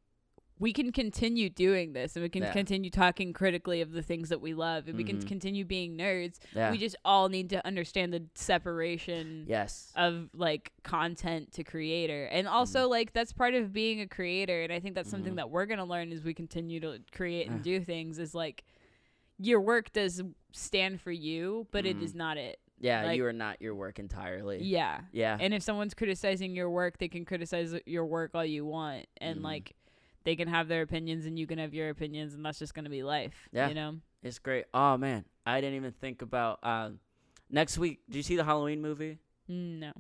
we 0.61 0.73
can 0.73 0.93
continue 0.93 1.51
doing 1.51 1.93
this, 1.95 2.15
and 2.15 2.23
we 2.23 2.29
can 2.29 2.43
Yeah. 2.45 2.53
continue 2.53 2.89
talking 2.89 3.33
critically 3.33 3.81
of 3.81 3.91
the 3.93 4.03
things 4.03 4.29
that 4.29 4.41
we 4.41 4.55
love, 4.55 4.87
and 4.87 4.97
we 4.97 5.03
can 5.03 5.19
Mhm. 5.19 5.27
continue 5.27 5.65
being 5.65 5.97
nerds. 5.99 6.39
Yeah. 6.55 6.71
We 6.71 6.79
just 6.79 6.95
all 7.05 7.29
need 7.29 7.51
to 7.51 7.67
understand 7.67 8.13
the 8.13 8.25
separation. 8.35 9.45
yes. 9.49 9.93
of 9.97 10.29
like 10.35 10.73
content 10.83 11.53
to 11.53 11.63
creator 11.65 12.25
and 12.27 12.47
Mm-hmm. 12.47 12.57
also 12.57 12.89
like 12.89 13.13
that's 13.13 13.33
part 13.33 13.55
of 13.55 13.73
being 13.73 14.01
a 14.01 14.07
creator 14.09 14.63
and 14.63 14.73
i 14.73 14.81
think 14.81 14.95
that's 14.95 15.09
something 15.11 15.33
Mhm. 15.35 15.37
that 15.37 15.51
we're 15.51 15.67
going 15.67 15.79
to 15.79 15.85
learn 15.85 16.11
as 16.13 16.23
we 16.25 16.35
continue 16.35 16.81
to 16.81 17.01
create 17.13 17.49
and 17.49 17.63
do 17.63 17.81
things 17.81 18.19
is 18.19 18.35
like 18.35 18.65
your 19.39 19.61
work 19.61 19.93
does 19.93 20.23
stand 20.53 21.01
for 21.01 21.13
you 21.13 21.67
but 21.71 21.85
it 21.87 22.01
is 22.03 22.15
not 22.15 22.37
it 22.39 22.59
yeah, 22.81 23.05
like- 23.05 23.17
you 23.17 23.25
are 23.25 23.33
not 23.33 23.61
your 23.63 23.75
work 23.75 23.99
entirely. 23.99 24.63
yeah 24.63 25.03
Yeah. 25.13 25.37
and 25.41 25.55
if 25.55 25.63
someone's 25.63 25.95
criticizing 25.95 26.55
your 26.57 26.71
work 26.71 26.99
they 26.99 27.09
can 27.09 27.25
criticize 27.25 27.75
your 27.87 28.05
work 28.07 28.33
all 28.35 28.45
you 28.45 28.65
want 28.65 29.07
and 29.19 29.41
Mhm. 29.41 29.45
like 29.45 29.77
they 30.25 30.37
can 30.37 30.49
have 30.49 30.69
their 30.69 30.83
opinions 30.83 31.27
and 31.27 31.39
you 31.39 31.47
can 31.47 31.59
have 31.59 31.73
your 31.75 31.91
opinions 31.91 32.35
and 32.35 32.45
that's 32.45 32.59
just 32.59 32.75
gonna 32.75 32.91
be 32.91 33.03
life. 33.03 33.49
Yeah. 33.53 33.69
You 33.69 33.75
know? 33.75 33.97
It's 34.23 34.39
great. 34.39 34.65
Oh 34.75 34.97
man, 34.97 35.25
I 35.47 35.61
didn't 35.61 35.77
even 35.77 35.93
think 35.93 36.23
about 36.23 36.59
um, 36.63 36.99
next 37.51 37.77
week. 37.79 38.01
Do 38.11 38.17
you 38.19 38.23
see 38.23 38.37
the 38.37 38.45
Halloween 38.45 38.81
movie? 38.83 39.19
Mm, 39.51 39.79
No. 39.81 39.93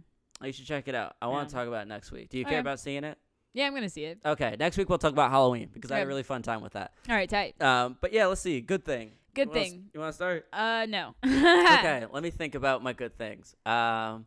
Oh, 0.42 0.46
you 0.46 0.52
should 0.52 0.66
check 0.66 0.88
it 0.88 0.94
out. 0.94 1.14
I 1.22 1.28
want 1.28 1.48
to 1.48 1.54
talk 1.54 1.68
about 1.68 1.82
it 1.82 1.88
next 1.88 2.10
week. 2.10 2.28
Do 2.30 2.38
you 2.38 2.44
Okay. 2.44 2.50
care 2.54 2.60
about 2.60 2.80
seeing 2.80 3.04
it? 3.04 3.16
Yeah, 3.52 3.66
I'm 3.66 3.74
gonna 3.74 3.88
see 3.88 4.04
it. 4.04 4.18
Okay, 4.26 4.56
next 4.58 4.76
week 4.76 4.88
we'll 4.88 4.98
talk 4.98 5.12
about 5.12 5.30
Halloween 5.30 5.68
because 5.72 5.92
I 5.92 5.98
had 5.98 6.04
a 6.04 6.08
really 6.08 6.24
fun 6.24 6.42
time 6.42 6.60
with 6.60 6.72
that. 6.72 6.92
All 7.08 7.14
right, 7.14 7.28
tight. 7.30 7.60
Um, 7.62 7.96
but 8.00 8.12
yeah, 8.12 8.26
let's 8.26 8.40
see. 8.40 8.60
Good 8.60 8.84
thing. 8.84 9.12
Good 9.34 9.48
You 9.54 9.60
s- 9.60 9.68
thing. 9.70 9.84
You 9.94 10.00
want 10.00 10.10
to 10.10 10.14
start? 10.14 10.46
Uh, 10.52 10.86
no. 10.88 11.14
okay, 11.24 12.04
let 12.10 12.22
me 12.22 12.30
think 12.30 12.54
about 12.56 12.82
my 12.82 12.92
good 12.92 13.16
things. 13.16 13.54
Um, 13.66 14.26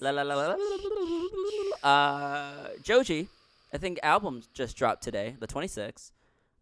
la 0.00 0.10
la 0.10 0.22
la 0.22 0.34
la. 0.34 0.34
la, 0.34 0.54
la, 0.54 0.56
la, 0.56 1.04
la, 1.04 1.62
la. 1.82 1.88
Uh, 1.88 2.68
Joji, 2.82 3.28
I 3.72 3.78
think 3.78 3.98
albums 4.02 4.48
just 4.52 4.76
dropped 4.76 5.02
today, 5.02 5.36
the 5.38 5.46
26th. 5.46 6.10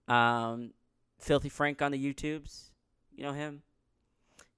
Um, 0.09 0.73
Filthy 1.19 1.49
Frank 1.49 1.83
on 1.83 1.93
the 1.93 1.99
YouTubes. 2.13 2.71
You 3.15 3.23
know 3.25 3.33
him? 3.33 3.63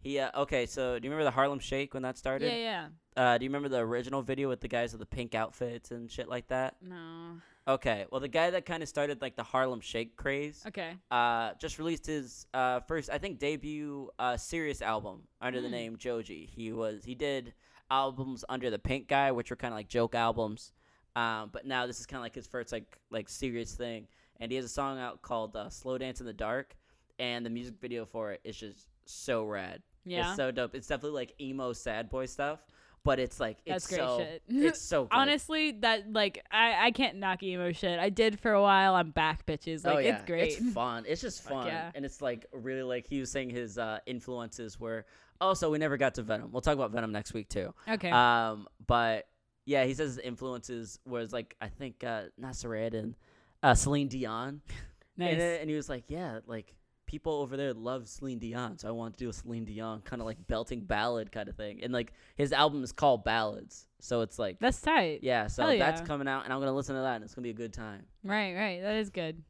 He 0.00 0.18
uh, 0.18 0.30
okay. 0.42 0.66
So 0.66 0.98
do 0.98 1.04
you 1.06 1.10
remember 1.10 1.24
the 1.24 1.32
Harlem 1.34 1.58
Shake 1.58 1.94
when 1.94 2.02
that 2.04 2.16
started? 2.18 2.52
Yeah, 2.52 2.56
yeah. 2.56 2.88
Uh, 3.16 3.36
do 3.38 3.44
you 3.44 3.48
remember 3.50 3.68
the 3.68 3.78
original 3.78 4.22
video 4.22 4.48
with 4.48 4.60
the 4.60 4.68
guys 4.68 4.92
with 4.92 5.00
the 5.00 5.06
pink 5.06 5.34
outfits 5.34 5.90
and 5.90 6.10
shit 6.10 6.28
like 6.28 6.46
that? 6.48 6.76
No. 6.80 7.40
Okay, 7.66 8.06
well 8.10 8.20
the 8.20 8.28
guy 8.28 8.50
that 8.50 8.64
kind 8.64 8.82
of 8.82 8.88
started 8.88 9.20
like 9.20 9.36
the 9.36 9.42
Harlem 9.42 9.80
Shake 9.80 10.16
craze 10.16 10.64
Okay. 10.68 10.94
uh, 11.10 11.52
just 11.60 11.78
released 11.78 12.06
his 12.06 12.46
uh, 12.54 12.80
first, 12.80 13.10
I 13.10 13.18
think, 13.18 13.38
debut 13.38 14.08
uh, 14.18 14.36
serious 14.38 14.80
album 14.80 15.24
under 15.42 15.60
the 15.60 15.66
Hmm. 15.68 15.72
name 15.74 15.96
Joji. 15.98 16.48
He 16.50 16.72
was 16.72 17.04
he 17.04 17.14
did 17.14 17.52
albums 17.90 18.44
under 18.48 18.70
the 18.70 18.78
Pink 18.78 19.08
Guy, 19.08 19.32
which 19.32 19.50
were 19.50 19.56
kind 19.56 19.74
of 19.74 19.78
like 19.78 19.88
joke 19.88 20.14
albums, 20.14 20.72
um, 21.18 21.50
but 21.52 21.66
now 21.66 21.86
this 21.86 21.98
is 21.98 22.06
kind 22.06 22.18
of 22.18 22.22
like 22.22 22.34
his 22.34 22.46
first 22.46 22.72
like 22.72 22.98
like 23.10 23.28
serious 23.28 23.74
thing. 23.74 24.06
And 24.40 24.52
he 24.52 24.56
has 24.56 24.64
a 24.64 24.68
song 24.68 24.98
out 24.98 25.20
called 25.20 25.56
uh, 25.56 25.68
"Slow 25.68 25.98
Dance 25.98 26.20
in 26.20 26.26
the 26.26 26.32
Dark," 26.32 26.76
and 27.18 27.44
the 27.44 27.50
music 27.50 27.74
video 27.80 28.04
for 28.04 28.32
it 28.32 28.40
is 28.44 28.56
just 28.56 28.86
so 29.04 29.42
rad. 29.44 29.82
Yeah. 30.04 30.28
It's 30.28 30.36
so 30.36 30.50
dope. 30.52 30.74
It's 30.74 30.86
definitely 30.86 31.18
like 31.18 31.34
emo 31.40 31.72
sad 31.72 32.08
boy 32.08 32.26
stuff, 32.26 32.60
but 33.04 33.18
it's 33.18 33.40
like 33.40 33.58
That's 33.66 33.84
it's 33.84 33.88
great 33.88 34.06
so 34.06 34.18
shit. 34.18 34.42
it's 34.48 34.88
so 34.88 35.04
good. 35.04 35.16
Honestly, 35.16 35.72
that 35.80 36.12
like 36.12 36.44
I 36.52 36.86
I 36.86 36.90
can't 36.92 37.16
knock 37.16 37.42
emo 37.42 37.72
shit. 37.72 37.98
I 37.98 38.10
did 38.10 38.38
for 38.38 38.52
a 38.52 38.62
while. 38.62 38.94
I'm 38.94 39.10
back, 39.10 39.44
bitches. 39.44 39.84
Like 39.84 39.96
oh, 39.96 39.98
yeah. 39.98 40.16
it's 40.16 40.24
great. 40.24 40.52
It's 40.52 40.72
fun. 40.72 41.04
It's 41.08 41.20
just 41.20 41.42
fun. 41.42 41.66
yeah. 41.66 41.90
And 41.96 42.04
it's 42.04 42.22
like 42.22 42.46
really 42.52 42.84
like 42.84 43.08
he 43.08 43.18
was 43.18 43.32
saying 43.32 43.50
his 43.50 43.76
uh, 43.76 43.98
influences 44.06 44.78
were 44.78 45.04
also 45.40 45.68
we 45.68 45.78
never 45.78 45.96
got 45.96 46.14
to 46.14 46.22
Venom. 46.22 46.52
We'll 46.52 46.62
talk 46.62 46.74
about 46.74 46.92
Venom 46.92 47.10
next 47.10 47.34
week 47.34 47.48
too. 47.48 47.74
okay. 47.88 48.10
Um, 48.10 48.68
but 48.86 49.26
yeah, 49.68 49.84
he 49.84 49.92
says 49.92 50.16
his 50.16 50.18
influences 50.18 50.98
was 51.04 51.30
like 51.30 51.54
I 51.60 51.68
think 51.68 52.02
uh, 52.02 52.22
and 52.42 53.14
uh, 53.62 53.74
Celine 53.74 54.08
Dion. 54.08 54.62
nice. 55.18 55.34
And, 55.34 55.40
and 55.42 55.70
he 55.70 55.76
was 55.76 55.90
like, 55.90 56.04
yeah, 56.08 56.38
like 56.46 56.74
people 57.04 57.34
over 57.34 57.54
there 57.58 57.74
love 57.74 58.08
Celine 58.08 58.38
Dion, 58.38 58.78
so 58.78 58.88
I 58.88 58.92
wanted 58.92 59.18
to 59.18 59.24
do 59.24 59.28
a 59.28 59.32
Celine 59.32 59.66
Dion 59.66 60.00
kind 60.00 60.22
of 60.22 60.26
like 60.26 60.38
belting 60.46 60.80
ballad 60.80 61.30
kind 61.30 61.50
of 61.50 61.56
thing. 61.56 61.80
And 61.82 61.92
like 61.92 62.14
his 62.36 62.54
album 62.54 62.82
is 62.82 62.92
called 62.92 63.24
Ballads, 63.24 63.86
so 64.00 64.22
it's 64.22 64.38
like 64.38 64.58
That's 64.58 64.80
tight. 64.80 65.20
yeah, 65.22 65.48
so 65.48 65.66
that's 65.76 66.00
coming 66.00 66.28
out, 66.28 66.44
and 66.44 66.52
I'm 66.52 66.60
gonna 66.60 66.72
listen 66.72 66.94
to 66.96 67.02
that, 67.02 67.16
and 67.16 67.24
it's 67.24 67.34
gonna 67.34 67.44
be 67.44 67.50
a 67.50 67.52
good 67.52 67.74
time. 67.74 68.06
Right, 68.24 68.54
right. 68.54 68.80
That 68.80 68.94
is 68.94 69.10
good. 69.10 69.42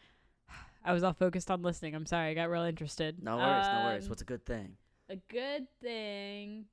I 0.84 0.92
was 0.92 1.02
all 1.04 1.14
focused 1.14 1.50
on 1.50 1.62
listening. 1.62 1.94
I'm 1.94 2.04
sorry. 2.04 2.28
I 2.28 2.34
got 2.34 2.50
real 2.50 2.64
interested. 2.64 3.22
No 3.22 3.38
worries, 3.38 3.66
no 3.66 3.84
worries. 3.84 4.04
Um, 4.04 4.08
What's 4.10 4.22
a 4.22 4.26
good 4.26 4.44
thing? 4.44 4.76
a 5.08 5.16
good 5.16 5.66
thing? 5.80 6.66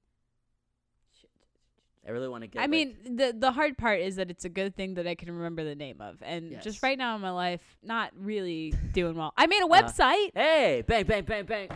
I 2.07 2.11
really 2.11 2.29
want 2.29 2.43
to 2.43 2.47
get. 2.47 2.59
I 2.59 2.63
like- 2.63 2.69
mean, 2.69 2.95
the 3.17 3.33
the 3.37 3.51
hard 3.51 3.77
part 3.77 3.99
is 3.99 4.15
that 4.15 4.31
it's 4.31 4.45
a 4.45 4.49
good 4.49 4.75
thing 4.75 4.95
that 4.95 5.05
I 5.05 5.15
can 5.15 5.31
remember 5.31 5.63
the 5.63 5.75
name 5.75 6.01
of, 6.01 6.17
and 6.23 6.51
Yes. 6.51 6.63
just 6.63 6.81
right 6.81 6.97
now 6.97 7.15
in 7.15 7.21
my 7.21 7.31
life, 7.31 7.61
not 7.83 8.11
really 8.17 8.73
doing 8.93 9.15
well. 9.15 9.33
I 9.37 9.47
made 9.47 9.61
a 9.61 9.65
Uh, 9.65 9.69
website. 9.81 10.31
Hey, 10.33 10.83
bang, 10.87 11.03
bang, 11.05 11.23
bang, 11.25 11.45
bang. 11.45 11.69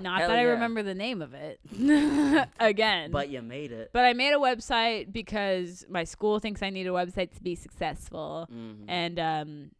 Not 0.00 0.18
hell 0.20 0.28
that 0.30 0.38
I 0.38 0.42
remember 0.42 0.82
the 0.82 0.94
name 0.96 1.22
of 1.22 1.32
it. 1.32 1.60
Again. 2.58 3.12
But 3.12 3.28
you 3.28 3.40
made 3.40 3.70
it. 3.72 3.90
But 3.92 4.04
I 4.04 4.14
made 4.14 4.32
a 4.32 4.38
website 4.38 5.12
because 5.12 5.84
my 5.88 6.02
school 6.04 6.40
thinks 6.40 6.60
I 6.62 6.70
need 6.70 6.86
a 6.88 6.90
website 6.90 7.30
to 7.36 7.42
be 7.42 7.54
successful. 7.54 8.48
Mhm. 8.52 8.84
And 8.88 9.18
um 9.20 9.70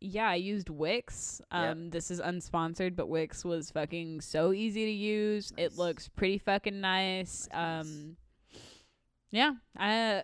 yeah, 0.00 0.28
I 0.28 0.34
used 0.36 0.68
Wix. 0.68 1.40
Yep. 1.52 1.70
Um 1.72 1.90
this 1.90 2.10
is 2.10 2.20
unsponsored, 2.20 2.94
but 2.94 3.08
Wix 3.08 3.44
was 3.44 3.70
fucking 3.70 4.20
so 4.20 4.52
easy 4.52 4.84
to 4.84 4.90
use. 4.92 5.52
Nice. 5.56 5.72
It 5.72 5.78
looks 5.78 6.08
pretty 6.08 6.38
fucking 6.38 6.80
nice. 6.80 7.48
Nice, 7.52 7.52
nice. 7.52 7.80
Um 7.86 8.16
yeah, 9.32 9.54
I 9.76 10.22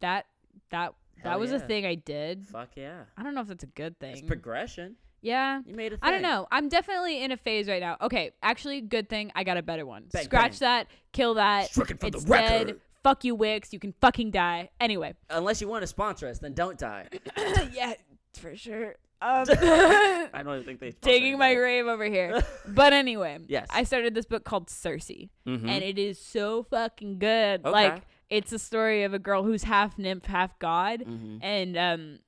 that 0.00 0.26
that 0.70 0.94
that 1.22 1.30
Hell 1.30 1.40
was 1.40 1.50
yeah. 1.50 1.56
a 1.56 1.60
thing 1.60 1.86
I 1.86 1.94
did. 1.94 2.46
Fuck 2.48 2.70
yeah. 2.76 3.04
I 3.16 3.22
don't 3.22 3.34
know 3.34 3.40
if 3.40 3.48
that's 3.48 3.64
a 3.64 3.68
good 3.68 3.94
It's 4.00 4.20
thing. 4.20 4.28
progression. 4.28 4.96
yeah. 5.22 5.62
You 5.66 5.74
made 5.74 5.92
a 5.92 5.96
thing. 5.96 6.00
I 6.02 6.10
don't 6.10 6.22
know. 6.22 6.46
I'm 6.52 6.68
definitely 6.68 7.22
in 7.24 7.32
a 7.32 7.36
phase 7.36 7.66
right 7.68 7.80
now. 7.80 7.96
Okay, 8.02 8.32
actually, 8.42 8.80
good 8.82 9.08
thing 9.08 9.32
I 9.34 9.42
got 9.44 9.56
a 9.56 9.62
better 9.62 9.84
one. 9.86 10.04
Bang, 10.12 10.24
Scratch 10.24 10.58
that, 10.60 10.86
kill 11.12 11.34
that. 11.34 11.70
Stricken 11.70 11.96
from 11.96 12.08
it's 12.08 12.24
the 12.24 12.30
record. 12.30 12.66
dead. 12.68 12.76
Fuck 13.02 13.24
you, 13.24 13.34
Wix. 13.34 13.72
You 13.72 13.78
can 13.78 13.94
fucking 14.00 14.30
die. 14.32 14.70
Anyway. 14.80 15.14
Unless 15.30 15.60
you 15.60 15.68
want 15.68 15.82
to 15.82 15.86
sponsor 15.86 16.26
us, 16.28 16.38
then 16.40 16.52
don't 16.52 16.76
die. 16.78 17.08
yeah, 17.72 17.94
for 18.34 18.54
sure. 18.56 18.96
Um, 19.20 19.44
I 19.50 20.42
don't 20.44 20.54
even 20.54 20.64
think 20.64 20.78
they 20.80 20.92
taking 20.92 21.38
my 21.38 21.54
grave 21.54 21.86
over 21.86 22.04
here. 22.04 22.40
But 22.68 22.92
anyway, 22.92 23.38
Yes. 23.48 23.66
I 23.70 23.82
started 23.82 24.14
this 24.14 24.26
book 24.26 24.44
called 24.44 24.70
Circe, 24.70 25.10
Mhm. 25.46 25.68
and 25.68 25.82
it 25.82 25.98
is 25.98 26.20
so 26.20 26.62
fucking 26.64 27.18
good. 27.18 27.62
Okay. 27.64 27.70
Like, 27.70 28.02
it's 28.30 28.52
a 28.52 28.58
story 28.58 29.02
of 29.04 29.14
a 29.14 29.18
girl 29.18 29.42
who's 29.44 29.64
half 29.64 29.98
nymph, 29.98 30.26
half 30.26 30.58
god, 30.58 31.00
Mhm. 31.06 31.38
and 31.42 31.76
um, 31.76 32.18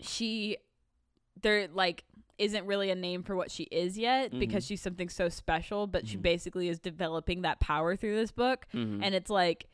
she, 0.00 0.56
there 1.40 1.68
like 1.68 2.04
isn't 2.38 2.66
really 2.66 2.90
a 2.90 2.94
name 2.94 3.22
for 3.22 3.36
what 3.36 3.50
she 3.50 3.64
is 3.64 3.96
yet 3.98 4.36
because 4.38 4.64
Mhm. 4.64 4.68
she's 4.68 4.80
something 4.80 5.08
so 5.08 5.28
special. 5.28 5.86
But 5.86 6.06
she 6.08 6.16
Mhm. 6.16 6.22
basically 6.22 6.68
is 6.68 6.78
developing 6.80 7.42
that 7.42 7.60
power 7.60 7.94
through 7.94 8.16
this 8.16 8.32
book, 8.32 8.66
Mhm. 8.72 9.00
and 9.02 9.14
it's 9.14 9.30
like 9.30 9.66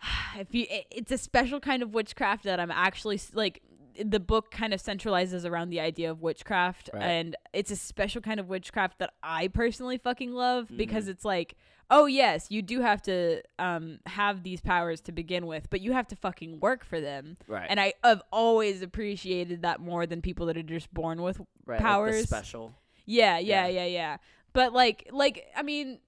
if 0.38 0.54
you 0.54 0.66
it- 0.70 0.86
it's 0.90 1.10
a 1.12 1.18
special 1.18 1.58
kind 1.60 1.82
of 1.82 1.92
witchcraft 1.92 2.44
that 2.44 2.60
i'm 2.60 2.70
actually 2.70 3.18
like 3.32 3.62
the 4.00 4.20
book 4.20 4.52
kind 4.52 4.72
of 4.72 4.80
centralizes 4.80 5.44
around 5.44 5.70
the 5.70 5.80
idea 5.80 6.08
of 6.08 6.22
witchcraft 6.22 6.88
Right. 6.92 7.02
and 7.02 7.34
it's 7.52 7.72
a 7.72 7.76
special 7.76 8.20
kind 8.22 8.38
of 8.38 8.48
witchcraft 8.48 8.98
that 9.00 9.14
i 9.24 9.48
personally 9.48 9.98
fucking 9.98 10.32
love 10.32 10.70
because 10.76 11.06
Mhm. 11.06 11.10
it's 11.10 11.24
like 11.24 11.56
oh 11.90 12.06
yes 12.06 12.50
you 12.50 12.60
do 12.62 12.80
have 12.80 13.00
to 13.00 13.40
um 13.58 13.98
have 14.06 14.42
these 14.42 14.60
powers 14.60 15.00
to 15.00 15.12
begin 15.12 15.46
with 15.46 15.68
but 15.70 15.80
you 15.80 15.92
have 15.92 16.06
to 16.06 16.16
fucking 16.16 16.60
work 16.60 16.84
for 16.84 17.00
them 17.00 17.36
right. 17.46 17.66
and 17.70 17.80
i 17.80 17.92
have 18.04 18.22
always 18.32 18.82
appreciated 18.82 19.62
that 19.62 19.80
more 19.80 20.06
than 20.06 20.20
people 20.20 20.46
that 20.46 20.56
are 20.56 20.62
just 20.62 20.92
born 20.92 21.22
with 21.22 21.38
right. 21.66 21.76
like 21.76 21.80
powers. 21.80 22.24
special. 22.24 22.74
yeah, 23.06 23.38
yeah, 23.38 23.66
Yeah. 23.66 23.68
yeah, 23.68 23.86
yeah. 23.86 24.16
But 24.54 24.72
like, 24.72 25.08
like 25.12 25.46
I 25.56 25.62
mean, 25.62 25.98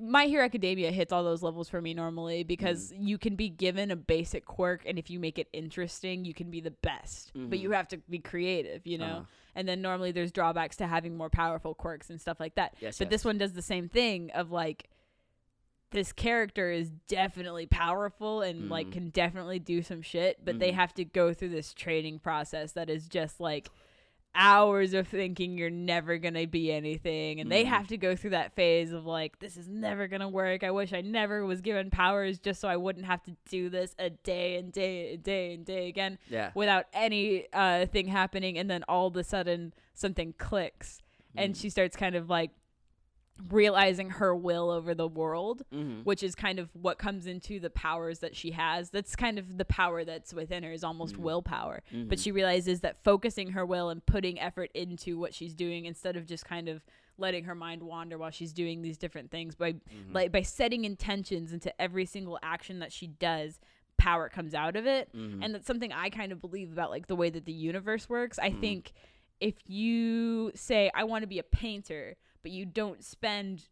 My 0.00 0.26
Hero 0.26 0.44
Academia 0.44 0.90
hits 0.90 1.12
all 1.12 1.24
those 1.24 1.42
levels 1.42 1.68
for 1.68 1.80
me 1.80 1.94
normally 1.94 2.44
because 2.44 2.92
Mm. 2.92 3.08
you 3.08 3.18
can 3.18 3.34
be 3.36 3.48
given 3.48 3.90
a 3.90 3.96
basic 3.96 4.44
quirk, 4.44 4.82
and 4.86 4.98
if 4.98 5.08
you 5.10 5.18
make 5.18 5.38
it 5.38 5.48
interesting, 5.54 6.24
you 6.26 6.34
can 6.34 6.50
be 6.50 6.60
the 6.60 6.70
best. 6.70 7.32
But 7.34 7.58
Mhm. 7.58 7.62
you 7.62 7.70
have 7.72 7.88
to 7.88 7.96
be 8.08 8.18
creative, 8.18 8.86
you 8.86 8.98
know. 8.98 9.06
Uh-huh. 9.06 9.24
And 9.54 9.66
then 9.66 9.80
normally 9.80 10.12
there's 10.12 10.30
drawbacks 10.32 10.76
to 10.76 10.86
having 10.86 11.16
more 11.16 11.30
powerful 11.30 11.74
quirks 11.74 12.10
and 12.10 12.20
stuff 12.20 12.38
like 12.38 12.54
that. 12.56 12.74
Yes, 12.80 12.98
but 12.98 13.08
this 13.08 13.24
one 13.24 13.38
does 13.38 13.54
the 13.54 13.62
same 13.62 13.88
thing 13.88 14.30
of 14.32 14.50
like. 14.50 14.90
This 15.92 16.12
character 16.12 16.70
is 16.70 16.90
definitely 17.08 17.66
powerful 17.66 18.42
and 18.42 18.68
like 18.68 18.88
Mhm. 18.88 18.92
can 18.92 19.08
definitely 19.10 19.58
do 19.58 19.82
some 19.82 20.02
shit, 20.02 20.44
but 20.44 20.58
they 20.58 20.72
Mhm. 20.72 20.74
have 20.74 20.94
to 20.94 21.04
go 21.04 21.32
through 21.32 21.50
this 21.50 21.72
training 21.72 22.18
process 22.18 22.72
that 22.72 22.90
is 22.90 23.08
just 23.08 23.38
like 23.40 23.68
hours 24.38 24.92
of 24.92 25.08
thinking 25.08 25.56
you're 25.56 25.70
never 25.70 26.18
gonna 26.18 26.46
be 26.46 26.70
anything 26.70 27.40
and 27.40 27.50
they 27.50 27.64
Mhm. 27.64 27.68
have 27.68 27.86
to 27.86 27.96
go 27.96 28.14
through 28.14 28.28
that 28.30 28.52
phase 28.54 28.92
of 28.92 29.06
like 29.06 29.38
this 29.38 29.56
is 29.56 29.66
never 29.66 30.06
gonna 30.06 30.28
work 30.28 30.62
i 30.62 30.70
wish 30.70 30.92
i 30.92 31.00
never 31.00 31.46
was 31.46 31.62
given 31.62 31.88
powers 31.88 32.38
just 32.38 32.60
so 32.60 32.68
i 32.68 32.76
wouldn't 32.76 33.06
have 33.06 33.22
to 33.22 33.34
do 33.48 33.70
this 33.70 33.94
a 33.98 34.10
day 34.10 34.56
and 34.56 34.72
day 34.74 35.14
and 35.14 35.22
day 35.22 35.54
and 35.54 35.64
day 35.64 35.88
again 35.88 36.18
Yeah. 36.28 36.50
without 36.54 36.84
any 36.92 37.46
uh 37.54 37.86
thing 37.86 38.08
happening 38.08 38.58
and 38.58 38.68
then 38.68 38.84
all 38.88 39.06
of 39.06 39.16
a 39.16 39.24
sudden 39.24 39.72
something 39.94 40.34
clicks 40.36 41.00
and 41.34 41.54
Mhm. 41.54 41.58
she 41.62 41.70
starts 41.70 41.96
kind 41.96 42.14
of 42.14 42.28
like 42.28 42.50
realizing 43.50 44.10
her 44.10 44.34
will 44.34 44.70
over 44.70 44.94
the 44.94 45.06
world 45.06 45.62
Mhm. 45.72 46.04
which 46.04 46.22
is 46.22 46.34
kind 46.34 46.58
of 46.58 46.74
what 46.74 46.98
comes 46.98 47.26
into 47.26 47.60
the 47.60 47.68
powers 47.70 48.20
that 48.20 48.34
she 48.34 48.52
has. 48.52 48.90
That's 48.90 49.14
kind 49.14 49.38
of 49.38 49.58
the 49.58 49.64
power 49.66 50.04
that's 50.04 50.32
within 50.32 50.62
her 50.62 50.72
is 50.72 50.82
almost 50.82 51.16
Mhm. 51.16 51.20
willpower. 51.20 51.82
But 51.90 52.18
Mhm. 52.18 52.22
she 52.22 52.32
realizes 52.32 52.80
that 52.80 53.02
focusing 53.04 53.50
her 53.50 53.64
will 53.66 53.90
and 53.90 54.04
putting 54.06 54.40
effort 54.40 54.70
into 54.74 55.18
what 55.18 55.34
she's 55.34 55.54
doing 55.54 55.84
instead 55.84 56.16
of 56.16 56.26
just 56.26 56.44
kind 56.46 56.68
of 56.68 56.84
letting 57.18 57.44
her 57.44 57.54
mind 57.54 57.82
wander 57.82 58.16
while 58.18 58.30
she's 58.30 58.52
doing 58.52 58.82
these 58.82 58.98
different 58.98 59.30
things 59.30 59.54
by 59.54 59.72
Mhm. 59.74 59.80
like 60.12 60.32
by 60.32 60.42
setting 60.42 60.84
intentions 60.84 61.52
into 61.52 61.78
every 61.80 62.04
single 62.06 62.38
action 62.42 62.78
that 62.78 62.92
she 62.92 63.06
does, 63.06 63.60
power 63.98 64.28
comes 64.28 64.54
out 64.54 64.76
of 64.76 64.86
it. 64.86 65.10
Mhm. 65.14 65.42
And 65.44 65.54
that's 65.54 65.66
something 65.66 65.92
I 65.92 66.10
kind 66.10 66.32
of 66.32 66.40
believe 66.40 66.72
about 66.72 66.90
like 66.90 67.06
the 67.06 67.16
way 67.16 67.30
that 67.30 67.44
the 67.44 67.52
universe 67.52 68.08
works. 68.08 68.38
I 68.38 68.50
Mhm. 68.50 68.60
think 68.60 68.92
if 69.40 69.54
you 69.66 70.52
say 70.54 70.90
I 70.94 71.04
want 71.04 71.22
to 71.22 71.26
be 71.26 71.38
a 71.38 71.42
painter, 71.42 72.16
but 72.46 72.52
you 72.52 72.64
don't 72.64 73.02
spend 73.02 73.64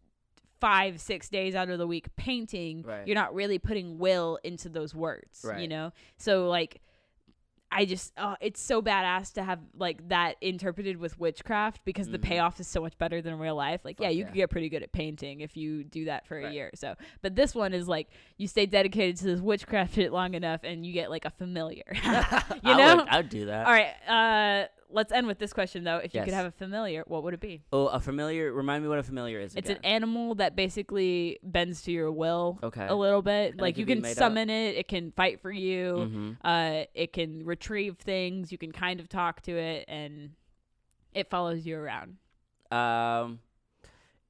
five, 0.61 1.01
six 1.01 1.29
days 1.29 1.55
out 1.55 1.69
of 1.69 1.79
the 1.79 1.87
week 1.87 2.09
painting, 2.17 2.83
Right. 2.83 3.07
you're 3.07 3.15
not 3.15 3.33
really 3.33 3.61
putting 3.61 3.99
will 3.99 4.41
into 4.43 4.69
those 4.69 4.93
words. 4.97 5.45
You 5.61 5.69
know? 5.69 5.93
So 6.17 6.49
like 6.49 6.81
I 7.71 7.85
just 7.87 8.13
oh, 8.17 8.35
it's 8.41 8.61
so 8.61 8.81
badass 8.83 9.33
to 9.35 9.43
have 9.45 9.59
like 9.77 10.09
that 10.09 10.37
interpreted 10.41 10.97
with 10.97 11.19
witchcraft 11.19 11.85
because 11.85 12.09
the 12.09 12.19
Mhm. 12.19 12.23
payoff 12.23 12.61
is 12.61 12.67
so 12.69 12.81
much 12.81 12.97
better 12.99 13.21
than 13.23 13.37
real 13.39 13.57
life. 13.57 13.85
Like, 13.85 13.99
yeah, 14.01 14.09
you 14.11 14.21
yeah. 14.21 14.25
could 14.27 14.35
get 14.35 14.51
pretty 14.51 14.69
good 14.69 14.83
at 14.85 14.91
painting 14.93 15.41
if 15.41 15.57
you 15.57 15.83
do 15.85 16.05
that 16.07 16.27
for 16.27 16.39
a 16.39 16.45
Right. 16.45 16.53
year. 16.53 16.71
So, 16.75 16.95
but 17.23 17.35
this 17.37 17.53
one 17.55 17.73
is 17.75 17.87
like 17.89 18.09
you 18.39 18.47
stay 18.49 18.67
dedicated 18.67 19.17
to 19.19 19.25
this 19.27 19.41
witchcraft 19.41 19.95
shit 19.95 20.13
long 20.21 20.35
enough, 20.35 20.61
and 20.65 20.85
you 20.87 20.93
get 20.93 21.11
like 21.11 21.25
a 21.25 21.31
familiar. 21.31 21.85
you 21.95 22.01
I 22.03 22.77
know? 22.79 22.97
would, 22.97 23.09
I'd 23.09 23.29
do 23.29 23.47
that. 23.47 23.67
All 23.67 23.73
right. 23.73 23.95
Uh, 24.09 24.69
let's 24.95 25.13
end 25.13 25.27
with 25.27 25.39
this 25.39 25.53
question 25.53 25.85
though. 25.85 25.99
If 25.99 26.15
you 26.15 26.23
could 26.23 26.33
have 26.33 26.47
a 26.47 26.51
familiar, 26.51 27.05
what 27.07 27.23
would 27.25 27.35
it 27.35 27.41
be? 27.41 27.63
Oh, 27.73 27.89
a 27.89 28.01
familiar. 28.01 28.53
Remind 28.53 28.83
me 28.83 28.89
what 28.89 28.99
a 28.99 29.03
familiar 29.03 29.41
is. 29.41 29.55
It's 29.55 29.69
again. 29.69 29.81
an 29.83 29.85
animal 29.85 30.35
that 30.37 30.57
basically 30.57 31.39
bends 31.43 31.83
to 31.83 31.93
your 31.93 32.11
will 32.11 32.59
Okay. 32.63 32.87
a 32.87 32.95
little 32.95 33.23
bit. 33.23 33.55
It 33.55 33.61
like 33.61 33.77
you 33.77 33.85
be 33.85 33.95
can 33.95 34.03
made 34.03 34.13
up? 34.13 34.17
summon 34.17 34.49
it. 34.49 34.77
It 34.77 34.89
can 34.89 35.13
fight 35.13 35.41
for 35.41 35.51
you. 35.53 35.95
Mm-hmm. 35.97 36.31
Uh, 36.47 36.85
it 36.95 37.13
can 37.13 37.45
retrieve 37.45 37.97
things. 37.99 38.51
You 38.53 38.59
can 38.59 38.73
kind 38.73 39.01
of 39.01 39.09
talk 39.09 39.43
to 39.43 39.53
it, 39.57 39.85
and 39.89 40.31
it 41.13 41.29
follows 41.31 41.67
you 41.67 41.77
around. 41.77 42.17
Um, 42.71 43.41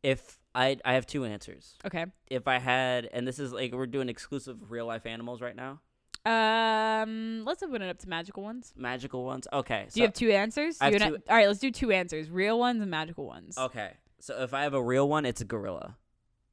if 0.03 0.39
I 0.55 0.79
I 0.85 0.95
have 0.95 1.07
two 1.07 1.25
answers. 1.25 1.75
Okay. 1.87 2.07
If 2.29 2.47
I 2.49 2.59
had, 2.59 3.09
and 3.12 3.27
this 3.27 3.39
is 3.39 3.53
like 3.53 3.73
we're 3.73 3.87
doing 3.87 4.09
exclusive 4.09 4.71
real 4.71 4.87
life 4.87 5.07
animals 5.07 5.41
right 5.41 5.57
now, 5.57 5.81
Um, 6.27 7.45
let's 7.45 7.62
open 7.62 7.83
it 7.83 7.89
up 7.91 7.99
to 7.99 8.09
magical 8.09 8.43
ones. 8.43 8.72
magical 8.77 9.25
ones. 9.25 9.47
Okay. 9.53 9.87
Do 9.93 10.01
you 10.01 10.07
have 10.07 10.14
two 10.14 10.31
answers? 10.31 10.79
I 10.81 10.91
have 10.91 11.01
not- 11.01 11.09
two- 11.09 11.22
all 11.29 11.37
right, 11.37 11.47
let's 11.49 11.61
do 11.61 11.70
two 11.70 11.91
answers: 11.93 12.31
real 12.31 12.59
ones 12.59 12.81
and 12.81 12.91
magical 12.91 13.27
ones. 13.27 13.57
Okay. 13.59 13.93
So 14.20 14.43
if 14.43 14.55
I 14.55 14.62
have 14.62 14.75
a 14.75 14.83
real 14.83 15.09
one, 15.09 15.27
it's 15.27 15.41
a 15.41 15.45
gorilla, 15.45 15.97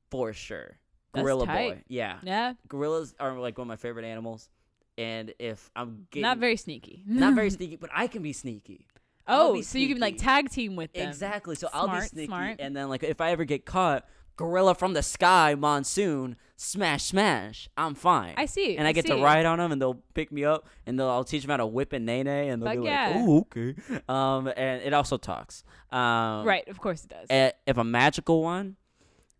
for 0.09 0.34
sure. 0.34 0.78
That's 1.13 1.24
Gorilla 1.24 1.45
tight. 1.45 1.69
boy. 1.76 1.84
Yeah. 1.89 2.19
Yeah, 2.24 2.53
Gorillas 2.67 3.13
are 3.19 3.38
like 3.39 3.57
one 3.57 3.63
of 3.65 3.67
my 3.69 3.76
favorite 3.76 4.05
animals, 4.05 4.49
and 4.97 5.34
if 5.39 5.69
I'm 5.76 6.07
getting 6.11 6.22
not 6.24 6.38
very 6.38 6.57
sneaky. 6.57 7.03
not 7.05 7.34
very 7.34 7.49
sneaky, 7.57 7.76
but 7.78 7.89
I 7.93 8.07
can 8.07 8.22
be 8.22 8.34
sneaky. 8.34 8.88
Oh, 9.28 9.53
be 9.55 9.61
so 9.61 9.78
you 9.78 9.88
can 9.89 9.99
like 9.99 10.17
tag 10.17 10.49
team 10.49 10.76
with 10.76 10.91
them. 10.93 11.07
Exactly. 11.07 11.55
So 11.55 11.69
I'll 11.74 11.88
be 11.88 12.01
sneaky, 12.01 12.28
smart. 12.28 12.57
and 12.59 12.76
then 12.76 12.89
like 12.89 13.03
if 13.03 13.22
I 13.22 13.32
ever 13.32 13.45
get 13.45 13.65
caught, 13.65 14.05
gorilla 14.36 14.75
from 14.75 14.93
the 14.93 15.03
sky, 15.03 15.55
monsoon, 15.55 16.36
smash, 16.55 17.03
smash. 17.05 17.69
I'm 17.77 17.95
fine. 17.95 18.34
I 18.38 18.45
see. 18.45 18.77
and 18.77 18.88
I, 18.88 18.91
get 18.91 19.05
see. 19.07 19.15
to 19.15 19.21
ride 19.23 19.45
on 19.45 19.59
them, 19.59 19.71
and 19.71 19.82
they'll 19.82 20.01
pick 20.13 20.32
me 20.32 20.45
up, 20.45 20.67
and 20.86 20.99
they'll 20.99 21.09
I'll 21.09 21.23
teach 21.23 21.41
them 21.43 21.49
how 21.51 21.57
to 21.57 21.65
whip 21.65 21.93
and 21.93 22.05
nay, 22.05 22.49
and 22.49 22.61
they'll 22.61 22.69
Fuck 22.73 22.79
be 22.79 22.86
yeah. 22.86 23.07
like, 23.15 23.15
"Oh, 23.17 23.39
okay." 23.39 23.75
Um, 24.07 24.47
and 24.55 24.82
it 24.82 24.93
also 24.93 25.17
talks. 25.17 25.63
Um, 25.91 26.45
Right, 26.45 26.67
of 26.67 26.79
course 26.79 27.03
it 27.03 27.09
does. 27.09 27.27
eh, 27.29 27.51
if 27.67 27.77
a 27.77 27.84
magical 27.84 28.41
one, 28.41 28.77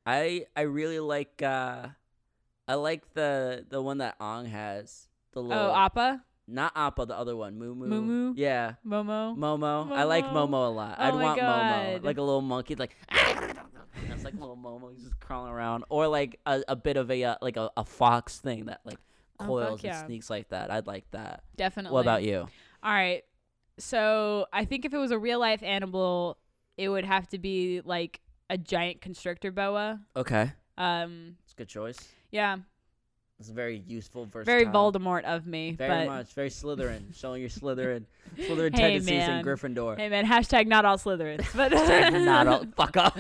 I 0.06 0.46
I 0.56 0.62
really 0.62 1.00
like 1.00 1.42
uh, 1.42 1.88
I 2.68 2.74
like 2.76 3.14
the 3.14 3.66
the 3.70 3.82
one 3.82 4.00
that 4.00 4.20
Aang 4.20 4.48
has. 4.50 5.08
The 5.34 5.42
little 5.42 5.64
oh, 5.72 5.74
Appa, 5.76 6.24
not 6.48 6.72
Appa, 6.76 7.06
the 7.06 7.16
other 7.18 7.36
one, 7.36 7.58
Moo 7.58 7.74
Moo. 7.76 7.88
Moo 7.88 8.02
Moo? 8.02 8.34
Yeah. 8.36 8.74
Momo. 8.86 9.38
Momo. 9.38 9.92
I 9.92 10.04
like 10.04 10.26
Momo. 10.26 10.50
Momo 10.50 10.68
a 10.68 10.70
lot. 10.72 10.96
Oh 11.00 11.04
I'd 11.04 11.14
my 11.14 11.24
want 11.24 11.40
Momo. 11.42 11.94
God. 11.94 12.04
Like 12.04 12.18
a 12.18 12.22
little 12.22 12.42
monkey, 12.42 12.76
like 12.76 12.96
that's 14.08 14.24
like 14.24 14.34
little 14.34 14.58
Momo. 14.58 14.92
He's 14.94 15.04
just 15.04 15.20
crawling 15.20 15.52
around, 15.52 15.84
or 15.90 16.08
like 16.08 16.40
a, 16.46 16.62
a 16.68 16.76
bit 16.76 16.98
of 16.98 17.10
a 17.12 17.24
uh, 17.24 17.36
like 17.42 17.58
a, 17.58 17.70
a 17.78 17.86
fox 17.86 18.38
thing 18.40 18.66
that 18.66 18.82
like 18.86 18.98
Oh, 19.40 19.46
coils 19.46 19.84
yeah. 19.84 19.98
and 19.98 20.06
sneaks 20.08 20.30
like 20.30 20.50
that. 20.50 20.70
I'd 20.70 20.86
like 20.86 21.10
that. 21.12 21.44
Definitely. 21.58 21.96
What 21.96 22.02
about 22.02 22.22
you? 22.24 22.48
All 22.84 22.92
right. 22.94 23.24
So 23.80 24.46
I 24.54 24.66
think 24.66 24.86
if 24.86 24.94
it 24.94 24.98
was 25.00 25.10
a 25.10 25.18
real 25.18 25.40
life 25.40 25.64
animal, 25.64 26.38
it 26.78 26.90
would 26.90 27.06
have 27.06 27.28
to 27.30 27.40
be 27.40 27.82
like 27.84 28.22
a 28.52 28.58
giant 28.58 29.02
constrictor 29.02 29.50
boa. 29.52 30.00
Okay, 30.16 30.52
Um, 30.78 31.38
it's 31.44 31.54
a 31.54 31.56
good 31.56 31.70
choice. 31.70 31.98
yeah, 32.32 32.58
It's 33.42 33.50
very 33.50 33.84
useful. 33.88 34.26
Versatile. 34.26 34.44
very 34.46 34.66
Voldemort 34.66 35.24
of 35.24 35.46
me. 35.48 35.72
Very 35.72 36.06
but 36.06 36.08
much. 36.08 36.34
Very 36.34 36.50
Slytherin. 36.62 37.16
showing 37.16 37.42
your 37.42 37.50
Slytherin, 37.50 38.06
Slytherin 38.38 38.76
Hey, 38.76 38.82
tendencies 38.82 39.12
man. 39.12 39.40
in 39.40 39.46
Gryffindor. 39.46 39.98
hey 39.98 40.10
man, 40.10 40.26
hashtag 40.26 40.68
not 40.68 40.86
all 40.86 40.98
Slytherins. 40.98 41.46
But 41.56 41.72
Hashtag 41.72 42.24
not 42.24 42.48
all. 42.48 42.66
Fuck 42.76 42.98
off. 42.98 43.18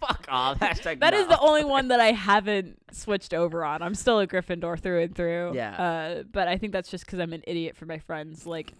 fuck 0.00 0.26
off. 0.28 0.58
Hashtag 0.60 1.00
That 1.00 1.14
is 1.14 1.26
the 1.26 1.38
only 1.38 1.64
one 1.64 1.88
that 1.88 2.00
I 2.00 2.12
haven't 2.12 2.78
switched 2.92 3.34
over 3.34 3.64
on. 3.64 3.82
I'm 3.82 3.94
still 3.94 4.20
a 4.20 4.26
Gryffindor 4.26 4.78
through 4.80 5.02
and 5.02 5.14
through. 5.14 5.52
Yeah. 5.54 5.74
Uh, 6.20 6.22
but 6.30 6.48
I 6.48 6.56
think 6.58 6.72
that's 6.72 6.90
just 6.90 7.04
because 7.06 7.18
I'm 7.20 7.32
an 7.32 7.42
idiot 7.46 7.76
for 7.76 7.86
my 7.86 7.98
friends. 7.98 8.46
Like, 8.46 8.72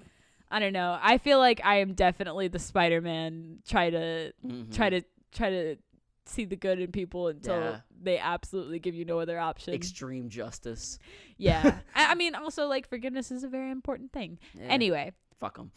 I 0.51 0.59
don't 0.59 0.72
know. 0.72 0.99
I 1.03 1.18
feel 1.18 1.39
like 1.39 1.61
I 1.64 1.77
am 1.81 1.95
definitely 1.95 2.49
the 2.49 2.59
Spider-Man. 2.59 3.59
Try 3.68 3.91
to 3.91 4.33
Mhm. 4.47 4.75
try 4.75 4.89
to 4.91 5.03
try 5.33 5.51
to 5.51 5.77
see 6.27 6.45
the 6.45 6.57
good 6.57 6.79
in 6.81 6.91
people 6.93 7.29
until 7.29 7.55
Yeah. 7.61 7.81
they 8.03 8.18
absolutely 8.18 8.79
give 8.79 8.95
you 8.95 9.05
no 9.05 9.18
other 9.20 9.39
option. 9.39 9.75
extreme 9.75 10.29
justice. 10.29 10.99
yeah. 11.37 11.79
I, 11.95 12.12
I 12.12 12.14
mean, 12.14 12.35
also 12.35 12.66
like 12.66 12.89
forgiveness 12.89 13.31
is 13.31 13.45
a 13.45 13.49
very 13.49 13.70
important 13.70 14.12
thing. 14.12 14.39
Yeah, 14.55 14.66
Anyway, 14.68 15.12
fuck 15.41 15.57
them. 15.57 15.70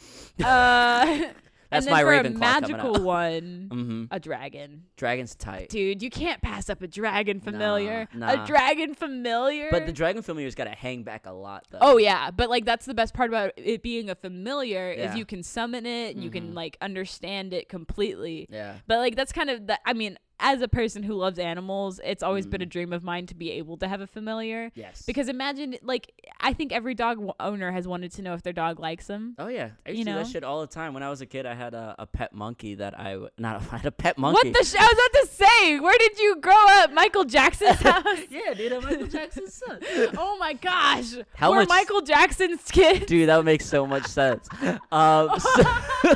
uh, 0.43 1.05
That's 1.69 1.85
and 1.85 1.93
then 1.97 2.05
my 2.05 2.09
for 2.09 2.13
a 2.13 2.23
Ravenclaw 2.23 2.23
coming 2.23 2.39
magical 2.39 3.03
one, 3.03 3.67
Mm-hmm. 3.69 4.03
a 4.09 4.21
dragon. 4.21 4.83
Dragon's 4.95 5.35
tight. 5.35 5.67
Dude, 5.67 6.01
you 6.01 6.09
can't 6.09 6.41
pass 6.41 6.69
up 6.69 6.81
a 6.81 6.87
dragon 6.87 7.41
familiar. 7.41 8.07
Nah, 8.13 8.33
nah. 8.35 8.43
A 8.43 8.47
dragon 8.47 8.93
familiar. 8.95 9.67
But 9.69 9.85
the 9.85 9.91
dragon 9.91 10.21
familiar's 10.21 10.55
got 10.55 10.63
to 10.63 10.69
hang 10.69 11.03
back 11.03 11.25
a 11.25 11.33
lot, 11.33 11.65
though. 11.69 11.79
Oh 11.81 11.97
yeah, 11.97 12.31
but 12.31 12.49
like 12.49 12.63
that's 12.63 12.85
the 12.85 12.93
best 12.93 13.13
part 13.13 13.29
about 13.29 13.51
it 13.57 13.83
being 13.83 14.09
a 14.09 14.15
familiar 14.15 14.93
Yeah. 14.97 15.11
is 15.11 15.17
you 15.17 15.25
can 15.25 15.43
summon 15.43 15.85
it 15.85 16.15
and 16.15 16.23
you 16.23 16.29
can 16.29 16.51
Mhm. 16.51 16.55
like 16.55 16.77
understand 16.79 17.51
it 17.53 17.67
completely. 17.67 18.47
yeah. 18.49 18.75
But 18.87 18.99
like 18.99 19.17
that's 19.17 19.33
kind 19.33 19.49
of 19.49 19.67
the 19.67 19.77
I 19.85 19.91
mean, 19.91 20.17
as 20.39 20.61
a 20.61 20.67
person 20.67 21.01
who 21.03 21.13
loves 21.15 21.39
animals, 21.39 21.99
it's 22.03 22.21
always 22.21 22.45
been 22.45 22.61
a 22.61 22.65
Mhm. 22.65 22.69
dream 22.69 22.93
of 22.93 23.03
mine 23.03 23.25
to 23.27 23.35
be 23.35 23.51
able 23.53 23.75
to 23.77 23.88
have 23.88 24.01
a 24.01 24.07
familiar. 24.07 24.71
Yes. 24.75 25.03
Because 25.07 25.29
imagine 25.29 25.77
like 25.81 26.11
I 26.39 26.53
think 26.53 26.71
every 26.71 26.93
dog 26.93 27.17
w- 27.17 27.33
owner 27.39 27.71
has 27.71 27.88
wanted 27.88 28.11
to 28.13 28.21
know 28.21 28.33
if 28.33 28.43
their 28.43 28.53
dog 28.53 28.79
likes 28.79 29.07
them. 29.07 29.35
oh 29.39 29.47
yeah, 29.47 29.69
I 29.85 29.89
used 29.89 29.99
you 29.99 30.05
to 30.05 30.11
do 30.11 30.15
that 30.17 30.23
know? 30.25 30.29
shit 30.29 30.43
all 30.43 30.61
the 30.61 30.67
time. 30.67 30.93
When 30.93 31.01
I 31.03 31.09
was 31.09 31.21
a 31.21 31.25
kid, 31.25 31.45
I 31.47 31.55
had 31.55 31.73
a, 31.73 31.95
a 31.97 32.05
pet 32.05 32.33
monkey 32.33 32.75
that 32.75 32.97
I 32.99 33.11
w- 33.13 33.29
not 33.38 33.61
I 33.71 33.77
had 33.77 33.85
a 33.88 33.91
pet 33.91 34.17
monkey. 34.17 34.49
What 34.49 34.57
the 34.57 34.63
sh- 34.63 34.75
I 34.79 34.83
was 34.83 34.93
about 34.93 35.21
to 35.21 35.27
say, 35.33 35.79
where 35.79 35.97
did 35.97 36.19
you 36.19 36.35
grow 36.39 36.65
up? 36.81 36.91
Michael 36.93 37.25
Jackson's 37.25 37.77
house? 37.81 38.05
yeah, 38.29 38.53
dude, 38.53 38.73
I'm 38.73 38.83
Michael 38.83 39.07
Jackson's 39.07 39.53
son. 39.55 39.79
oh 40.17 40.38
my 40.39 40.53
gosh. 40.53 41.15
How 41.35 41.49
We're 41.51 41.61
much- 41.61 41.69
Michael 41.69 42.01
Jackson's 42.01 42.63
kid. 42.71 43.05
Dude, 43.07 43.29
that 43.29 43.43
makes 43.43 43.65
so 43.65 43.88
much 43.88 44.05
sense. 44.05 44.47
Um, 44.91 45.29
so, 45.39 46.13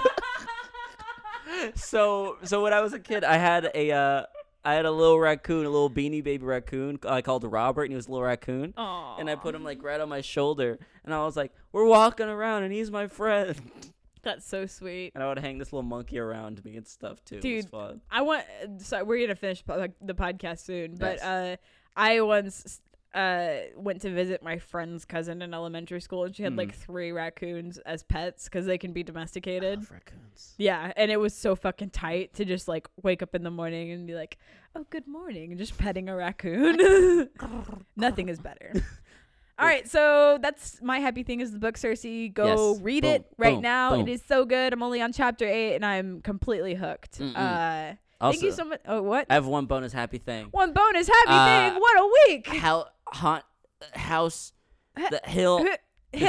so, 1.76 2.38
so 2.44 2.62
when 2.64 2.74
I 2.74 2.82
was 2.82 2.94
a 2.94 3.00
kid, 3.00 3.24
I 3.24 3.38
had 3.38 3.70
a, 3.74 3.92
uh, 3.92 4.24
I 4.64 4.74
had 4.76 4.86
a 4.86 4.92
little 4.92 5.20
raccoon, 5.20 5.66
a 5.66 5.70
little 5.70 5.90
beanie 5.90 6.24
baby 6.24 6.46
raccoon. 6.46 7.00
I 7.08 7.22
called 7.22 7.44
Robert, 7.44 7.84
and 7.84 7.92
he 7.92 7.96
was 7.96 8.08
a 8.08 8.12
little 8.12 8.26
raccoon. 8.26 8.74
Aw. 8.78 9.18
And 9.18 9.30
I 9.30 9.36
put 9.36 9.56
him 9.56 9.64
like 9.64 9.82
right 9.84 10.00
on 10.00 10.08
my 10.10 10.22
shoulder, 10.22 10.78
and 11.04 11.14
I 11.14 11.24
was 11.26 11.36
like, 11.36 11.52
"We're 11.72 11.86
walking 11.86 12.28
around, 12.28 12.64
and 12.64 12.72
he's 12.74 12.92
my 12.92 13.08
friend." 13.08 13.56
That's 14.24 14.46
so 14.46 14.68
sweet. 14.68 15.14
And 15.16 15.24
I 15.24 15.28
would 15.30 15.40
hang 15.40 15.58
this 15.58 15.74
little 15.74 15.82
monkey 15.82 16.20
around 16.20 16.64
me 16.64 16.76
and 16.78 16.88
stuff 16.88 17.26
too. 17.26 17.38
it 17.38 17.42
Dude, 17.42 17.56
was 17.64 17.66
fun. 17.66 18.02
I 18.12 18.22
want. 18.22 18.46
So 18.78 19.04
we're 19.04 19.26
gonna 19.26 19.36
finish 19.36 19.66
po- 19.66 19.88
the 20.00 20.14
podcast 20.14 20.60
soon, 20.60 20.96
but 20.96 21.18
Yes. 21.18 21.24
uh, 21.24 21.56
I 21.96 22.22
once 22.22 22.82
uh 23.14 23.54
went 23.76 24.02
to 24.02 24.10
visit 24.10 24.42
my 24.42 24.58
friend's 24.58 25.04
cousin 25.06 25.42
in 25.42 25.54
elementary 25.54 26.00
school, 26.02 26.24
and 26.24 26.36
she 26.36 26.44
had 26.44 26.56
like 26.56 26.70
Mhm. 26.72 26.76
three 26.76 27.12
raccoons 27.12 27.78
as 27.80 28.04
pets 28.04 28.46
because 28.46 28.66
they 28.66 28.78
can 28.78 28.94
be 28.94 29.04
domesticated. 29.04 29.80
Love 29.80 29.92
raccoons. 29.92 30.56
Yeah, 30.58 30.94
and 30.96 31.12
it 31.12 31.20
was 31.20 31.34
so 31.36 31.56
fucking 31.56 31.90
tight 31.90 32.34
to 32.36 32.46
just 32.46 32.68
like 32.68 32.88
wake 33.04 33.22
up 33.22 33.36
in 33.36 33.44
the 33.44 33.52
morning 33.52 33.92
and 33.92 34.08
be 34.08 34.16
like, 34.16 34.38
"Oh, 34.76 34.86
good 34.90 35.08
morning," 35.08 35.52
and 35.52 35.60
just 35.60 35.78
petting 35.78 36.08
a 36.10 36.16
raccoon. 36.16 36.78
Nothing 37.96 38.30
is 38.30 38.40
better. 38.40 38.72
All 39.60 39.68
right, 39.68 39.88
so 39.88 40.40
that's 40.42 40.82
my 40.82 40.98
happy 41.00 41.22
thing 41.22 41.40
is 41.40 41.52
the 41.52 41.60
book 41.60 41.78
Circe. 41.78 42.02
Go 42.34 42.74
Yes. 42.74 42.82
read 42.82 43.04
Boom, 43.04 43.12
it 43.16 43.26
right 43.38 43.54
boom, 43.56 43.62
now. 43.62 43.92
boom. 43.92 44.08
It 44.08 44.12
is 44.12 44.24
so 44.26 44.44
good. 44.44 44.74
I'm 44.74 44.82
only 44.82 45.02
on 45.02 45.14
chapter 45.14 45.46
eight, 45.46 45.76
and 45.76 45.86
I'm 45.86 46.22
completely 46.22 46.74
hooked. 46.74 47.20
Mm-mm. 47.20 47.36
Uh, 47.36 47.96
Also, 48.20 48.32
thank 48.40 48.44
you 48.44 48.52
so 48.54 48.66
much. 48.66 48.82
Oh, 48.88 49.02
what? 49.04 49.28
I 49.30 49.34
have 49.36 49.46
one 49.48 49.66
bonus 49.66 49.94
happy 49.94 50.18
thing. 50.20 50.48
One 50.52 50.74
bonus 50.74 51.08
happy 51.08 51.30
Uh, 51.32 51.46
thing. 51.74 51.80
What 51.82 51.98
a 52.00 52.10
week. 52.28 52.48
How 52.48 52.88
haunt 53.12 53.44
uh, 53.82 53.98
house 53.98 54.54
the 54.96 55.22
hill. 55.26 55.66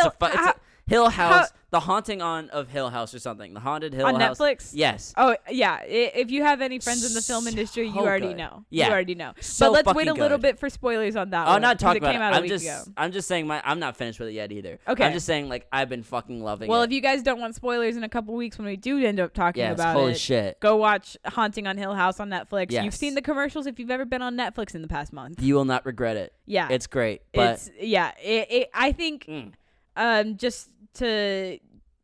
a 0.04 0.10
fu- 0.10 0.26
it's 0.26 0.46
a 0.46 0.54
Hill 0.88 1.08
House, 1.10 1.50
the 1.70 1.80
haunting 1.80 2.20
on 2.20 2.50
of 2.50 2.68
Hill 2.68 2.90
House 2.90 3.14
or 3.14 3.18
something. 3.20 3.54
The 3.54 3.60
haunted 3.60 3.94
Hill 3.94 4.04
House. 4.04 4.14
on 4.14 4.20
House. 4.20 4.38
Netflix. 4.38 4.70
Yes. 4.74 5.14
Oh 5.16 5.36
yeah, 5.48 5.78
I- 5.80 5.84
if 5.86 6.30
you 6.30 6.42
have 6.42 6.60
any 6.60 6.80
friends 6.80 7.04
in 7.06 7.14
the 7.14 7.22
film 7.22 7.46
industry, 7.46 7.86
you 7.88 7.98
already 8.00 8.28
good. 8.28 8.36
know. 8.36 8.64
Yeah. 8.68 8.86
you 8.88 8.92
already 8.92 9.14
know. 9.14 9.32
So 9.40 9.66
but 9.66 9.72
let's 9.86 9.86
wait 9.94 10.06
a 10.06 10.10
fucking 10.10 10.22
little 10.22 10.38
good. 10.38 10.42
bit 10.42 10.58
for 10.58 10.68
spoilers 10.68 11.14
on 11.16 11.30
that 11.30 11.46
I'm 11.46 11.52
one. 11.54 11.62
not 11.62 11.76
'cause 11.78 11.82
talking 11.82 12.02
it 12.02 12.12
came 12.12 12.20
out 12.20 12.32
it. 12.32 12.34
a 12.34 12.36
I'm 12.38 12.42
week 12.42 12.50
just 12.50 12.64
ago. 12.64 12.82
I'm 12.96 13.12
just 13.12 13.28
saying 13.28 13.46
my 13.46 13.62
I'm 13.64 13.78
not 13.78 13.96
finished 13.96 14.18
with 14.18 14.28
it 14.28 14.32
yet 14.32 14.50
either. 14.52 14.80
Okay. 14.88 15.04
I'm 15.06 15.12
just 15.12 15.24
saying 15.24 15.48
like 15.48 15.66
I've 15.72 15.88
been 15.88 16.02
fucking 16.02 16.42
loving 16.42 16.68
Well, 16.68 16.82
it. 16.82 16.86
if 16.86 16.92
you 16.92 17.00
guys 17.00 17.22
don't 17.22 17.40
want 17.40 17.54
spoilers 17.54 17.96
in 17.96 18.02
a 18.04 18.08
couple 18.08 18.34
weeks 18.34 18.58
when 18.58 18.66
we 18.66 18.76
do 18.76 18.98
end 19.02 19.20
up 19.20 19.32
talking 19.32 19.60
yes, 19.62 19.74
about 19.74 19.94
holy 19.94 20.12
it, 20.12 20.18
shit. 20.18 20.58
go 20.60 20.76
watch 20.76 21.16
Haunting 21.26 21.66
on 21.68 21.78
Hill 21.78 21.94
House 21.94 22.18
on 22.20 22.28
Netflix. 22.28 22.72
You've 22.72 22.84
Yes. 22.84 22.98
seen 22.98 23.14
the 23.14 23.22
commercials 23.22 23.66
if 23.66 23.78
you've 23.78 23.90
ever 23.90 24.04
been 24.04 24.20
on 24.20 24.36
Netflix 24.36 24.74
in 24.74 24.82
the 24.82 24.88
past 24.88 25.12
month. 25.12 25.40
You 25.40 25.54
will 25.54 25.64
not 25.64 25.86
regret 25.86 26.16
it. 26.16 26.34
Yeah, 26.44 26.66
It's 26.70 26.88
great. 26.88 27.22
But 27.32 27.50
it's 27.54 27.70
yeah. 27.80 28.10
It, 28.20 28.48
it, 28.50 28.70
I 28.74 28.90
think 28.92 29.24
Mm. 29.26 29.52
um 29.96 30.36
just 30.36 30.68
to 30.94 31.58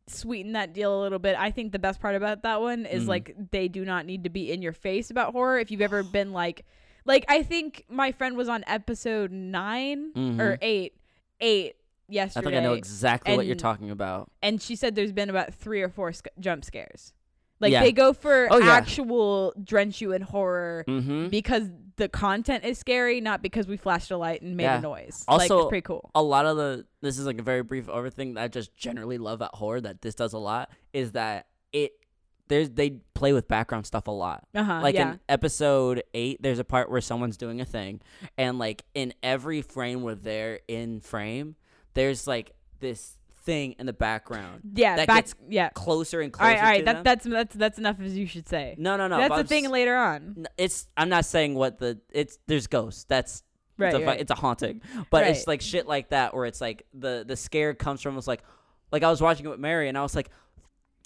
sweeten 0.06 0.52
that 0.52 0.72
deal 0.72 0.98
a 0.98 1.00
little 1.02 1.18
bit 1.18 1.36
i 1.38 1.50
think 1.50 1.70
the 1.70 1.78
best 1.78 2.00
part 2.00 2.14
about 2.14 2.42
that 2.42 2.60
one 2.62 2.86
is 2.86 3.04
Mhm. 3.04 3.08
like 3.08 3.36
they 3.50 3.68
do 3.68 3.84
not 3.84 4.06
need 4.06 4.24
to 4.24 4.30
be 4.30 4.50
in 4.50 4.62
your 4.62 4.72
face 4.72 5.10
about 5.10 5.32
horror 5.32 5.58
if 5.58 5.70
you've 5.70 5.82
ever 5.82 6.02
been 6.18 6.32
like 6.32 6.64
like 7.04 7.26
i 7.28 7.42
think 7.42 7.84
my 7.90 8.12
friend 8.12 8.34
was 8.36 8.48
on 8.48 8.64
episode 8.66 9.30
9 9.30 10.12
or 10.16 10.20
Mhm. 10.20 10.58
8 10.62 10.94
8 11.40 11.74
I 12.10 12.26
think 12.26 12.46
I 12.46 12.60
know 12.60 12.72
exactly 12.72 13.36
what 13.36 13.44
you're 13.44 13.54
talking 13.54 13.90
about. 13.90 14.30
and 14.42 14.62
she 14.62 14.76
said 14.76 14.94
there's 14.94 15.12
been 15.12 15.28
about 15.28 15.52
three 15.52 15.82
or 15.82 15.90
four 15.90 16.10
sc- 16.14 16.28
jump 16.40 16.64
scares. 16.64 17.12
Like 17.60 17.72
Yeah. 17.72 17.82
they 17.82 17.92
go 17.92 18.14
for 18.14 18.48
Oh, 18.50 18.56
yeah. 18.58 18.70
actual 18.72 19.52
drench 19.62 20.00
you 20.00 20.12
in 20.12 20.22
horror 20.22 20.84
Mm-hmm. 20.88 21.28
because 21.28 21.68
the 21.98 22.08
content 22.08 22.64
is 22.64 22.78
scary, 22.78 23.20
not 23.20 23.42
because 23.42 23.66
we 23.68 23.76
flashed 23.76 24.10
a 24.10 24.16
light 24.16 24.40
and 24.40 24.56
made 24.56 24.64
Yeah. 24.64 24.78
a 24.78 24.80
noise. 24.80 25.24
like 25.28 25.42
Also- 25.42 25.58
it's 25.60 25.68
pretty 25.68 25.82
cool. 25.84 26.10
a 26.14 26.22
lot 26.22 26.46
of 26.46 26.56
the 26.56 26.86
this 27.02 27.18
is 27.18 27.26
like 27.26 27.38
a 27.38 27.42
very 27.42 27.62
brief 27.62 27.88
over 27.88 28.08
thing 28.10 28.34
that 28.34 28.44
I 28.44 28.48
just 28.48 28.74
generally 28.74 29.18
love 29.18 29.42
at 29.42 29.50
horror 29.54 29.80
that 29.82 30.00
this 30.00 30.14
does 30.14 30.32
a 30.32 30.38
lot 30.38 30.70
is 30.92 31.12
that 31.12 31.46
it 31.72 31.92
there's 32.48 32.70
they 32.70 32.90
play 33.12 33.34
with 33.34 33.46
background 33.46 33.84
stuff 33.86 34.06
a 34.06 34.10
lot. 34.10 34.44
Uh 34.54 34.62
huh. 34.64 34.80
Like 34.82 34.94
yeah. 34.94 35.12
in 35.12 35.20
episode 35.28 36.02
eight, 36.14 36.40
there's 36.42 36.58
a 36.58 36.64
part 36.64 36.90
where 36.90 37.02
someone's 37.02 37.36
doing 37.36 37.60
a 37.60 37.66
thing, 37.66 38.00
and 38.38 38.58
like 38.58 38.84
in 38.94 39.12
every 39.22 39.60
frame 39.60 40.00
where 40.02 40.14
they're 40.14 40.60
in 40.66 41.00
frame, 41.00 41.56
there's 41.92 42.26
like 42.26 42.52
this 42.80 43.17
thing 43.48 43.74
in 43.78 43.86
the 43.86 43.94
background 43.94 44.60
yeah. 44.74 44.96
that 44.96 45.06
back, 45.06 45.24
gets 45.24 45.34
yeah. 45.48 45.70
closer 45.70 46.20
and 46.20 46.30
closer 46.30 46.50
right. 46.50 46.58
All 46.58 46.64
right. 46.64 46.78
to 46.80 46.84
That, 46.84 47.04
that's 47.04 47.24
that's 47.24 47.54
that's 47.56 47.78
enough 47.78 47.98
as 47.98 48.14
you 48.14 48.26
should 48.26 48.46
say. 48.46 48.74
no, 48.76 48.98
no, 48.98 49.08
no. 49.08 49.16
that's 49.16 49.36
the 49.36 49.44
thing 49.44 49.70
later 49.70 49.96
on. 49.96 50.46
It's 50.58 50.86
I'm 50.98 51.08
not 51.08 51.24
saying 51.24 51.54
what 51.54 51.78
the 51.78 51.98
it's 52.10 52.38
there's 52.46 52.66
ghosts. 52.66 53.04
That's 53.04 53.42
Right. 53.78 53.94
it's, 53.94 54.02
a, 54.02 54.06
right. 54.06 54.20
it's 54.20 54.30
a 54.32 54.34
haunting, 54.34 54.82
but 55.08 55.24
it's 55.28 55.46
like 55.46 55.60
shit 55.60 55.86
like 55.86 56.08
that 56.08 56.34
where 56.34 56.46
it's 56.46 56.60
like 56.60 56.84
the 56.94 57.24
the 57.24 57.36
scare 57.36 57.74
comes 57.74 58.02
from. 58.02 58.18
It's 58.18 58.26
like 58.26 58.42
like 58.90 59.04
I 59.04 59.08
was 59.08 59.22
watching 59.22 59.46
it 59.46 59.50
with 59.50 59.60
Mary 59.60 59.88
and 59.88 59.96
I 59.96 60.02
was 60.02 60.16
like, 60.16 60.30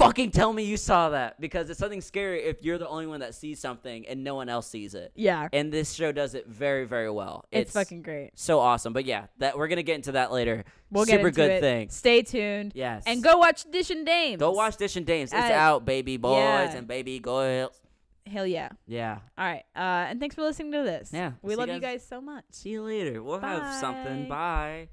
fucking 0.02 0.30
tell 0.30 0.52
me 0.52 0.64
you 0.64 0.76
saw 0.76 1.10
that 1.10 1.40
because 1.40 1.70
it's 1.70 1.78
something 1.78 2.00
scary 2.00 2.42
if 2.44 2.62
you're 2.62 2.78
the 2.78 2.88
only 2.88 3.06
one 3.06 3.20
that 3.20 3.34
sees 3.34 3.58
something 3.60 4.06
and 4.06 4.22
no 4.24 4.34
one 4.34 4.48
else 4.48 4.68
sees 4.68 4.94
it. 4.94 5.12
yeah. 5.14 5.48
And 5.52 5.72
this 5.72 5.92
show 5.92 6.12
does 6.12 6.34
it 6.34 6.46
very 6.46 6.84
very 6.86 7.10
well. 7.10 7.44
It's, 7.50 7.72
fucking 7.72 8.02
great. 8.02 8.30
so 8.34 8.60
awesome. 8.60 8.92
But 8.92 9.04
yeah, 9.04 9.26
that 9.38 9.56
we're 9.56 9.68
gonna 9.68 9.82
get 9.82 9.96
into 9.96 10.12
that 10.12 10.32
later. 10.32 10.64
We'll 10.90 11.06
Super 11.06 11.16
get 11.16 11.26
into 11.26 11.30
good 11.40 11.50
it. 11.52 11.60
thing. 11.60 11.88
Stay 11.90 12.22
tuned 12.22 12.72
Yes. 12.74 13.04
and 13.06 13.22
go 13.22 13.38
watch 13.38 13.64
Dish 13.70 13.90
and 13.90 14.04
Dames. 14.04 14.38
go 14.38 14.50
watch 14.50 14.76
Dish 14.76 14.96
and 14.96 15.06
Dames. 15.06 15.32
It's 15.32 15.40
Uh, 15.50 15.52
out, 15.54 15.84
baby 15.84 16.16
boys 16.18 16.38
yeah. 16.38 16.76
and 16.76 16.86
baby 16.86 17.18
girls. 17.18 17.78
Hell 18.26 18.46
yeah. 18.46 18.68
Yeah. 18.86 19.18
All 19.36 19.44
right. 19.44 19.64
Uh, 19.74 20.06
and 20.10 20.20
thanks 20.20 20.34
for 20.36 20.42
listening 20.42 20.70
to 20.72 20.82
this. 20.84 21.10
Yeah, 21.12 21.32
We 21.42 21.56
love 21.56 21.68
you 21.68 21.74
you 21.74 21.80
guys 21.80 22.06
so 22.06 22.20
much. 22.20 22.44
See 22.50 22.68
you 22.70 22.82
later. 22.82 23.20
We'll 23.22 23.40
have 23.40 23.74
something. 23.80 24.28
Bye. 24.28 24.88